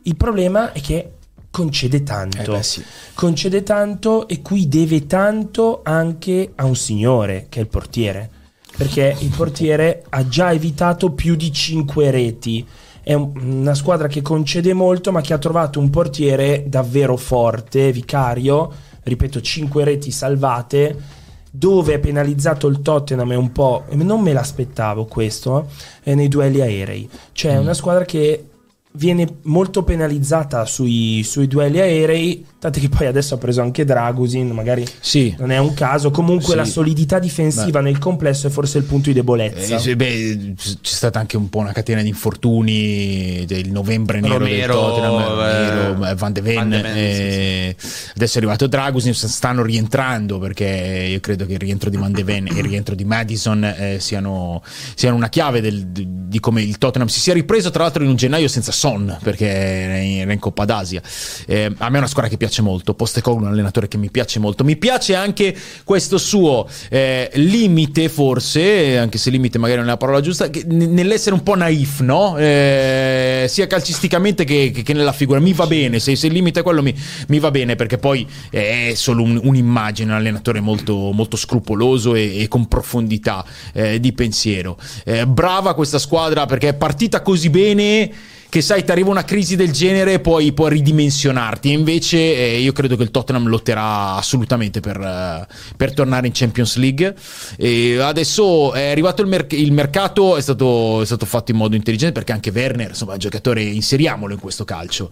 Il 0.03 0.15
problema 0.15 0.71
è 0.71 0.81
che 0.81 1.11
concede 1.53 2.01
tanto. 2.01 2.41
Eh 2.41 2.57
beh, 2.57 2.63
sì. 2.63 2.83
Concede 3.13 3.61
tanto 3.61 4.27
e 4.27 4.41
qui 4.41 4.67
deve 4.67 5.05
tanto 5.05 5.81
anche 5.83 6.51
a 6.55 6.65
un 6.65 6.75
signore 6.75 7.45
che 7.47 7.59
è 7.59 7.61
il 7.61 7.67
portiere. 7.67 8.27
Perché 8.75 9.15
il 9.19 9.29
portiere 9.29 10.03
ha 10.09 10.27
già 10.27 10.51
evitato 10.51 11.11
più 11.11 11.35
di 11.35 11.53
5 11.53 12.09
reti. 12.09 12.65
È 13.03 13.13
una 13.13 13.75
squadra 13.75 14.07
che 14.07 14.23
concede 14.23 14.73
molto, 14.73 15.11
ma 15.11 15.21
che 15.21 15.33
ha 15.33 15.37
trovato 15.37 15.79
un 15.79 15.91
portiere 15.91 16.63
davvero 16.65 17.15
forte, 17.17 17.91
vicario. 17.91 18.71
Ripeto, 19.03 19.39
5 19.39 19.83
reti 19.83 20.09
salvate 20.09 21.21
dove 21.55 21.93
è 21.93 21.99
penalizzato 21.99 22.65
il 22.65 22.81
Tottenham 22.81 23.31
è 23.31 23.35
un 23.35 23.51
po', 23.51 23.83
non 23.91 24.21
me 24.21 24.33
l'aspettavo 24.33 25.05
questo, 25.05 25.67
eh, 26.01 26.15
nei 26.15 26.27
duelli 26.27 26.61
aerei. 26.61 27.07
Cioè, 27.31 27.55
mm. 27.55 27.61
una 27.61 27.75
squadra 27.75 28.05
che 28.05 28.47
viene 28.95 29.27
molto 29.43 29.83
penalizzata 29.83 30.65
sui, 30.65 31.23
sui, 31.23 31.47
duelli 31.47 31.79
aerei, 31.79 32.45
tanto 32.59 32.79
che 32.79 32.89
poi 32.89 33.07
adesso 33.07 33.35
ha 33.35 33.37
preso 33.37 33.61
anche 33.61 33.85
Dragusin, 33.85 34.49
magari 34.49 34.85
sì. 34.99 35.35
non 35.39 35.51
è 35.51 35.57
un 35.57 35.73
caso, 35.73 36.11
comunque 36.11 36.51
sì. 36.51 36.55
la 36.55 36.65
solidità 36.65 37.17
difensiva 37.17 37.79
beh. 37.79 37.89
nel 37.89 37.97
complesso 37.97 38.47
è 38.47 38.49
forse 38.49 38.77
il 38.77 38.83
punto 38.83 39.09
di 39.09 39.15
debolezza. 39.15 39.77
Eh, 39.77 39.95
beh, 39.95 40.53
c'è 40.55 40.77
stata 40.81 41.19
anche 41.19 41.37
un 41.37 41.49
po' 41.49 41.59
una 41.59 41.71
catena 41.71 42.01
di 42.01 42.07
infortuni 42.09 43.45
del 43.47 43.71
novembre 43.71 44.19
nero 44.19 44.37
Romero, 44.37 44.73
del 44.73 44.83
Tottenham, 44.83 46.03
eh, 46.03 46.09
eh, 46.09 46.15
Van 46.15 46.33
de 46.33 46.41
Ven, 46.41 46.55
Van 46.55 46.69
de 46.69 46.81
Ven 46.81 46.93
eh, 46.95 47.75
sì, 47.77 48.09
adesso 48.15 48.35
è 48.35 48.37
arrivato 48.37 48.67
Dragusin, 48.67 49.13
stanno 49.13 49.63
rientrando 49.63 50.37
perché 50.37 51.07
io 51.09 51.19
credo 51.19 51.45
che 51.45 51.53
il 51.53 51.59
rientro 51.59 51.89
di 51.89 51.97
Van 51.97 52.11
de 52.11 52.23
Ven 52.23 52.47
e 52.47 52.59
il 52.59 52.63
rientro 52.63 52.93
di 52.93 53.05
Madison 53.05 53.63
eh, 53.63 53.97
siano, 53.99 54.61
siano, 54.93 55.15
una 55.15 55.29
chiave 55.29 55.61
del, 55.61 55.87
di, 55.87 56.07
di 56.27 56.39
come 56.39 56.61
il 56.61 56.77
Tottenham 56.77 57.07
si 57.07 57.19
sia 57.19 57.33
ripreso 57.33 57.71
tra 57.71 57.83
l'altro 57.83 58.03
in 58.03 58.09
un 58.09 58.15
gennaio 58.15 58.47
senza 58.47 58.71
Son 58.83 59.17
perché 59.23 59.47
era 59.47 59.97
in, 59.97 60.39
Coppa 60.39 60.65
d'Asia. 60.65 61.01
Eh, 61.47 61.71
a 61.77 61.89
me 61.89 61.95
è 61.95 61.97
una 61.99 62.07
squadra 62.07 62.29
che 62.29 62.35
piace 62.35 62.61
molto. 62.61 62.93
Postecoglou 62.93 63.43
è 63.43 63.45
un 63.45 63.53
allenatore 63.53 63.87
che 63.87 63.97
mi 63.97 64.11
piace 64.11 64.39
molto. 64.39 64.65
Mi 64.65 64.75
piace 64.75 65.15
anche 65.15 65.55
questo 65.85 66.17
suo 66.17 66.67
eh, 66.89 67.29
limite, 67.35 68.09
forse, 68.09 68.97
anche 68.97 69.17
se 69.17 69.29
limite 69.29 69.57
magari 69.57 69.79
non 69.79 69.87
è 69.87 69.91
la 69.91 69.97
parola 69.97 70.19
giusta, 70.19 70.49
che, 70.49 70.65
nell'essere 70.65 71.33
un 71.33 71.43
po' 71.43 71.55
naif, 71.55 72.01
no? 72.01 72.37
Eh, 72.37 73.45
sia 73.47 73.67
calcisticamente 73.67 74.43
che, 74.43 74.71
che, 74.83 74.93
nella 74.93 75.13
figura. 75.13 75.39
Mi 75.39 75.53
va 75.53 75.65
bene, 75.65 75.99
se, 75.99 76.17
se 76.17 76.27
il 76.27 76.33
limite 76.33 76.59
è 76.59 76.63
quello 76.63 76.81
mi, 76.81 76.93
mi, 77.29 77.39
va 77.39 77.51
bene 77.51 77.77
perché 77.77 77.97
poi 77.97 78.27
è 78.49 78.91
solo 78.95 79.23
un, 79.23 79.39
un'immagine, 79.41 80.11
un 80.11 80.17
allenatore 80.17 80.59
molto, 80.59 81.11
molto 81.13 81.37
scrupoloso 81.37 82.15
e, 82.15 82.41
e 82.41 82.47
con 82.49 82.67
profondità 82.67 83.45
eh, 83.71 84.01
di 84.01 84.11
pensiero. 84.11 84.77
Eh, 85.05 85.25
brava 85.25 85.73
questa 85.73 85.99
squadra 85.99 86.45
perché 86.45 86.67
è 86.69 86.73
partita 86.73 87.21
così 87.21 87.49
bene 87.49 88.31
che 88.53 88.61
sai 88.61 88.83
ti 88.83 88.91
arriva 88.91 89.09
una 89.09 89.23
crisi 89.23 89.55
del 89.55 89.71
genere 89.71 90.13
e 90.13 90.19
poi 90.19 90.53
puoi 90.53 90.69
ridimensionarti. 90.69 91.71
E 91.71 91.73
invece 91.73 92.17
eh, 92.19 92.59
io 92.59 92.71
credo 92.71 92.95
che 92.95 93.01
il 93.01 93.09
Tottenham 93.09 93.47
lotterà 93.47 94.13
assolutamente 94.13 94.79
per, 94.79 94.99
uh, 94.99 95.43
per 95.75 95.95
tornare 95.95 96.27
in 96.27 96.33
Champions 96.35 96.75
League. 96.75 97.15
E 97.57 97.97
adesso 97.99 98.71
è 98.73 98.91
arrivato 98.91 99.23
il, 99.23 99.27
merc- 99.27 99.53
il 99.53 99.71
mercato, 99.71 100.37
è 100.37 100.41
stato, 100.41 101.01
è 101.01 101.05
stato, 101.05 101.25
fatto 101.25 101.49
in 101.49 101.57
modo 101.57 101.75
intelligente 101.75 102.13
perché 102.13 102.31
anche 102.31 102.51
Werner, 102.53 102.89
insomma, 102.89 103.13
è 103.13 103.13
un 103.15 103.21
giocatore, 103.21 103.63
inseriamolo 103.63 104.33
in 104.33 104.39
questo 104.39 104.65
calcio. 104.65 105.09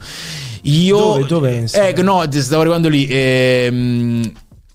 Io, 0.66 0.98
dove? 1.00 1.26
dove 1.26 1.68
eh, 1.72 2.02
no, 2.04 2.24
stavo 2.30 2.62
arrivando 2.62 2.90
lì. 2.90 3.08
Ehm, 3.10 4.32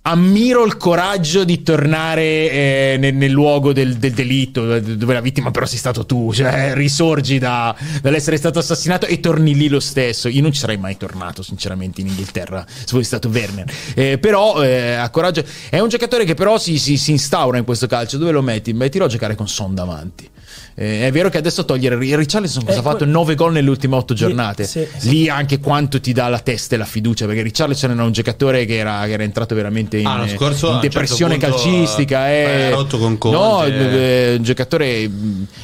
ammiro 0.07 0.65
il 0.65 0.77
coraggio 0.77 1.43
di 1.43 1.63
tornare 1.63 2.23
eh, 2.23 2.97
nel, 2.99 3.15
nel, 3.15 3.31
luogo 3.31 3.73
del, 3.73 3.97
del, 3.97 4.13
delitto, 4.13 4.79
dove 4.79 5.13
la 5.13 5.21
vittima 5.21 5.51
però 5.51 5.67
sei 5.67 5.79
stato 5.79 6.07
tu, 6.07 6.33
cioè 6.33 6.75
risorgi 6.75 7.39
da, 7.39 7.75
dall'essere 8.01 8.37
stato 8.37 8.61
assassinato 8.61 9.07
e 9.07 9.19
torni 9.19 9.55
lì 9.55 9.69
lo 9.69 9.81
stesso. 9.81 10.29
Io 10.29 10.43
non 10.43 10.53
ci 10.53 10.61
sarei 10.61 10.77
mai 10.77 10.97
tornato, 10.97 11.43
sinceramente, 11.43 12.01
in 12.01 12.07
Inghilterra 12.07 12.65
se 12.67 12.87
fossi 12.87 13.05
stato 13.05 13.29
Werner. 13.29 13.73
Eh, 13.95 14.19
però 14.19 14.63
eh, 14.63 14.95
ha 14.95 15.11
coraggio. 15.11 15.45
È 15.69 15.81
un 15.81 15.89
giocatore 15.89 16.25
che 16.25 16.35
però 16.35 16.57
si, 16.59 16.79
si, 16.79 16.97
si, 16.97 17.11
instaura 17.11 17.59
in 17.59 17.65
questo 17.65 17.89
calcio. 17.89 18.17
Dove 18.17 18.31
lo 18.31 18.43
metti? 18.43 18.73
Mettilo 18.73 19.07
a 19.07 19.09
giocare 19.09 19.35
con 19.35 19.49
Son 19.49 19.75
davanti. 19.75 20.29
Eh, 20.79 21.07
è 21.07 21.11
vero 21.11 21.31
che 21.31 21.39
adesso 21.39 21.65
togliere 21.65 21.97
Richarlison 21.97 22.63
cosa 22.63 22.77
ha 22.77 22.81
ecco. 22.81 22.91
fatto? 22.91 23.05
9 23.07 23.35
gol 23.35 23.53
nelle 23.53 23.71
ultime 23.71 23.97
8 23.97 24.13
giornate. 24.13 24.65
Sì, 24.65 24.87
sì. 24.95 25.09
Lì 25.09 25.29
anche 25.29 25.59
quanto 25.59 26.01
ti 26.01 26.13
dà 26.13 26.29
la 26.29 26.39
testa 26.39 26.75
e 26.75 26.79
la 26.79 26.85
fiducia, 26.85 27.25
perché 27.25 27.41
Richarlison 27.41 27.93
era 27.93 28.05
un 28.05 28.13
giocatore 28.13 28.67
che 28.67 28.77
era, 28.77 29.05
che 29.07 29.13
era 29.13 29.23
entrato 29.23 29.55
veramente 29.55 29.97
in, 29.97 30.07
ah, 30.07 30.29
scorso, 30.29 30.73
in 30.73 30.81
depressione 30.81 31.39
certo 31.39 31.57
calcistica. 31.57 32.29
È 32.29 32.71
rotto 32.73 32.99
con 32.99 33.17
Conte. 33.17 33.37
No, 33.39 33.65
eh, 33.65 34.35
un 34.37 34.43
giocatore. 34.43 35.11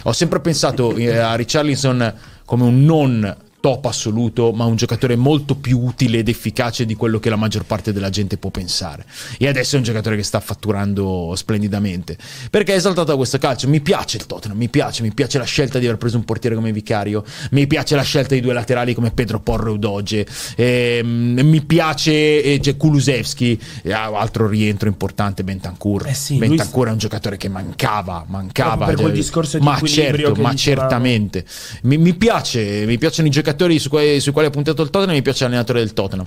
Ho 0.04 0.12
sempre 0.12 0.40
pensato 0.40 0.96
eh, 0.96 1.14
a 1.14 1.34
Richarlison 1.34 2.14
come 2.46 2.64
un 2.64 2.82
non 2.82 3.36
top 3.62 3.86
assoluto, 3.86 4.50
ma 4.52 4.64
un 4.64 4.74
giocatore 4.74 5.14
molto 5.14 5.54
più 5.54 5.78
utile 5.78 6.18
ed 6.18 6.28
efficace 6.28 6.84
di 6.84 6.96
quello 6.96 7.20
che 7.20 7.30
la 7.30 7.36
maggior 7.36 7.64
parte 7.64 7.92
della 7.92 8.10
gente 8.10 8.36
può 8.36 8.50
pensare. 8.50 9.06
E 9.38 9.46
adesso 9.46 9.76
è 9.76 9.78
un 9.78 9.84
giocatore 9.84 10.16
che 10.16 10.24
sta 10.24 10.40
fatturando 10.40 11.32
splendidamente. 11.36 12.18
Perché 12.50 12.72
è 12.72 12.76
esaltato 12.76 13.12
da 13.12 13.16
questo 13.16 13.38
calcio. 13.38 13.68
Mi 13.68 13.80
piace 13.80 14.16
il 14.16 14.26
Tottenham, 14.26 14.58
mi 14.58 14.68
piace, 14.68 15.02
mi 15.02 15.14
piace 15.14 15.38
la 15.38 15.44
scelta 15.44 15.78
di 15.78 15.86
aver 15.86 15.96
preso 15.96 16.16
un 16.16 16.24
portiere 16.24 16.56
come 16.56 16.72
Vicario, 16.72 17.24
mi 17.52 17.68
piace 17.68 17.94
la 17.94 18.02
scelta 18.02 18.34
di 18.34 18.40
due 18.40 18.52
laterali 18.52 18.94
come 18.94 19.12
Pedro 19.12 19.38
Porro 19.38 19.70
e 19.70 19.74
Udoge, 19.74 20.26
ehm, 20.56 21.40
mi 21.40 21.60
piace 21.62 22.42
eh, 22.42 22.60
cioè, 22.60 22.76
Kulusevski, 22.76 23.60
eh, 23.84 23.92
altro 23.92 24.48
rientro 24.48 24.88
importante 24.88 25.44
Bentancur. 25.44 26.08
Eh 26.08 26.14
sì, 26.14 26.36
Bentancur 26.36 26.88
è 26.88 26.90
un 26.90 26.98
giocatore 26.98 27.36
che 27.36 27.48
mancava, 27.48 28.24
mancava. 28.26 28.70
Proprio 28.70 28.96
per 28.96 29.04
quel 29.04 29.14
discorso 29.14 29.58
di 29.58 29.64
ma 29.64 29.80
certo, 29.84 30.34
ma 30.40 30.50
dicevamo. 30.50 30.56
certamente. 30.56 31.44
Mi, 31.82 31.96
mi 31.96 32.14
piace, 32.14 32.84
mi 32.86 32.98
piacciono 32.98 33.28
i 33.28 33.30
giocatori 33.30 33.50
su 33.78 33.88
quali- 33.88 34.20
sui 34.20 34.32
quali 34.32 34.48
ha 34.48 34.50
puntato 34.50 34.82
il 34.82 34.90
Tottenham, 34.90 35.14
mi 35.16 35.22
piace 35.22 35.44
l'allenatore 35.44 35.80
del 35.80 35.92
Tottenham. 35.92 36.26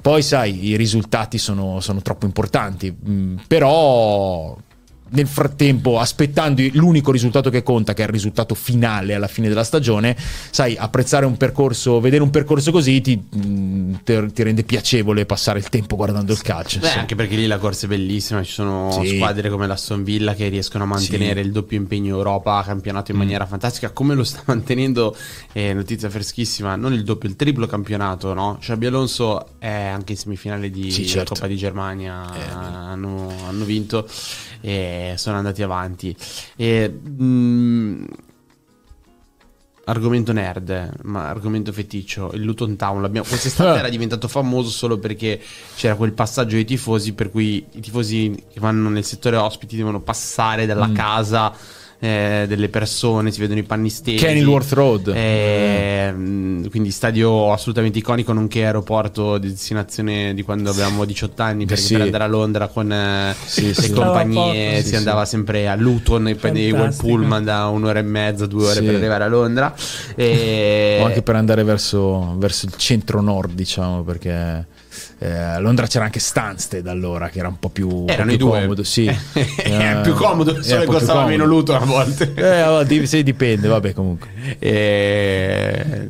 Poi, 0.00 0.22
sai, 0.22 0.66
i 0.66 0.76
risultati 0.76 1.38
sono, 1.38 1.80
sono 1.80 2.02
troppo 2.02 2.26
importanti, 2.26 2.94
mm, 3.08 3.36
però 3.46 4.56
nel 5.14 5.26
frattempo, 5.26 5.98
aspettando 5.98 6.62
l'unico 6.72 7.10
risultato 7.12 7.50
che 7.50 7.62
conta, 7.62 7.94
che 7.94 8.02
è 8.02 8.06
il 8.06 8.12
risultato 8.12 8.54
finale 8.54 9.14
alla 9.14 9.26
fine 9.28 9.48
della 9.48 9.64
stagione, 9.64 10.16
sai, 10.50 10.76
apprezzare 10.76 11.24
un 11.26 11.36
percorso, 11.36 12.00
vedere 12.00 12.22
un 12.22 12.30
percorso 12.30 12.70
così 12.72 13.00
ti, 13.00 13.22
mm, 13.36 13.94
te- 14.04 14.32
ti 14.32 14.42
rende 14.42 14.62
piacevole 14.64 15.24
passare 15.26 15.58
il 15.58 15.68
tempo 15.68 15.96
guardando 15.96 16.32
il 16.32 16.42
calcio. 16.42 16.78
Beh, 16.80 16.92
anche 16.92 17.14
perché 17.14 17.36
lì 17.36 17.46
la 17.46 17.58
corsa 17.58 17.86
è 17.86 17.88
bellissima, 17.88 18.42
ci 18.42 18.52
sono 18.52 19.00
Sì. 19.02 19.16
squadre 19.16 19.48
come 19.50 19.66
l'Aston 19.66 20.02
Villa 20.04 20.34
che 20.34 20.48
riescono 20.48 20.84
a 20.84 20.86
mantenere 20.86 21.40
il 21.40 21.52
doppio 21.52 21.76
impegno 21.78 22.16
Europa, 22.16 22.62
campionato 22.64 23.12
Mm. 23.12 23.14
in 23.14 23.20
maniera 23.20 23.46
fantastica, 23.46 23.90
come 23.90 24.14
lo 24.14 24.24
sta 24.24 24.42
mantenendo, 24.46 25.16
eh, 25.52 25.72
notizia 25.72 26.10
freschissima, 26.10 26.76
non 26.76 26.92
il 26.92 27.04
doppio, 27.04 27.28
il 27.28 27.36
triplo 27.36 27.66
campionato, 27.66 28.34
no? 28.34 28.56
Xabi 28.60 28.86
Alonso 28.86 29.46
è 29.58 29.70
anche 29.70 30.12
in 30.12 30.18
semifinale 30.18 30.70
di 30.70 30.90
Sì, 30.90 31.06
certo. 31.06 31.34
Coppa 31.34 31.46
di 31.46 31.56
Germania, 31.56 32.22
hanno, 32.54 33.32
hanno 33.48 33.64
vinto 33.64 34.08
e 35.12 35.16
sono 35.18 35.36
andati 35.36 35.62
avanti. 35.62 36.14
E, 36.56 36.88
mm, 36.90 38.04
Argomento 39.86 40.32
nerd, 40.32 40.92
ma 41.02 41.28
argomento 41.28 41.70
feticcio, 41.70 42.30
il 42.32 42.40
Luton 42.40 42.74
Town. 42.74 43.02
L'abbiamo, 43.02 43.26
quest'estate 43.28 43.76
era 43.80 43.90
diventato 43.90 44.28
famoso 44.28 44.70
solo 44.70 44.96
perché 44.98 45.38
c'era 45.76 45.94
quel 45.94 46.14
passaggio 46.14 46.54
dei 46.54 46.64
tifosi 46.64 47.12
per 47.12 47.30
cui 47.30 47.66
i 47.72 47.80
tifosi 47.80 48.34
che 48.50 48.60
vanno 48.60 48.88
nel 48.88 49.04
settore 49.04 49.36
ospiti 49.36 49.76
devono 49.76 50.00
passare 50.00 50.64
dalla 50.64 50.88
Mm. 50.88 50.94
casa 50.94 51.54
eh, 52.04 52.44
delle 52.46 52.68
persone, 52.68 53.30
si 53.30 53.40
vedono 53.40 53.60
i 53.60 53.62
panni 53.62 53.88
stesi. 53.88 54.22
Kenilworth 54.22 54.72
Road. 54.72 55.12
Eh, 55.14 56.12
mh, 56.12 56.68
quindi 56.68 56.90
stadio 56.90 57.50
assolutamente 57.50 57.96
iconico, 57.98 58.34
nonché 58.34 58.66
aeroporto 58.66 59.38
di 59.38 59.48
destinazione 59.48 60.34
di 60.34 60.42
quando 60.42 60.68
avevamo 60.68 61.06
18 61.06 61.42
anni, 61.42 61.64
perché 61.64 61.82
sì. 61.82 61.94
per 61.94 62.02
andare 62.02 62.24
a 62.24 62.26
Londra 62.26 62.68
con 62.68 62.92
eh, 62.92 63.34
Sì, 63.46 63.68
le 63.68 63.74
sì. 63.74 63.92
compagnie 63.92 64.32
Stava 64.34 64.82
si 64.82 64.86
Sì, 64.88 64.96
andava 64.96 65.24
sempre 65.24 65.66
a 65.68 65.74
Luton 65.76 66.28
e 66.28 66.34
prendevi 66.34 66.72
quel 66.72 66.94
pullman 66.94 67.42
da 67.42 67.68
un'ora 67.68 68.00
e 68.00 68.02
mezza, 68.02 68.44
due 68.44 68.64
ore 68.66 68.74
Sì. 68.80 68.82
per 68.84 68.94
arrivare 68.96 69.24
a 69.24 69.28
Londra. 69.28 69.74
E... 70.14 70.98
o 71.00 71.04
anche 71.06 71.22
per 71.22 71.36
andare 71.36 71.62
verso, 71.64 72.34
verso 72.36 72.66
il 72.66 72.74
centro-nord, 72.76 73.54
diciamo, 73.54 74.02
perché 74.02 74.66
eh, 75.18 75.30
a 75.30 75.58
Londra 75.58 75.86
c'era 75.86 76.04
anche 76.04 76.20
Stansted 76.20 76.86
allora, 76.86 77.28
che 77.28 77.38
era 77.38 77.48
un 77.48 77.58
po' 77.58 77.68
più, 77.68 77.88
un 77.88 78.04
po' 78.06 78.12
Erano 78.12 78.36
più 78.36 78.48
comodo. 78.48 78.82
Sì. 78.82 79.06
è 79.34 80.00
più 80.02 80.14
comodo, 80.14 80.62
solo 80.62 80.80
che 80.80 80.86
costava 80.86 81.26
meno 81.26 81.44
Luton 81.44 81.82
a 81.82 81.84
volte. 81.84 82.32
Eh, 82.34 83.06
sì, 83.06 83.22
dipende, 83.22 83.68
vabbè, 83.68 83.92
comunque. 83.92 84.28
E... 84.58 86.08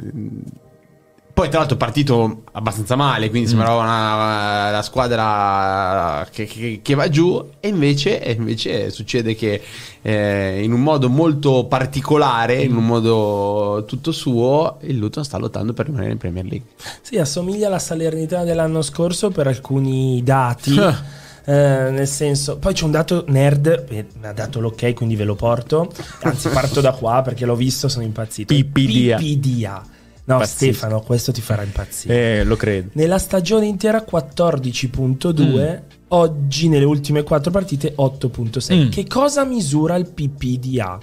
Poi 1.34 1.48
tra 1.48 1.58
l'altro 1.58 1.74
è 1.74 1.78
partito 1.80 2.42
abbastanza 2.52 2.94
male, 2.94 3.28
quindi 3.28 3.48
sembrava 3.48 3.80
una, 3.82 4.70
la 4.70 4.82
squadra 4.82 6.24
che, 6.30 6.44
che- 6.44 6.78
che 6.80 6.94
va 6.94 7.08
giù 7.08 7.44
e 7.58 7.66
invece, 7.66 8.22
invece 8.38 8.90
succede 8.90 9.34
che 9.34 9.60
eh, 10.00 10.62
in 10.62 10.72
un 10.72 10.80
modo 10.80 11.08
molto 11.10 11.64
particolare, 11.66 12.62
in 12.62 12.76
un 12.76 12.86
modo 12.86 13.82
tutto 13.84 14.12
suo, 14.12 14.76
il 14.82 14.96
Luton 14.96 15.24
sta 15.24 15.36
lottando 15.36 15.72
per 15.72 15.86
rimanere 15.86 16.12
in 16.12 16.18
Premier 16.18 16.44
League. 16.44 16.68
Sì, 17.00 17.18
assomiglia 17.18 17.66
alla 17.66 17.80
Salernitana 17.80 18.44
dell'anno 18.44 18.80
scorso 18.80 19.30
per 19.30 19.48
alcuni 19.48 20.22
dati. 20.22 20.78
eh, 21.46 21.90
nel 21.90 22.06
senso, 22.06 22.58
poi 22.58 22.74
c'è 22.74 22.84
un 22.84 22.92
dato 22.92 23.24
nerd, 23.26 23.86
eh, 23.88 24.06
mi 24.20 24.26
ha 24.28 24.32
dato 24.32 24.60
l'ok, 24.60 24.92
quindi 24.94 25.16
ve 25.16 25.24
lo 25.24 25.34
porto. 25.34 25.92
Anzi, 26.22 26.48
parto 26.50 26.80
da 26.80 26.92
qua 26.92 27.22
perché 27.22 27.44
l'ho 27.44 27.56
visto, 27.56 27.88
sono 27.88 28.04
impazzito. 28.04 28.54
PPDA. 28.54 29.16
PPDA. 29.16 29.82
No, 30.26 30.38
Pazzesco. 30.38 30.72
Stefano, 30.72 31.00
questo 31.00 31.32
ti 31.32 31.40
farà 31.40 31.62
impazzire. 31.62 32.40
Eh, 32.40 32.44
lo 32.44 32.56
credo. 32.56 32.90
Nella 32.94 33.18
stagione 33.18 33.66
intera 33.66 34.04
14.2, 34.10 35.80
oggi 36.08 36.68
nelle 36.68 36.84
ultime 36.84 37.22
4 37.22 37.50
partite 37.50 37.94
8.6. 37.96 38.74
Mm. 38.86 38.88
Che 38.90 39.06
cosa 39.06 39.44
misura 39.44 39.96
il 39.96 40.08
PPDA? 40.08 40.98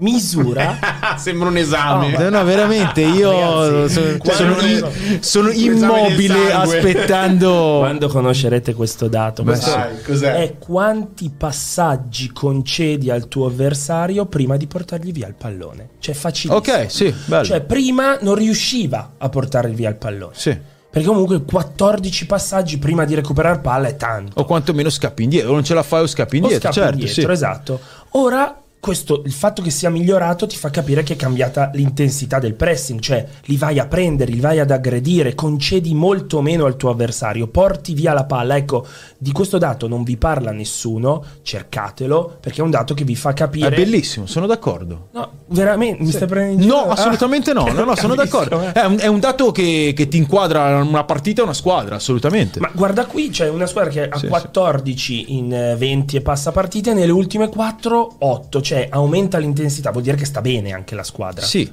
Misura 0.00 0.78
Sembra 1.18 1.48
un 1.48 1.56
esame. 1.56 2.14
Oh, 2.16 2.20
No, 2.20 2.28
no, 2.28 2.44
veramente, 2.44 3.00
io 3.00 3.86
Ragazzi, 3.86 4.20
sono, 4.22 4.54
sono, 4.54 4.90
sono 5.20 5.50
immobile 5.50 6.52
aspettando. 6.52 7.78
quando 7.82 8.06
conoscerete 8.08 8.74
questo 8.74 9.08
dato. 9.08 9.42
Beh, 9.42 9.50
Questo 9.50 9.70
sì. 9.70 9.76
Dai, 9.76 10.02
cos'è? 10.02 10.32
è 10.34 10.58
quanti 10.58 11.32
passaggi 11.36 12.30
concedi 12.32 13.10
al 13.10 13.26
tuo 13.26 13.46
avversario 13.46 14.26
prima 14.26 14.56
di 14.56 14.68
portargli 14.68 15.10
via 15.10 15.26
il 15.26 15.34
pallone. 15.34 15.88
Cioè, 15.98 16.14
facilissimo. 16.14 16.76
Ok, 16.76 16.90
sì, 16.90 17.12
bello. 17.24 17.44
Cioè, 17.44 17.60
prima 17.62 18.18
non 18.20 18.36
riusciva 18.36 19.14
a 19.18 19.28
portare 19.28 19.70
via 19.70 19.88
il 19.88 19.96
pallone. 19.96 20.32
Sì. 20.36 20.56
Perché 20.90 21.06
comunque 21.06 21.42
14 21.42 22.26
passaggi 22.26 22.78
prima 22.78 23.04
di 23.04 23.14
recuperare 23.14 23.58
palla 23.60 23.88
è 23.88 23.96
tanto. 23.96 24.40
O 24.40 24.44
quantomeno 24.44 24.88
scappi 24.88 25.24
indietro, 25.24 25.50
o 25.50 25.54
non 25.54 25.64
ce 25.64 25.74
la 25.74 25.82
fai 25.82 26.02
o 26.02 26.06
scappi 26.06 26.36
O 26.36 26.38
indietro, 26.40 26.72
scappi 26.72 26.74
certo, 26.74 26.98
indietro, 26.98 27.22
sì. 27.22 27.30
esatto. 27.30 27.80
Ora, 28.12 28.62
questo, 28.80 29.22
il 29.24 29.32
fatto 29.32 29.60
che 29.62 29.70
sia 29.70 29.90
migliorato 29.90 30.46
ti 30.46 30.56
fa 30.56 30.70
capire 30.70 31.02
che 31.02 31.14
è 31.14 31.16
cambiata 31.16 31.70
l'intensità 31.74 32.38
del 32.38 32.54
pressing, 32.54 33.00
cioè 33.00 33.26
li 33.44 33.56
vai 33.56 33.78
a 33.78 33.86
prendere, 33.86 34.30
li 34.30 34.40
vai 34.40 34.60
ad 34.60 34.70
aggredire, 34.70 35.34
concedi 35.34 35.94
molto 35.94 36.40
meno 36.40 36.64
al 36.64 36.76
tuo 36.76 36.90
avversario, 36.90 37.48
porti 37.48 37.92
via 37.94 38.12
la 38.12 38.24
palla. 38.24 38.56
Ecco, 38.56 38.86
di 39.18 39.32
questo 39.32 39.58
dato 39.58 39.88
non 39.88 40.04
vi 40.04 40.16
parla 40.16 40.52
nessuno, 40.52 41.24
cercatelo, 41.42 42.36
perché 42.40 42.60
è 42.60 42.64
un 42.64 42.70
dato 42.70 42.94
che 42.94 43.04
vi 43.04 43.16
fa 43.16 43.32
capire... 43.32 43.68
È 43.68 43.74
bellissimo, 43.76 44.26
sono 44.26 44.46
d'accordo. 44.46 45.08
No, 45.12 45.30
veramente, 45.48 46.02
mi 46.02 46.10
stai 46.10 46.28
prendendo 46.28 46.62
in 46.62 46.68
No, 46.68 46.80
giro? 46.82 46.90
assolutamente 46.92 47.52
no, 47.52 47.66
no, 47.72 47.84
no, 47.84 47.96
sono 47.96 48.14
d'accordo. 48.14 48.62
eh. 48.62 48.72
È 48.72 48.84
un, 48.84 48.96
è 48.98 49.06
un 49.06 49.20
dato 49.20 49.50
che, 49.50 49.92
che 49.94 50.08
ti 50.08 50.16
inquadra 50.16 50.80
una 50.82 51.04
partita 51.04 51.40
e 51.40 51.44
una 51.44 51.52
squadra, 51.54 51.96
assolutamente. 51.96 52.60
Ma 52.60 52.70
guarda 52.72 53.06
qui, 53.06 53.28
c'è 53.30 53.48
una 53.48 53.66
squadra 53.66 53.90
che 53.90 54.08
ha 54.08 54.16
Sì, 54.18 54.28
14 54.28 55.36
in 55.36 55.52
eh, 55.52 55.76
20 55.76 56.16
e 56.16 56.20
passa 56.20 56.52
partite, 56.52 56.94
nelle 56.94 57.12
ultime 57.12 57.48
4 57.48 58.14
8, 58.18 58.60
cioè 58.68 58.86
aumenta 58.90 59.38
l'intensità, 59.38 59.90
vuol 59.90 60.02
dire 60.02 60.16
che 60.18 60.26
sta 60.26 60.42
bene 60.42 60.72
anche 60.72 60.94
la 60.94 61.02
squadra. 61.02 61.42
Sì, 61.42 61.72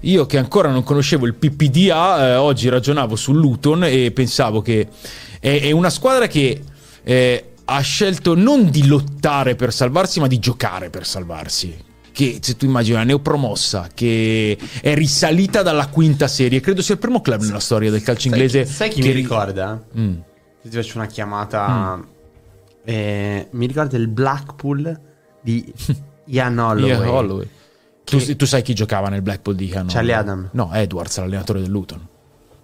io 0.00 0.26
che 0.26 0.36
ancora 0.36 0.68
non 0.68 0.82
conoscevo 0.82 1.26
il 1.26 1.34
PPDA, 1.34 2.26
eh, 2.26 2.34
oggi 2.34 2.68
ragionavo 2.68 3.14
sul 3.14 3.36
Luton 3.36 3.84
e 3.84 4.10
pensavo 4.10 4.60
che 4.60 4.88
è, 5.38 5.60
è 5.60 5.70
una 5.70 5.90
squadra 5.90 6.26
che 6.26 6.60
eh, 7.04 7.52
ha 7.64 7.80
scelto 7.80 8.34
non 8.34 8.68
di 8.68 8.84
lottare 8.88 9.54
per 9.54 9.72
salvarsi, 9.72 10.18
ma 10.18 10.26
di 10.26 10.40
giocare 10.40 10.90
per 10.90 11.06
salvarsi. 11.06 11.92
Che 12.10 12.38
se 12.40 12.56
tu 12.56 12.64
immagini 12.64 12.96
una 12.96 13.04
neopromossa 13.04 13.90
che 13.94 14.58
è 14.80 14.94
risalita 14.94 15.62
dalla 15.62 15.86
quinta 15.86 16.26
serie, 16.26 16.58
credo 16.58 16.82
sia 16.82 16.94
il 16.94 17.00
primo 17.00 17.20
club 17.20 17.42
nella 17.42 17.60
storia 17.60 17.92
del 17.92 18.02
calcio 18.02 18.26
inglese. 18.26 18.64
Sai 18.66 18.88
chi 18.88 19.00
che 19.00 19.06
mi 19.06 19.12
ri- 19.14 19.20
ricorda? 19.20 19.80
Mm. 19.96 20.14
Se 20.62 20.68
ti 20.68 20.76
faccio 20.76 20.98
una 20.98 21.06
chiamata, 21.06 22.04
eh, 22.84 23.46
mi 23.52 23.66
ricorda 23.66 23.96
il 23.96 24.08
Blackpool 24.08 25.00
di 25.40 25.72
Ian 26.26 26.58
Holloway. 26.58 26.88
Ian 26.88 27.06
Holloway. 27.08 27.48
Tu, 28.04 28.36
tu 28.36 28.44
sai 28.44 28.62
chi 28.62 28.74
giocava 28.74 29.08
nel 29.08 29.22
Blackpool 29.22 29.54
di 29.54 29.66
Ian 29.66 29.86
Charlie? 29.86 30.12
Adam. 30.12 30.48
No, 30.52 30.70
Edwards, 30.72 31.18
l'allenatore 31.18 31.60
del 31.60 31.70
Luton. 31.70 32.06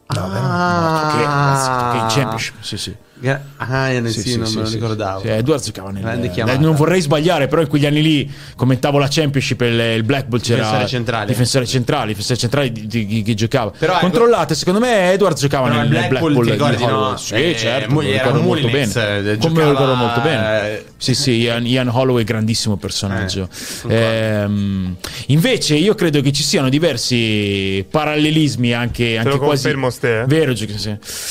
No, 0.07 0.27
No, 0.27 1.09
che, 1.11 1.16
che 1.16 2.03
in 2.03 2.07
Championship, 2.09 2.61
sì, 2.61 2.77
sì. 2.77 2.97
Gra- 3.20 3.42
ah, 3.59 3.88
eh, 3.90 4.09
sì, 4.09 4.36
non 4.38 4.51
me 4.52 4.60
lo 4.62 4.66
sì, 4.66 4.74
ricordavo. 4.74 5.20
sì. 5.20 5.28
Edwards 5.28 5.64
giocava 5.66 5.90
nel 5.90 6.05
eh, 6.34 6.56
non 6.56 6.74
vorrei 6.74 7.01
sbagliare, 7.02 7.48
però 7.48 7.60
in 7.60 7.68
quegli 7.68 7.84
anni 7.86 8.01
lì 8.02 8.32
commentavo 8.56 8.98
la 8.98 9.09
Championship 9.10 9.60
e 9.60 9.66
il, 9.68 9.97
il 9.98 10.02
Blackpool 10.05 10.40
c'era 10.40 10.62
Difensore 10.62 10.86
centrale. 10.88 11.26
difensore 11.26 11.66
centrale, 11.66 12.06
difensore 12.09 12.38
centrale 12.38 12.72
di, 12.72 12.86
di- 12.86 13.06
di- 13.06 13.22
che 13.22 13.34
giocava. 13.34 13.70
Però, 13.76 13.92
ecco- 13.92 14.01
Controllate, 14.01 14.55
secondo 14.55 14.80
me 14.80 15.12
Edwards 15.12 15.40
giocava 15.40 15.68
nel, 15.68 15.78
nel 15.80 15.88
Blackpool, 15.88 16.32
Blackpool, 16.32 16.44
ti 16.47 16.51
ricordi, 16.52 16.84
no? 16.86 17.16
Sì, 17.16 17.34
Eh, 17.34 17.56
certo, 17.59 17.90
mo- 17.92 17.98
me 18.01 18.05
lo 18.06 18.10
era 18.10 18.22
ricordo 18.24 18.42
molto 18.42 18.66
Mullins, 18.68 18.94
bene. 18.94 19.30
eh, 19.32 19.36
Come 19.36 19.52
me 19.59 19.64
lo 19.64 19.70
ricordo 19.70 19.92
giocava, 19.92 19.94
molto 19.94 20.20
bene. 20.20 20.70
eh, 20.70 20.84
Sì, 20.97 21.14
sì, 21.14 21.30
Ian, 21.40 21.66
Ian 21.66 21.88
Holloway 21.88 22.24
grandissimo 22.24 22.76
personaggio. 22.76 23.48
concordo. 23.82 24.05
Ehm, 24.05 24.97
invece 25.26 25.74
io 25.74 25.94
credo 25.94 26.20
che 26.22 26.32
ci 26.32 26.42
siano 26.42 26.68
diversi 26.68 27.84
parallelismi 27.90 28.72
anche, 28.72 29.16
anche 29.18 29.28
lo 29.30 29.38
quasi 29.38 29.62
confermo, 29.64 29.90
Ste, 29.90 30.20
eh? 30.20 30.24
Vero, 30.26 30.55
sì. 30.55 30.66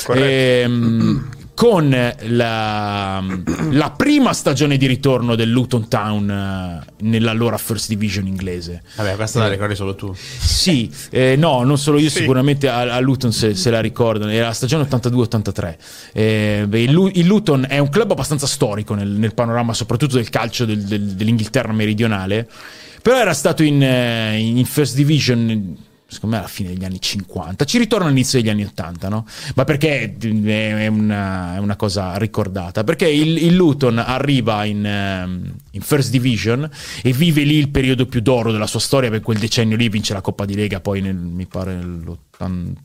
Corretto. 0.04 0.26
Ehm, 0.26 1.30
con 1.60 1.90
la, 1.90 3.22
la 3.72 3.92
prima 3.92 4.32
stagione 4.32 4.78
di 4.78 4.88
ritorno 4.88 5.36
del 5.36 5.50
Luton 5.50 5.90
Town 5.90 6.30
eh, 6.30 6.94
nell'allora 7.02 7.58
First 7.58 7.90
Division 7.90 8.28
inglese. 8.28 8.82
Vabbè, 8.96 9.18
questa 9.18 9.40
la 9.40 9.50
ricordi 9.50 9.76
solo 9.76 9.94
tu. 9.94 10.14
Sì, 10.16 10.90
eh, 11.10 11.36
no, 11.38 11.64
non 11.64 11.78
solo 11.78 12.00
io, 12.00 12.10
Sì. 12.10 12.20
sicuramente 12.20 12.70
a, 12.70 12.96
a 12.96 13.00
Luton 13.02 13.34
se, 13.34 13.56
se 13.56 13.70
la 13.72 13.82
ricordano, 13.82 14.32
era 14.32 14.46
la 14.48 14.54
stagione 14.54 14.88
82-83. 14.90 15.76
Eh, 16.14 16.66
il, 16.72 17.12
il 17.16 17.26
Luton 17.26 17.66
è 17.68 17.78
un 17.78 17.90
club 17.90 18.12
abbastanza 18.12 18.48
storico 18.48 18.94
nel, 18.94 19.10
nel 19.10 19.34
panorama, 19.34 19.74
soprattutto 19.74 20.16
del 20.16 20.30
calcio 20.30 20.64
del- 20.64 20.84
del- 20.86 21.08
dell'Inghilterra 21.08 21.74
meridionale, 21.74 22.48
però 23.02 23.18
era 23.20 23.34
stato 23.34 23.64
in, 23.64 23.84
eh, 23.84 24.38
in 24.38 24.64
First 24.64 24.96
Division 24.96 25.76
secondo 26.10 26.36
me 26.36 26.42
alla 26.42 26.52
fine 26.52 26.70
degli 26.70 26.84
anni 26.84 27.00
50, 27.00 27.66
ci 27.66 27.78
ritorna 27.78 28.08
all'inizio 28.08 28.40
degli 28.40 28.50
anni 28.50 28.64
80, 28.64 29.10
no? 29.10 29.26
Ma 29.56 29.64
perché 29.64 30.16
è 30.18 30.88
una, 30.88 31.56
è 31.56 31.60
una 31.60 31.76
cosa 31.76 32.18
ricordata? 32.18 32.84
Perché 32.84 33.08
il, 33.08 33.38
il 33.38 33.56
Luton 33.56 34.00
arriva 34.00 34.66
in, 34.66 34.86
ehm, 34.86 35.54
in 35.72 35.82
First 35.82 36.10
Division 36.10 36.68
e 37.04 37.14
vive 37.14 37.44
lì 37.44 37.56
il 37.56 37.70
periodo 37.70 38.08
più 38.08 38.22
d'oro 38.22 38.52
della 38.52 38.68
sua 38.68 38.80
storia, 38.80 39.10
per 39.10 39.22
quel 39.22 39.38
decennio 39.38 39.78
lì 39.78 39.88
vince 39.88 40.14
la 40.14 40.22
Coppa 40.22 40.46
di 40.46 40.56
Lega 40.56 40.80
poi 40.80 41.02
nel, 41.02 41.16
mi 41.16 41.46
pare 41.46 41.76
nell'88 41.76 42.78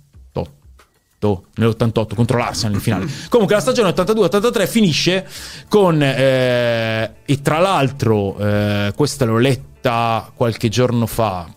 nell'88 1.57 2.15
contro 2.15 2.37
l'Arsenal 2.37 2.75
in 2.75 2.81
finale. 2.81 3.07
Comunque 3.31 3.55
la 3.55 3.63
stagione 3.63 3.89
82-83 3.91 4.69
finisce 4.69 5.27
con 5.69 6.03
eh, 6.03 7.15
e 7.25 7.41
tra 7.41 7.59
l'altro 7.59 8.37
eh, 8.37 8.93
questa 8.95 9.25
l'ho 9.25 9.39
letta 9.39 10.31
qualche 10.35 10.69
giorno 10.69 11.07
fa. 11.07 11.49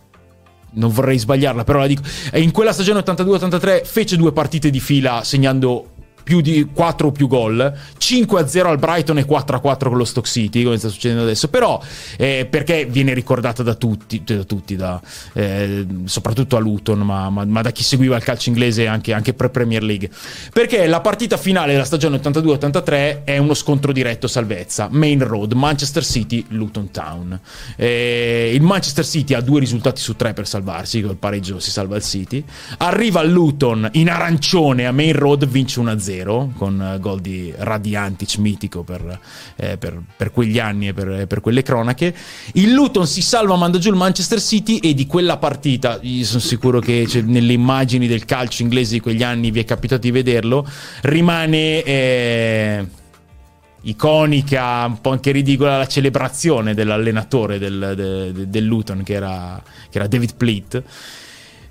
Non 0.78 0.92
vorrei 0.92 1.18
sbagliarla, 1.18 1.64
però 1.64 1.80
la 1.80 1.88
dico. 1.88 2.04
E 2.32 2.42
in 2.42 2.52
quella 2.52 2.74
stagione 2.74 3.02
82-83 3.02 3.86
fece 3.86 4.16
due 4.16 4.32
partite 4.32 4.70
di 4.70 4.80
fila 4.80 5.24
segnando 5.24 5.92
più 6.28 6.42
di 6.42 6.68
4 6.74 7.08
o 7.08 7.12
più 7.14 7.30
gol, 7.30 7.74
5-0 7.98 8.66
al 8.66 8.78
Brighton 8.78 9.18
e 9.18 9.26
4-4 9.26 9.88
con 9.88 9.96
lo 9.96 10.04
Stock 10.04 10.28
City, 10.28 10.62
come 10.62 10.78
sta 10.78 10.90
succedendo 10.90 11.24
adesso. 11.24 11.48
Però 11.48 11.82
eh, 12.18 12.46
perché 12.50 12.84
viene 12.84 13.14
ricordata 13.14 13.64
da 13.64 13.76
tutti, 13.76 14.22
da 14.26 14.44
tutti 14.44 14.76
da, 14.76 15.02
eh, 15.32 15.86
soprattutto 16.04 16.58
a 16.58 16.60
Luton, 16.60 17.00
ma, 17.00 17.30
ma- 17.30 17.46
ma 17.46 17.62
da 17.62 17.72
chi 17.72 17.82
seguiva 17.82 18.18
il 18.18 18.24
calcio 18.24 18.50
inglese 18.50 18.88
anche, 18.88 19.14
anche 19.14 19.34
pre-Premier 19.34 19.82
League? 19.82 20.10
Perché 20.52 20.86
la 20.88 21.00
partita 21.00 21.38
finale 21.38 21.72
della 21.72 21.86
stagione 21.86 22.18
82-83 22.18 23.24
è 23.24 23.38
uno 23.38 23.54
scontro 23.54 23.94
diretto 23.94 24.28
salvezza, 24.28 24.90
Main 24.92 25.26
Road, 25.26 25.54
Manchester 25.54 26.04
City, 26.04 26.44
Luton 26.50 26.92
Town. 26.92 27.40
Eh, 27.78 28.52
il 28.54 28.62
Manchester 28.62 29.06
City 29.06 29.34
ha 29.34 29.40
due 29.40 29.62
risultati 29.62 30.02
su 30.02 30.18
tre 30.18 30.34
per 30.34 30.46
salvarsi, 30.46 31.02
col 31.02 31.16
pareggio 31.16 31.62
si 31.62 31.72
salva 31.72 31.96
il 31.96 32.04
City. 32.04 32.44
Arriva 32.80 33.22
il 33.22 33.32
Luton 33.32 33.88
in 33.94 34.10
arancione 34.10 34.86
a 34.86 34.92
Main 34.92 35.14
Road, 35.14 35.48
vince 35.48 35.80
1-0 35.80 36.16
con 36.24 36.82
eh, 36.82 37.00
gol 37.00 37.22
di 37.22 37.54
Radiantic 37.56 38.38
mitico 38.38 38.84
per, 38.84 39.20
eh, 39.56 39.78
per- 39.78 40.02
per 40.16 40.32
quegli 40.32 40.60
anni 40.60 40.88
e 40.88 40.94
per, 40.94 41.28
per 41.28 41.42
quelle 41.42 41.64
cronache. 41.64 42.14
Il 42.54 42.74
Luton 42.74 43.08
si 43.08 43.22
salva, 43.22 43.56
manda 43.56 43.78
giù 43.78 43.90
il 43.90 43.96
Manchester 43.96 44.42
City 44.42 44.78
e 44.78 44.94
di 44.94 45.06
quella 45.06 45.38
partita, 45.38 46.00
io 46.02 46.26
sono 46.26 46.40
sicuro 46.40 46.80
che 46.80 47.06
cioè, 47.08 47.22
nelle 47.22 47.54
immagini 47.54 48.08
del 48.08 48.26
calcio 48.26 48.62
inglese 48.62 48.94
di 48.94 49.00
quegli 49.00 49.24
anni 49.24 49.52
vi 49.52 49.60
è 49.60 49.66
capitato 49.66 50.02
di 50.02 50.12
vederlo, 50.12 50.68
rimane... 51.02 51.84
eh, 51.84 52.88
iconica, 53.80 54.86
un 54.86 55.00
po' 55.00 55.12
anche 55.12 55.32
ridicola 55.32 55.78
la 55.78 55.88
celebrazione 55.88 56.74
dell'allenatore 56.74 57.58
del, 57.58 57.94
de- 57.96 58.34
de- 58.34 58.50
del 58.50 58.66
Luton 58.66 59.02
che 59.04 59.14
era, 59.14 59.62
che 59.90 59.98
era 59.98 60.08
David 60.08 60.36
Pleat 60.36 60.84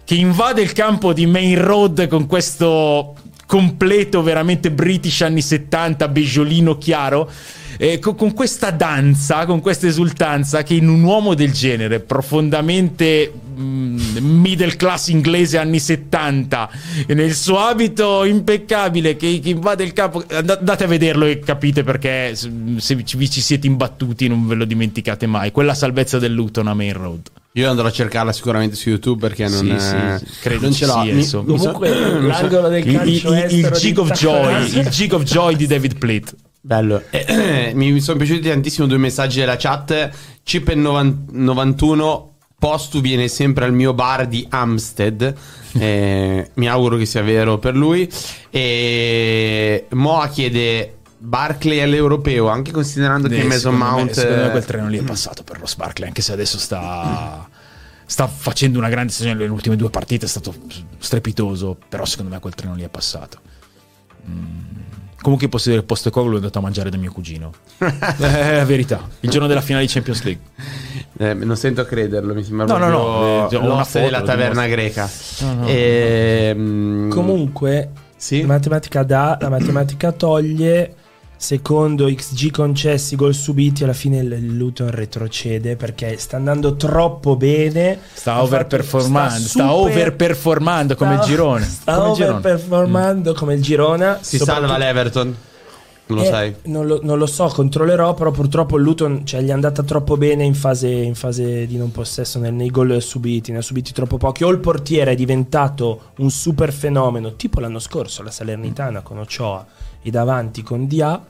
che 0.07 0.15
invade 0.15 0.63
il 0.63 0.71
campo 0.71 1.13
di 1.13 1.27
Main 1.27 1.61
Road 1.61 2.07
con 2.07 2.27
questo 2.27 3.17
completo 3.45 4.23
veramente 4.23 4.71
british 4.71 5.23
anni 5.23 5.43
70 5.43 6.07
beggiolino 6.07 6.79
chiaro 6.79 7.29
eh, 7.77 7.99
co- 7.99 8.15
con, 8.15 8.33
questa 8.33 8.71
danza, 8.71 9.47
con 9.47 9.61
questa 9.61 9.89
esultanza 9.89 10.63
che 10.63 10.75
in 10.75 10.89
un 10.89 11.03
uomo 11.03 11.35
del 11.35 11.51
genere 11.51 11.99
profondamente 11.99 13.33
mm, 13.59 14.19
middle 14.19 14.77
class 14.77 15.09
inglese 15.09 15.59
anni 15.59 15.81
70 15.81 16.71
e 17.09 17.15
nel 17.15 17.35
suo 17.35 17.59
abito 17.59 18.23
impeccabile 18.23 19.17
che, 19.17 19.41
che 19.41 19.49
invade 19.49 19.83
il 19.83 19.93
campo 19.93 20.23
and- 20.31 20.51
andate 20.51 20.85
a 20.85 20.87
vederlo 20.87 21.25
e 21.25 21.41
capite 21.41 21.83
perché 21.83 22.37
se 22.37 22.49
se 22.77 22.95
vi 22.95 23.29
ci 23.29 23.41
siete 23.41 23.67
imbattuti 23.67 24.29
non 24.29 24.47
ve 24.47 24.55
lo 24.55 24.65
dimenticate 24.65 25.27
mai. 25.27 25.51
Quella 25.51 25.75
salvezza 25.75 26.21
del 26.21 26.33
Luton 26.33 26.69
a 26.69 26.75
Main 26.75 26.93
Road 26.93 27.31
Io 27.57 27.71
andrò 27.71 27.87
a 27.87 27.91
cercarla 27.91 28.33
sicuramente 28.33 28.77
su 28.77 28.91
YouTube 28.91 29.19
perché 29.27 29.49
non, 29.49 29.61
Sì, 29.61 29.71
eh, 29.71 30.19
sì, 30.19 30.27
sì, 30.27 30.41
credo 30.41 30.61
non 30.63 30.73
ce 30.73 30.87
l'ho. 30.87 31.03
Mi- 31.05 31.25
so- 31.25 31.43
Comunque, 31.43 32.21
l'angolo 32.21 32.69
del 32.69 32.87
il, 32.87 32.93
il, 32.93 32.97
calcio 32.99 33.33
il, 33.33 33.39
il 33.39 33.65
estero 33.65 33.77
Jig 33.77 33.99
of 33.99 34.11
Joy 34.13 34.79
il 34.79 34.89
Jig 34.89 35.13
of 35.15 35.23
Joy 35.23 35.57
di 35.57 35.67
David 35.67 35.97
Pleat 35.97 36.35
Bello. 36.61 37.01
Eh, 37.11 37.71
mi 37.75 37.93
mi 37.93 38.01
sono 38.01 38.19
piaciuti 38.19 38.49
tantissimo 38.49 38.89
due 38.89 38.99
messaggi 38.99 39.39
della 39.39 39.55
chat. 39.57 40.11
Chip91 40.45 42.25
Postu 42.59 43.01
viene 43.01 43.29
sempre 43.29 43.65
al 43.67 43.73
mio 43.73 43.95
bar 43.95 44.27
di 44.27 44.47
Amstead. 44.49 45.35
Eh, 45.79 46.53
mi 46.55 46.69
auguro 46.71 46.97
che 46.97 47.05
sia 47.05 47.21
vero 47.21 47.59
per 47.59 47.77
lui. 47.77 48.11
E 48.49 49.85
Moa 49.91 50.27
chiede 50.29 50.96
Barclay 51.19 51.81
all'europeo, 51.81 52.49
anche 52.49 52.71
considerando 52.73 53.29
che 53.29 53.39
Eh, 53.41 53.45
Mason 53.45 53.59
secondo 53.75 53.85
me- 53.85 53.91
Mount. 53.91 54.11
secondo 54.13 54.41
me 54.43 54.47
eh, 54.47 54.51
quel 54.51 54.65
treno 54.65 54.89
lì 54.89 54.99
è 54.99 55.03
passato 55.03 55.43
per 55.43 55.59
Ross 55.59 55.75
Barkley 55.77 56.07
anche 56.09 56.23
se 56.23 56.33
adesso 56.33 56.59
sta 56.59 57.49
sta 58.09 58.27
facendo 58.29 58.79
una 58.79 58.89
grande 58.89 59.13
stagione 59.13 59.37
nelle 59.37 59.51
ultime 59.51 59.75
due 59.77 59.91
partite 59.91 60.27
è 60.27 60.29
stato 60.29 60.55
strepitoso 60.99 61.77
però 61.89 62.05
secondo 62.05 62.31
me 62.33 62.39
quel 62.41 62.55
treno 62.55 62.75
lì 62.75 62.83
è 62.85 62.89
passato 62.89 63.41
Mm. 64.29 64.75
Comunque 65.23 65.49
posso 65.49 65.69
dire 65.71 65.81
che 65.81 65.87
Postecoglou 65.87 66.33
è 66.35 66.37
andato 66.37 66.59
a 66.59 66.61
mangiare 66.63 66.91
da 66.91 66.97
mio 66.97 67.11
cugino. 67.13 67.53
è 67.79 67.87
la 68.57 68.65
verità. 68.65 69.09
Il 69.21 69.31
giorno 69.31 69.47
della 69.49 69.61
finale 69.61 69.85
di 69.87 69.93
Champions 69.93 70.23
League. 70.25 70.43
Eh, 71.19 71.35
non 71.35 71.57
sento 71.57 71.81
a 71.81 71.85
crederlo, 71.85 72.33
mi 72.35 72.43
sembra 72.45 72.67
No, 72.67 72.77
no, 72.77 72.87
proprio 72.87 73.59
no, 73.61 73.65
eh, 73.67 73.71
ho 73.71 73.75
una 73.75 73.85
foto, 73.85 74.05
della 74.05 74.19
lo 74.21 74.25
taverna 74.25 74.67
greca. 74.67 75.09
No, 75.41 75.55
no. 75.55 75.67
Ehm, 75.67 77.09
Comunque, 77.11 77.91
Sì? 78.17 78.41
la 78.43 78.47
matematica 78.49 79.03
dà, 79.05 79.37
la 79.41 79.49
matematica 79.49 80.13
toglie. 80.13 80.95
Secondo 81.39 82.07
XG 82.07 82.51
concessi, 82.51 83.15
gol 83.15 83.35
subiti, 83.35 83.85
alla 83.85 83.93
fine 83.93 84.19
il 84.19 84.33
il 84.33 84.57
Luton 84.57 84.91
retrocede 84.91 85.77
perché 85.77 86.17
sta 86.19 86.37
andando 86.37 86.77
troppo 86.77 87.37
bene. 87.37 87.99
Sta 88.15 88.43
overperformando, 88.43 89.39
sta, 89.47 89.69
super- 89.69 89.91
overperformando 89.91 90.95
come 90.95 91.13
il 91.15 91.19
sta- 91.19 91.27
girone. 91.29 91.65
Sta 91.67 91.95
come 91.99 92.15
il 92.17 92.23
overperformando 92.23 93.35
come 93.35 93.55
il 93.55 93.61
Girona. 93.63 94.19
si 94.23 94.39
salva 94.39 94.79
l'Everton? 94.79 95.37
Non 96.09 96.19
lo 96.19 96.25
Eh, 96.25 96.29
sai? 96.29 96.55
Non 96.67 96.87
lo, 96.87 97.01
non 97.03 97.19
lo 97.19 97.27
so, 97.27 97.47
controllerò, 97.49 98.15
però 98.15 98.31
purtroppo 98.31 98.77
il 98.77 98.85
Luton 98.85 99.27
cioè, 99.27 99.41
gli 99.43 99.49
è 99.49 99.53
andata 99.53 99.83
troppo 99.83 100.17
bene 100.17 100.45
in 100.45 100.55
fase, 100.55 100.89
in 100.89 101.17
fase 101.17 101.67
di 101.67 101.77
non 101.77 101.91
possesso 101.91 102.39
nel- 102.39 102.55
nei 102.55 102.71
gol 102.71 103.03
subiti, 103.03 103.51
ne 103.51 103.59
ha 103.59 103.63
subiti 103.63 103.93
troppo 103.93 104.17
pochi. 104.17 104.45
O 104.45 104.51
il 104.51 104.59
portiere 104.61 105.11
è 105.11 105.15
diventato 105.17 106.13
un 106.19 106.31
super 106.31 106.73
fenomeno, 106.73 107.35
tipo 107.35 107.59
l'anno 107.61 107.81
scorso 107.81 108.23
la 108.23 108.31
Salernitana 108.31 109.01
con 109.01 109.19
Ochoa 109.19 109.67
e 110.07 110.11
davanti 110.11 110.63
con 110.63 110.87
Dia, 110.87 111.21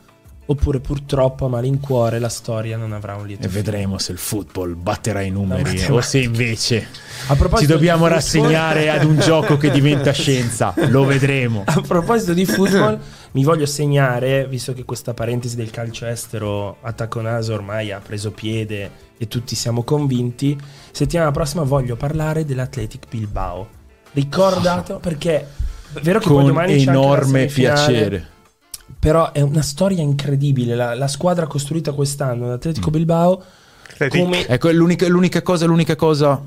oppure 0.49 0.81
purtroppo 0.81 1.47
a 1.47 1.49
malincuore 1.49 2.19
la 2.19 2.29
storia 2.29 2.77
non 2.77 2.93
avrà 2.93 3.15
un 3.17 3.27
lieto 3.27 3.47
E 3.47 3.49
fine. 3.49 3.63
vedremo 3.63 3.97
se 3.97 4.13
il 4.13 4.19
football 4.19 4.77
batterà 4.77 5.23
i 5.23 5.31
numeri 5.31 5.83
o 5.89 6.01
se 6.03 6.19
invece 6.19 6.87
ci 7.57 7.65
dobbiamo 7.67 7.67
di 7.67 7.81
football- 7.81 8.11
rassegnare 8.11 8.91
ad 8.91 9.05
un 9.05 9.19
gioco 9.19 9.57
che 9.57 9.71
diventa 9.71 10.13
scienza. 10.13 10.75
Lo 10.89 11.05
vedremo. 11.05 11.65
A 11.67 11.81
proposito 11.81 12.35
di 12.35 12.45
football, 12.45 13.01
mi 13.33 13.45
voglio 13.45 13.65
segnare, 13.65 14.47
visto 14.47 14.75
che 14.75 14.85
questa 14.85 15.15
parentesi 15.15 15.57
del 15.57 15.71
calcio 15.71 16.05
estero 16.05 16.77
a 16.83 16.93
Taconaso 16.93 17.55
ormai 17.55 17.91
ha 17.91 18.01
preso 18.01 18.31
piede 18.31 18.91
e 19.17 19.29
tutti 19.29 19.55
siamo 19.57 19.85
convinti, 19.85 20.57
settimana 20.93 21.31
prossima 21.31 21.63
voglio 21.63 21.97
parlare 21.97 22.45
dell'Athletic 22.45 23.07
Bilbao. 23.09 23.69
Ricordato 24.13 24.99
perché 24.99 25.35
è 25.95 26.01
vero 26.03 26.19
che 26.19 26.27
poi 26.29 26.37
Con 26.37 26.47
domani 26.47 26.73
anche 26.75 26.85
la 26.85 26.93
enorme 26.93 27.47
piacere. 27.47 28.35
Però 28.99 29.33
è 29.33 29.41
una 29.41 29.63
storia 29.63 30.03
incredibile. 30.03 30.75
La, 30.75 30.95
la 30.95 31.09
squadra 31.09 31.47
costruita 31.47 31.93
quest'anno, 31.93 32.49
l'Atletico 32.49 32.91
Bilbao, 32.91 33.43
Athletic. 33.91 34.21
come 34.21 34.47
Ecco, 34.47 34.71
l'unica, 34.71 35.07
l'unica 35.09 35.43
cosa, 35.43 35.67
l'unica 35.67 35.97
cosa. 35.97 36.41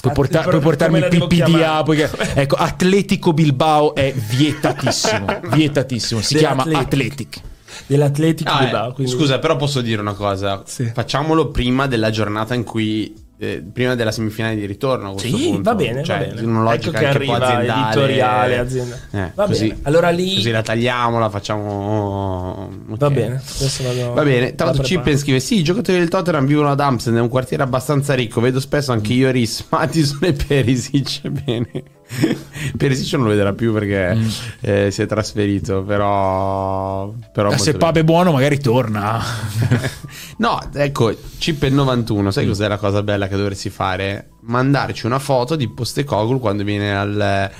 Puoi, 0.00 0.12
porta- 0.12 0.42
puoi 0.42 0.60
portarmi 0.60 0.98
il 0.98 1.08
PPDA. 1.08 1.82
che- 1.84 2.10
ecco, 2.34 2.56
Atletico 2.56 3.32
Bilbao 3.32 3.94
è 3.94 4.12
vietatissimo. 4.12 5.40
vietatissimo. 5.54 6.20
Si 6.20 6.36
chiama. 6.36 6.62
Athletic. 6.64 7.40
dell'Atletico 7.86 8.50
Ah, 8.50 8.60
eh, 8.60 8.64
Bilbao. 8.64 8.92
quindi- 8.92 9.12
Scusa, 9.12 9.38
però 9.38 9.56
posso 9.56 9.80
dire 9.80 10.00
una 10.00 10.14
cosa. 10.14 10.62
Sì. 10.66 10.90
Facciamolo 10.92 11.48
prima 11.50 11.86
della 11.86 12.10
giornata 12.10 12.54
in 12.54 12.64
cui. 12.64 13.14
Eh, 13.44 13.60
prima 13.72 13.94
della 13.96 14.12
semifinale 14.12 14.54
di 14.54 14.66
ritorno. 14.66 15.18
Sì, 15.18 15.30
punto. 15.30 15.62
va 15.62 15.74
bene, 15.74 16.04
Cioè, 16.04 16.28
va 16.28 16.34
bene. 16.34 16.46
una 16.46 16.62
logica 16.62 16.88
ecco 16.90 16.98
che 17.00 17.06
arriva 17.06 17.36
aziendale. 17.38 17.82
editoriale, 17.90 18.58
azienda. 18.58 18.96
Eh, 19.10 19.30
va 19.34 19.46
così- 19.46 19.68
bene. 19.68 19.80
Allora 19.82 20.10
lì 20.10 20.34
Così 20.36 20.50
la 20.50 20.62
tagliamo, 20.62 21.18
la 21.18 21.28
facciamo. 21.30 22.70
ok. 22.88 22.96
va 22.98 23.10
bene. 23.10 23.42
Vado 23.82 24.12
Va 24.12 24.22
bene, 24.22 24.54
tra 24.54 24.66
la 24.66 24.70
l'altro. 24.70 24.84
Cippen 24.86 25.18
scrive: 25.18 25.40
Sì, 25.40 25.58
i 25.58 25.62
giocatori 25.64 25.98
del 25.98 26.08
Tottenham 26.08 26.46
vivono 26.46 26.70
ad 26.70 26.80
Amsterdam, 26.80 27.20
è 27.20 27.24
un 27.24 27.30
quartiere 27.30 27.62
abbastanza 27.62 28.14
ricco. 28.14 28.40
Vedo 28.40 28.60
spesso 28.60 28.92
anche 28.92 29.12
io 29.12 29.30
Ris, 29.30 29.64
Madison 29.70 30.18
e 30.24 30.32
Perisic. 30.32 31.28
Bene. 31.28 31.68
Perisic 32.76 33.12
non 33.14 33.24
lo 33.24 33.30
vedrà 33.30 33.52
più 33.52 33.72
perché 33.72 34.18
eh, 34.60 34.90
si 34.90 35.02
è 35.02 35.06
trasferito, 35.06 35.82
però... 35.82 37.12
però 37.32 37.50
Eh, 37.50 37.58
Se. 37.58 37.74
Pab 37.74 37.96
è 37.98 38.04
buono, 38.04 38.32
magari 38.32 38.58
torna. 38.58 39.20
No, 40.36 40.60
ecco, 40.74 41.14
Chip 41.38 41.62
91, 41.62 42.30
sai 42.32 42.46
cos'è 42.46 42.66
la 42.66 42.76
cosa 42.76 43.02
bella 43.02 43.28
che 43.28 43.36
dovresti 43.36 43.70
fare? 43.70 44.30
Mandarci 44.40 45.06
una 45.06 45.20
foto 45.20 45.54
di 45.54 45.68
Postecoglou 45.68 46.40
quando 46.40 46.64
viene 46.64 46.96
al, 46.96 47.50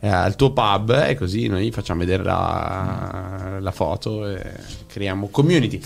eh, 0.00 0.08
al 0.08 0.36
tuo 0.36 0.52
pub 0.52 1.04
e 1.06 1.16
così 1.16 1.48
noi 1.48 1.70
facciamo 1.70 2.00
vedere 2.00 2.22
la, 2.22 3.58
la 3.60 3.70
foto 3.72 4.26
e 4.26 4.40
creiamo 4.86 5.28
community. 5.28 5.80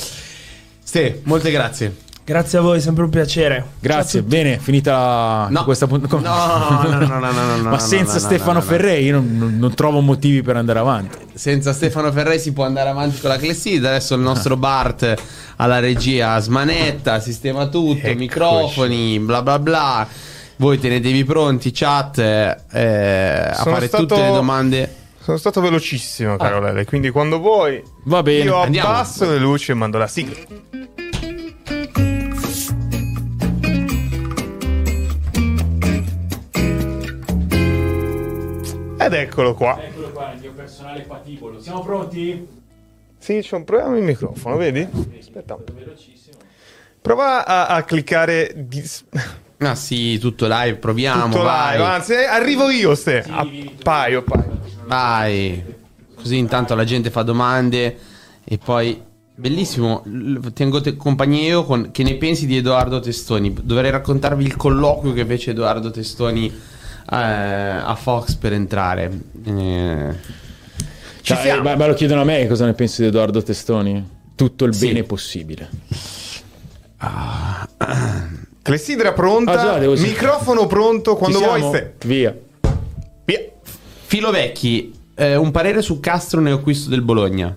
Ste, 0.83 1.23
molte 1.25 1.51
grazie. 1.51 1.97
Grazie 2.27 2.57
a 2.57 2.63
voi, 2.63 2.81
sempre 2.81 3.05
un 3.05 3.11
piacere. 3.11 3.63
Grazie, 3.81 4.23
bene, 4.23 4.59
finita 4.59 5.47
No. 5.51 5.63
questa 5.65 5.87
puntata. 5.87 6.17
No, 6.17 6.81
no, 6.89 6.99
no, 6.99 7.07
no, 7.07 7.19
no, 7.19 7.31
no, 7.31 7.57
no, 7.57 7.69
Ma 7.71 7.79
senza 7.79 8.15
no, 8.15 8.21
no, 8.21 8.25
Stefano 8.25 8.53
no, 8.55 8.59
no. 8.61 8.63
Ferrei 8.63 9.05
io 9.05 9.13
non, 9.21 9.57
non- 9.59 9.75
trovo 9.75 10.01
motivi 10.01 10.41
per 10.41 10.57
andare 10.57 10.79
avanti. 10.79 11.19
Senza 11.35 11.75
Stefano 11.75 12.11
Ferrei 12.13 12.39
si 12.39 12.55
può 12.55 12.65
andare 12.65 12.89
avanti 12.89 13.21
con 13.21 13.29
la 13.29 13.37
clessidra. 13.37 13.91
Adesso 13.91 14.15
il 14.15 14.23
nostro 14.23 14.57
Bart 14.57 15.15
alla 15.57 15.81
regia 15.81 16.39
smanetta, 16.39 17.21
sistema 17.21 17.67
tutto, 17.67 17.99
Eccoci. 17.99 18.15
microfoni, 18.15 19.19
bla 19.19 19.43
bla 19.43 19.59
bla. 19.59 20.09
Voi 20.57 20.79
tenetevi 20.81 21.25
pronti, 21.25 21.73
chat, 21.75 22.19
eh, 22.19 22.57
a 23.51 23.55
Sono 23.55 23.75
fare 23.75 23.87
stato- 23.87 24.07
tutte 24.07 24.21
le 24.23 24.31
domande. 24.33 24.95
Sono 25.21 25.37
stato 25.37 25.61
velocissimo, 25.61 26.37
caro 26.39 26.59
Lele, 26.61 26.87
quindi 26.87 27.11
quando 27.11 27.39
vuoi 27.39 27.83
Va 28.05 28.23
bene. 28.23 28.45
io 28.45 28.57
andiamo. 28.63 28.89
abbasso 28.89 29.29
le 29.31 29.39
luci 29.39 29.73
e 29.73 29.75
mando 29.75 29.99
la 29.99 30.07
sigla. 30.07 30.37
Ed 39.05 39.13
eccolo 39.13 39.55
qua. 39.55 39.79
Eccolo 39.83 40.11
qua, 40.11 40.33
il 40.33 40.41
mio 40.41 40.53
personale 40.53 41.01
patibolo. 41.03 41.61
Siamo 41.61 41.83
pronti? 41.83 42.47
Sì, 43.19 43.39
c'è 43.41 43.57
un 43.57 43.65
problema 43.65 43.97
il 43.97 44.03
microfono, 44.03 44.57
vedi? 44.57 44.87
Aspetta. 45.19 45.57
Prova 47.01 47.45
a, 47.45 47.67
a 47.67 47.83
cliccare 47.83 48.53
dis- 48.67 49.05
Ah 49.59 49.75
sì, 49.75 50.19
tutto 50.19 50.47
live, 50.49 50.77
proviamo. 50.77 51.33
tutto 51.33 51.43
vai. 51.43 51.73
live. 51.77 51.85
Anzi, 51.89 52.13
eh, 52.13 52.25
arrivo 52.25 52.71
io, 52.71 52.95
ste. 52.95 53.25
Appaio, 53.29 54.21
appaio. 54.21 54.59
Vai. 54.87 55.63
Così 56.15 56.39
intanto 56.39 56.75
la 56.75 56.85
gente 56.85 57.11
fa 57.11 57.23
domande 57.23 57.99
e 58.43 58.57
poi 58.59 59.01
bellissimo, 59.35 60.03
tengo 60.55 60.81
te- 60.81 60.97
compagnia 60.97 61.43
io 61.43 61.65
con 61.65 61.91
che 61.91 62.03
ne 62.03 62.15
pensi 62.17 62.47
di 62.47 62.57
Edoardo 62.57 63.01
Testoni? 63.01 63.53
Dovrei 63.63 63.91
raccontarvi 63.91 64.45
il 64.45 64.57
colloquio 64.57 65.13
che 65.13 65.27
fece 65.27 65.51
Edoardo 65.51 65.91
Testoni 65.91 66.51
a 67.13 67.95
Fox 67.95 68.35
per 68.35 68.53
entrare. 68.53 69.11
Eh, 69.45 70.15
Ci 71.21 71.23
Cioè, 71.33 71.37
siamo. 71.43 71.61
eh, 71.61 71.63
ma, 71.63 71.77
ma 71.77 71.87
lo 71.87 71.95
chiedono 71.95 72.21
a 72.21 72.25
me 72.25 72.47
cosa 72.47 72.65
ne 72.67 72.75
pensi 72.75 73.03
di 73.03 73.09
Edoardo 73.09 73.43
Testoni? 73.43 74.07
Tutto 74.35 74.65
il 74.65 74.75
Sì. 74.75 74.87
bene 74.89 75.03
possibile. 75.05 75.69
Clessidra 78.63 79.13
pronta, 79.13 79.75
Ah, 79.75 79.79
già, 79.81 79.91
microfono 80.01 80.67
pronto, 80.67 81.17
quando 81.17 81.39
Ci 81.39 81.45
vuoi, 81.45 81.61
ste. 81.63 81.95
Via. 82.07 82.35
Via. 83.25 83.41
Filo 84.07 84.31
Vecchi, 84.31 84.93
eh, 85.15 85.37
un 85.37 85.51
parere 85.51 85.83
su 85.83 86.01
Castro 86.01 86.41
nell'acquisto 86.41 86.89
del 86.89 87.03
Bologna. 87.03 87.55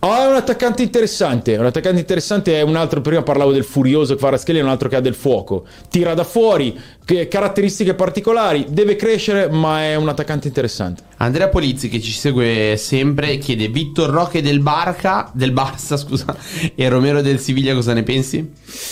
Ah, 0.00 0.24
è 0.24 0.28
un 0.28 0.34
attaccante 0.34 0.82
interessante. 0.82 1.56
Un 1.56 1.66
attaccante 1.66 2.00
interessante 2.00 2.58
è 2.58 2.62
un 2.62 2.76
altro. 2.76 3.00
Prima 3.00 3.22
parlavo 3.22 3.52
del 3.52 3.64
furioso 3.64 4.14
Kvaratskhelia, 4.14 4.60
è 4.60 4.64
un 4.64 4.70
altro 4.70 4.88
che 4.88 4.96
ha 4.96 5.00
del 5.00 5.14
fuoco. 5.14 5.64
Tira 5.88 6.14
da 6.14 6.24
fuori, 6.24 6.78
che- 7.04 7.28
caratteristiche 7.28 7.94
particolari. 7.94 8.66
Deve 8.68 8.96
crescere, 8.96 9.48
ma 9.48 9.82
è 9.82 9.94
un 9.94 10.08
attaccante 10.08 10.48
interessante. 10.48 11.02
Andrea 11.18 11.48
Polizzi 11.48 11.88
che 11.88 12.00
ci 12.00 12.12
segue 12.12 12.76
sempre 12.76 13.38
chiede 13.38 13.68
Vittor 13.68 14.10
Roque 14.10 14.42
del 14.42 14.60
Barca, 14.60 15.30
del 15.34 15.52
Barça, 15.52 15.96
scusa, 15.98 16.34
e 16.74 16.88
Romero 16.88 17.20
del 17.20 17.38
Siviglia 17.38 17.74
cosa 17.74 17.92
ne 17.92 18.02
pensi? 18.02 18.50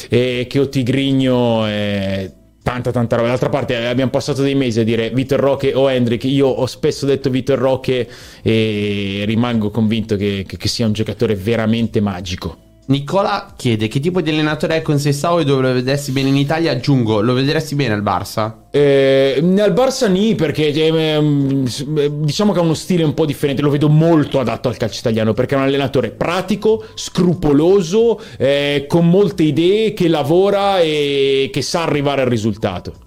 E 0.08 0.46
che 0.48 0.58
o 0.58 0.68
Tigrigno 0.68 1.64
è. 1.64 2.30
Tanta 2.68 2.90
tanta 2.90 3.16
roba. 3.16 3.28
D'altra 3.28 3.48
parte 3.48 3.78
eh, 3.78 3.86
abbiamo 3.86 4.10
passato 4.10 4.42
dei 4.42 4.54
mesi 4.54 4.78
a 4.80 4.84
dire 4.84 5.08
Vitor 5.08 5.40
Roque 5.40 5.72
o 5.72 5.88
Hendrik. 5.88 6.24
Io 6.24 6.48
ho 6.48 6.66
spesso 6.66 7.06
detto 7.06 7.30
Vitor 7.30 7.58
Roque 7.58 8.06
e 8.42 9.22
rimango 9.24 9.70
convinto 9.70 10.16
che, 10.16 10.44
che- 10.46 10.58
che 10.58 10.68
sia 10.68 10.84
un 10.84 10.92
giocatore 10.92 11.34
veramente 11.34 12.00
magico. 12.02 12.67
Nicola 12.88 13.52
chiede 13.54 13.86
che 13.86 14.00
tipo 14.00 14.22
di 14.22 14.30
allenatore 14.30 14.76
è 14.76 14.82
con 14.82 14.98
Sessao 14.98 15.40
e 15.40 15.44
dove 15.44 15.60
lo 15.60 15.72
vedresti 15.74 16.10
bene 16.10 16.30
in 16.30 16.36
Italia? 16.36 16.72
Aggiungo, 16.72 17.20
lo 17.20 17.34
vedresti 17.34 17.74
bene 17.74 17.92
al 17.92 18.02
Barça? 18.02 18.50
Eh, 18.70 19.40
nel 19.42 19.74
Barça 19.74 20.10
nì 20.10 20.34
perché 20.34 20.68
eh, 20.68 22.10
diciamo 22.10 22.52
che 22.52 22.58
ha 22.58 22.62
uno 22.62 22.72
stile 22.72 23.04
un 23.04 23.12
po' 23.12 23.26
differente 23.26 23.60
lo 23.60 23.68
vedo 23.68 23.90
molto 23.90 24.40
adatto 24.40 24.68
al 24.68 24.78
calcio 24.78 25.00
italiano 25.00 25.34
perché 25.34 25.54
è 25.54 25.58
un 25.58 25.64
allenatore 25.64 26.12
pratico 26.12 26.82
scrupoloso 26.94 28.18
eh, 28.38 28.86
con 28.88 29.06
molte 29.06 29.42
idee 29.42 29.92
che 29.92 30.08
lavora 30.08 30.80
e 30.80 31.50
che 31.52 31.60
sa 31.60 31.82
arrivare 31.82 32.22
al 32.22 32.28
risultato 32.28 33.06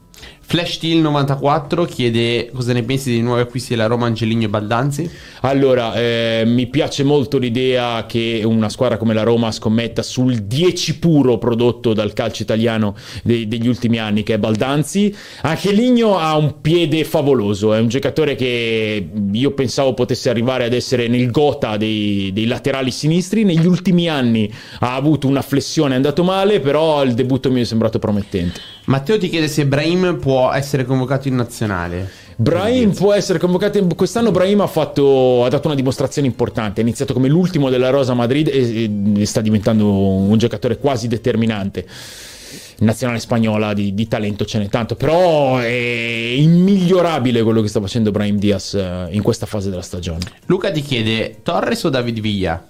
Flash 0.52 0.74
Steel 0.74 0.98
94 0.98 1.86
chiede 1.86 2.50
cosa 2.54 2.74
ne 2.74 2.84
pensi 2.84 3.10
dei 3.10 3.22
nuovi 3.22 3.40
acquisti 3.40 3.70
della 3.70 3.86
Roma 3.86 4.08
Angeligno 4.08 4.48
e 4.48 4.50
Baldanzi? 4.50 5.10
allora 5.44 5.94
eh, 5.94 6.44
mi 6.46 6.68
piace 6.68 7.04
molto 7.04 7.38
l'idea 7.38 8.06
che 8.06 8.42
una 8.44 8.68
squadra 8.68 8.98
come 8.98 9.14
la 9.14 9.24
Roma 9.24 9.50
scommetta 9.50 10.02
sul 10.04 10.40
10 10.40 11.00
puro 11.00 11.38
prodotto 11.38 11.94
dal 11.94 12.12
calcio 12.12 12.44
italiano 12.44 12.96
de- 13.24 13.48
degli 13.48 13.68
ultimi 13.68 13.98
anni 13.98 14.24
che 14.24 14.34
è 14.34 14.38
Baldanzi. 14.38 15.16
Anche 15.44 15.72
Ligno 15.72 16.18
ha 16.18 16.36
un 16.36 16.60
piede 16.60 17.06
favoloso 17.06 17.74
è 17.74 17.80
un 17.80 17.88
giocatore 17.88 18.36
che 18.36 19.10
io 19.32 19.52
pensavo 19.52 19.94
potesse 19.94 20.30
arrivare 20.30 20.66
ad 20.66 20.74
essere 20.74 21.08
nel 21.08 21.32
gota 21.32 21.78
dei, 21.78 22.32
dei 22.34 22.46
laterali 22.46 22.92
sinistri. 22.92 23.46
Negli 23.46 23.66
ultimi 23.66 24.10
anni 24.10 24.52
ha 24.80 24.96
avuto 24.96 25.28
una 25.28 25.42
flessione 25.42 25.94
è 25.94 25.96
andato 25.96 26.26
male 26.26 26.60
però 26.60 27.04
il 27.04 27.14
debutto 27.14 27.50
mi 27.50 27.62
è 27.62 27.64
sembrato 27.64 28.00
promettente 28.00 28.60
Matteo 28.86 29.18
ti 29.18 29.30
chiede 29.30 29.48
se 29.48 29.66
Brahim 29.66 30.18
può 30.20 30.52
essere 30.52 30.86
convocato 30.86 31.28
in 31.28 31.36
nazionale. 31.36 32.10
Brahim 32.36 32.92
può 32.94 33.14
essere 33.14 33.38
convocato. 33.38 33.86
Quest'anno 33.96 34.32
Brahim 34.32 34.62
ha, 34.62 34.68
fatto, 34.68 35.46
ha 35.46 35.50
dato 35.50 35.68
una 35.68 35.76
dimostrazione 35.76 36.28
importante. 36.28 36.82
Ha 36.82 36.84
iniziato 36.84 37.14
come 37.14 37.28
l'ultimo 37.28 37.70
della 37.70 37.90
Rosa 37.90 38.16
Madrid 38.16 38.48
e, 38.48 39.22
e 39.22 39.26
sta 39.26 39.42
diventando 39.42 39.88
un 39.88 40.38
giocatore 40.38 40.78
quasi 40.78 41.08
determinante. 41.08 41.86
In 42.80 42.88
Nazionale 42.88 43.20
spagnola 43.20 43.76
di, 43.76 43.94
di 43.94 44.08
talento 44.08 44.44
ce 44.44 44.58
n'è 44.58 44.68
tanto, 44.68 44.96
però 44.96 45.60
è 45.60 45.68
immigliorabile 45.68 47.44
quello 47.44 47.62
che 47.62 47.68
sta 47.68 47.80
facendo 47.80 48.10
Brahim 48.10 48.40
Diaz 48.40 48.74
eh, 48.74 49.08
in 49.12 49.22
questa 49.22 49.46
fase 49.46 49.70
della 49.70 49.84
stagione. 49.84 50.22
Luca 50.48 50.72
ti 50.72 50.82
chiede 50.82 51.42
Torres 51.44 51.84
o 51.84 51.90
David 51.90 52.20
Villa? 52.20 52.66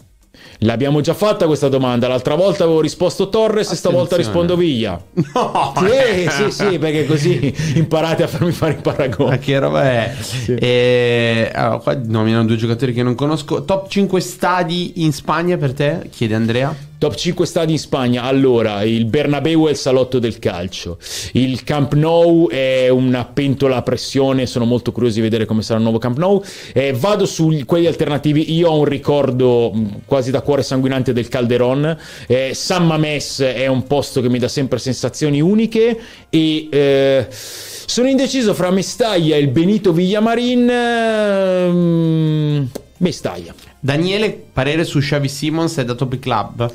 L'abbiamo 0.64 1.02
già 1.02 1.16
fatta 1.16 1.48
questa 1.48 1.70
domanda. 1.70 2.08
L'altra 2.08 2.36
volta 2.36 2.64
avevo 2.66 2.82
risposto 2.82 3.30
Torres 3.30 3.72
e 3.72 3.76
stavolta 3.76 4.16
rispondo 4.16 4.56
Villa. 4.56 5.02
No! 5.34 5.74
Sì, 5.76 6.30
sì, 6.30 6.52
sì, 6.52 6.78
perché 6.78 7.06
così 7.08 7.52
imparate 7.76 8.24
a 8.24 8.28
farmi 8.28 8.52
fare 8.52 8.74
i 8.74 8.76
Ma 8.76 8.82
paragoni. 8.82 9.40
che 9.40 9.58
roba 9.58 9.84
è? 9.84 10.16
E, 10.48 11.52
allora, 11.52 11.78
qua 11.80 12.00
nominano 12.04 12.46
due 12.46 12.58
giocatori 12.58 12.94
che 12.94 13.02
non 13.02 13.16
conosco. 13.16 13.66
Top 13.66 13.90
5 13.90 14.20
stadi 14.20 15.04
in 15.04 15.12
Spagna 15.14 15.58
per 15.58 15.74
te? 15.74 16.08
Chiede 16.12 16.36
Andrea. 16.36 16.90
Top 17.02 17.16
5 17.16 17.48
stadi 17.48 17.72
in 17.72 17.80
Spagna. 17.80 18.22
Allora, 18.22 18.84
il 18.84 19.06
Bernabeu 19.06 19.66
è 19.66 19.72
il 19.72 19.76
salotto 19.76 20.20
del 20.20 20.38
calcio. 20.38 21.00
Il 21.32 21.64
Camp 21.64 21.96
Nou 21.96 22.48
è 22.48 22.90
una 22.90 23.26
pentola 23.26 23.78
a 23.78 23.82
pressione. 23.82 24.46
Sono 24.46 24.66
molto 24.66 24.92
curioso 24.92 25.16
di 25.16 25.22
vedere 25.22 25.46
come 25.46 25.64
sarà 25.64 25.78
il 25.78 25.84
nuovo 25.84 25.98
Camp 25.98 26.20
Nou. 26.20 26.44
Eh, 26.72 26.94
vado 26.94 27.26
su 27.26 27.60
quelli 27.66 27.88
alternativi. 27.88 28.54
Io 28.54 28.70
ho 28.70 28.78
un 28.78 28.86
ricordo 28.86 29.74
quasi 30.06 30.30
da 30.30 30.42
cuore 30.42 30.62
sanguinante 30.62 31.12
del 31.12 31.28
Calderon. 31.28 31.98
Eh, 32.28 32.52
San 32.54 32.86
Mames 32.86 33.40
è 33.40 33.66
un 33.66 33.88
posto 33.88 34.22
che 34.22 34.30
mi 34.30 34.38
dà 34.38 34.48
sempre 34.48 34.78
sensazioni 34.78 35.42
uniche. 35.42 36.00
E. 36.30 36.68
eh, 36.70 37.28
sono 37.32 38.10
indeciso 38.10 38.54
fra 38.54 38.70
Mestaglia 38.70 39.38
e 39.38 39.40
il 39.40 39.48
Benito 39.48 39.92
Villamarin. 39.92 40.70
ehm, 40.70 42.70
Mestaglia. 42.98 43.56
Daniele, 43.80 44.40
parere 44.54 44.84
su 44.84 45.00
Xavi 45.00 45.28
Simons 45.28 45.78
è 45.78 45.84
da 45.84 45.96
Topi 45.96 46.20
Club? 46.20 46.72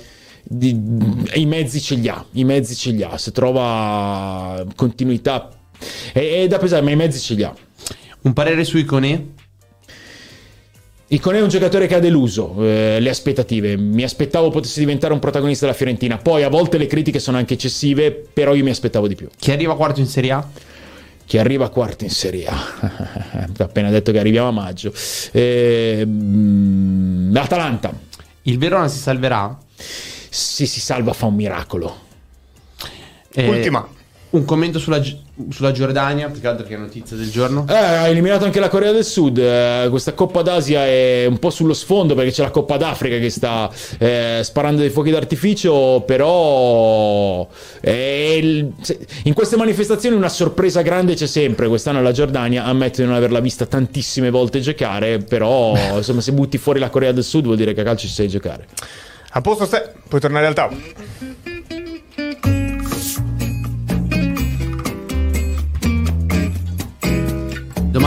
Di- 0.48 0.80
i 1.34 1.46
mezzi 1.46 1.80
ce 1.80 1.94
li 1.96 2.08
ha, 2.08 2.24
i 2.32 2.44
mezzi 2.44 2.74
ce 2.74 2.90
li 2.90 3.02
ha, 3.02 3.16
se 3.18 3.32
trova 3.32 4.64
continuità 4.74 5.50
è, 6.12 6.42
è 6.42 6.46
da 6.46 6.58
pesare, 6.58 6.82
ma 6.82 6.90
i 6.90 6.96
mezzi 6.96 7.18
ce 7.20 7.34
li 7.34 7.42
ha. 7.42 7.54
Un 8.22 8.32
parere 8.32 8.64
su 8.64 8.78
Iconè? 8.78 9.22
Iconè 11.08 11.38
è 11.38 11.42
un 11.42 11.48
giocatore 11.48 11.86
che 11.86 11.94
ha 11.94 12.00
deluso 12.00 12.54
eh, 12.58 12.98
le 12.98 13.08
aspettative. 13.10 13.76
Mi 13.76 14.02
aspettavo 14.02 14.50
potesse 14.50 14.80
diventare 14.80 15.12
un 15.12 15.20
protagonista 15.20 15.64
della 15.66 15.76
Fiorentina. 15.76 16.16
Poi 16.16 16.42
a 16.42 16.48
volte 16.48 16.78
le 16.78 16.86
critiche 16.88 17.20
sono 17.20 17.36
anche 17.36 17.54
eccessive, 17.54 18.10
però 18.10 18.54
io 18.54 18.64
mi 18.64 18.70
aspettavo 18.70 19.06
di 19.06 19.14
più. 19.14 19.28
Chi 19.38 19.52
arriva 19.52 19.76
quarto 19.76 20.00
in 20.00 20.06
Serie 20.06 20.32
A? 20.32 20.48
Chi 21.24 21.38
arriva 21.38 21.68
quarto 21.68 22.02
in 22.02 22.10
Serie 22.10 22.46
A? 22.46 23.46
Ho 23.58 23.62
appena 23.62 23.90
detto 23.90 24.10
che 24.10 24.18
arriviamo 24.18 24.48
a 24.48 24.52
maggio. 24.52 24.92
Eh, 25.30 26.04
L'Atalanta, 27.30 27.92
Il 28.42 28.58
Verona 28.58 28.88
si 28.88 28.98
salverà? 28.98 29.56
Se 30.36 30.66
si 30.66 30.80
salva 30.80 31.12
fa 31.12 31.26
un 31.26 31.34
miracolo. 31.34 31.96
Eh, 33.32 33.48
Ultima. 33.48 33.88
Un 34.28 34.44
commento 34.44 34.78
sulla, 34.78 35.00
sulla 35.50 35.70
Giordania, 35.72 36.28
più 36.28 36.40
che 36.42 36.46
altro 36.46 36.66
che 36.66 36.74
è 36.74 36.76
notizia 36.76 37.16
del 37.16 37.30
giorno. 37.30 37.64
Eh, 37.68 37.72
ha 37.74 38.08
eliminato 38.08 38.44
anche 38.44 38.60
la 38.60 38.68
Corea 38.68 38.92
del 38.92 39.04
Sud. 39.04 39.38
Eh, 39.38 39.86
questa 39.88 40.12
Coppa 40.12 40.42
d'Asia 40.42 40.84
è 40.84 41.24
un 41.26 41.38
po' 41.38 41.48
sullo 41.48 41.72
sfondo 41.72 42.14
perché 42.14 42.32
c'è 42.32 42.42
la 42.42 42.50
Coppa 42.50 42.76
d'Africa 42.76 43.18
che 43.18 43.30
sta 43.30 43.70
eh, 43.98 44.40
sparando 44.42 44.80
dei 44.82 44.90
fuochi 44.90 45.10
d'artificio. 45.10 46.02
Però 46.04 47.48
è 47.80 47.90
il- 47.90 48.72
se- 48.82 48.98
in 49.24 49.32
queste 49.32 49.56
manifestazioni 49.56 50.16
una 50.16 50.28
sorpresa 50.28 50.82
grande 50.82 51.14
c'è 51.14 51.26
sempre. 51.26 51.68
Quest'anno 51.68 52.02
la 52.02 52.12
Giordania 52.12 52.64
ammette 52.64 53.02
di 53.02 53.08
non 53.08 53.16
averla 53.16 53.40
vista 53.40 53.64
tantissime 53.64 54.28
volte 54.28 54.60
giocare. 54.60 55.18
Però 55.18 55.74
insomma, 55.96 56.20
se 56.20 56.32
butti 56.32 56.58
fuori 56.58 56.78
la 56.78 56.90
Corea 56.90 57.12
del 57.12 57.24
Sud 57.24 57.44
vuol 57.44 57.56
dire 57.56 57.72
che 57.72 57.80
a 57.80 57.84
calcio 57.84 58.06
ci 58.06 58.12
sai 58.12 58.28
giocare. 58.28 58.66
A 59.36 59.42
posto 59.42 59.66
ste, 59.66 59.92
puoi 60.08 60.18
tornare 60.18 60.46
al 60.46 60.54
tavolo. 60.54 60.80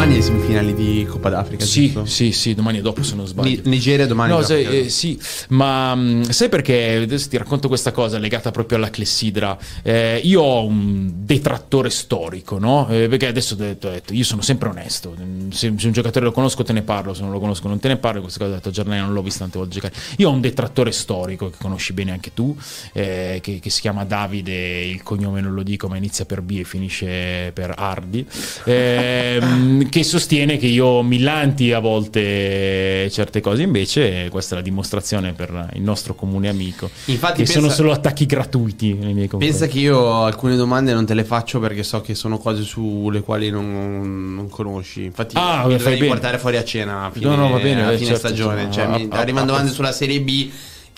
Domani 0.10 0.15
le 0.15 0.22
semifinali 0.22 0.73
di 0.73 1.06
Coppa 1.07 1.30
d'Africa. 1.30 1.64
Sì, 1.65 1.84
giusto? 1.84 2.06
sì, 2.06 2.31
sì, 2.31 2.56
domani 2.56 2.80
e 2.80 2.81
dopo 2.81 3.03
se 3.03 3.14
non 3.14 3.27
sbaglio. 3.27 3.61
Ni- 3.64 3.69
Nigeria 3.69 4.07
domani. 4.07 4.31
No, 4.31 4.40
perché- 4.40 4.86
eh, 4.86 4.90
sì, 4.90 5.19
ma 5.49 5.94
mh, 5.94 6.30
sai 6.31 6.49
perché? 6.49 7.02
Adesso 7.03 7.30
ti 7.30 7.38
racconto 7.38 7.68
questa 7.68 7.91
cosa 7.91 8.18
legata 8.18 8.49
proprio 8.49 8.80
alla 8.80 8.90
clessidra. 8.90 9.56
Eh, 9.84 10.19
io 10.23 10.41
ho 10.41 10.65
un 10.65 11.11
detrattore 11.14 11.91
storico, 11.91 12.57
no? 12.57 12.88
Eh, 12.90 13.07
perché 13.07 13.27
adesso 13.27 13.53
ho 13.53 13.57
detto, 13.57 13.88
ho 13.88 13.91
detto, 13.91 14.14
io 14.14 14.23
sono 14.23 14.41
sempre 14.41 14.69
onesto. 14.69 15.15
Mm, 15.19 15.52
Se, 15.52 15.72
se 15.77 15.86
un 15.86 15.91
giocatore 15.94 16.26
lo 16.26 16.31
conosco 16.31 16.64
te 16.64 16.73
ne 16.73 16.81
parlo, 16.81 17.14
se 17.14 17.22
non 17.22 17.30
lo 17.31 17.40
conosco 17.40 17.68
non 17.68 17.77
te 17.80 17.88
ne 17.90 17.98
parlo. 17.98 18.22
Questa 18.22 18.40
cosa 18.40 18.52
ho 18.52 18.56
detto, 18.56 18.72
Giardini 18.72 18.98
non 18.98 19.14
l'ho 19.14 19.22
visto 19.22 19.40
tante 19.40 19.60
volte 19.60 19.76
giocare. 19.76 19.94
Io 20.18 20.30
ho 20.30 20.31
un 20.34 20.41
detrattore 20.41 20.91
storico 20.91 21.52
che 21.52 21.57
conosci 21.60 21.94
bene 21.94 22.11
anche 22.11 22.34
tu, 22.34 22.57
eh, 22.94 23.38
che, 23.44 23.60
che 23.60 23.69
si 23.69 23.81
chiama 23.81 24.06
Davide, 24.06 24.81
il 24.86 25.03
cognome 25.03 25.40
non 25.40 25.53
lo 25.53 25.61
dico, 25.61 25.88
ma 25.88 25.98
inizia 25.98 26.26
per 26.26 26.41
B 26.41 26.57
e 26.60 26.64
finisce 26.64 27.52
per 27.53 27.73
Ardi, 27.77 28.26
ehm, 28.65 29.88
che 29.99 30.03
sostiene 30.03 30.57
che 30.57 30.65
io 30.67 31.01
millanti 31.03 31.71
a 31.73 31.80
volte 31.80 33.09
certe 33.11 33.41
cose, 33.41 33.61
invece 33.61 34.27
questa 34.30 34.55
è 34.55 34.57
la 34.57 34.63
dimostrazione 34.63 35.34
per 35.34 35.69
il 35.73 35.81
nostro 35.81 36.15
comune 36.15 36.49
amico, 36.49 36.89
Infatti 37.05 37.38
che 37.38 37.43
pensa- 37.43 37.59
sono 37.59 37.69
solo 37.71 37.91
attacchi 37.91 38.26
gratuiti 38.26 38.93
nei 38.93 39.13
miei 39.13 39.27
confronti. 39.27 39.45
Pensa 39.57 39.67
che 39.71 39.80
io 39.80 40.23
alcune 40.23 40.55
domande 40.55 40.93
non 40.93 41.05
te 41.05 41.13
le 41.13 41.23
faccio 41.23 41.59
perché 41.59 41.84
so 41.84 42.01
che 42.01 42.15
sono 42.15 42.38
cose 42.38 42.63
sulle 42.63 43.21
quali 43.21 43.49
non, 43.49 44.34
non 44.35 44.49
conosci. 44.49 45.03
Infatti, 45.03 45.35
Ah, 45.38 45.65
mi 45.67 45.77
dovrei 45.77 46.03
portare 46.05 46.38
fuori 46.38 46.57
a 46.57 46.63
cena 46.63 47.05
a 47.05 47.11
fine, 47.11 47.26
No, 47.26 47.35
no, 47.35 47.49
va 47.49 47.59
bene, 47.59 47.85
a 47.85 47.91
eh, 47.91 47.97
fine 47.97 48.09
certo, 48.11 48.27
stagione. 48.27 48.71
Cioè, 48.71 48.84
Ah, 48.85 48.97
mi 48.97 49.07
ah, 49.09 49.17
arrivano 49.19 49.45
ah, 49.45 49.47
domande 49.49 49.71
sulla 49.71 49.91
Serie 49.91 50.21
B. 50.21 50.49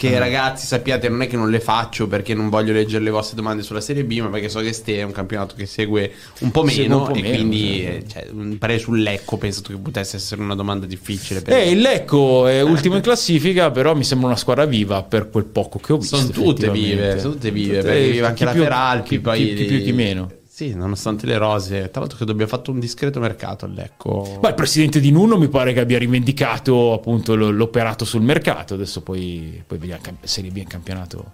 Che 0.09 0.17
ragazzi 0.17 0.65
sappiate, 0.65 1.09
non 1.09 1.21
è 1.21 1.27
che 1.27 1.35
non 1.37 1.49
le 1.49 1.59
faccio 1.59 2.07
perché 2.07 2.33
non 2.33 2.49
voglio 2.49 2.73
leggere 2.73 3.03
le 3.03 3.09
vostre 3.11 3.35
domande 3.35 3.61
sulla 3.61 3.81
Serie 3.81 4.03
B, 4.03 4.19
ma 4.19 4.29
perché 4.29 4.49
so 4.49 4.59
che 4.59 4.73
ste 4.73 4.97
è 4.97 5.03
un 5.03 5.11
campionato 5.11 5.53
che 5.55 5.65
segue 5.67 6.11
un 6.39 6.49
po' 6.51 6.63
meno. 6.63 7.01
un 7.01 7.05
po' 7.07 7.13
e 7.13 7.21
meno, 7.21 7.35
quindi, 7.35 7.57
sì. 7.59 7.85
eh, 7.85 8.03
cioè, 8.07 8.27
parere 8.57 8.79
sul 8.79 9.01
Lecco 9.01 9.37
penso 9.37 9.61
che 9.61 9.75
potesse 9.75 10.15
essere 10.17 10.41
una 10.41 10.55
domanda 10.55 10.85
difficile. 10.85 11.41
Per 11.41 11.53
Eh, 11.53 11.69
il 11.69 11.81
Lecco 11.81 12.47
è 12.47 12.61
ultimo 12.61 12.95
in 12.95 13.01
classifica, 13.01 13.69
però 13.69 13.93
mi 13.95 14.03
sembra 14.03 14.27
una 14.27 14.37
squadra 14.37 14.65
viva 14.65 15.03
per 15.03 15.29
quel 15.29 15.45
poco 15.45 15.77
che 15.79 15.93
ho 15.93 15.97
visto. 15.97 16.17
Sono 16.17 16.29
tutte 16.29 16.69
vive, 16.71 17.19
sono 17.19 17.33
tutte 17.33 17.51
vive, 17.51 17.77
Tutte- 17.77 17.87
perché 17.89 18.09
vive 18.09 18.25
anche 18.25 18.45
la 18.45 18.51
più- 18.51 18.63
Feralpi, 18.63 19.07
chi, 19.09 19.19
poi 19.19 19.37
chi- 19.37 19.53
chi 19.53 19.63
più 19.65 19.81
chi 19.83 19.91
meno. 19.91 20.31
Sì, 20.53 20.75
nonostante 20.75 21.25
le 21.25 21.37
rose. 21.37 21.89
Tra 21.91 22.01
l'altro 22.01 22.17
credo 22.17 22.33
abbia 22.33 22.45
fatto 22.45 22.71
un 22.71 22.79
discreto 22.79 23.21
mercato 23.21 23.63
al 23.63 23.71
Lecco. 23.71 24.37
Ma 24.41 24.49
il 24.49 24.53
presidente 24.53 24.99
di 24.99 25.09
Nuno 25.09 25.37
mi 25.37 25.47
pare 25.47 25.71
che 25.71 25.79
abbia 25.79 25.97
rivendicato 25.97 26.91
appunto 26.91 27.35
lo- 27.35 27.51
l'operato 27.51 28.03
sul 28.03 28.21
mercato. 28.21 28.73
Adesso 28.73 29.01
poi, 29.01 29.63
poi 29.65 29.77
vediamo. 29.77 30.01
camp- 30.01 30.25
Serie 30.25 30.51
B 30.51 30.57
un 30.57 30.67
campionato 30.67 31.31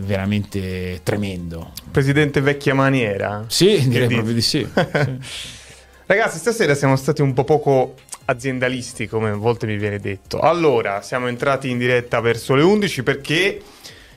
veramente 0.00 1.00
tremendo. 1.02 1.72
Presidente 1.90 2.42
vecchia 2.42 2.74
maniera. 2.74 3.44
Sì, 3.48 3.88
direi 3.88 4.08
proprio 4.08 4.34
di 4.34 4.42
sì. 4.42 4.66
Sì. 4.74 5.62
Ragazzi, 6.06 6.36
stasera 6.36 6.74
siamo 6.74 6.96
stati 6.96 7.22
un 7.22 7.32
po' 7.32 7.44
poco 7.44 7.94
aziendalisti, 8.26 9.06
come 9.08 9.30
a 9.30 9.34
volte 9.36 9.66
mi 9.66 9.78
viene 9.78 9.98
detto. 9.98 10.38
Allora, 10.38 11.00
siamo 11.00 11.28
entrati 11.28 11.70
in 11.70 11.78
diretta 11.78 12.20
verso 12.20 12.54
le 12.54 12.62
11 12.62 13.02
perché 13.02 13.62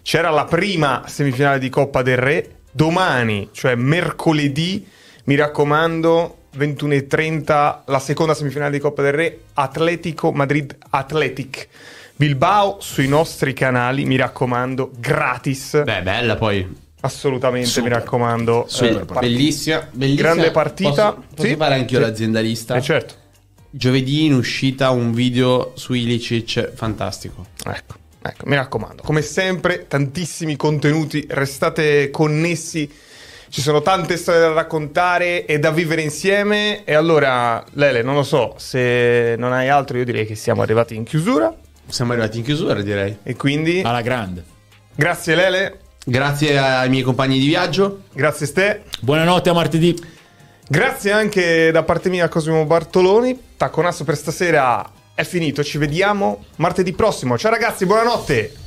c'era 0.01 0.29
la 0.31 0.43
prima 0.43 1.03
semifinale 1.07 1.59
di 1.59 1.69
Coppa 1.69 2.01
del 2.01 2.17
Re. 2.17 2.56
Domani, 2.81 3.49
cioè 3.53 3.73
mercoledì, 3.73 4.85
mi 5.23 5.33
raccomando, 5.33 6.41
21.30, 6.55 7.79
la 7.87 7.97
seconda 7.97 8.35
semifinale 8.35 8.69
di 8.69 8.77
Coppa 8.77 9.01
del 9.01 9.13
Re, 9.13 9.39
Atletico 9.55 10.31
Madrid 10.31 10.77
Athletic. 10.91 11.67
Bilbao 12.15 12.77
sui 12.79 13.07
nostri 13.07 13.53
canali, 13.53 14.05
mi 14.05 14.15
raccomando, 14.15 14.91
gratis. 14.99 15.81
Beh, 15.81 16.03
bella 16.03 16.35
poi. 16.35 16.71
Assolutamente, 16.99 17.67
Super. 17.67 17.89
mi 17.89 17.95
raccomando. 17.95 18.65
Super 18.67 18.89
Be- 18.91 19.05
partita. 19.05 19.19
bellissima, 19.21 19.87
bellissima. 19.91 20.29
Grande 20.29 20.51
partita. 20.51 21.13
Posso, 21.13 21.23
posso 21.33 21.47
Sì? 21.49 21.55
fare 21.55 21.73
anch'io 21.73 21.97
Sì. 21.97 22.03
l'aziendalista? 22.05 22.75
Eh, 22.75 22.81
certo. 22.83 23.13
Giovedì 23.71 24.25
in 24.25 24.35
uscita 24.35 24.91
un 24.91 25.13
video 25.13 25.71
su 25.73 25.93
Ilicic 25.93 26.73
fantastico. 26.75 27.43
Ecco, 27.65 27.95
ecco, 28.27 28.45
mi 28.47 28.55
raccomando. 28.55 29.03
Come 29.03 29.21
sempre, 29.21 29.87
tantissimi 29.87 30.55
contenuti, 30.55 31.25
restate 31.29 32.09
connessi. 32.11 32.91
Ci 33.49 33.61
sono 33.61 33.81
tante 33.81 34.17
storie 34.17 34.41
da 34.41 34.51
raccontare 34.51 35.45
e 35.45 35.57
da 35.59 35.71
vivere 35.71 36.01
insieme. 36.01 36.83
E 36.83 36.93
allora, 36.93 37.63
Lele, 37.73 38.01
non 38.01 38.15
lo 38.15 38.23
so, 38.23 38.55
se 38.57 39.35
non 39.37 39.53
hai 39.53 39.69
altro, 39.69 39.97
io 39.97 40.03
direi 40.05 40.25
che 40.25 40.35
siamo 40.35 40.61
arrivati 40.61 40.95
in 40.95 41.03
chiusura. 41.03 41.53
Siamo 41.87 42.11
arrivati 42.11 42.39
in 42.39 42.43
chiusura, 42.43 42.81
direi. 42.81 43.17
E 43.23 43.35
quindi, 43.37 43.81
Alla 43.83 44.01
grande. 44.01 44.43
grazie 44.93 45.35
Lele, 45.35 45.79
Grazie 46.09 46.57
ai 46.57 46.89
miei 46.89 47.03
compagni 47.03 47.37
di 47.37 47.47
viaggio. 47.47 48.03
grazie 48.13 48.45
Ste. 48.45 48.83
Buonanotte 49.01 49.49
a 49.49 49.53
martedì. 49.53 49.93
Grazie 50.69 51.11
anche 51.11 51.69
da 51.71 51.83
parte 51.83 52.09
mia 52.09 52.25
a 52.25 52.29
Cosimo 52.29 52.65
Bartoloni. 52.65 53.37
Tacconasso 53.57 54.03
per 54.05 54.15
stasera 54.17 54.89
è 55.17 55.23
finito, 55.23 55.63
ci 55.63 55.79
vediamo 55.79 56.45
martedì 56.57 56.93
prossimo. 56.93 57.39
Ciao 57.39 57.49
ragazzi, 57.49 57.87
buonanotte! 57.87 58.66